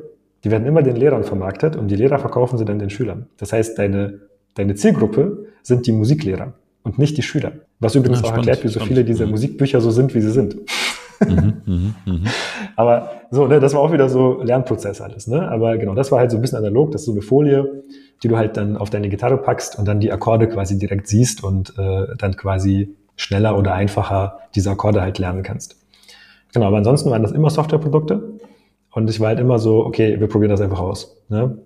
Die 0.44 0.50
werden 0.50 0.66
immer 0.66 0.82
den 0.82 0.96
Lehrern 0.96 1.24
vermarktet 1.24 1.76
und 1.76 1.90
die 1.90 1.96
Lehrer 1.96 2.18
verkaufen 2.18 2.58
sie 2.58 2.66
dann 2.66 2.80
den 2.80 2.90
Schülern. 2.90 3.28
Das 3.38 3.54
heißt, 3.54 3.78
deine, 3.78 4.22
deine 4.56 4.74
Zielgruppe 4.74 5.46
sind 5.62 5.86
die 5.86 5.92
Musiklehrer 5.92 6.54
und 6.84 6.98
nicht 6.98 7.16
die 7.18 7.22
Schüler. 7.22 7.52
Was 7.80 7.94
übrigens 7.94 8.20
ja, 8.20 8.24
auch 8.24 8.30
spannend, 8.30 8.48
erklärt, 8.48 8.64
wie 8.64 8.68
so 8.70 8.80
spannend. 8.80 8.88
viele 8.90 9.06
dieser 9.06 9.26
mhm. 9.26 9.32
Musikbücher 9.32 9.82
so 9.82 9.92
sind, 9.92 10.16
wie 10.16 10.22
sie 10.22 10.32
sind. 10.32 10.58
Mhm, 11.28 11.54
mh, 11.66 11.94
mh. 12.06 12.30
Aber 12.76 13.12
so, 13.30 13.48
ne, 13.48 13.60
das 13.60 13.74
war 13.74 13.82
auch 13.82 13.92
wieder 13.92 14.10
so 14.10 14.42
Lernprozess 14.44 15.02
alles. 15.02 15.28
Ne? 15.28 15.48
Aber 15.50 15.78
genau, 15.78 15.94
das 15.94 16.12
war 16.12 16.20
halt 16.20 16.32
so 16.32 16.38
ein 16.38 16.42
bisschen 16.42 16.58
analog. 16.58 16.92
Das 16.92 17.02
ist 17.02 17.06
so 17.06 17.12
eine 17.12 17.22
Folie, 17.22 17.84
die 18.24 18.28
du 18.28 18.38
halt 18.38 18.58
dann 18.58 18.78
auf 18.78 18.90
deine 18.90 19.10
Gitarre 19.10 19.38
packst 19.38 19.78
und 19.78 19.88
dann 19.88 20.00
die 20.00 20.12
Akkorde 20.12 20.48
quasi 20.48 20.78
direkt 20.78 21.08
siehst 21.08 21.44
und 21.44 21.78
äh, 21.78 22.08
dann 22.18 22.36
quasi 22.36 22.96
schneller 23.16 23.58
oder 23.58 23.74
einfacher 23.74 24.40
diese 24.56 24.72
Akkorde 24.72 25.02
halt 25.02 25.20
lernen 25.20 25.44
kannst. 25.44 25.78
Genau, 26.54 26.68
aber 26.68 26.78
ansonsten 26.78 27.10
waren 27.12 27.24
das 27.24 27.32
immer 27.32 27.50
Softwareprodukte. 27.50 28.40
Und 28.94 29.10
ich 29.10 29.20
war 29.20 29.30
halt 29.30 29.40
immer 29.40 29.58
so, 29.60 29.86
okay, 29.86 30.20
wir 30.20 30.28
probieren 30.28 30.52
das 30.52 30.62
einfach 30.62 30.80
aus. 30.80 31.18
Ne? 31.30 31.58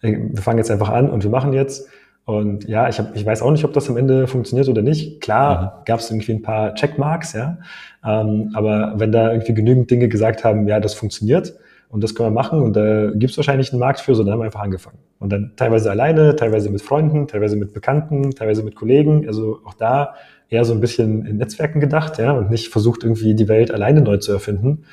Wir 0.00 0.42
fangen 0.42 0.58
jetzt 0.58 0.70
einfach 0.70 0.88
an 0.88 1.10
und 1.10 1.22
wir 1.22 1.30
machen 1.30 1.52
jetzt. 1.52 1.88
Und 2.24 2.68
ja, 2.68 2.88
ich, 2.88 2.98
hab, 2.98 3.16
ich 3.16 3.26
weiß 3.26 3.42
auch 3.42 3.50
nicht, 3.50 3.64
ob 3.64 3.72
das 3.72 3.90
am 3.90 3.96
Ende 3.96 4.26
funktioniert 4.26 4.68
oder 4.68 4.82
nicht. 4.82 5.20
Klar 5.20 5.78
mhm. 5.80 5.84
gab 5.84 6.00
es 6.00 6.10
irgendwie 6.10 6.32
ein 6.32 6.42
paar 6.42 6.74
Checkmarks, 6.74 7.32
ja. 7.32 7.58
Ähm, 8.04 8.50
aber 8.54 8.94
wenn 8.96 9.10
da 9.12 9.32
irgendwie 9.32 9.54
genügend 9.54 9.90
Dinge 9.90 10.08
gesagt 10.08 10.44
haben, 10.44 10.68
ja, 10.68 10.78
das 10.78 10.94
funktioniert 10.94 11.54
und 11.88 12.02
das 12.02 12.14
können 12.14 12.28
wir 12.28 12.42
machen 12.42 12.62
und 12.62 12.74
da 12.74 13.10
gibt 13.10 13.32
es 13.32 13.36
wahrscheinlich 13.36 13.72
einen 13.72 13.80
Markt 13.80 14.00
für, 14.00 14.14
so 14.14 14.22
dann 14.22 14.32
haben 14.32 14.40
wir 14.40 14.44
einfach 14.44 14.62
angefangen. 14.62 14.98
Und 15.18 15.30
dann 15.30 15.52
teilweise 15.56 15.90
alleine, 15.90 16.36
teilweise 16.36 16.70
mit 16.70 16.82
Freunden, 16.82 17.28
teilweise 17.28 17.56
mit 17.56 17.72
Bekannten, 17.72 18.30
teilweise 18.32 18.62
mit 18.62 18.74
Kollegen. 18.74 19.26
Also 19.26 19.60
auch 19.64 19.74
da 19.74 20.14
eher 20.48 20.64
so 20.64 20.74
ein 20.74 20.80
bisschen 20.80 21.26
in 21.26 21.36
Netzwerken 21.36 21.80
gedacht, 21.80 22.18
ja, 22.18 22.32
und 22.32 22.50
nicht 22.50 22.68
versucht, 22.68 23.04
irgendwie 23.04 23.34
die 23.34 23.48
Welt 23.48 23.72
alleine 23.72 24.00
neu 24.00 24.16
zu 24.18 24.32
erfinden. 24.32 24.84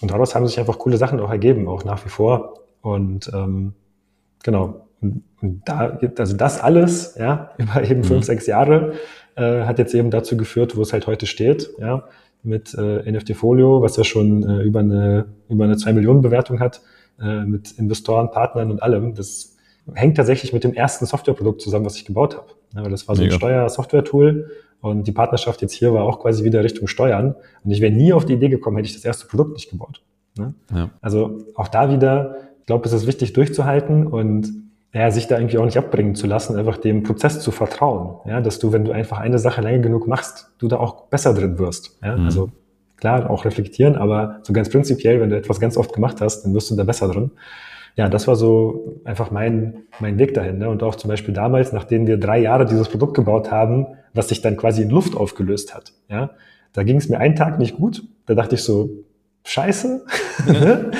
Und 0.00 0.10
daraus 0.10 0.34
haben 0.34 0.46
sich 0.46 0.58
einfach 0.58 0.78
coole 0.78 0.96
Sachen 0.96 1.20
auch 1.20 1.30
ergeben, 1.30 1.68
auch 1.68 1.84
nach 1.84 2.04
wie 2.04 2.08
vor. 2.08 2.60
Und 2.82 3.30
ähm, 3.34 3.72
genau, 4.42 4.87
und, 5.00 5.22
und 5.40 5.62
da, 5.66 5.98
also 6.18 6.36
das 6.36 6.60
alles, 6.60 7.16
ja, 7.18 7.50
über 7.58 7.82
eben 7.82 8.04
fünf, 8.04 8.20
mhm. 8.20 8.22
sechs 8.22 8.46
Jahre, 8.46 8.94
äh, 9.36 9.64
hat 9.64 9.78
jetzt 9.78 9.94
eben 9.94 10.10
dazu 10.10 10.36
geführt, 10.36 10.76
wo 10.76 10.82
es 10.82 10.92
halt 10.92 11.06
heute 11.06 11.26
steht, 11.26 11.70
ja, 11.78 12.04
mit 12.42 12.74
äh, 12.74 13.10
NFT 13.10 13.36
Folio, 13.36 13.82
was 13.82 13.96
ja 13.96 14.04
schon 14.04 14.42
äh, 14.42 14.62
über 14.62 14.80
eine 14.80 15.26
über 15.48 15.64
eine 15.64 15.76
2 15.76 15.92
Millionen 15.92 16.22
Bewertung 16.22 16.60
hat, 16.60 16.80
äh, 17.20 17.44
mit 17.44 17.72
Investoren, 17.72 18.30
Partnern 18.30 18.70
und 18.70 18.82
allem. 18.82 19.14
Das 19.14 19.56
hängt 19.94 20.16
tatsächlich 20.16 20.52
mit 20.52 20.64
dem 20.64 20.74
ersten 20.74 21.06
Softwareprodukt 21.06 21.60
zusammen, 21.60 21.84
was 21.84 21.96
ich 21.96 22.04
gebaut 22.04 22.36
habe. 22.36 22.46
Ja, 22.74 22.88
das 22.88 23.08
war 23.08 23.16
so 23.16 23.22
ein 23.22 23.30
Steuer-Software-Tool 23.30 24.50
und 24.80 25.06
die 25.06 25.12
Partnerschaft 25.12 25.62
jetzt 25.62 25.72
hier 25.72 25.92
war 25.92 26.04
auch 26.04 26.20
quasi 26.20 26.44
wieder 26.44 26.62
Richtung 26.62 26.86
Steuern. 26.86 27.34
Und 27.64 27.70
ich 27.70 27.80
wäre 27.80 27.92
nie 27.92 28.12
auf 28.12 28.24
die 28.24 28.34
Idee 28.34 28.48
gekommen, 28.48 28.76
hätte 28.76 28.88
ich 28.88 28.94
das 28.94 29.04
erste 29.04 29.26
Produkt 29.26 29.54
nicht 29.54 29.70
gebaut. 29.70 30.02
Ne? 30.36 30.54
Ja. 30.72 30.90
Also 31.00 31.38
auch 31.54 31.68
da 31.68 31.90
wieder, 31.90 32.36
ich 32.60 32.66
glaube, 32.66 32.86
es 32.86 32.92
ist 32.92 33.06
wichtig 33.06 33.32
durchzuhalten 33.32 34.06
und 34.06 34.52
ja, 34.92 35.10
sich 35.10 35.26
da 35.26 35.38
irgendwie 35.38 35.58
auch 35.58 35.64
nicht 35.64 35.76
abbringen 35.76 36.14
zu 36.14 36.26
lassen, 36.26 36.56
einfach 36.56 36.78
dem 36.78 37.02
Prozess 37.02 37.40
zu 37.40 37.50
vertrauen. 37.50 38.16
Ja, 38.26 38.40
dass 38.40 38.58
du, 38.58 38.72
wenn 38.72 38.84
du 38.84 38.92
einfach 38.92 39.18
eine 39.18 39.38
Sache 39.38 39.60
lange 39.60 39.80
genug 39.80 40.06
machst, 40.06 40.50
du 40.58 40.68
da 40.68 40.78
auch 40.78 41.06
besser 41.08 41.34
drin 41.34 41.58
wirst. 41.58 41.98
Ja, 42.02 42.16
mhm. 42.16 42.24
also 42.24 42.50
klar, 42.96 43.30
auch 43.30 43.44
reflektieren, 43.44 43.96
aber 43.96 44.40
so 44.42 44.52
ganz 44.52 44.70
prinzipiell, 44.70 45.20
wenn 45.20 45.30
du 45.30 45.36
etwas 45.36 45.60
ganz 45.60 45.76
oft 45.76 45.92
gemacht 45.92 46.20
hast, 46.20 46.42
dann 46.44 46.54
wirst 46.54 46.70
du 46.70 46.76
da 46.76 46.84
besser 46.84 47.08
drin. 47.08 47.30
Ja, 47.96 48.08
das 48.08 48.28
war 48.28 48.36
so 48.36 49.00
einfach 49.04 49.30
mein, 49.30 49.82
mein 49.98 50.18
Weg 50.18 50.32
dahin. 50.32 50.58
Ne? 50.58 50.68
Und 50.68 50.82
auch 50.82 50.94
zum 50.94 51.08
Beispiel 51.08 51.34
damals, 51.34 51.72
nachdem 51.72 52.06
wir 52.06 52.16
drei 52.16 52.38
Jahre 52.38 52.64
dieses 52.64 52.88
Produkt 52.88 53.14
gebaut 53.14 53.50
haben, 53.50 53.86
was 54.14 54.28
sich 54.28 54.40
dann 54.40 54.56
quasi 54.56 54.82
in 54.82 54.90
Luft 54.90 55.16
aufgelöst 55.16 55.74
hat. 55.74 55.92
Ja, 56.08 56.30
da 56.72 56.84
ging 56.84 56.96
es 56.96 57.08
mir 57.08 57.18
einen 57.18 57.34
Tag 57.34 57.58
nicht 57.58 57.76
gut. 57.76 58.04
Da 58.26 58.34
dachte 58.34 58.54
ich 58.54 58.62
so, 58.62 58.90
scheiße. 59.44 60.04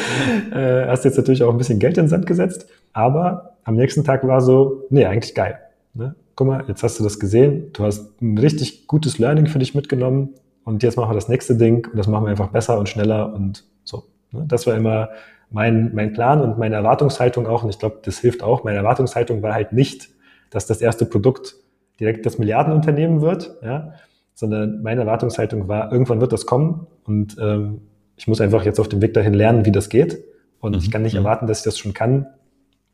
Äh, 0.51 0.87
hast 0.87 1.05
jetzt 1.05 1.17
natürlich 1.17 1.43
auch 1.43 1.51
ein 1.53 1.59
bisschen 1.59 1.79
Geld 1.79 1.99
in 1.99 2.05
den 2.05 2.09
Sand 2.09 2.27
gesetzt. 2.27 2.69
Aber 2.93 3.48
am 3.65 3.75
nächsten 3.77 4.05
Tag 4.05 4.27
war 4.27 4.41
so, 4.41 4.85
nee, 4.91 5.05
eigentlich 5.05 5.35
geil. 5.35 5.59
Ne? 5.95 6.15
Guck 6.35 6.47
mal, 6.47 6.65
jetzt 6.69 6.83
hast 6.83 6.99
du 6.99 7.05
das 7.05 7.19
gesehen. 7.19 7.73
Du 7.73 7.85
hast 7.85 8.21
ein 8.23 8.39
richtig 8.39 8.87
gutes 8.87 9.19
Learning 9.19 9.47
für 9.47 9.59
dich 9.59 9.75
mitgenommen. 9.75 10.35
Und 10.65 10.83
jetzt 10.83 10.97
machen 10.97 11.11
wir 11.11 11.15
das 11.15 11.29
nächste 11.29 11.57
Ding 11.57 11.87
und 11.91 11.97
das 11.97 12.07
machen 12.07 12.25
wir 12.25 12.31
einfach 12.31 12.49
besser 12.49 12.79
und 12.79 12.89
schneller 12.89 13.33
und 13.35 13.65
so. 13.85 14.05
Ne? 14.33 14.45
Das 14.47 14.67
war 14.67 14.77
immer 14.77 15.11
mein, 15.51 15.95
mein 15.95 16.13
Plan 16.13 16.43
und 16.43 16.59
meine 16.59 16.75
Erwartungshaltung 16.75 17.47
auch. 17.47 17.63
Und 17.63 17.71
ich 17.71 17.79
glaube, 17.79 18.01
das 18.03 18.19
hilft 18.19 18.43
auch. 18.43 18.65
Meine 18.65 18.77
Erwartungshaltung 18.77 19.43
war 19.43 19.55
halt 19.55 19.73
nicht, 19.73 20.11
dass 20.51 20.67
das 20.67 20.81
erste 20.81 21.07
Produkt 21.07 21.57
direkt 21.99 22.27
das 22.27 22.39
Milliardenunternehmen 22.39 23.21
wird, 23.21 23.57
ja, 23.63 23.95
sondern 24.35 24.83
meine 24.83 25.01
Erwartungshaltung 25.01 25.69
war, 25.69 25.91
irgendwann 25.91 26.21
wird 26.21 26.33
das 26.33 26.47
kommen 26.47 26.87
und 27.05 27.37
ähm, 27.41 27.81
ich 28.17 28.29
muss 28.29 28.41
einfach 28.41 28.65
jetzt 28.65 28.81
auf 28.81 28.89
dem 28.89 29.01
Weg 29.01 29.15
dahin 29.15 29.35
lernen, 29.35 29.65
wie 29.65 29.73
das 29.73 29.89
geht. 29.89 30.25
Und 30.61 30.73
mhm. 30.73 30.79
ich 30.79 30.91
kann 30.91 31.03
nicht 31.03 31.15
erwarten, 31.15 31.47
dass 31.47 31.59
ich 31.59 31.65
das 31.65 31.79
schon 31.79 31.95
kann, 31.95 32.27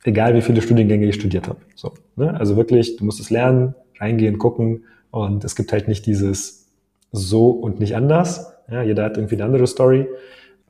egal 0.05 0.35
wie 0.35 0.43
viele 0.43 0.63
Studiengänge 0.63 1.07
ich 1.07 1.17
studiert 1.17 1.49
habe. 1.49 1.61
So, 1.75 1.93
ne? 2.17 2.39
Also 2.39 2.57
wirklich, 2.57 2.97
du 2.97 3.05
musst 3.05 3.21
es 3.21 3.31
lernen, 3.31 3.75
reingehen, 3.99 4.39
gucken 4.39 4.85
und 5.11 5.45
es 5.45 5.57
gibt 5.57 5.73
halt 5.73 5.89
nicht 5.89 6.07
dieses 6.07 6.69
so 7.13 7.51
und 7.51 7.81
nicht 7.81 7.97
anders. 7.97 8.53
Ja, 8.71 8.83
jeder 8.83 9.05
hat 9.05 9.17
irgendwie 9.17 9.35
eine 9.37 9.45
andere 9.45 9.67
Story. 9.67 10.07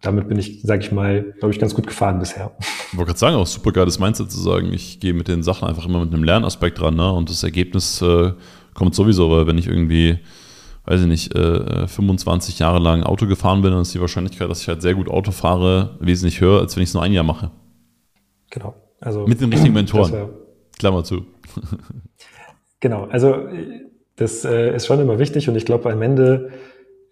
Damit 0.01 0.29
bin 0.29 0.39
ich, 0.39 0.63
sage 0.63 0.83
ich 0.83 0.93
mal, 0.93 1.35
glaube 1.39 1.53
ich, 1.53 1.59
ganz 1.59 1.75
gut 1.75 1.87
gefahren 1.87 2.19
bisher. 2.19 2.53
Ich 2.61 2.99
wollte 2.99 3.09
gerade 3.09 3.19
sagen, 3.19 3.37
auch 3.37 3.47
super 3.47 3.73
geiles 3.73 3.99
Mindset 3.99 4.31
zu 4.31 4.39
sagen, 4.39 4.73
ich 4.73 5.01
gehe 5.01 5.15
mit 5.15 5.29
den 5.29 5.43
Sachen 5.43 5.67
einfach 5.67 5.87
immer 5.87 6.05
mit 6.05 6.13
einem 6.13 6.25
Lernaspekt 6.25 6.81
ran 6.81 6.97
ne? 6.97 7.11
und 7.13 7.31
das 7.31 7.43
Ergebnis 7.43 8.03
äh, 8.03 8.33
kommt 8.75 8.95
sowieso, 8.95 9.31
weil 9.31 9.47
wenn 9.47 9.59
ich 9.59 9.67
irgendwie 9.67 10.19
weiß 10.87 11.01
ich 11.01 11.07
nicht, 11.07 11.35
äh, 11.35 11.87
25 11.89 12.59
Jahre 12.59 12.79
lang 12.79 13.05
Auto 13.05 13.27
gefahren 13.27 13.63
bin, 13.63 13.73
dann 13.73 13.81
ist 13.83 13.95
die 13.95 14.01
Wahrscheinlichkeit, 14.01 14.51
dass 14.51 14.61
ich 14.61 14.69
halt 14.69 14.83
sehr 14.83 14.95
gut 14.95 15.09
Auto 15.09 15.31
fahre, 15.31 15.97
wesentlich 16.01 16.41
höher, 16.41 16.61
als 16.61 16.77
wenn 16.77 16.83
ich 16.83 16.91
es 16.91 16.95
nur 16.95 17.03
ein 17.03 17.13
Jahr 17.13 17.25
mache. 17.25 17.51
Genau. 18.51 18.75
Also, 19.05 19.27
Mit 19.27 19.41
den 19.41 19.51
richtigen 19.51 19.75
Mentoren. 19.75 20.31
Klammer 20.79 21.05
zu. 21.05 21.27
genau, 22.81 23.05
also 23.05 23.49
das 24.17 24.45
äh, 24.45 24.75
ist 24.75 24.87
schon 24.87 25.01
immer 25.01 25.19
wichtig 25.19 25.49
und 25.49 25.57
ich 25.57 25.65
glaube, 25.65 25.91
am 25.93 26.03
Ende 26.03 26.51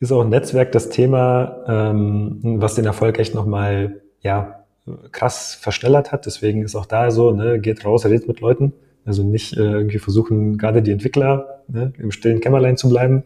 ist 0.01 0.11
auch 0.11 0.23
ein 0.23 0.31
Netzwerk 0.31 0.73
das 0.73 0.89
Thema, 0.89 1.65
ähm, 1.69 2.41
was 2.43 2.75
den 2.75 2.87
Erfolg 2.87 3.19
echt 3.19 3.35
nochmal, 3.35 4.01
ja, 4.21 4.65
krass 5.13 5.55
verschnellert 5.55 6.11
hat. 6.11 6.27
Deswegen 6.27 6.63
ist 6.63 6.75
auch 6.75 6.87
da 6.87 7.11
so, 7.13 7.31
ne, 7.31 7.61
geht 7.61 7.85
raus, 7.85 8.05
redet 8.05 8.27
mit 8.27 8.41
Leuten. 8.41 8.73
Also 9.05 9.23
nicht 9.23 9.57
äh, 9.57 9.61
irgendwie 9.61 9.99
versuchen, 9.99 10.59
gerade 10.59 10.83
die 10.83 10.91
Entwickler 10.91 11.63
ne, 11.69 11.93
im 11.99 12.11
stillen 12.11 12.41
Kämmerlein 12.41 12.77
zu 12.77 12.89
bleiben. 12.89 13.23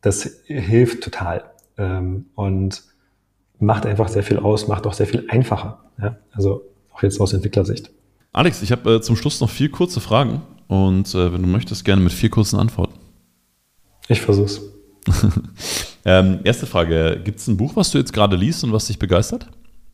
Das 0.00 0.42
hilft 0.46 1.02
total 1.02 1.44
ähm, 1.78 2.26
und 2.34 2.84
macht 3.58 3.86
einfach 3.86 4.08
sehr 4.08 4.22
viel 4.22 4.38
aus, 4.38 4.68
macht 4.68 4.86
auch 4.86 4.92
sehr 4.92 5.06
viel 5.06 5.26
einfacher. 5.28 5.84
Ja? 6.00 6.16
Also 6.32 6.62
auch 6.92 7.02
jetzt 7.02 7.20
aus 7.20 7.32
Entwicklersicht. 7.32 7.90
Alex, 8.34 8.62
ich 8.62 8.72
habe 8.72 8.96
äh, 8.96 9.00
zum 9.00 9.14
Schluss 9.14 9.40
noch 9.40 9.48
vier 9.48 9.70
kurze 9.70 10.00
Fragen 10.00 10.42
und 10.66 11.14
äh, 11.14 11.32
wenn 11.32 11.40
du 11.40 11.48
möchtest, 11.48 11.84
gerne 11.84 12.02
mit 12.02 12.12
vier 12.12 12.30
kurzen 12.30 12.58
Antworten. 12.58 12.98
Ich 14.08 14.20
versuch's. 14.20 14.60
ähm, 16.04 16.40
erste 16.42 16.66
Frage: 16.66 17.20
Gibt 17.22 17.38
es 17.38 17.46
ein 17.46 17.56
Buch, 17.56 17.76
was 17.76 17.92
du 17.92 17.98
jetzt 17.98 18.12
gerade 18.12 18.34
liest 18.34 18.64
und 18.64 18.72
was 18.72 18.88
dich 18.88 18.98
begeistert? 18.98 19.46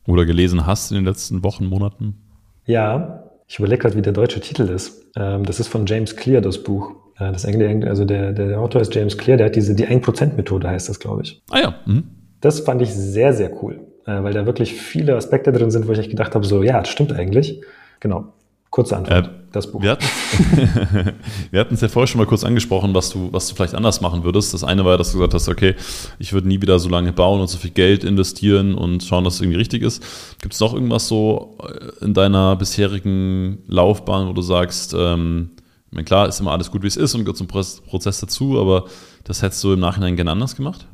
Oder 0.07 0.25
gelesen 0.25 0.65
hast 0.65 0.89
in 0.89 0.95
den 0.95 1.05
letzten 1.05 1.43
Wochen, 1.43 1.67
Monaten? 1.67 2.17
Ja, 2.65 3.29
ich 3.47 3.59
überlege 3.59 3.83
gerade, 3.83 3.95
wie 3.95 4.01
der 4.01 4.13
deutsche 4.13 4.41
Titel 4.41 4.63
ist. 4.63 5.11
Ähm, 5.15 5.45
das 5.45 5.59
ist 5.59 5.67
von 5.67 5.85
James 5.85 6.15
Clear, 6.15 6.41
das 6.41 6.63
Buch. 6.63 6.95
Äh, 7.19 7.31
das 7.31 7.45
Engl 7.45 7.87
also 7.87 8.05
der, 8.05 8.33
der 8.33 8.59
Autor 8.59 8.81
ist 8.81 8.95
James 8.95 9.19
Clear, 9.19 9.37
der 9.37 9.47
hat 9.47 9.55
diese, 9.55 9.75
die 9.75 9.87
1%-Methode 9.87 10.67
heißt 10.67 10.89
das, 10.89 10.99
glaube 10.99 11.21
ich. 11.21 11.43
Ah 11.51 11.59
ja. 11.59 11.75
Mhm. 11.85 12.05
Das 12.39 12.61
fand 12.61 12.81
ich 12.81 12.91
sehr, 12.91 13.33
sehr 13.35 13.51
cool, 13.61 13.81
äh, 14.07 14.23
weil 14.23 14.33
da 14.33 14.47
wirklich 14.47 14.73
viele 14.73 15.15
Aspekte 15.15 15.51
drin 15.51 15.69
sind, 15.69 15.87
wo 15.87 15.91
ich 15.91 15.99
echt 15.99 16.09
gedacht 16.09 16.33
habe, 16.33 16.43
so, 16.43 16.63
ja, 16.63 16.79
das 16.79 16.89
stimmt 16.89 17.13
eigentlich. 17.13 17.61
Genau. 18.01 18.33
Kurze 18.69 18.97
Antwort. 18.97 19.27
Äh, 19.27 19.29
das 19.51 19.69
Buch. 19.69 19.81
Wir 21.51 21.59
hatten 21.59 21.73
es 21.73 21.81
ja 21.81 21.89
vorher 21.89 22.07
schon 22.07 22.19
mal 22.19 22.25
kurz 22.25 22.45
angesprochen, 22.45 22.93
was 22.93 23.09
du, 23.09 23.27
was 23.33 23.47
du 23.47 23.55
vielleicht 23.55 23.75
anders 23.75 23.99
machen 23.99 24.23
würdest. 24.23 24.53
Das 24.53 24.63
eine 24.63 24.85
war, 24.85 24.97
dass 24.97 25.11
du 25.11 25.17
gesagt 25.17 25.33
hast, 25.33 25.49
okay, 25.49 25.75
ich 26.19 26.31
würde 26.31 26.47
nie 26.47 26.61
wieder 26.61 26.79
so 26.79 26.87
lange 26.87 27.11
bauen 27.11 27.41
und 27.41 27.47
so 27.47 27.57
viel 27.57 27.71
Geld 27.71 28.05
investieren 28.05 28.73
und 28.75 29.03
schauen, 29.03 29.25
dass 29.25 29.35
es 29.35 29.41
irgendwie 29.41 29.57
richtig 29.57 29.83
ist. 29.83 30.01
Gibt 30.41 30.53
es 30.53 30.59
noch 30.61 30.73
irgendwas 30.73 31.07
so 31.09 31.57
äh, 31.63 32.05
in 32.05 32.13
deiner 32.13 32.55
bisherigen 32.55 33.59
Laufbahn, 33.67 34.27
wo 34.29 34.33
du 34.33 34.41
sagst, 34.41 34.95
ähm, 34.97 35.51
ich 35.87 35.95
meine, 35.95 36.05
klar, 36.05 36.29
ist 36.29 36.39
immer 36.39 36.51
alles 36.51 36.71
gut, 36.71 36.83
wie 36.83 36.87
es 36.87 36.95
ist 36.95 37.13
und 37.13 37.25
gehört 37.25 37.37
zum 37.37 37.47
Prozess 37.47 38.21
dazu, 38.21 38.57
aber 38.57 38.85
das 39.25 39.41
hättest 39.41 39.61
du 39.65 39.73
im 39.73 39.81
Nachhinein 39.81 40.15
gerne 40.15 40.31
anders 40.31 40.55
gemacht? 40.55 40.87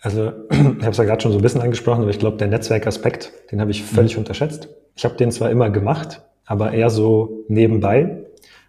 Also, 0.00 0.30
ich 0.50 0.58
habe 0.58 0.90
es 0.90 0.96
ja 0.98 1.04
gerade 1.04 1.20
schon 1.20 1.32
so 1.32 1.38
ein 1.38 1.42
bisschen 1.42 1.60
angesprochen, 1.60 2.02
aber 2.02 2.10
ich 2.10 2.20
glaube, 2.20 2.36
der 2.36 2.46
Netzwerkaspekt, 2.46 3.32
den 3.50 3.60
habe 3.60 3.72
ich 3.72 3.82
völlig 3.82 4.12
mhm. 4.14 4.20
unterschätzt. 4.20 4.68
Ich 4.94 5.04
habe 5.04 5.16
den 5.16 5.32
zwar 5.32 5.50
immer 5.50 5.70
gemacht, 5.70 6.22
aber 6.46 6.72
eher 6.72 6.90
so 6.90 7.44
nebenbei. 7.48 8.22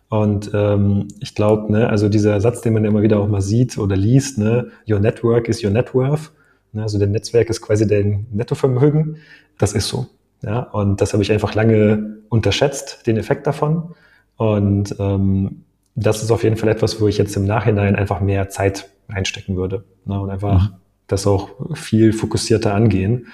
Und 0.10 0.52
ähm, 0.54 1.08
ich 1.20 1.36
glaube, 1.36 1.72
ne, 1.72 1.90
also 1.90 2.10
dieser 2.10 2.40
Satz, 2.42 2.62
den 2.62 2.74
man 2.74 2.86
immer 2.86 3.02
wieder 3.02 3.20
auch 3.20 3.28
mal 3.28 3.42
sieht 3.42 3.78
oder 3.78 3.96
liest, 3.96 4.38
ne, 4.38 4.72
your 4.90 5.00
network 5.00 5.48
is 5.48 5.64
your 5.64 5.72
net 5.72 5.94
worth. 5.94 6.32
Ne, 6.74 6.82
also 6.82 6.98
dein 6.98 7.12
Netzwerk 7.12 7.50
ist 7.50 7.62
quasi 7.62 7.88
dein 7.88 8.26
Nettovermögen. 8.32 9.18
Das 9.58 9.74
ist 9.74 9.88
so. 9.88 10.08
Ja, 10.42 10.60
und 10.60 11.02
das 11.02 11.14
habe 11.14 11.24
ich 11.24 11.32
einfach 11.32 11.56
lange 11.56 12.20
unterschätzt, 12.30 13.06
den 13.08 13.18
Effekt 13.18 13.48
davon. 13.48 13.96
Und 14.38 14.96
ähm, 15.00 15.64
das 15.96 16.22
ist 16.22 16.32
auf 16.32 16.44
jeden 16.44 16.58
Fall 16.58 16.70
etwas, 16.70 17.02
wo 17.02 17.08
ich 17.08 17.18
jetzt 17.18 17.36
im 17.36 17.46
Nachhinein 17.46 17.96
einfach 17.96 18.22
mehr 18.22 18.50
Zeit 18.50 18.90
reinstecken 19.10 19.58
würde. 19.58 19.84
Ne, 20.06 20.20
und 20.20 20.30
einfach 20.30 20.70
mhm. 20.70 20.76
das 21.08 21.28
auch 21.28 21.50
viel 21.76 22.14
fokussierter 22.14 22.74
angehen 22.74 23.28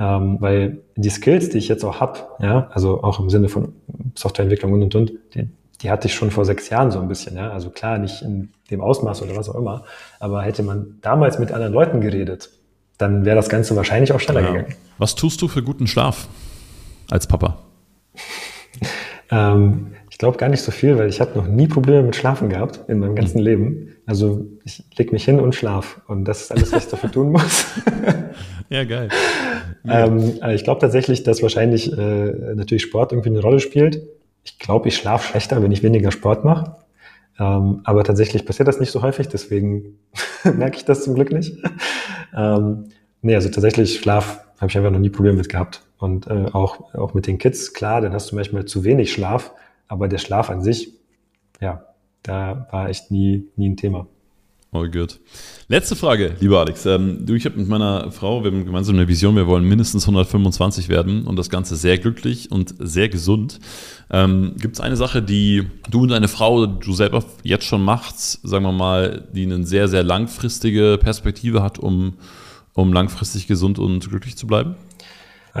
ähm, 0.00 0.38
weil 0.40 0.78
die 0.96 1.10
Skills, 1.10 1.50
die 1.50 1.58
ich 1.58 1.68
jetzt 1.68 1.84
auch 1.84 2.00
habe, 2.00 2.20
ja, 2.40 2.68
also 2.72 3.02
auch 3.02 3.20
im 3.20 3.28
Sinne 3.28 3.50
von 3.50 3.74
Softwareentwicklung 4.14 4.72
und 4.72 4.82
und 4.82 4.94
und, 4.94 5.12
die, 5.34 5.48
die 5.82 5.90
hatte 5.90 6.08
ich 6.08 6.14
schon 6.14 6.30
vor 6.30 6.46
sechs 6.46 6.70
Jahren 6.70 6.90
so 6.90 6.98
ein 6.98 7.06
bisschen, 7.06 7.36
ja. 7.36 7.50
Also 7.50 7.68
klar, 7.68 7.98
nicht 7.98 8.22
in 8.22 8.48
dem 8.70 8.80
Ausmaß 8.80 9.20
oder 9.22 9.36
was 9.36 9.50
auch 9.50 9.56
immer, 9.56 9.84
aber 10.18 10.42
hätte 10.42 10.62
man 10.62 10.98
damals 11.02 11.38
mit 11.38 11.52
anderen 11.52 11.74
Leuten 11.74 12.00
geredet, 12.00 12.48
dann 12.96 13.26
wäre 13.26 13.36
das 13.36 13.50
Ganze 13.50 13.76
wahrscheinlich 13.76 14.12
auch 14.12 14.20
schneller 14.20 14.40
ja. 14.40 14.52
gegangen. 14.52 14.74
Was 14.96 15.14
tust 15.14 15.42
du 15.42 15.48
für 15.48 15.62
guten 15.62 15.86
Schlaf 15.86 16.28
als 17.10 17.26
Papa? 17.26 17.58
ähm, 19.30 19.92
ich 20.10 20.16
glaube 20.16 20.38
gar 20.38 20.48
nicht 20.48 20.62
so 20.62 20.70
viel, 20.70 20.96
weil 20.96 21.10
ich 21.10 21.20
habe 21.20 21.36
noch 21.36 21.46
nie 21.46 21.66
Probleme 21.66 22.02
mit 22.04 22.16
Schlafen 22.16 22.48
gehabt 22.48 22.80
in 22.88 23.00
meinem 23.00 23.14
ganzen 23.14 23.38
mhm. 23.38 23.44
Leben. 23.44 23.88
Also 24.06 24.46
ich 24.64 24.82
leg 24.96 25.12
mich 25.12 25.24
hin 25.24 25.40
und 25.40 25.54
schlaf 25.54 26.00
und 26.08 26.24
das 26.24 26.42
ist 26.42 26.52
alles, 26.52 26.72
was 26.72 26.84
ich 26.84 26.90
dafür 26.90 27.12
tun 27.12 27.32
muss. 27.32 27.66
Ja, 28.72 28.84
geil. 28.84 29.08
Ähm, 29.84 30.38
äh, 30.42 30.54
ich 30.54 30.62
glaube 30.62 30.80
tatsächlich, 30.80 31.24
dass 31.24 31.42
wahrscheinlich 31.42 31.92
äh, 31.92 32.54
natürlich 32.54 32.82
Sport 32.82 33.12
irgendwie 33.12 33.30
eine 33.30 33.40
Rolle 33.40 33.58
spielt. 33.58 34.00
Ich 34.44 34.60
glaube, 34.60 34.88
ich 34.88 34.96
schlafe 34.96 35.26
schlechter, 35.26 35.60
wenn 35.60 35.72
ich 35.72 35.82
weniger 35.82 36.12
Sport 36.12 36.44
mache. 36.44 36.76
Ähm, 37.38 37.80
aber 37.84 38.04
tatsächlich 38.04 38.46
passiert 38.46 38.68
das 38.68 38.78
nicht 38.78 38.92
so 38.92 39.02
häufig, 39.02 39.28
deswegen 39.28 39.98
merke 40.44 40.76
ich 40.76 40.84
das 40.84 41.02
zum 41.02 41.14
Glück 41.14 41.32
nicht. 41.32 41.56
ähm, 42.36 42.90
nee, 43.22 43.34
also 43.34 43.48
tatsächlich 43.48 43.98
Schlaf 43.98 44.44
habe 44.58 44.70
ich 44.70 44.76
einfach 44.76 44.90
noch 44.90 45.00
nie 45.00 45.10
Probleme 45.10 45.38
mit 45.38 45.48
gehabt. 45.48 45.82
Und 45.98 46.28
äh, 46.28 46.46
auch, 46.52 46.94
auch 46.94 47.14
mit 47.14 47.26
den 47.26 47.38
Kids, 47.38 47.72
klar, 47.72 48.00
dann 48.00 48.12
hast 48.12 48.30
du 48.30 48.36
manchmal 48.36 48.66
zu 48.66 48.84
wenig 48.84 49.12
Schlaf, 49.12 49.52
aber 49.88 50.06
der 50.06 50.18
Schlaf 50.18 50.48
an 50.48 50.62
sich, 50.62 50.92
ja, 51.60 51.86
da 52.22 52.68
war 52.70 52.88
echt 52.88 53.10
nie, 53.10 53.48
nie 53.56 53.70
ein 53.70 53.76
Thema. 53.76 54.06
All 54.72 54.88
good. 54.88 55.18
Letzte 55.66 55.96
Frage, 55.96 56.36
lieber 56.38 56.60
Alex. 56.60 56.86
Ähm, 56.86 57.26
du, 57.26 57.34
ich 57.34 57.44
habe 57.44 57.58
mit 57.58 57.66
meiner 57.66 58.12
Frau, 58.12 58.44
wir 58.44 58.52
haben 58.52 58.64
gemeinsam 58.64 58.94
eine 58.94 59.08
Vision, 59.08 59.34
wir 59.34 59.48
wollen 59.48 59.64
mindestens 59.64 60.04
125 60.04 60.88
werden 60.88 61.26
und 61.26 61.36
das 61.36 61.50
Ganze 61.50 61.74
sehr 61.74 61.98
glücklich 61.98 62.52
und 62.52 62.76
sehr 62.78 63.08
gesund. 63.08 63.58
Ähm, 64.12 64.54
Gibt 64.60 64.76
es 64.76 64.80
eine 64.80 64.94
Sache, 64.94 65.22
die 65.22 65.66
du 65.90 66.02
und 66.02 66.10
deine 66.10 66.28
Frau, 66.28 66.66
du 66.66 66.92
selber 66.92 67.24
jetzt 67.42 67.64
schon 67.64 67.84
machst, 67.84 68.46
sagen 68.46 68.64
wir 68.64 68.70
mal, 68.70 69.26
die 69.32 69.42
eine 69.42 69.66
sehr, 69.66 69.88
sehr 69.88 70.04
langfristige 70.04 70.98
Perspektive 71.00 71.64
hat, 71.64 71.80
um, 71.80 72.14
um 72.74 72.92
langfristig 72.92 73.48
gesund 73.48 73.80
und 73.80 74.08
glücklich 74.08 74.36
zu 74.36 74.46
bleiben? 74.46 74.76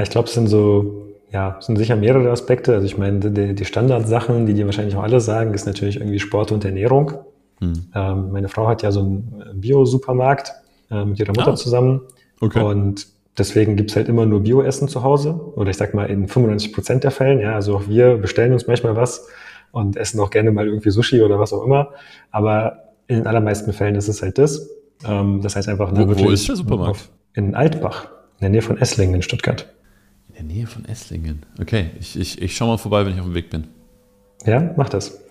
Ich 0.00 0.10
glaube, 0.10 0.28
es 0.28 0.34
sind 0.34 0.46
so, 0.46 1.08
ja, 1.32 1.56
es 1.58 1.66
sind 1.66 1.78
sicher 1.78 1.96
mehrere 1.96 2.30
Aspekte. 2.30 2.74
Also 2.74 2.86
ich 2.86 2.96
meine, 2.96 3.18
die, 3.18 3.56
die 3.56 3.64
Standardsachen, 3.64 4.46
die 4.46 4.54
dir 4.54 4.66
wahrscheinlich 4.66 4.94
auch 4.94 5.02
alle 5.02 5.20
sagen, 5.20 5.52
ist 5.52 5.66
natürlich 5.66 5.96
irgendwie 5.96 6.20
Sport 6.20 6.52
und 6.52 6.64
Ernährung. 6.64 7.14
Hm. 7.60 7.72
Ähm, 7.94 8.32
meine 8.32 8.48
Frau 8.48 8.66
hat 8.66 8.82
ja 8.82 8.90
so 8.90 9.00
einen 9.00 9.42
Bio-Supermarkt 9.54 10.52
äh, 10.90 11.04
mit 11.04 11.18
ihrer 11.18 11.32
Mutter 11.32 11.52
ah. 11.52 11.56
zusammen. 11.56 12.00
Okay. 12.40 12.62
Und 12.62 13.06
deswegen 13.38 13.76
gibt's 13.76 13.96
halt 13.96 14.08
immer 14.08 14.26
nur 14.26 14.40
Bio-Essen 14.40 14.88
zu 14.88 15.02
Hause. 15.02 15.34
Oder 15.56 15.70
ich 15.70 15.76
sag 15.76 15.94
mal 15.94 16.06
in 16.06 16.26
95 16.26 16.72
Prozent 16.72 17.04
der 17.04 17.10
Fällen. 17.10 17.40
Ja, 17.40 17.54
also 17.54 17.76
auch 17.76 17.88
wir 17.88 18.16
bestellen 18.16 18.52
uns 18.52 18.66
manchmal 18.66 18.96
was 18.96 19.28
und 19.72 19.96
essen 19.96 20.18
auch 20.20 20.30
gerne 20.30 20.50
mal 20.50 20.66
irgendwie 20.66 20.90
Sushi 20.90 21.22
oder 21.22 21.38
was 21.38 21.52
auch 21.52 21.64
immer. 21.64 21.90
Aber 22.30 22.94
in 23.06 23.16
den 23.16 23.26
allermeisten 23.26 23.72
Fällen 23.72 23.94
ist 23.94 24.08
es 24.08 24.22
halt 24.22 24.38
das. 24.38 24.68
Ähm, 25.06 25.40
das 25.42 25.56
heißt 25.56 25.68
einfach, 25.68 25.90
wo, 25.94 26.18
wo 26.18 26.30
ist 26.30 26.48
der 26.48 26.56
Supermarkt? 26.56 27.10
in 27.34 27.54
Altbach, 27.54 28.06
in 28.38 28.40
der 28.40 28.48
Nähe 28.50 28.62
von 28.62 28.78
Esslingen 28.78 29.16
in 29.16 29.22
Stuttgart. 29.22 29.72
In 30.28 30.34
der 30.34 30.44
Nähe 30.44 30.66
von 30.66 30.84
Esslingen. 30.84 31.44
Okay, 31.60 31.90
ich, 31.98 32.18
ich, 32.18 32.40
ich 32.40 32.56
schau 32.56 32.66
mal 32.66 32.78
vorbei, 32.78 33.04
wenn 33.04 33.14
ich 33.14 33.20
auf 33.20 33.26
dem 33.26 33.34
Weg 33.34 33.50
bin. 33.50 33.68
Ja, 34.46 34.72
mach 34.76 34.88
das. 34.88 35.22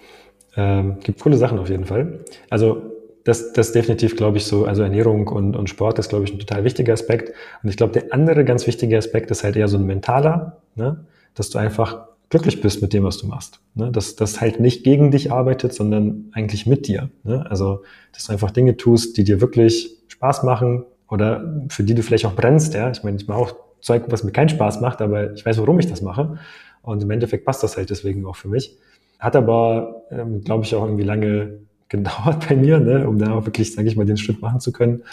Ähm, 0.59 0.97
gibt 0.99 1.21
coole 1.21 1.37
Sachen 1.37 1.57
auf 1.57 1.69
jeden 1.69 1.85
Fall. 1.85 2.19
Also 2.49 2.81
das, 3.23 3.53
das 3.53 3.71
definitiv, 3.71 4.17
glaube 4.17 4.37
ich, 4.37 4.45
so, 4.45 4.65
also 4.65 4.83
Ernährung 4.83 5.29
und, 5.29 5.55
und 5.55 5.69
Sport 5.69 5.99
ist, 5.99 6.09
glaube 6.09 6.25
ich, 6.25 6.33
ein 6.33 6.39
total 6.39 6.65
wichtiger 6.65 6.91
Aspekt. 6.91 7.33
Und 7.63 7.69
ich 7.69 7.77
glaube, 7.77 7.93
der 7.93 8.13
andere 8.13 8.43
ganz 8.43 8.67
wichtige 8.67 8.97
Aspekt 8.97 9.31
ist 9.31 9.45
halt 9.45 9.55
eher 9.55 9.69
so 9.69 9.77
ein 9.77 9.85
mentaler, 9.85 10.57
ne? 10.75 11.05
dass 11.33 11.49
du 11.49 11.59
einfach 11.59 12.07
glücklich 12.29 12.59
bist 12.59 12.81
mit 12.81 12.91
dem, 12.91 13.05
was 13.05 13.19
du 13.19 13.27
machst. 13.27 13.61
Ne? 13.73 13.89
Dass 13.89 14.17
das 14.17 14.41
halt 14.41 14.59
nicht 14.59 14.83
gegen 14.83 15.11
dich 15.11 15.31
arbeitet, 15.31 15.73
sondern 15.73 16.25
eigentlich 16.33 16.65
mit 16.65 16.87
dir. 16.87 17.09
Ne? 17.23 17.45
Also, 17.49 17.83
dass 18.11 18.25
du 18.25 18.33
einfach 18.33 18.51
Dinge 18.51 18.75
tust, 18.75 19.15
die 19.15 19.23
dir 19.23 19.39
wirklich 19.39 19.95
Spaß 20.09 20.43
machen 20.43 20.83
oder 21.07 21.63
für 21.69 21.83
die 21.83 21.95
du 21.95 22.03
vielleicht 22.03 22.25
auch 22.25 22.35
brennst. 22.35 22.73
Ja? 22.73 22.91
Ich 22.91 23.03
meine, 23.03 23.15
ich 23.15 23.27
mache 23.29 23.39
auch 23.39 23.55
Zeug, 23.79 24.03
was 24.09 24.25
mir 24.25 24.31
keinen 24.31 24.49
Spaß 24.49 24.81
macht, 24.81 25.01
aber 25.01 25.31
ich 25.33 25.45
weiß, 25.45 25.57
warum 25.59 25.79
ich 25.79 25.87
das 25.87 26.01
mache. 26.01 26.37
Und 26.81 27.01
im 27.01 27.11
Endeffekt 27.11 27.45
passt 27.45 27.63
das 27.63 27.77
halt 27.77 27.89
deswegen 27.89 28.25
auch 28.25 28.35
für 28.35 28.49
mich. 28.49 28.77
Hat 29.19 29.35
aber, 29.35 30.03
ähm, 30.11 30.41
glaube 30.41 30.63
ich, 30.63 30.73
auch 30.75 30.83
irgendwie 30.83 31.03
lange 31.03 31.59
gedauert 31.89 32.47
bei 32.47 32.55
mir, 32.55 32.79
ne, 32.79 33.07
um 33.07 33.17
da 33.17 33.33
auch 33.33 33.45
wirklich, 33.45 33.73
sage 33.73 33.87
ich 33.87 33.95
mal, 33.95 34.05
den 34.05 34.17
Schritt 34.17 34.41
machen 34.41 34.59
zu 34.59 34.71
können. 34.71 35.03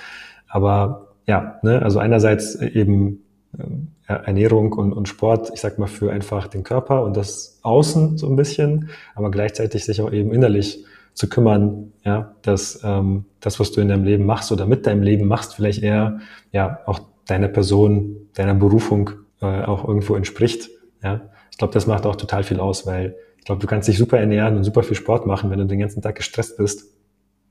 Aber 0.48 1.14
ja, 1.26 1.58
ne, 1.62 1.82
also 1.82 1.98
einerseits 1.98 2.54
eben 2.56 3.24
äh, 3.58 3.64
Ernährung 4.06 4.72
und, 4.72 4.92
und 4.92 5.08
Sport, 5.08 5.50
ich 5.54 5.60
sag 5.60 5.78
mal, 5.78 5.86
für 5.86 6.12
einfach 6.12 6.46
den 6.46 6.62
Körper 6.62 7.02
und 7.04 7.16
das 7.16 7.58
Außen 7.62 8.18
so 8.18 8.28
ein 8.28 8.36
bisschen, 8.36 8.90
aber 9.14 9.30
gleichzeitig 9.30 9.84
sich 9.84 10.00
auch 10.00 10.12
eben 10.12 10.32
innerlich 10.32 10.84
zu 11.14 11.28
kümmern, 11.28 11.92
ja, 12.04 12.36
dass 12.42 12.80
ähm, 12.84 13.24
das, 13.40 13.58
was 13.58 13.72
du 13.72 13.80
in 13.80 13.88
deinem 13.88 14.04
Leben 14.04 14.26
machst 14.26 14.52
oder 14.52 14.66
mit 14.66 14.86
deinem 14.86 15.02
Leben 15.02 15.26
machst, 15.26 15.54
vielleicht 15.54 15.82
eher 15.82 16.20
ja 16.52 16.80
auch 16.86 17.00
deiner 17.26 17.48
Person, 17.48 18.28
deiner 18.34 18.54
Berufung 18.54 19.10
äh, 19.40 19.62
auch 19.64 19.88
irgendwo 19.88 20.14
entspricht. 20.14 20.68
Ja, 21.02 21.22
ich 21.50 21.58
glaube, 21.58 21.72
das 21.72 21.86
macht 21.86 22.04
auch 22.06 22.16
total 22.16 22.42
viel 22.44 22.60
aus, 22.60 22.86
weil 22.86 23.16
glaube, 23.46 23.60
du 23.60 23.66
kannst 23.66 23.88
dich 23.88 23.96
super 23.96 24.18
ernähren 24.18 24.56
und 24.56 24.64
super 24.64 24.82
viel 24.82 24.96
Sport 24.96 25.26
machen. 25.26 25.50
Wenn 25.50 25.58
du 25.58 25.64
den 25.64 25.78
ganzen 25.78 26.02
Tag 26.02 26.16
gestresst 26.16 26.58
bist, 26.58 26.84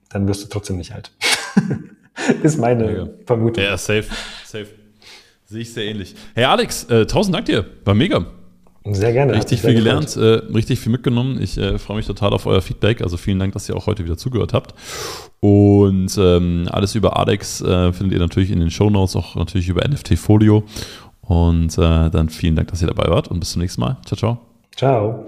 dann 0.09 0.27
wirst 0.27 0.43
du 0.43 0.49
trotzdem 0.49 0.77
nicht 0.77 0.93
alt. 0.93 1.11
ist 2.43 2.59
meine 2.59 2.85
mega. 2.85 3.09
Vermutung. 3.25 3.63
Ja, 3.63 3.77
safe, 3.77 4.05
safe. 4.45 4.67
Sehe 5.45 5.61
ich 5.61 5.73
sehr 5.73 5.85
ähnlich. 5.85 6.15
Hey 6.33 6.45
Alex, 6.45 6.83
äh, 6.85 7.05
tausend 7.05 7.35
Dank 7.35 7.45
dir. 7.45 7.65
War 7.83 7.93
mega. 7.93 8.25
Sehr 8.87 9.13
gerne. 9.13 9.33
Richtig 9.33 9.61
viel 9.61 9.73
gelernt, 9.73 10.15
äh, 10.15 10.19
richtig 10.53 10.79
viel 10.79 10.91
mitgenommen. 10.91 11.41
Ich 11.41 11.57
äh, 11.57 11.79
freue 11.79 11.97
mich 11.97 12.05
total 12.05 12.33
auf 12.33 12.45
euer 12.45 12.61
Feedback. 12.61 13.01
Also 13.01 13.17
vielen 13.17 13.39
Dank, 13.39 13.53
dass 13.53 13.67
ihr 13.67 13.75
auch 13.75 13.87
heute 13.87 14.03
wieder 14.03 14.17
zugehört 14.17 14.53
habt. 14.53 14.75
Und 15.39 16.15
ähm, 16.19 16.67
alles 16.69 16.93
über 16.93 17.17
Alex 17.17 17.61
äh, 17.61 17.93
findet 17.93 18.13
ihr 18.13 18.19
natürlich 18.19 18.51
in 18.51 18.59
den 18.59 18.69
Show 18.69 18.91
Notes, 18.91 19.15
auch 19.15 19.35
natürlich 19.35 19.69
über 19.69 19.87
NFT 19.87 20.19
Folio. 20.19 20.63
Und 21.21 21.75
äh, 21.79 22.09
dann 22.11 22.29
vielen 22.29 22.55
Dank, 22.55 22.67
dass 22.67 22.81
ihr 22.81 22.87
dabei 22.87 23.09
wart 23.09 23.29
und 23.29 23.39
bis 23.39 23.51
zum 23.53 23.61
nächsten 23.63 23.81
Mal. 23.81 23.97
Ciao, 24.05 24.17
ciao. 24.17 24.39
Ciao. 24.75 25.25